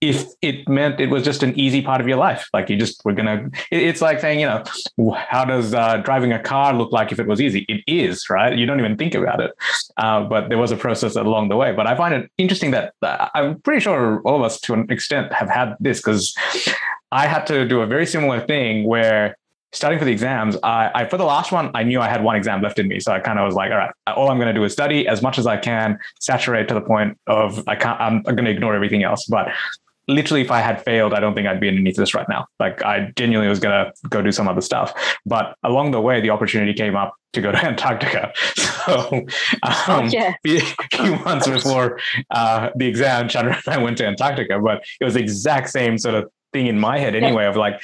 if 0.03 0.25
it 0.41 0.67
meant 0.67 0.99
it 0.99 1.09
was 1.09 1.23
just 1.23 1.43
an 1.43 1.57
easy 1.57 1.81
part 1.81 2.01
of 2.01 2.07
your 2.07 2.17
life. 2.17 2.49
Like 2.53 2.69
you 2.69 2.75
just 2.75 3.03
were 3.05 3.13
gonna. 3.13 3.49
It's 3.71 4.01
like 4.01 4.19
saying, 4.19 4.41
you 4.41 4.47
know, 4.47 4.63
how 5.13 5.45
does 5.45 5.73
uh, 5.73 5.97
driving 5.97 6.33
a 6.33 6.41
car 6.43 6.73
look 6.73 6.91
like 6.91 7.13
if 7.13 7.19
it 7.19 7.25
was 7.25 7.39
easy? 7.39 7.65
It 7.69 7.81
is, 7.87 8.29
right? 8.29 8.57
You 8.57 8.65
don't 8.65 8.79
even 8.79 8.97
think 8.97 9.15
about 9.15 9.39
it. 9.39 9.51
Uh, 9.97 10.23
but 10.25 10.49
there 10.49 10.57
was 10.57 10.71
a 10.71 10.75
process 10.75 11.15
along 11.15 11.47
the 11.47 11.55
way. 11.55 11.71
But 11.71 11.87
I 11.87 11.95
find 11.95 12.13
it 12.13 12.29
interesting 12.37 12.71
that 12.71 12.93
uh, 13.01 13.29
I'm 13.33 13.61
pretty 13.61 13.79
sure 13.79 14.21
all 14.25 14.35
of 14.35 14.43
us, 14.43 14.59
to 14.61 14.73
an 14.73 14.91
extent, 14.91 15.31
have 15.31 15.49
had 15.49 15.75
this 15.79 15.99
because 15.99 16.35
I 17.11 17.27
had 17.27 17.47
to 17.47 17.65
do 17.65 17.79
a 17.81 17.87
very 17.87 18.05
similar 18.05 18.45
thing 18.45 18.83
where 18.83 19.37
studying 19.73 19.99
for 19.99 20.05
the 20.05 20.11
exams, 20.11 20.55
I, 20.63 20.91
I, 20.93 21.05
for 21.05 21.17
the 21.17 21.25
last 21.25 21.51
one, 21.51 21.71
I 21.73 21.83
knew 21.83 21.99
I 21.99 22.07
had 22.07 22.23
one 22.23 22.35
exam 22.35 22.61
left 22.61 22.79
in 22.79 22.87
me, 22.87 22.99
so 22.99 23.11
I 23.11 23.19
kind 23.19 23.39
of 23.39 23.45
was 23.45 23.55
like, 23.55 23.71
all 23.71 23.77
right, 23.77 23.91
all 24.15 24.29
I'm 24.29 24.37
going 24.37 24.47
to 24.47 24.53
do 24.53 24.63
is 24.63 24.71
study 24.71 25.07
as 25.07 25.21
much 25.21 25.37
as 25.39 25.47
I 25.47 25.57
can, 25.57 25.97
saturate 26.19 26.67
to 26.67 26.73
the 26.73 26.81
point 26.81 27.17
of 27.27 27.67
I 27.67 27.75
can't. 27.75 27.99
I'm, 27.99 28.17
I'm 28.27 28.35
going 28.35 28.45
to 28.45 28.51
ignore 28.51 28.75
everything 28.75 29.03
else. 29.03 29.25
But 29.25 29.49
literally, 30.07 30.41
if 30.41 30.51
I 30.51 30.59
had 30.59 30.83
failed, 30.83 31.13
I 31.13 31.19
don't 31.19 31.33
think 31.33 31.47
I'd 31.47 31.59
be 31.59 31.67
underneath 31.67 31.95
this 31.95 32.13
right 32.13 32.27
now. 32.29 32.47
Like 32.59 32.83
I 32.83 33.11
genuinely 33.15 33.49
was 33.49 33.59
going 33.59 33.85
to 33.85 33.91
go 34.09 34.21
do 34.21 34.31
some 34.31 34.47
other 34.47 34.61
stuff. 34.61 34.93
But 35.25 35.55
along 35.63 35.91
the 35.91 36.01
way, 36.01 36.21
the 36.21 36.29
opportunity 36.29 36.73
came 36.73 36.95
up 36.95 37.15
to 37.33 37.41
go 37.41 37.51
to 37.51 37.57
Antarctica. 37.65 38.31
So 38.55 39.25
um, 39.87 40.09
yeah. 40.09 40.33
a 40.45 40.59
few 40.91 41.15
months 41.23 41.47
before 41.47 41.99
uh, 42.31 42.69
the 42.75 42.87
exam, 42.87 43.29
Chandra 43.29 43.61
and 43.65 43.75
I 43.75 43.77
went 43.81 43.97
to 43.99 44.05
Antarctica, 44.05 44.59
but 44.59 44.83
it 44.99 45.05
was 45.05 45.13
the 45.13 45.21
exact 45.21 45.69
same 45.69 45.97
sort 45.97 46.15
of 46.15 46.29
thing 46.51 46.67
in 46.67 46.79
my 46.79 46.99
head 46.99 47.15
anyway 47.15 47.43
yeah. 47.43 47.49
of 47.49 47.55
like 47.55 47.81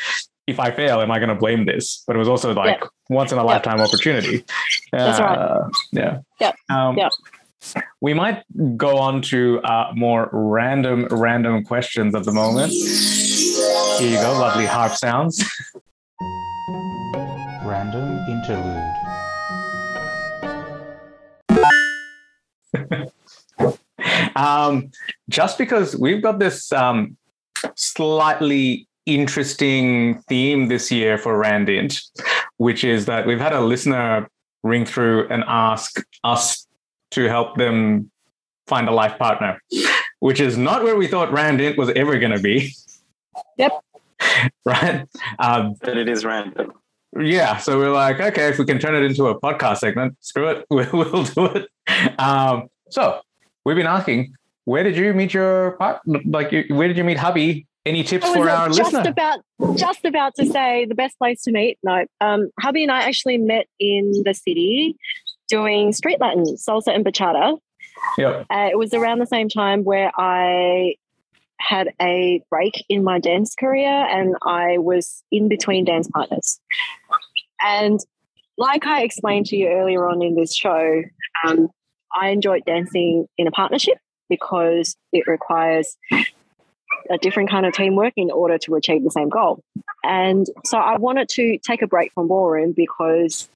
if 0.50 0.60
I 0.60 0.72
fail, 0.72 1.00
am 1.00 1.12
I 1.12 1.20
going 1.20 1.30
to 1.30 1.36
blame 1.36 1.66
this? 1.66 2.04
But 2.08 2.16
it 2.16 2.20
was 2.20 2.28
also 2.28 2.54
like 2.54 2.84
once 3.10 3.32
in 3.32 3.38
a 3.38 3.44
lifetime 3.44 3.80
opportunity. 3.80 4.44
That's 4.92 5.20
uh, 5.20 5.24
right. 5.24 5.72
Yeah. 5.92 6.20
Yeah. 6.40 6.52
Um, 6.70 6.98
yeah. 6.98 7.10
We 8.02 8.14
might 8.14 8.44
go 8.78 8.98
on 8.98 9.22
to 9.24 9.60
uh, 9.62 9.92
more 9.96 10.30
random, 10.32 11.08
random 11.12 11.64
questions 11.64 12.16
at 12.16 12.24
the 12.24 12.32
moment. 12.32 12.72
Here 12.72 14.10
you 14.10 14.18
go, 14.18 14.32
lovely 14.40 14.66
harp 14.66 14.94
sounds. 14.94 15.44
Random 17.66 18.18
interlude. 18.30 18.96
um, 24.36 24.92
just 25.28 25.58
because 25.58 25.96
we've 25.96 26.24
got 26.24 26.40
this 26.40 26.72
um, 26.72 27.18
slightly 27.76 28.88
interesting 29.06 30.22
theme 30.30 30.68
this 30.68 30.92
year 30.92 31.18
for 31.18 31.38
Randint, 31.38 32.02
which 32.58 32.84
is 32.84 33.06
that 33.06 33.28
we've 33.28 33.40
had 33.40 33.54
a 33.54 33.62
listener 33.62 34.30
ring 34.64 34.86
through 34.86 35.28
and 35.30 35.44
ask 35.48 36.02
us 36.24 36.66
to 37.12 37.28
help 37.28 37.58
them 37.58 38.12
find 38.68 38.88
a 38.88 38.92
life 38.92 39.18
partner, 39.18 39.62
which 40.20 40.40
is 40.40 40.58
not 40.58 40.84
where 40.84 40.96
we 40.96 41.08
thought 41.08 41.30
Randint 41.30 41.78
was 41.78 41.90
ever 41.90 42.18
going 42.20 42.32
to 42.32 42.40
be. 42.40 42.74
Yep. 43.58 43.84
right. 44.66 45.08
Um, 45.40 45.76
but 45.82 45.98
it 45.98 46.08
is 46.08 46.24
random. 46.24 46.74
Yeah. 47.20 47.58
So 47.58 47.78
we're 47.78 47.92
like, 47.92 48.20
okay, 48.20 48.50
if 48.50 48.60
we 48.60 48.66
can 48.66 48.80
turn 48.80 48.96
it 48.96 49.04
into 49.04 49.28
a 49.28 49.40
podcast 49.40 49.80
segment, 49.80 50.16
screw 50.22 50.50
it, 50.50 50.66
we'll, 50.70 50.90
we'll 50.94 51.24
do 51.24 51.46
it. 51.46 51.70
Um, 52.20 52.70
so 52.90 53.22
we've 53.66 53.76
been 53.76 53.88
asking, 53.88 54.34
where 54.66 54.84
did 54.84 54.96
you 54.96 55.14
meet 55.14 55.34
your 55.34 55.72
partner? 55.72 56.20
Like, 56.26 56.52
where 56.70 56.88
did 56.88 56.98
you 56.98 57.04
meet 57.04 57.18
hubby 57.18 57.66
any 57.86 58.04
tips 58.04 58.32
for 58.32 58.48
our 58.50 58.68
just 58.68 58.94
listener? 58.94 59.10
About, 59.10 59.40
just 59.76 60.06
about 60.06 60.36
to 60.36 60.46
say 60.46 60.86
the 60.86 60.94
best 60.94 61.18
place 61.18 61.42
to 61.44 61.52
meet. 61.52 61.80
No, 61.82 62.06
um, 62.22 62.52
hubby 62.60 62.84
and 62.84 62.92
I 62.92 63.02
actually 63.02 63.40
met 63.40 63.66
in 63.80 64.12
the 64.24 64.34
city 64.36 64.96
doing 65.50 65.92
street 65.94 66.20
Latin, 66.20 66.44
salsa 66.56 66.94
and 66.96 67.06
bachata. 67.06 67.58
Yep. 68.18 68.46
Uh, 68.50 68.70
it 68.72 68.78
was 68.78 68.94
around 68.94 69.20
the 69.20 69.26
same 69.26 69.50
time 69.50 69.84
where 69.84 70.12
I 70.18 70.96
had 71.60 71.94
a 72.02 72.42
break 72.50 72.86
in 72.88 73.04
my 73.04 73.20
dance 73.20 73.54
career 73.56 73.90
and 73.90 74.36
I 74.44 74.78
was 74.78 75.24
in 75.32 75.50
between 75.50 75.86
dance 75.86 76.08
partners. 76.08 76.60
And 77.62 78.00
like 78.58 78.86
I 78.86 79.04
explained 79.04 79.48
to 79.48 79.58
you 79.58 79.68
earlier 79.68 80.08
on 80.08 80.22
in 80.22 80.36
this 80.36 80.56
show, 80.56 81.04
um, 81.46 81.70
I 82.16 82.30
enjoyed 82.30 82.64
dancing 82.66 83.28
in 83.38 83.48
a 83.48 83.52
partnership 83.52 83.98
because 84.30 84.96
it 85.12 85.28
requires 85.28 85.98
a 87.10 87.18
different 87.18 87.50
kind 87.50 87.66
of 87.66 87.74
teamwork 87.74 88.14
in 88.16 88.32
order 88.32 88.58
to 88.60 88.76
achieve 88.76 89.04
the 89.04 89.12
same 89.12 89.30
goal. 89.30 89.64
And 90.04 90.46
so 90.66 90.78
I 90.78 90.98
wanted 90.98 91.30
to 91.30 91.58
take 91.60 91.82
a 91.82 91.88
break 91.88 92.14
from 92.14 92.28
ballroom 92.28 92.74
because 92.76 93.50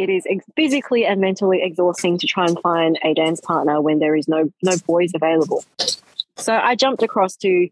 it 0.00 0.08
is 0.08 0.24
physically 0.56 1.04
and 1.04 1.20
mentally 1.20 1.60
exhausting 1.62 2.16
to 2.18 2.26
try 2.26 2.46
and 2.46 2.58
find 2.60 2.98
a 3.04 3.12
dance 3.12 3.38
partner 3.40 3.82
when 3.82 3.98
there 3.98 4.16
is 4.16 4.26
no 4.26 4.50
no 4.62 4.76
boys 4.86 5.10
available. 5.14 5.62
So 6.36 6.54
I 6.54 6.74
jumped 6.74 7.02
across 7.02 7.36
to 7.36 7.68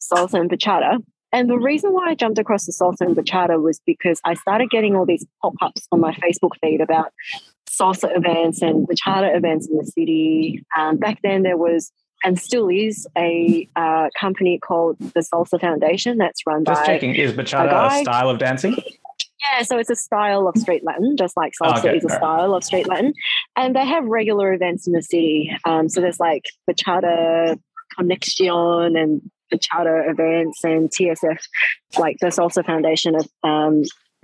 salsa 0.00 0.38
and 0.38 0.50
bachata. 0.50 1.02
And 1.32 1.48
the 1.48 1.58
reason 1.58 1.92
why 1.92 2.10
I 2.10 2.14
jumped 2.14 2.38
across 2.38 2.66
to 2.66 2.72
salsa 2.72 3.00
and 3.00 3.16
bachata 3.16 3.60
was 3.60 3.80
because 3.86 4.20
I 4.24 4.34
started 4.34 4.68
getting 4.70 4.94
all 4.94 5.06
these 5.06 5.26
pop-ups 5.40 5.88
on 5.90 6.00
my 6.00 6.12
Facebook 6.14 6.52
feed 6.62 6.82
about 6.82 7.12
salsa 7.68 8.14
events 8.14 8.60
and 8.60 8.86
bachata 8.86 9.34
events 9.34 9.66
in 9.68 9.78
the 9.78 9.86
city. 9.86 10.62
Um, 10.78 10.98
back 10.98 11.20
then 11.22 11.42
there 11.42 11.56
was 11.56 11.90
and 12.22 12.38
still 12.38 12.68
is 12.68 13.06
a 13.16 13.68
uh, 13.76 14.08
company 14.18 14.58
called 14.58 14.98
the 14.98 15.20
Salsa 15.20 15.60
Foundation 15.60 16.18
that's 16.18 16.46
run 16.46 16.64
just 16.64 16.80
by. 16.80 16.80
Just 16.80 16.86
checking, 16.86 17.14
is 17.14 17.32
bachata 17.32 17.72
a, 17.72 17.98
a, 17.98 18.02
style 18.02 18.30
of 18.30 18.38
dancing? 18.38 18.76
Yeah, 19.40 19.62
so 19.62 19.78
it's 19.78 19.90
a 19.90 19.96
style 19.96 20.48
of 20.48 20.56
street 20.56 20.82
Latin, 20.84 21.16
just 21.16 21.36
like 21.36 21.52
salsa 21.60 21.78
okay, 21.78 21.96
is 21.98 22.04
a 22.04 22.08
style 22.08 22.54
of 22.54 22.64
street 22.64 22.88
Latin. 22.88 23.12
And 23.54 23.76
they 23.76 23.84
have 23.84 24.04
regular 24.04 24.52
events 24.52 24.86
in 24.86 24.92
the 24.92 25.02
city. 25.02 25.54
Um, 25.64 25.88
so 25.88 26.00
there's 26.00 26.18
like 26.20 26.44
bachata 26.68 27.58
connection 27.96 28.96
and 28.96 29.20
bachata 29.52 30.10
events 30.10 30.64
and 30.64 30.90
TSF, 30.90 31.38
like 31.98 32.16
the 32.20 32.28
Salsa 32.28 32.64
Foundation 32.64 33.14
of 33.14 33.28
um, 33.42 33.82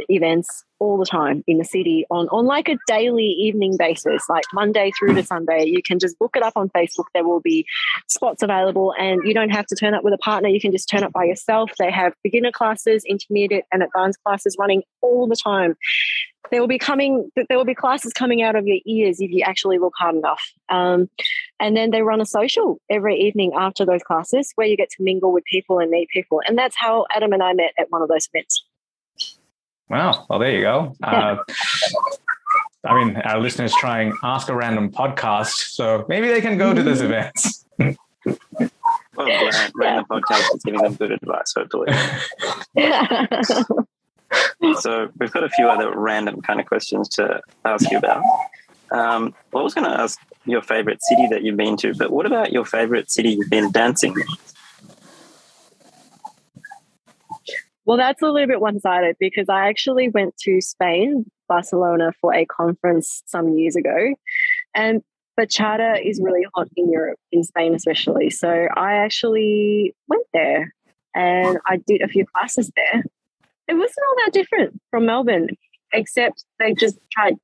events 0.09 0.65
all 0.83 0.99
the 0.99 1.07
time 1.07 1.45
in 1.47 1.59
the 1.59 1.65
city 1.65 2.05
on 2.11 2.27
on 2.29 2.45
like 2.45 2.69
a 2.69 2.77
daily 2.89 3.25
evening 3.25 3.77
basis 3.79 4.25
like 4.29 4.43
monday 4.53 4.91
through 4.99 5.15
to 5.15 5.23
sunday. 5.23 5.65
You 5.65 5.81
can 5.81 6.01
just 6.01 6.19
book 6.19 6.33
it 6.35 6.43
up 6.43 6.55
on 6.57 6.71
facebook. 6.71 7.05
There 7.15 7.25
will 7.25 7.41
be 7.41 7.65
spots 8.09 8.43
available 8.43 8.93
and 8.99 9.21
you 9.25 9.33
don't 9.33 9.51
have 9.51 9.67
to 9.67 9.77
turn 9.77 9.95
up 9.95 10.03
with 10.03 10.13
a 10.13 10.19
partner. 10.19 10.49
You 10.49 10.61
can 10.61 10.73
just 10.73 10.89
turn 10.89 11.05
up 11.05 11.13
by 11.13 11.25
yourself. 11.25 11.71
They 11.79 11.93
have 11.93 12.15
beginner 12.25 12.51
classes 12.51 13.05
intermediate 13.05 13.65
and 13.73 13.83
advanced 13.83 14.19
classes 14.25 14.57
running 14.59 14.83
all 15.03 15.29
the 15.29 15.37
time. 15.37 15.77
There 16.51 16.61
will 16.61 16.69
be 16.69 16.79
coming 16.79 17.31
there 17.37 17.57
will 17.57 17.65
be 17.65 17.77
classes 17.77 18.13
coming 18.13 18.43
out 18.43 18.57
of 18.57 18.67
your 18.67 18.79
ears 18.85 19.21
if 19.21 19.31
you 19.31 19.45
actually 19.47 19.79
look 19.79 19.95
hard 19.97 20.17
enough. 20.17 20.43
Um, 20.69 21.09
and 21.61 21.77
then 21.77 21.93
they 21.93 22.03
run 22.03 22.21
a 22.21 22.27
social 22.27 22.81
every 22.91 23.21
evening 23.21 23.53
after 23.57 23.87
those 23.87 24.03
classes 24.03 24.53
where 24.57 24.67
you 24.67 24.77
get 24.77 24.91
to 24.91 25.03
mingle 25.03 25.33
with 25.33 25.45
people 25.45 25.79
and 25.79 25.91
meet 25.91 26.09
people. 26.09 26.43
And 26.45 26.59
that's 26.59 26.77
how 26.77 27.07
adam 27.15 27.33
and 27.33 27.43
i 27.43 27.53
met 27.53 27.73
at 27.79 27.91
one 27.91 28.03
of 28.03 28.09
those 28.09 28.29
events 28.35 28.65
Wow. 29.89 30.27
Well, 30.29 30.39
there 30.39 30.53
you 30.53 30.63
go. 30.63 30.95
Uh, 31.03 31.37
I 32.85 33.05
mean, 33.05 33.17
our 33.19 33.39
listeners 33.39 33.73
trying 33.79 34.13
ask 34.25 34.49
a 34.49 34.57
random 34.57 34.91
podcast, 34.91 35.71
so 35.73 36.05
maybe 36.09 36.27
they 36.27 36.41
can 36.41 36.59
go 36.59 36.75
to 36.75 36.83
this 36.83 37.01
event. 37.09 37.33
well, 37.79 39.29
yeah, 39.29 39.69
random 39.77 40.05
podcast 40.11 40.57
is 40.57 40.63
giving 40.65 40.83
them 40.83 40.95
good 40.95 41.13
advice, 41.13 41.55
hopefully. 41.57 41.93
so 44.81 45.11
we've 45.19 45.31
got 45.31 45.45
a 45.45 45.51
few 45.51 45.69
other 45.69 45.97
random 45.97 46.43
kind 46.43 46.59
of 46.59 46.67
questions 46.67 47.09
to 47.11 47.41
ask 47.65 47.89
you 47.91 47.99
about. 47.99 48.25
Um, 48.91 49.35
well, 49.53 49.61
I 49.61 49.65
was 49.65 49.75
going 49.75 49.89
to 49.89 50.01
ask 50.01 50.19
your 50.45 50.63
favorite 50.63 51.03
city 51.03 51.29
that 51.29 51.43
you've 51.43 51.57
been 51.57 51.77
to, 51.79 51.95
but 51.95 52.11
what 52.11 52.27
about 52.27 52.53
your 52.53 52.65
favorite 52.65 53.11
city 53.11 53.31
you've 53.31 53.51
been 53.51 53.71
dancing 53.71 54.13
in? 54.13 54.27
Well, 57.85 57.97
that's 57.97 58.23
a 58.23 58.31
little 58.31 58.47
bit 58.47 58.61
one 58.61 58.79
sided 58.81 59.17
because 59.19 59.49
I 59.49 59.69
actually 59.69 60.09
went 60.09 60.37
to 60.39 60.61
Spain, 60.61 61.25
Barcelona, 61.49 62.13
for 62.21 62.33
a 62.35 62.45
conference 62.47 63.23
some 63.27 63.57
years 63.57 63.77
ago. 63.77 64.15
And 64.75 65.03
bachata 65.39 66.01
is 66.05 66.21
really 66.23 66.47
hot 66.55 66.69
in 66.77 66.91
Europe, 66.91 67.19
in 67.33 67.43
Spain 67.43 67.75
especially. 67.75 68.31
So 68.31 68.49
I 68.49 68.95
actually 68.95 69.95
went 70.09 70.27
there 70.33 70.75
and 71.15 71.59
I 71.67 71.79
did 71.79 72.03
a 72.03 72.09
few 72.09 72.25
classes 72.27 72.71
there. 72.77 73.05
It 73.69 73.75
wasn't 73.75 74.07
all 74.09 74.17
that 74.25 74.33
different 74.33 74.81
from 74.91 75.07
Melbourne, 75.07 75.49
except 75.93 76.45
they 76.59 76.75
just 76.75 76.99
tried 77.13 77.35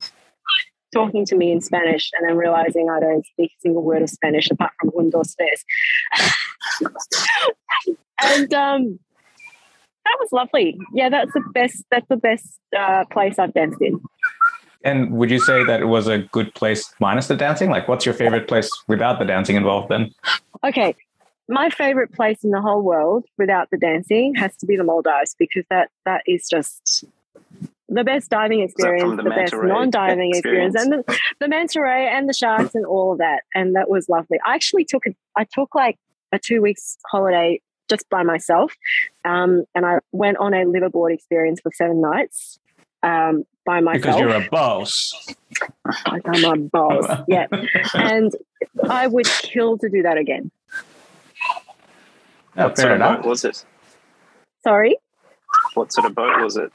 talking 0.92 1.24
to 1.26 1.36
me 1.36 1.52
in 1.52 1.60
Spanish 1.60 2.10
and 2.18 2.28
then 2.28 2.36
realizing 2.36 2.88
I 2.90 3.00
don't 3.00 3.26
speak 3.26 3.50
a 3.58 3.60
single 3.60 3.82
word 3.82 4.02
of 4.02 4.10
Spanish 4.10 4.50
apart 4.50 4.72
from 4.80 4.90
un, 4.98 5.10
dos, 5.10 5.34
tres. 5.34 5.64
and 8.22 8.54
um, 8.54 8.98
that 10.08 10.16
was 10.20 10.32
lovely. 10.32 10.78
Yeah, 10.94 11.08
that's 11.08 11.32
the 11.32 11.42
best. 11.52 11.84
That's 11.90 12.06
the 12.08 12.16
best 12.16 12.58
uh, 12.76 13.04
place 13.10 13.38
I've 13.38 13.54
danced 13.54 13.80
in. 13.80 14.00
And 14.84 15.12
would 15.12 15.30
you 15.30 15.40
say 15.40 15.64
that 15.64 15.80
it 15.80 15.86
was 15.86 16.06
a 16.06 16.18
good 16.18 16.54
place 16.54 16.94
minus 17.00 17.26
the 17.26 17.36
dancing? 17.36 17.70
Like, 17.70 17.88
what's 17.88 18.06
your 18.06 18.14
favorite 18.14 18.46
place 18.48 18.70
without 18.86 19.18
the 19.18 19.24
dancing 19.24 19.56
involved? 19.56 19.88
Then, 19.88 20.14
okay, 20.64 20.94
my 21.48 21.68
favorite 21.70 22.12
place 22.12 22.44
in 22.44 22.50
the 22.50 22.60
whole 22.60 22.82
world 22.82 23.24
without 23.38 23.70
the 23.70 23.76
dancing 23.76 24.34
has 24.36 24.56
to 24.58 24.66
be 24.66 24.76
the 24.76 24.84
Maldives 24.84 25.34
because 25.38 25.64
that 25.68 25.90
that 26.04 26.22
is 26.26 26.48
just 26.48 27.04
the 27.88 28.04
best 28.04 28.30
diving 28.30 28.60
experience, 28.60 29.16
the, 29.16 29.22
the 29.22 29.30
best 29.30 29.54
non-diving 29.54 30.30
experience, 30.30 30.74
and 30.74 30.92
the, 30.92 31.18
the 31.40 31.48
manta 31.48 31.80
ray 31.80 32.06
and 32.06 32.28
the 32.28 32.34
sharks 32.34 32.74
and 32.74 32.84
all 32.84 33.12
of 33.12 33.18
that. 33.18 33.42
And 33.54 33.74
that 33.74 33.88
was 33.88 34.08
lovely. 34.08 34.38
I 34.46 34.54
actually 34.54 34.84
took 34.84 35.06
a, 35.06 35.14
I 35.36 35.44
took 35.44 35.74
like 35.74 35.96
a 36.32 36.38
two 36.38 36.60
weeks 36.60 36.98
holiday 37.10 37.60
just 37.88 38.08
by 38.10 38.22
myself. 38.22 38.72
Um, 39.24 39.64
and 39.74 39.84
I 39.86 39.98
went 40.12 40.38
on 40.38 40.54
a 40.54 40.64
liveaboard 40.64 41.12
experience 41.12 41.60
for 41.60 41.72
seven 41.74 42.00
nights 42.00 42.58
um, 43.02 43.44
by 43.64 43.80
myself. 43.80 44.02
Because 44.02 44.20
you're 44.20 44.42
a 44.42 44.48
boss. 44.50 45.34
I'm 46.06 46.44
a 46.44 46.56
boss. 46.56 47.22
yeah. 47.28 47.46
And 47.94 48.32
I 48.88 49.06
would 49.06 49.26
kill 49.26 49.78
to 49.78 49.88
do 49.88 50.02
that 50.02 50.18
again. 50.18 50.50
Oh, 52.56 52.64
what 52.64 52.76
fair 52.76 52.88
sort 52.88 53.00
of 53.00 53.22
boat 53.22 53.28
was 53.28 53.44
it? 53.44 53.64
Sorry. 54.64 54.96
What 55.74 55.92
sort 55.92 56.06
of 56.06 56.14
boat 56.14 56.42
was 56.42 56.56
it? 56.56 56.72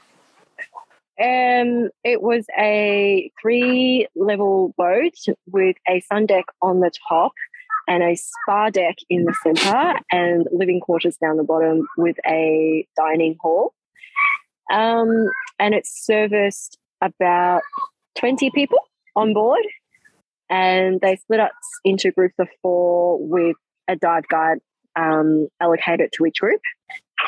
Um, 1.16 1.90
it 2.02 2.22
was 2.22 2.46
a 2.58 3.30
three 3.40 4.08
level 4.16 4.74
boat 4.76 5.14
with 5.46 5.76
a 5.88 6.00
sun 6.00 6.26
deck 6.26 6.46
on 6.60 6.80
the 6.80 6.90
top 7.08 7.32
and 7.88 8.02
a 8.02 8.14
spa 8.14 8.70
deck 8.70 8.96
in 9.10 9.24
the 9.24 9.34
center 9.42 9.94
and 10.10 10.46
living 10.52 10.80
quarters 10.80 11.16
down 11.16 11.36
the 11.36 11.42
bottom 11.42 11.86
with 11.96 12.16
a 12.26 12.86
dining 12.96 13.36
hall. 13.40 13.74
Um, 14.72 15.28
and 15.58 15.74
it 15.74 15.86
serviced 15.86 16.78
about 17.00 17.62
20 18.18 18.50
people 18.50 18.78
on 19.14 19.34
board. 19.34 19.64
And 20.50 21.00
they 21.00 21.16
split 21.16 21.40
us 21.40 21.52
into 21.84 22.10
groups 22.10 22.34
of 22.38 22.48
four 22.62 23.18
with 23.20 23.56
a 23.88 23.96
dive 23.96 24.28
guide 24.28 24.58
um, 24.96 25.48
allocated 25.60 26.10
to 26.14 26.26
each 26.26 26.40
group 26.40 26.60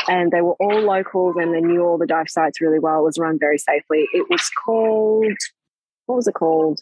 and 0.09 0.31
they 0.31 0.41
were 0.41 0.55
all 0.55 0.81
locals 0.81 1.37
and 1.37 1.55
they 1.55 1.61
knew 1.61 1.83
all 1.83 1.99
the 1.99 2.07
dive 2.07 2.29
sites 2.29 2.61
really 2.61 2.79
well. 2.79 3.01
It 3.01 3.05
was 3.05 3.19
run 3.19 3.39
very 3.39 3.59
safely. 3.59 4.07
It 4.13 4.27
was 4.31 4.51
called, 4.65 5.37
what 6.07 6.17
was 6.17 6.29
it 6.29 6.35
called? 6.35 6.81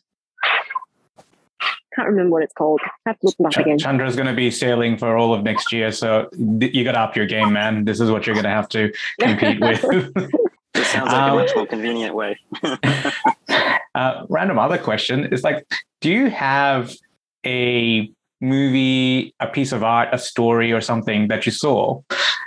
I 1.96 2.02
can't 2.02 2.08
remember 2.08 2.30
what 2.32 2.42
it's 2.42 2.52
called. 2.54 2.80
I 3.06 3.10
have 3.10 3.20
to 3.20 3.26
look 3.26 3.36
them 3.36 3.46
up 3.46 3.52
Ch- 3.52 3.58
again. 3.58 3.78
Chandra's 3.78 4.16
going 4.16 4.26
to 4.26 4.34
be 4.34 4.50
sailing 4.50 4.98
for 4.98 5.16
all 5.16 5.32
of 5.32 5.44
next 5.44 5.72
year, 5.72 5.92
so 5.92 6.28
th- 6.60 6.74
you 6.74 6.82
got 6.82 6.92
to 6.92 7.00
up 7.00 7.14
your 7.16 7.26
game, 7.26 7.52
man. 7.52 7.84
This 7.84 8.00
is 8.00 8.10
what 8.10 8.26
you're 8.26 8.34
going 8.34 8.44
to 8.44 8.50
have 8.50 8.68
to 8.70 8.92
compete 9.20 9.60
with. 9.60 9.84
It 10.76 10.86
sounds 10.86 11.06
like 11.12 11.22
Um, 11.22 11.32
a 11.38 11.42
much 11.42 11.54
more 11.54 11.66
convenient 11.66 12.16
way. 12.16 12.36
uh, 13.94 14.26
random 14.28 14.58
other 14.58 14.76
question 14.76 15.32
is 15.32 15.44
like, 15.44 15.64
do 16.00 16.10
you 16.10 16.28
have 16.30 16.92
a 17.46 18.10
movie, 18.40 19.32
a 19.38 19.46
piece 19.46 19.70
of 19.70 19.84
art, 19.84 20.08
a 20.10 20.18
story, 20.18 20.72
or 20.72 20.80
something 20.80 21.28
that 21.28 21.46
you 21.46 21.52
saw 21.52 22.00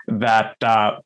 that, 0.10 0.56
uh, 0.62 0.98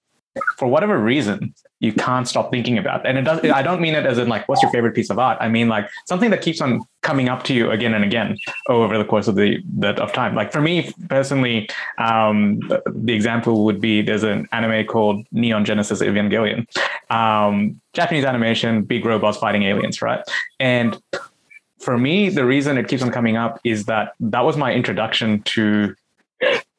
for 0.57 0.67
whatever 0.67 0.97
reason, 0.97 1.53
you 1.81 1.91
can't 1.91 2.27
stop 2.27 2.51
thinking 2.51 2.77
about? 2.77 3.05
And 3.07 3.17
it 3.17 3.23
does. 3.23 3.43
I 3.43 3.63
don't 3.63 3.81
mean 3.81 3.95
it 3.95 4.05
as 4.05 4.19
in 4.19 4.29
like, 4.29 4.47
what's 4.47 4.61
your 4.61 4.71
favorite 4.71 4.93
piece 4.93 5.09
of 5.09 5.17
art? 5.17 5.37
I 5.41 5.49
mean 5.49 5.67
like 5.67 5.89
something 6.05 6.29
that 6.29 6.41
keeps 6.41 6.61
on 6.61 6.81
coming 7.01 7.27
up 7.27 7.43
to 7.45 7.55
you 7.55 7.71
again 7.71 7.95
and 7.95 8.03
again 8.05 8.37
over 8.69 8.99
the 8.99 9.03
course 9.03 9.27
of 9.27 9.35
the 9.35 9.57
that 9.79 9.99
of 9.99 10.13
time. 10.13 10.35
Like 10.35 10.51
for 10.51 10.61
me 10.61 10.93
personally, 11.09 11.67
um, 11.97 12.59
the, 12.85 13.13
example 13.13 13.65
would 13.65 13.81
be 13.81 14.03
there's 14.03 14.21
an 14.23 14.47
anime 14.51 14.85
called 14.85 15.25
Neon 15.31 15.65
Genesis 15.65 16.01
Evangelion, 16.01 16.67
um, 17.09 17.81
Japanese 17.93 18.25
animation, 18.25 18.83
big 18.83 19.03
robots 19.03 19.39
fighting 19.39 19.63
aliens, 19.63 20.03
right? 20.03 20.23
And 20.59 21.01
for 21.79 21.97
me, 21.97 22.29
the 22.29 22.45
reason 22.45 22.77
it 22.77 22.87
keeps 22.87 23.01
on 23.01 23.11
coming 23.11 23.37
up 23.37 23.59
is 23.63 23.85
that 23.85 24.13
that 24.19 24.41
was 24.41 24.55
my 24.55 24.71
introduction 24.71 25.41
to 25.43 25.95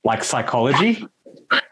like 0.05 0.23
psychology, 0.23 1.05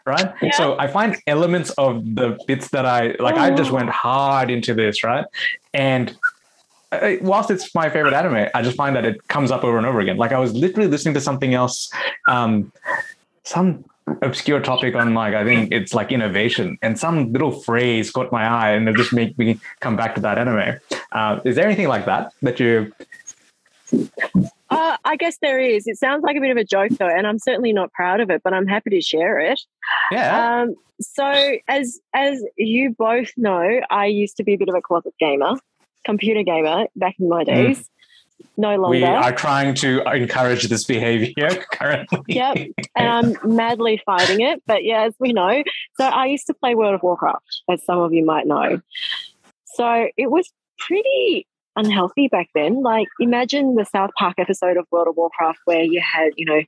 right? 0.05 0.33
Yeah. 0.41 0.51
So 0.55 0.77
I 0.77 0.87
find 0.87 1.17
elements 1.27 1.71
of 1.71 2.15
the 2.15 2.37
bits 2.47 2.69
that 2.69 2.85
I 2.85 3.15
like, 3.19 3.35
I 3.35 3.51
just 3.51 3.71
went 3.71 3.89
hard 3.89 4.49
into 4.49 4.73
this, 4.73 5.03
right? 5.03 5.25
And 5.73 6.15
uh, 6.91 7.13
whilst 7.21 7.49
it's 7.49 7.73
my 7.73 7.89
favorite 7.89 8.13
anime, 8.13 8.49
I 8.53 8.61
just 8.61 8.75
find 8.75 8.95
that 8.95 9.05
it 9.05 9.27
comes 9.27 9.51
up 9.51 9.63
over 9.63 9.77
and 9.77 9.85
over 9.85 9.99
again. 9.99 10.17
Like 10.17 10.31
I 10.31 10.39
was 10.39 10.53
literally 10.53 10.89
listening 10.89 11.13
to 11.13 11.21
something 11.21 11.53
else, 11.53 11.91
um, 12.27 12.71
some 13.43 13.85
obscure 14.21 14.59
topic 14.59 14.95
on 14.95 15.13
like 15.13 15.33
I 15.33 15.45
think 15.45 15.71
it's 15.71 15.93
like 15.93 16.11
innovation, 16.11 16.77
and 16.81 16.99
some 16.99 17.31
little 17.31 17.51
phrase 17.51 18.11
caught 18.11 18.31
my 18.31 18.45
eye, 18.45 18.71
and 18.71 18.89
it 18.89 18.95
just 18.95 19.13
made 19.13 19.37
me 19.37 19.59
come 19.79 19.95
back 19.95 20.15
to 20.15 20.21
that 20.21 20.37
anime. 20.37 20.79
Uh, 21.11 21.39
is 21.45 21.55
there 21.55 21.65
anything 21.65 21.87
like 21.87 22.05
that 22.05 22.33
that 22.41 22.59
you? 22.59 22.91
Uh, 24.71 24.97
I 25.03 25.17
guess 25.17 25.37
there 25.41 25.59
is. 25.59 25.85
It 25.85 25.97
sounds 25.97 26.23
like 26.23 26.37
a 26.37 26.39
bit 26.39 26.49
of 26.49 26.57
a 26.57 26.63
joke 26.63 26.91
though, 26.97 27.07
and 27.09 27.27
I'm 27.27 27.37
certainly 27.39 27.73
not 27.73 27.91
proud 27.91 28.21
of 28.21 28.29
it, 28.31 28.41
but 28.43 28.53
I'm 28.53 28.65
happy 28.67 28.89
to 28.91 29.01
share 29.01 29.37
it. 29.39 29.61
Yeah, 30.11 30.61
Um, 30.63 30.75
so 31.01 31.57
as 31.67 31.99
as 32.13 32.43
you 32.57 32.95
both 32.97 33.31
know, 33.37 33.81
I 33.89 34.05
used 34.05 34.37
to 34.37 34.43
be 34.43 34.53
a 34.53 34.57
bit 34.57 34.69
of 34.69 34.75
a 34.75 34.81
closet 34.81 35.13
gamer, 35.19 35.55
computer 36.05 36.43
gamer 36.43 36.87
back 36.95 37.15
in 37.19 37.27
my 37.29 37.43
days. 37.43 37.87
No 38.57 38.75
longer. 38.75 38.89
we 38.97 39.03
are 39.03 39.31
trying 39.31 39.75
to 39.75 40.01
encourage 40.13 40.63
this 40.67 40.83
behavior 40.85 41.49
currently. 41.73 42.21
Yep. 42.27 42.57
and 42.95 43.07
I'm 43.07 43.55
madly 43.55 44.01
fighting 44.05 44.41
it. 44.41 44.63
But 44.65 44.83
yeah, 44.83 45.03
as 45.03 45.13
we 45.19 45.31
know, 45.31 45.63
so 45.97 46.05
I 46.05 46.25
used 46.25 46.47
to 46.47 46.53
play 46.55 46.73
World 46.75 46.95
of 46.95 47.03
Warcraft, 47.03 47.61
as 47.69 47.83
some 47.85 47.99
of 47.99 48.13
you 48.13 48.25
might 48.25 48.47
know. 48.47 48.81
So 49.75 50.07
it 50.17 50.31
was 50.31 50.51
pretty 50.79 51.45
unhealthy 51.75 52.27
back 52.27 52.49
then. 52.53 52.81
Like, 52.81 53.07
imagine 53.19 53.75
the 53.75 53.85
South 53.85 54.11
Park 54.17 54.35
episode 54.37 54.77
of 54.77 54.85
World 54.91 55.07
of 55.07 55.17
Warcraft 55.17 55.59
where 55.65 55.83
you 55.83 56.01
had, 56.01 56.31
you 56.35 56.45
know, 56.45 56.61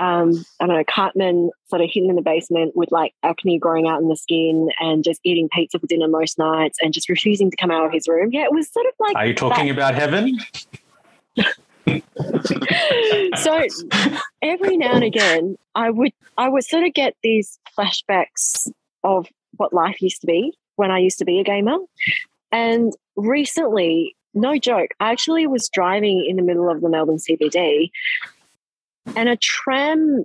um, 0.00 0.44
I 0.60 0.66
don't 0.66 0.76
know, 0.76 0.84
Cartman 0.84 1.50
sort 1.68 1.82
of 1.82 1.90
hidden 1.92 2.10
in 2.10 2.16
the 2.16 2.22
basement 2.22 2.76
with 2.76 2.90
like 2.92 3.14
acne 3.22 3.58
growing 3.58 3.88
out 3.88 4.00
in 4.00 4.08
the 4.08 4.16
skin 4.16 4.70
and 4.80 5.04
just 5.04 5.20
eating 5.24 5.48
pizza 5.52 5.78
for 5.78 5.86
dinner 5.86 6.08
most 6.08 6.38
nights 6.38 6.78
and 6.82 6.92
just 6.92 7.08
refusing 7.08 7.50
to 7.50 7.56
come 7.56 7.70
out 7.70 7.86
of 7.86 7.92
his 7.92 8.08
room. 8.08 8.30
Yeah, 8.32 8.44
it 8.44 8.52
was 8.52 8.70
sort 8.70 8.86
of 8.86 8.92
like 8.98 9.16
Are 9.16 9.26
you 9.26 9.34
talking 9.34 9.70
about 9.70 9.94
heaven? 9.94 10.38
so 13.36 13.62
every 14.42 14.76
now 14.76 14.92
and 14.92 15.04
again 15.04 15.56
i 15.74 15.88
would 15.88 16.12
i 16.36 16.48
would 16.48 16.64
sort 16.64 16.84
of 16.84 16.92
get 16.92 17.14
these 17.22 17.58
flashbacks 17.78 18.70
of 19.04 19.26
what 19.56 19.72
life 19.72 20.02
used 20.02 20.20
to 20.20 20.26
be 20.26 20.52
when 20.76 20.90
i 20.90 20.98
used 20.98 21.18
to 21.18 21.24
be 21.24 21.38
a 21.38 21.44
gamer 21.44 21.78
and 22.52 22.92
recently 23.16 24.14
no 24.34 24.58
joke 24.58 24.90
i 25.00 25.10
actually 25.10 25.46
was 25.46 25.68
driving 25.68 26.24
in 26.28 26.36
the 26.36 26.42
middle 26.42 26.70
of 26.70 26.80
the 26.80 26.88
melbourne 26.88 27.16
cbd 27.18 27.90
and 29.16 29.28
a 29.28 29.36
tram 29.36 30.24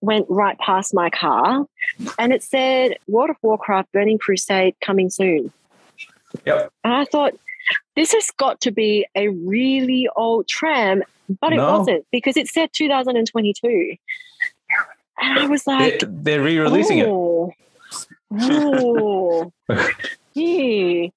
went 0.00 0.26
right 0.28 0.58
past 0.58 0.92
my 0.94 1.08
car 1.10 1.66
and 2.18 2.32
it 2.32 2.42
said 2.42 2.96
world 3.08 3.30
of 3.30 3.36
warcraft 3.42 3.90
burning 3.92 4.18
crusade 4.18 4.74
coming 4.80 5.08
soon 5.10 5.52
Yep. 6.44 6.72
and 6.84 6.92
i 6.92 7.04
thought 7.04 7.32
this 7.96 8.12
has 8.12 8.30
got 8.36 8.60
to 8.62 8.70
be 8.70 9.06
a 9.14 9.28
really 9.28 10.06
old 10.16 10.46
tram, 10.48 11.02
but 11.40 11.54
it 11.54 11.56
No. 11.56 11.78
wasn't 11.78 12.04
because 12.12 12.36
it 12.36 12.46
said 12.46 12.68
2022. 12.74 13.96
And 15.18 15.38
I 15.38 15.46
was 15.46 15.66
like, 15.66 16.02
they're 16.06 16.42
re-releasing 16.42 16.98
it. 16.98 17.06
oh, 17.08 17.54
oh, 18.38 19.52
yeah. 20.34 21.08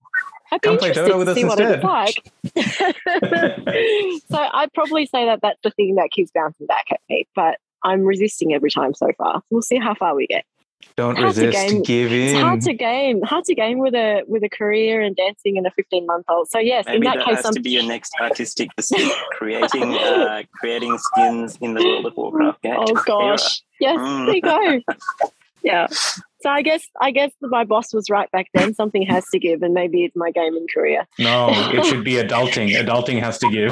I'd 0.57 0.61
be 0.61 0.67
Come 0.67 0.73
interested 0.89 1.07
to 1.07 1.17
us 1.31 1.35
see 1.35 1.45
what 1.45 1.59
it's 1.59 1.83
like. 1.83 2.15
so 4.29 4.37
I'd 4.53 4.73
probably 4.73 5.05
say 5.05 5.25
that 5.25 5.39
that's 5.41 5.59
the 5.63 5.71
thing 5.71 5.95
that 5.95 6.09
keeps 6.11 6.31
bouncing 6.31 6.67
back 6.67 6.85
at 6.91 6.99
me, 7.09 7.27
but 7.35 7.57
I'm 7.83 8.03
resisting 8.03 8.53
every 8.53 8.71
time 8.71 8.93
so 8.93 9.11
far. 9.17 9.41
We'll 9.49 9.61
see 9.61 9.77
how 9.77 9.93
far 9.95 10.15
we 10.15 10.27
get. 10.27 10.45
Don't 10.95 11.15
Hard 11.17 11.33
to 11.35 11.45
resist, 11.47 11.69
game- 11.69 11.83
give 11.83 12.11
in. 12.13 12.21
It's 12.35 12.39
hard 12.39 12.61
to 12.61 12.73
game, 12.73 13.21
hard 13.23 13.43
to 13.45 13.55
game 13.55 13.79
with 13.79 13.93
a 13.95 14.21
with 14.27 14.43
a 14.43 14.49
career 14.49 15.01
and 15.01 15.15
dancing 15.15 15.57
and 15.57 15.65
a 15.65 15.71
15 15.71 16.05
month 16.05 16.25
old. 16.29 16.49
So 16.49 16.59
yes, 16.59 16.85
Maybe 16.85 16.97
in 16.97 17.03
that 17.03 17.17
that 17.17 17.25
case, 17.25 17.35
has 17.37 17.45
I'm 17.45 17.53
to 17.53 17.59
be 17.61 17.71
your 17.71 17.83
next 17.83 18.13
artistic 18.21 18.75
pursuit: 18.75 19.11
creating 19.31 19.95
uh, 19.95 20.43
creating 20.53 20.97
skins 20.99 21.57
in 21.61 21.73
the 21.73 21.83
World 21.83 22.05
of 22.05 22.15
Warcraft 22.15 22.61
game. 22.61 22.75
Oh 22.77 22.93
gosh. 23.05 23.61
Yes, 23.79 23.97
Mm. 23.99 24.25
there 24.27 24.35
you 24.35 24.41
go. 24.41 25.27
yeah. 25.63 25.87
So 26.41 26.49
I 26.49 26.61
guess 26.61 26.83
I 27.01 27.11
guess 27.11 27.31
my 27.41 27.64
boss 27.64 27.93
was 27.93 28.09
right 28.09 28.30
back 28.31 28.47
then. 28.53 28.73
Something 28.73 29.01
has 29.03 29.26
to 29.30 29.39
give, 29.39 29.64
and 29.64 29.73
maybe 29.73 30.03
it's 30.03 30.15
my 30.15 30.31
gaming 30.31 30.68
career. 30.73 31.07
No, 31.18 31.49
it 31.51 31.85
should 31.85 32.03
be 32.03 32.14
adulting. 32.14 32.69
Adulting 32.76 33.19
has 33.22 33.39
to 33.39 33.49
give. 33.49 33.72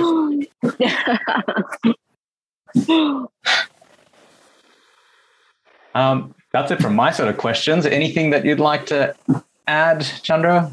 Um, 5.96 6.36
that's 6.52 6.72
it 6.72 6.82
from 6.82 6.94
my 6.94 7.10
sort 7.10 7.30
of 7.30 7.38
questions. 7.38 7.86
Anything 7.86 8.30
that 8.32 8.46
you'd 8.46 8.60
like 8.60 8.86
to 8.88 9.16
add, 9.66 10.02
Chandra? 10.22 10.70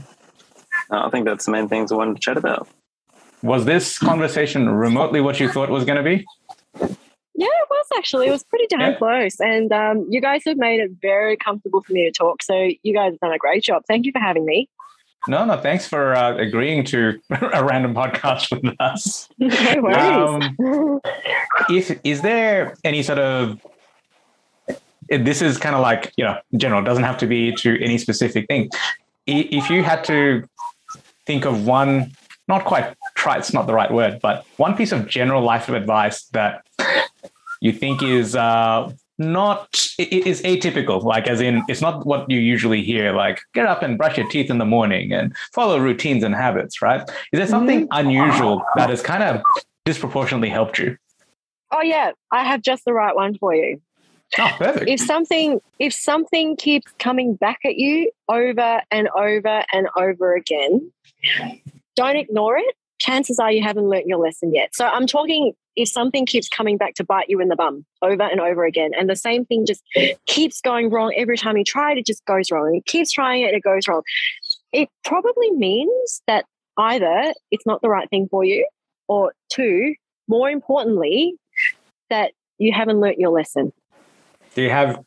I 0.91 1.09
think 1.11 1.25
that's 1.25 1.47
the 1.47 1.53
main 1.53 1.69
things 1.69 1.93
I 1.93 1.95
wanted 1.95 2.17
to 2.17 2.21
chat 2.21 2.37
about. 2.37 2.69
Was 3.43 3.65
this 3.65 3.99
conversation 3.99 4.69
remotely 4.69 5.21
what 5.21 5.41
you 5.41 5.49
thought 5.49 5.69
it 5.69 5.73
was 5.73 5.85
going 5.85 5.97
to 5.97 6.03
be? 6.03 6.27
Yeah, 7.35 7.47
it 7.47 7.69
was 7.71 7.87
actually. 7.97 8.29
It 8.29 8.31
was 8.31 8.45
pretty 8.45 8.67
damn 8.69 8.93
Yeah. 8.93 8.97
close. 8.99 9.41
And 9.41 9.73
um, 9.73 10.07
you 10.11 10.21
guys 10.21 10.43
have 10.47 10.57
made 10.59 10.81
it 10.81 10.91
very 11.01 11.37
comfortable 11.37 11.81
for 11.83 11.93
me 11.93 12.05
to 12.05 12.11
talk. 12.13 12.43
So 12.43 12.69
you 12.83 12.93
guys 12.95 13.13
have 13.13 13.21
done 13.21 13.33
a 13.33 13.39
great 13.39 13.63
job. 13.63 13.85
Thank 13.89 14.05
you 14.07 14.13
for 14.13 14.19
having 14.21 14.45
me. 14.45 14.69
No, 15.29 15.45
no. 15.45 15.57
Thanks 15.57 15.87
for 15.87 16.15
uh, 16.15 16.37
agreeing 16.37 16.85
to 16.87 17.21
a 17.31 17.65
random 17.65 17.95
podcast 17.95 18.51
with 18.63 18.75
us. 18.81 19.29
no 19.39 19.49
worries. 19.81 20.57
Um, 20.59 21.01
if 21.71 21.99
is 22.05 22.21
there 22.23 22.75
any 22.85 23.03
sort 23.03 23.19
of 23.19 23.61
this 25.09 25.43
is 25.43 25.59
kind 25.59 25.75
of 25.75 25.83
like 25.83 26.13
you 26.17 26.25
know 26.25 26.39
general 26.57 26.83
doesn't 26.83 27.05
have 27.05 27.19
to 27.19 27.27
be 27.27 27.53
to 27.57 27.83
any 27.83 27.99
specific 27.99 28.47
thing 28.47 28.71
if 29.27 29.69
you 29.69 29.83
had 29.83 30.03
to 30.05 30.43
think 31.27 31.45
of 31.45 31.67
one 31.67 32.11
not 32.49 32.65
quite 32.65 32.95
try 33.15 33.37
it's 33.37 33.53
not 33.53 33.67
the 33.67 33.75
right 33.75 33.93
word 33.93 34.19
but 34.23 34.47
one 34.57 34.75
piece 34.75 34.91
of 34.93 35.07
general 35.09 35.43
life 35.43 35.69
of 35.69 35.75
advice 35.75 36.25
that 36.29 36.65
you 37.63 37.73
think 37.73 38.03
is 38.03 38.35
uh, 38.35 38.93
not 39.19 39.87
it 39.97 40.27
is 40.27 40.43
atypical. 40.43 41.01
Like 41.03 41.29
as 41.29 41.41
in, 41.41 41.63
it's 41.69 41.81
not 41.81 42.05
what 42.05 42.29
you 42.29 42.41
usually 42.41 42.83
hear. 42.83 43.13
Like 43.13 43.41
get 43.55 43.67
up 43.67 43.83
and 43.83 43.97
brush 43.97 44.19
your 44.19 44.29
teeth 44.29 44.51
in 44.51 44.59
the 44.59 44.65
morning 44.65 45.13
and 45.13 45.35
follow 45.55 45.79
routines 45.79 46.25
and 46.25 46.35
habits. 46.35 46.83
Right? 46.83 47.01
Is 47.33 47.39
there 47.39 47.47
something 47.47 47.87
unusual 47.93 48.65
that 48.75 48.91
has 48.91 49.01
kind 49.01 49.23
of 49.23 49.43
disproportionately 49.85 50.49
helped 50.49 50.79
you? 50.79 50.99
Oh 51.71 51.83
yeah, 51.83 52.11
I 52.33 52.43
have 52.45 52.63
just 52.63 52.85
the 52.85 52.93
right 52.93 53.15
one 53.15 53.39
for 53.39 53.55
you. 53.55 53.81
Oh, 54.39 54.51
perfect. 54.59 54.89
If 54.89 55.01
something 55.01 55.61
if 55.79 55.93
something 55.93 56.57
keeps 56.57 56.91
coming 56.99 57.37
back 57.37 57.61
at 57.65 57.77
you 57.77 58.11
over 58.29 58.83
and 58.91 59.09
over 59.17 59.63
and 59.73 59.87
over 59.97 60.35
again, 60.35 60.91
don't 61.95 62.17
ignore 62.17 62.57
it. 62.59 62.75
Chances 62.99 63.39
are 63.39 63.53
you 63.53 63.63
haven't 63.63 63.89
learnt 63.89 64.07
your 64.07 64.19
lesson 64.19 64.53
yet. 64.53 64.75
So 64.75 64.85
I'm 64.85 65.07
talking 65.07 65.55
if 65.77 65.89
something 65.89 66.27
keeps 66.27 66.49
coming 66.49 66.77
back 66.77 66.95
to 66.95 67.05
bite 67.05 67.29
you 67.29 67.41
in 67.41 67.49
the 67.49 67.57
bum 67.57 67.85
over 68.03 68.23
and 68.23 68.41
over 68.41 68.65
again, 68.65 68.93
and 68.99 69.09
the 69.09 69.17
same 69.17 69.45
thing 69.45 69.67
just 69.67 69.83
keeps 70.27 70.61
going 70.61 70.91
wrong 70.91 71.13
every 71.17 71.37
time 71.37 71.57
you 71.57 71.65
try 71.65 71.93
it, 71.93 71.99
it 71.99 72.07
just 72.07 72.25
goes 72.27 72.51
wrong. 72.51 72.69
And 72.69 72.85
keeps 72.85 73.11
trying 73.13 73.43
it, 73.43 73.55
it 73.55 73.63
goes 73.63 73.89
wrong. 73.89 74.03
It 74.73 74.89
probably 75.05 75.51
means 75.53 76.23
that 76.27 76.45
either 76.79 77.33
it's 77.51 77.67
not 77.67 77.83
the 77.83 77.89
right 77.89 78.09
thing 78.11 78.29
for 78.31 78.45
you, 78.45 78.67
or 79.09 79.35
two, 79.51 79.95
more 80.29 80.49
importantly, 80.49 81.35
that 82.09 82.33
you 82.59 82.73
haven't 82.73 83.01
learnt 83.01 83.19
your 83.19 83.31
lesson. 83.31 83.73
Do 84.55 84.63
you 84.63 84.71
have, 84.71 85.03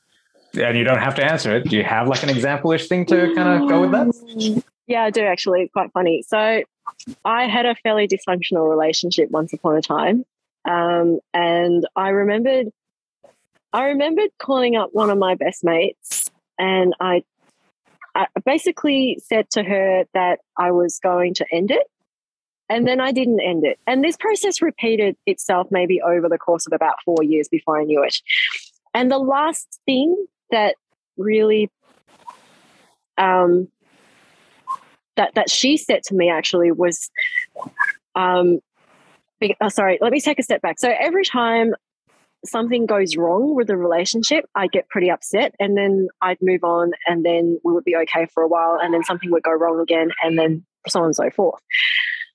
and 0.53 0.77
you 0.77 0.83
don't 0.83 0.99
have 0.99 1.15
to 1.15 1.23
answer 1.23 1.55
it. 1.55 1.69
Do 1.69 1.77
you 1.77 1.83
have 1.83 2.07
like 2.07 2.23
an 2.23 2.29
example-ish 2.29 2.87
thing 2.87 3.05
to 3.07 3.33
kind 3.35 3.63
of 3.63 3.69
go 3.69 3.81
with 3.81 3.91
that? 3.91 4.07
Mm, 4.07 4.63
yeah, 4.87 5.03
I 5.03 5.09
do 5.09 5.21
actually. 5.21 5.61
It's 5.63 5.73
quite 5.73 5.91
funny. 5.93 6.23
So 6.27 6.63
I 7.23 7.47
had 7.47 7.65
a 7.65 7.75
fairly 7.75 8.07
dysfunctional 8.07 8.69
relationship 8.69 9.31
once 9.31 9.53
upon 9.53 9.75
a 9.77 9.81
time. 9.81 10.25
Um, 10.65 11.19
and 11.33 11.87
I 11.95 12.09
remembered 12.09 12.67
I 13.71 13.85
remembered 13.85 14.29
calling 14.39 14.75
up 14.75 14.89
one 14.93 15.09
of 15.09 15.17
my 15.17 15.35
best 15.35 15.63
mates 15.63 16.29
and 16.57 16.93
I 16.99 17.23
I 18.15 18.27
basically 18.45 19.19
said 19.21 19.49
to 19.51 19.63
her 19.63 20.05
that 20.13 20.39
I 20.57 20.71
was 20.71 20.99
going 20.99 21.33
to 21.35 21.45
end 21.51 21.69
it. 21.69 21.85
And 22.67 22.87
then 22.87 22.99
I 22.99 23.11
didn't 23.11 23.41
end 23.41 23.65
it. 23.65 23.77
And 23.85 24.03
this 24.03 24.17
process 24.17 24.61
repeated 24.61 25.17
itself 25.27 25.67
maybe 25.69 26.01
over 26.01 26.27
the 26.29 26.37
course 26.37 26.65
of 26.65 26.73
about 26.73 26.95
four 27.03 27.21
years 27.21 27.47
before 27.47 27.79
I 27.79 27.83
knew 27.83 28.01
it. 28.03 28.17
And 28.93 29.11
the 29.11 29.19
last 29.19 29.79
thing 29.85 30.25
that 30.49 30.75
really 31.17 31.69
um, 33.17 33.67
that 35.15 35.35
that 35.35 35.49
she 35.49 35.77
said 35.77 36.03
to 36.03 36.15
me 36.15 36.29
actually 36.29 36.71
was 36.71 37.11
um, 38.15 38.61
oh, 39.61 39.69
sorry, 39.69 39.97
let 40.01 40.11
me 40.11 40.19
take 40.19 40.39
a 40.39 40.43
step 40.43 40.61
back. 40.61 40.79
So 40.79 40.89
every 40.89 41.25
time 41.25 41.73
something 42.45 42.85
goes 42.85 43.15
wrong 43.17 43.55
with 43.55 43.67
the 43.67 43.77
relationship, 43.77 44.45
I 44.55 44.67
get 44.67 44.87
pretty 44.89 45.09
upset 45.09 45.55
and 45.59 45.77
then 45.77 46.07
I'd 46.21 46.37
move 46.41 46.63
on 46.63 46.91
and 47.07 47.25
then 47.25 47.59
we 47.63 47.73
would 47.73 47.83
be 47.83 47.95
okay 47.95 48.27
for 48.33 48.43
a 48.43 48.47
while 48.47 48.77
and 48.81 48.93
then 48.93 49.03
something 49.03 49.31
would 49.31 49.43
go 49.43 49.51
wrong 49.51 49.79
again 49.79 50.11
and 50.23 50.37
then 50.37 50.65
so 50.87 50.99
on 50.99 51.07
and 51.07 51.15
so 51.15 51.29
forth. 51.29 51.61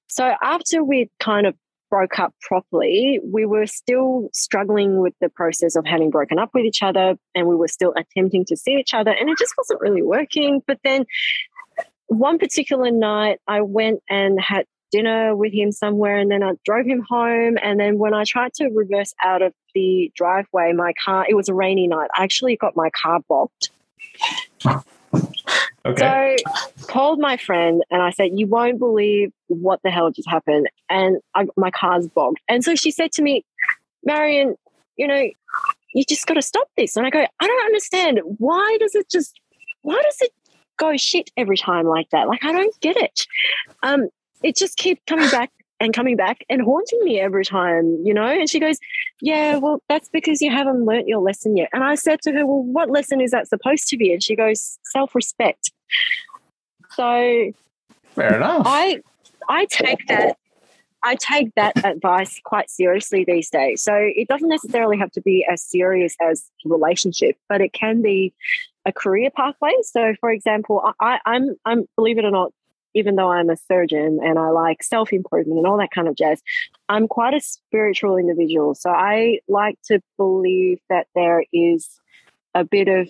So 0.09 0.33
after 0.43 0.83
we 0.83 1.11
kind 1.21 1.47
of 1.47 1.55
broke 1.91 2.19
up 2.19 2.35
properly, 2.41 3.21
we 3.25 3.47
were 3.47 3.67
still 3.67 4.29
struggling 4.33 5.01
with 5.01 5.15
the 5.21 5.29
process 5.29 5.77
of 5.77 5.85
having 5.87 6.11
broken 6.11 6.39
up 6.39 6.51
with 6.55 6.65
each 6.65 6.83
other 6.83 7.17
and 7.35 7.47
we 7.47 7.57
were 7.57 7.69
still 7.69 7.93
attempting 7.97 8.45
to 8.47 8.57
see 8.57 8.73
each 8.73 8.95
other 8.95 9.11
and 9.11 9.29
it 9.29 9.39
just 9.39 9.55
wasn't 9.57 9.81
really 9.81 10.03
working. 10.03 10.63
But 10.67 10.79
then 10.85 11.05
one 12.07 12.39
particular 12.39 12.91
night, 12.91 13.39
I 13.47 13.61
went 13.61 14.01
and 14.09 14.41
had 14.41 14.67
dinner 14.91 15.35
with 15.37 15.53
him 15.53 15.73
somewhere 15.73 16.17
and 16.19 16.31
then 16.31 16.43
I 16.43 16.53
drove 16.65 16.87
him 16.87 17.05
home. 17.09 17.59
And 17.63 17.79
then 17.79 17.99
when 17.99 18.15
I 18.15 18.25
tried 18.25 18.55
to 18.55 18.69
reverse 18.69 19.15
out 19.23 19.43
of 19.43 19.53
the 19.75 20.13
driveway, 20.15 20.73
my 20.73 20.93
car, 21.05 21.27
it 21.29 21.35
was 21.35 21.49
a 21.49 21.55
rainy 21.55 21.87
night, 21.87 22.11
I 22.17 22.25
actually 22.25 22.57
got 22.57 22.77
my 22.77 22.91
car 22.91 23.21
bogged. 23.29 23.71
Okay. 25.87 26.37
So 26.45 26.87
called 26.87 27.19
my 27.19 27.37
friend 27.37 27.83
and 27.91 28.03
I 28.03 28.11
said, 28.11 28.31
"You 28.35 28.47
won't 28.47 28.79
believe 28.79 29.33
what 29.49 29.81
the 29.83 29.91
hell 29.91 30.11
just 30.11 30.29
happened," 30.29 30.69
and 30.91 31.19
I, 31.35 31.47
my 31.57 31.71
car's 31.71 32.07
bogged. 32.07 32.39
And 32.49 32.63
so 32.63 32.75
she 32.75 32.91
said 32.91 33.13
to 33.13 33.23
me, 33.23 33.45
"Marion, 34.05 34.57
you 34.97 35.07
know, 35.07 35.29
you 35.95 36.05
just 36.07 36.27
got 36.27 36.35
to 36.35 36.43
stop 36.43 36.69
this." 36.77 36.97
And 36.97 37.07
I 37.07 37.11
go, 37.11 37.25
"I 37.41 37.47
don't 37.47 37.65
understand. 37.65 38.21
Why 38.37 38.77
does 38.79 38.95
it 38.95 39.09
just? 39.11 39.41
Why 39.83 40.01
does 40.03 40.19
it 40.21 40.33
go 40.77 40.97
shit 40.99 41.31
every 41.37 41.57
time 41.57 41.87
like 41.87 42.11
that? 42.11 42.29
Like 42.29 42.45
I 42.45 42.53
don't 42.53 42.79
get 42.81 42.97
it. 42.97 43.27
Um, 43.83 44.09
it 44.43 44.57
just 44.57 44.77
keeps 44.77 45.03
coming 45.07 45.29
back." 45.31 45.51
And 45.83 45.95
coming 45.95 46.15
back 46.15 46.45
and 46.51 46.61
haunting 46.61 47.03
me 47.05 47.19
every 47.19 47.43
time, 47.43 48.03
you 48.05 48.13
know? 48.13 48.27
And 48.27 48.51
she 48.51 48.61
goes, 48.61 48.77
Yeah, 49.23 49.57
well, 49.57 49.83
that's 49.89 50.11
because 50.11 50.43
you 50.43 50.51
haven't 50.51 50.85
learnt 50.85 51.09
your 51.09 51.21
lesson 51.21 51.57
yet. 51.57 51.71
And 51.73 51.83
I 51.83 51.95
said 51.95 52.21
to 52.25 52.33
her, 52.33 52.45
Well, 52.45 52.63
what 52.63 52.91
lesson 52.91 53.23
is 53.23 53.31
that 53.31 53.49
supposed 53.49 53.89
to 53.89 53.97
be? 53.97 54.13
And 54.13 54.23
she 54.23 54.37
goes, 54.37 54.79
Self 54.93 55.15
respect. 55.15 55.73
So 56.91 57.53
Fair 58.15 58.37
enough. 58.37 58.63
I 58.67 59.01
I 59.49 59.65
take 59.67 60.07
that 60.09 60.37
I 61.03 61.17
take 61.17 61.55
that 61.55 61.85
advice 61.85 62.41
quite 62.45 62.69
seriously 62.69 63.25
these 63.25 63.49
days. 63.49 63.83
So 63.83 63.93
it 63.95 64.29
doesn't 64.29 64.49
necessarily 64.49 64.99
have 64.99 65.11
to 65.13 65.21
be 65.21 65.47
as 65.51 65.63
serious 65.63 66.15
as 66.21 66.51
relationship, 66.65 67.37
but 67.49 67.61
it 67.61 67.73
can 67.73 68.03
be 68.03 68.35
a 68.85 68.93
career 68.93 69.31
pathway. 69.31 69.73
So 69.83 70.15
for 70.21 70.31
example, 70.31 70.83
I, 71.01 71.19
I'm 71.25 71.57
I'm 71.65 71.87
believe 71.97 72.19
it 72.19 72.25
or 72.25 72.31
not, 72.31 72.53
even 72.95 73.17
though 73.17 73.31
I'm 73.31 73.51
a 73.51 73.57
surgeon 73.57 74.21
and 74.23 74.39
I 74.39 74.51
like 74.51 74.83
self 74.83 75.13
improvement 75.13 75.59
and 75.59 75.67
all 75.67 75.79
that 75.79 75.91
kind 75.95 76.09
of 76.09 76.17
jazz, 76.17 76.43
I'm 76.89 77.09
quite 77.09 77.35
a 77.35 77.41
spiritual 77.41 78.17
individual. 78.17 78.75
So 78.75 78.91
I 78.91 79.41
like 79.49 79.79
to 79.87 80.01
believe 80.17 80.81
that 80.89 81.07
there 81.15 81.45
is 81.53 81.89
a 82.55 82.65
bit 82.65 82.89
of 82.89 83.09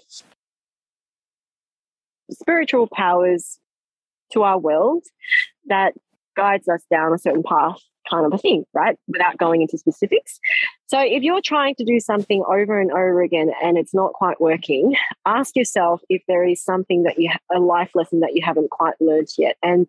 spiritual 2.30 2.86
powers 2.86 3.58
to 4.32 4.42
our 4.42 4.58
world 4.58 5.04
that 5.66 5.94
guides 6.36 6.68
us 6.68 6.82
down 6.90 7.12
a 7.12 7.18
certain 7.18 7.42
path 7.42 7.80
kind 8.10 8.26
of 8.26 8.32
a 8.32 8.38
thing 8.38 8.64
right 8.74 8.98
without 9.08 9.36
going 9.38 9.62
into 9.62 9.78
specifics 9.78 10.40
so 10.86 10.98
if 11.00 11.22
you're 11.22 11.40
trying 11.42 11.74
to 11.76 11.84
do 11.84 12.00
something 12.00 12.42
over 12.48 12.80
and 12.80 12.90
over 12.90 13.22
again 13.22 13.50
and 13.62 13.78
it's 13.78 13.94
not 13.94 14.12
quite 14.12 14.40
working 14.40 14.96
ask 15.26 15.54
yourself 15.56 16.02
if 16.08 16.22
there 16.28 16.44
is 16.44 16.62
something 16.62 17.04
that 17.04 17.18
you 17.18 17.30
a 17.54 17.60
life 17.60 17.90
lesson 17.94 18.20
that 18.20 18.34
you 18.34 18.42
haven't 18.44 18.70
quite 18.70 18.94
learned 19.00 19.28
yet 19.38 19.56
and 19.62 19.86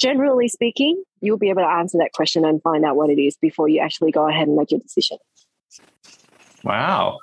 generally 0.00 0.48
speaking 0.48 1.02
you'll 1.20 1.38
be 1.38 1.50
able 1.50 1.62
to 1.62 1.68
answer 1.68 1.98
that 1.98 2.12
question 2.12 2.44
and 2.44 2.60
find 2.62 2.84
out 2.84 2.96
what 2.96 3.10
it 3.10 3.20
is 3.20 3.36
before 3.36 3.68
you 3.68 3.80
actually 3.80 4.10
go 4.10 4.28
ahead 4.28 4.48
and 4.48 4.56
make 4.56 4.70
your 4.70 4.80
decision 4.80 5.18
Wow. 6.64 7.18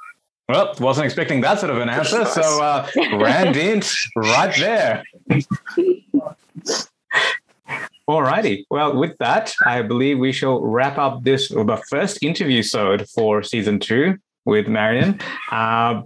Well, 0.48 0.74
wasn't 0.80 1.06
expecting 1.06 1.42
that 1.42 1.60
sort 1.60 1.70
of 1.72 1.78
an 1.78 1.90
answer. 1.90 2.26
So 2.26 2.64
uh, 2.64 2.88
ran 3.18 3.56
int 3.56 3.92
right 4.16 4.56
there. 4.58 5.04
Alrighty. 8.10 8.66
Well, 8.72 8.98
with 8.98 9.16
that, 9.20 9.54
I 9.66 9.84
believe 9.84 10.18
we 10.18 10.32
shall 10.32 10.60
wrap 10.62 10.98
up 10.98 11.24
this 11.24 11.50
the 11.50 11.80
first 11.90 12.24
interview 12.24 12.64
sode 12.64 13.08
for 13.10 13.44
season 13.44 13.80
two 13.80 14.18
with 14.46 14.68
Marion. 14.68 15.20
Uh, 15.52 16.04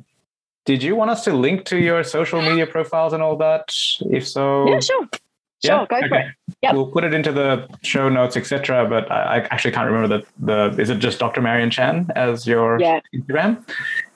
did 0.65 0.81
you 0.81 0.95
want 0.95 1.11
us 1.11 1.25
to 1.25 1.33
link 1.33 1.65
to 1.65 1.77
your 1.77 2.03
social 2.05 2.41
media 2.41 2.65
profiles 2.65 3.11
and 3.11 3.21
all 3.21 3.35
that? 3.37 3.67
If 4.09 4.25
so, 4.25 4.65
yeah 4.69 4.79
sure 4.79 5.09
sure 5.63 5.85
go 5.87 5.99
for 6.07 6.15
it 6.15 6.25
Yep. 6.61 6.73
We'll 6.75 6.87
put 6.91 7.03
it 7.03 7.13
into 7.13 7.33
the 7.33 7.67
show 7.83 8.07
notes, 8.07 8.37
etc. 8.37 8.87
But 8.87 9.11
I, 9.11 9.35
I 9.35 9.37
actually 9.51 9.71
can't 9.71 9.89
remember 9.91 10.07
the 10.17 10.25
the. 10.39 10.81
Is 10.81 10.89
it 10.89 10.99
just 10.99 11.19
Dr. 11.19 11.41
Marion 11.41 11.69
Chan 11.69 12.09
as 12.15 12.47
your 12.47 12.79
Yeah. 12.79 13.01
Instagram? 13.13 13.65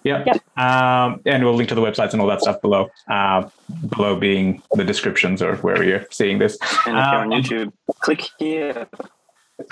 Yeah. 0.07 0.23
Yep. 0.25 0.37
Um, 0.57 1.21
and 1.25 1.43
we'll 1.43 1.53
link 1.55 1.69
to 1.69 1.75
the 1.75 1.81
websites 1.81 2.13
and 2.13 2.21
all 2.21 2.27
that 2.27 2.41
stuff 2.41 2.61
below. 2.61 2.89
Uh, 3.09 3.49
below 3.95 4.15
being 4.15 4.61
the 4.73 4.83
descriptions 4.83 5.41
or 5.41 5.55
wherever 5.57 5.83
you're 5.83 6.05
seeing 6.11 6.39
this. 6.39 6.57
And 6.85 6.97
if 6.97 7.05
you're 7.11 7.21
on 7.21 7.33
Um, 7.33 7.41
YouTube, 7.41 7.71
click 7.99 8.23
here. 8.39 8.87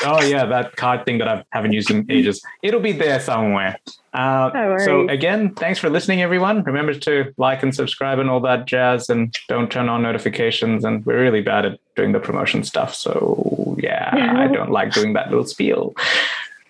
Oh 0.03 0.20
yeah, 0.22 0.45
that 0.45 0.76
card 0.78 1.06
thing 1.06 1.20
that 1.20 1.28
I 1.28 1.44
haven't 1.52 1.74
used 1.74 1.91
in 1.91 2.07
ages. 2.10 2.41
It'll 2.64 2.80
be 2.80 2.91
there 2.91 3.20
somewhere. 3.20 3.78
Uh, 4.16 4.49
No 4.53 4.78
so 4.80 5.07
again, 5.10 5.53
thanks 5.53 5.78
for 5.78 5.90
listening, 5.91 6.24
everyone. 6.24 6.64
Remember 6.64 6.94
to 6.95 7.34
like 7.38 7.62
and 7.62 7.74
subscribe 7.76 8.18
and 8.18 8.28
all 8.30 8.40
that 8.40 8.66
jazz, 8.66 9.10
and 9.10 9.32
don't 9.48 9.72
turn 9.72 9.88
on 9.88 10.02
notifications. 10.02 10.84
And 10.86 11.06
we're 11.06 11.22
really 11.22 11.41
bad 11.41 11.66
at 11.66 11.80
doing 11.95 12.14
the 12.14 12.20
promotion 12.20 12.64
stuff. 12.64 12.95
So 12.95 13.78
yeah, 13.80 14.10
I 14.12 14.48
don't 14.57 14.72
like 14.72 14.91
doing 14.91 15.14
that 15.14 15.30
little 15.30 15.45
spiel. 15.45 15.94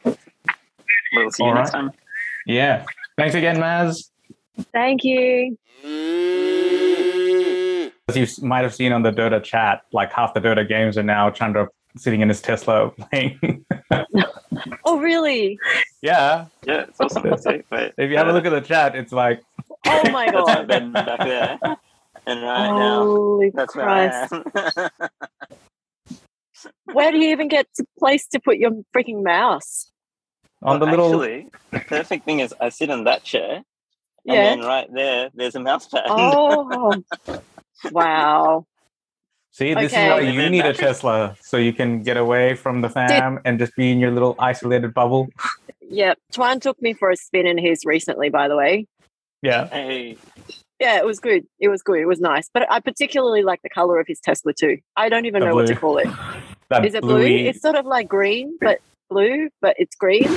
We'll 0.03 1.31
see 1.31 1.43
you 1.43 1.49
All 1.49 1.55
next 1.55 1.71
time. 1.71 1.91
Yeah. 2.45 2.83
Thanks 3.17 3.35
again, 3.35 3.57
Maz. 3.57 4.09
thank 4.73 5.03
you 5.03 5.57
As 8.07 8.15
you 8.17 8.27
might 8.47 8.63
have 8.63 8.73
seen 8.75 8.91
on 8.91 9.03
the 9.03 9.11
Dota 9.11 9.41
chat, 9.43 9.81
like 9.91 10.11
half 10.11 10.33
the 10.33 10.39
Dota 10.41 10.67
games 10.67 10.97
are 10.97 11.03
now 11.03 11.29
Chandra 11.29 11.67
sitting 11.97 12.21
in 12.21 12.27
his 12.29 12.41
Tesla 12.41 12.89
playing. 12.91 13.65
oh 14.85 14.99
really 14.99 15.57
yeah. 16.01 16.45
Yeah, 16.65 16.85
it's 16.89 16.99
awesome. 16.99 17.23
See, 17.37 17.63
wait, 17.71 17.93
If 17.97 18.11
you 18.11 18.17
have 18.17 18.27
a 18.27 18.33
look 18.33 18.45
at 18.45 18.51
the 18.51 18.61
chat, 18.61 18.95
it's 18.95 19.11
like 19.11 19.41
oh 19.87 20.11
my 20.11 20.27
god 20.31 20.67
bed 20.67 20.91
back 20.93 21.19
there. 21.19 21.59
And 22.27 22.41
right 22.41 22.67
now, 22.71 23.03
Holy 23.05 23.49
that's 23.51 23.75
where 23.75 23.87
I 23.89 24.27
Christ. 24.27 24.33
am. 24.33 24.89
Where 26.93 27.11
do 27.11 27.17
you 27.17 27.29
even 27.29 27.47
get 27.47 27.67
to 27.75 27.85
place 27.99 28.27
to 28.27 28.39
put 28.39 28.57
your 28.57 28.71
freaking 28.95 29.23
mouse? 29.23 29.91
On 30.65 30.79
the 30.79 30.85
little 30.85 31.21
Actually, 31.21 31.47
the 31.71 31.79
perfect 31.79 32.25
thing 32.25 32.39
is 32.39 32.53
I 32.59 32.69
sit 32.69 32.89
in 32.89 33.03
that 33.05 33.23
chair 33.23 33.61
Yeah. 34.25 34.33
And 34.33 34.61
then 34.61 34.67
right 34.67 34.87
there, 34.93 35.29
there's 35.35 35.55
a 35.55 35.59
mouse 35.59 35.87
pad. 35.87 36.03
Oh, 36.07 37.03
wow. 37.91 38.65
See, 39.51 39.73
this 39.73 39.93
Okay. 39.93 40.07
is 40.07 40.11
why 40.11 40.19
you 40.21 40.49
need 40.49 40.65
a 40.65 40.73
Tesla 40.73 41.37
so 41.41 41.57
you 41.57 41.71
can 41.71 42.01
get 42.01 42.17
away 42.17 42.55
from 42.55 42.81
the 42.81 42.89
fam 42.89 43.39
and 43.45 43.57
just 43.59 43.75
be 43.75 43.91
in 43.91 43.99
your 43.99 44.11
little 44.11 44.35
isolated 44.39 44.93
bubble. 44.93 45.29
Yep. 45.81 46.17
Twan 46.33 46.59
took 46.59 46.81
me 46.81 46.93
for 46.93 47.09
a 47.11 47.15
spin 47.15 47.45
in 47.47 47.57
his 47.57 47.85
recently, 47.85 48.29
by 48.29 48.47
the 48.47 48.55
way. 48.57 48.87
Yeah. 49.43 49.67
Hey, 49.67 50.17
Yeah, 50.79 50.97
it 50.97 51.05
was 51.05 51.19
good. 51.19 51.45
It 51.59 51.69
was 51.69 51.81
good. 51.83 51.99
It 51.99 52.05
was 52.07 52.19
nice. 52.19 52.49
But 52.53 52.69
I 52.69 52.79
particularly 52.81 53.43
like 53.43 53.61
the 53.61 53.69
color 53.69 53.99
of 53.99 54.07
his 54.07 54.19
Tesla 54.19 54.51
too. 54.53 54.79
I 54.97 55.07
don't 55.07 55.25
even 55.25 55.39
The 55.41 55.45
know 55.47 55.55
what 55.55 55.67
to 55.67 55.73
blue. 55.73 55.79
call 55.79 55.97
it. 55.99 56.07
That 56.69 56.83
Is 56.85 56.95
it 56.95 57.01
blue? 57.01 57.21
It's 57.21 57.61
sort 57.61 57.75
of 57.75 57.85
like 57.85 58.07
green, 58.09 58.57
but 58.59 58.79
blue, 59.09 59.49
but 59.61 59.75
it's 59.77 59.95
green. 59.95 60.29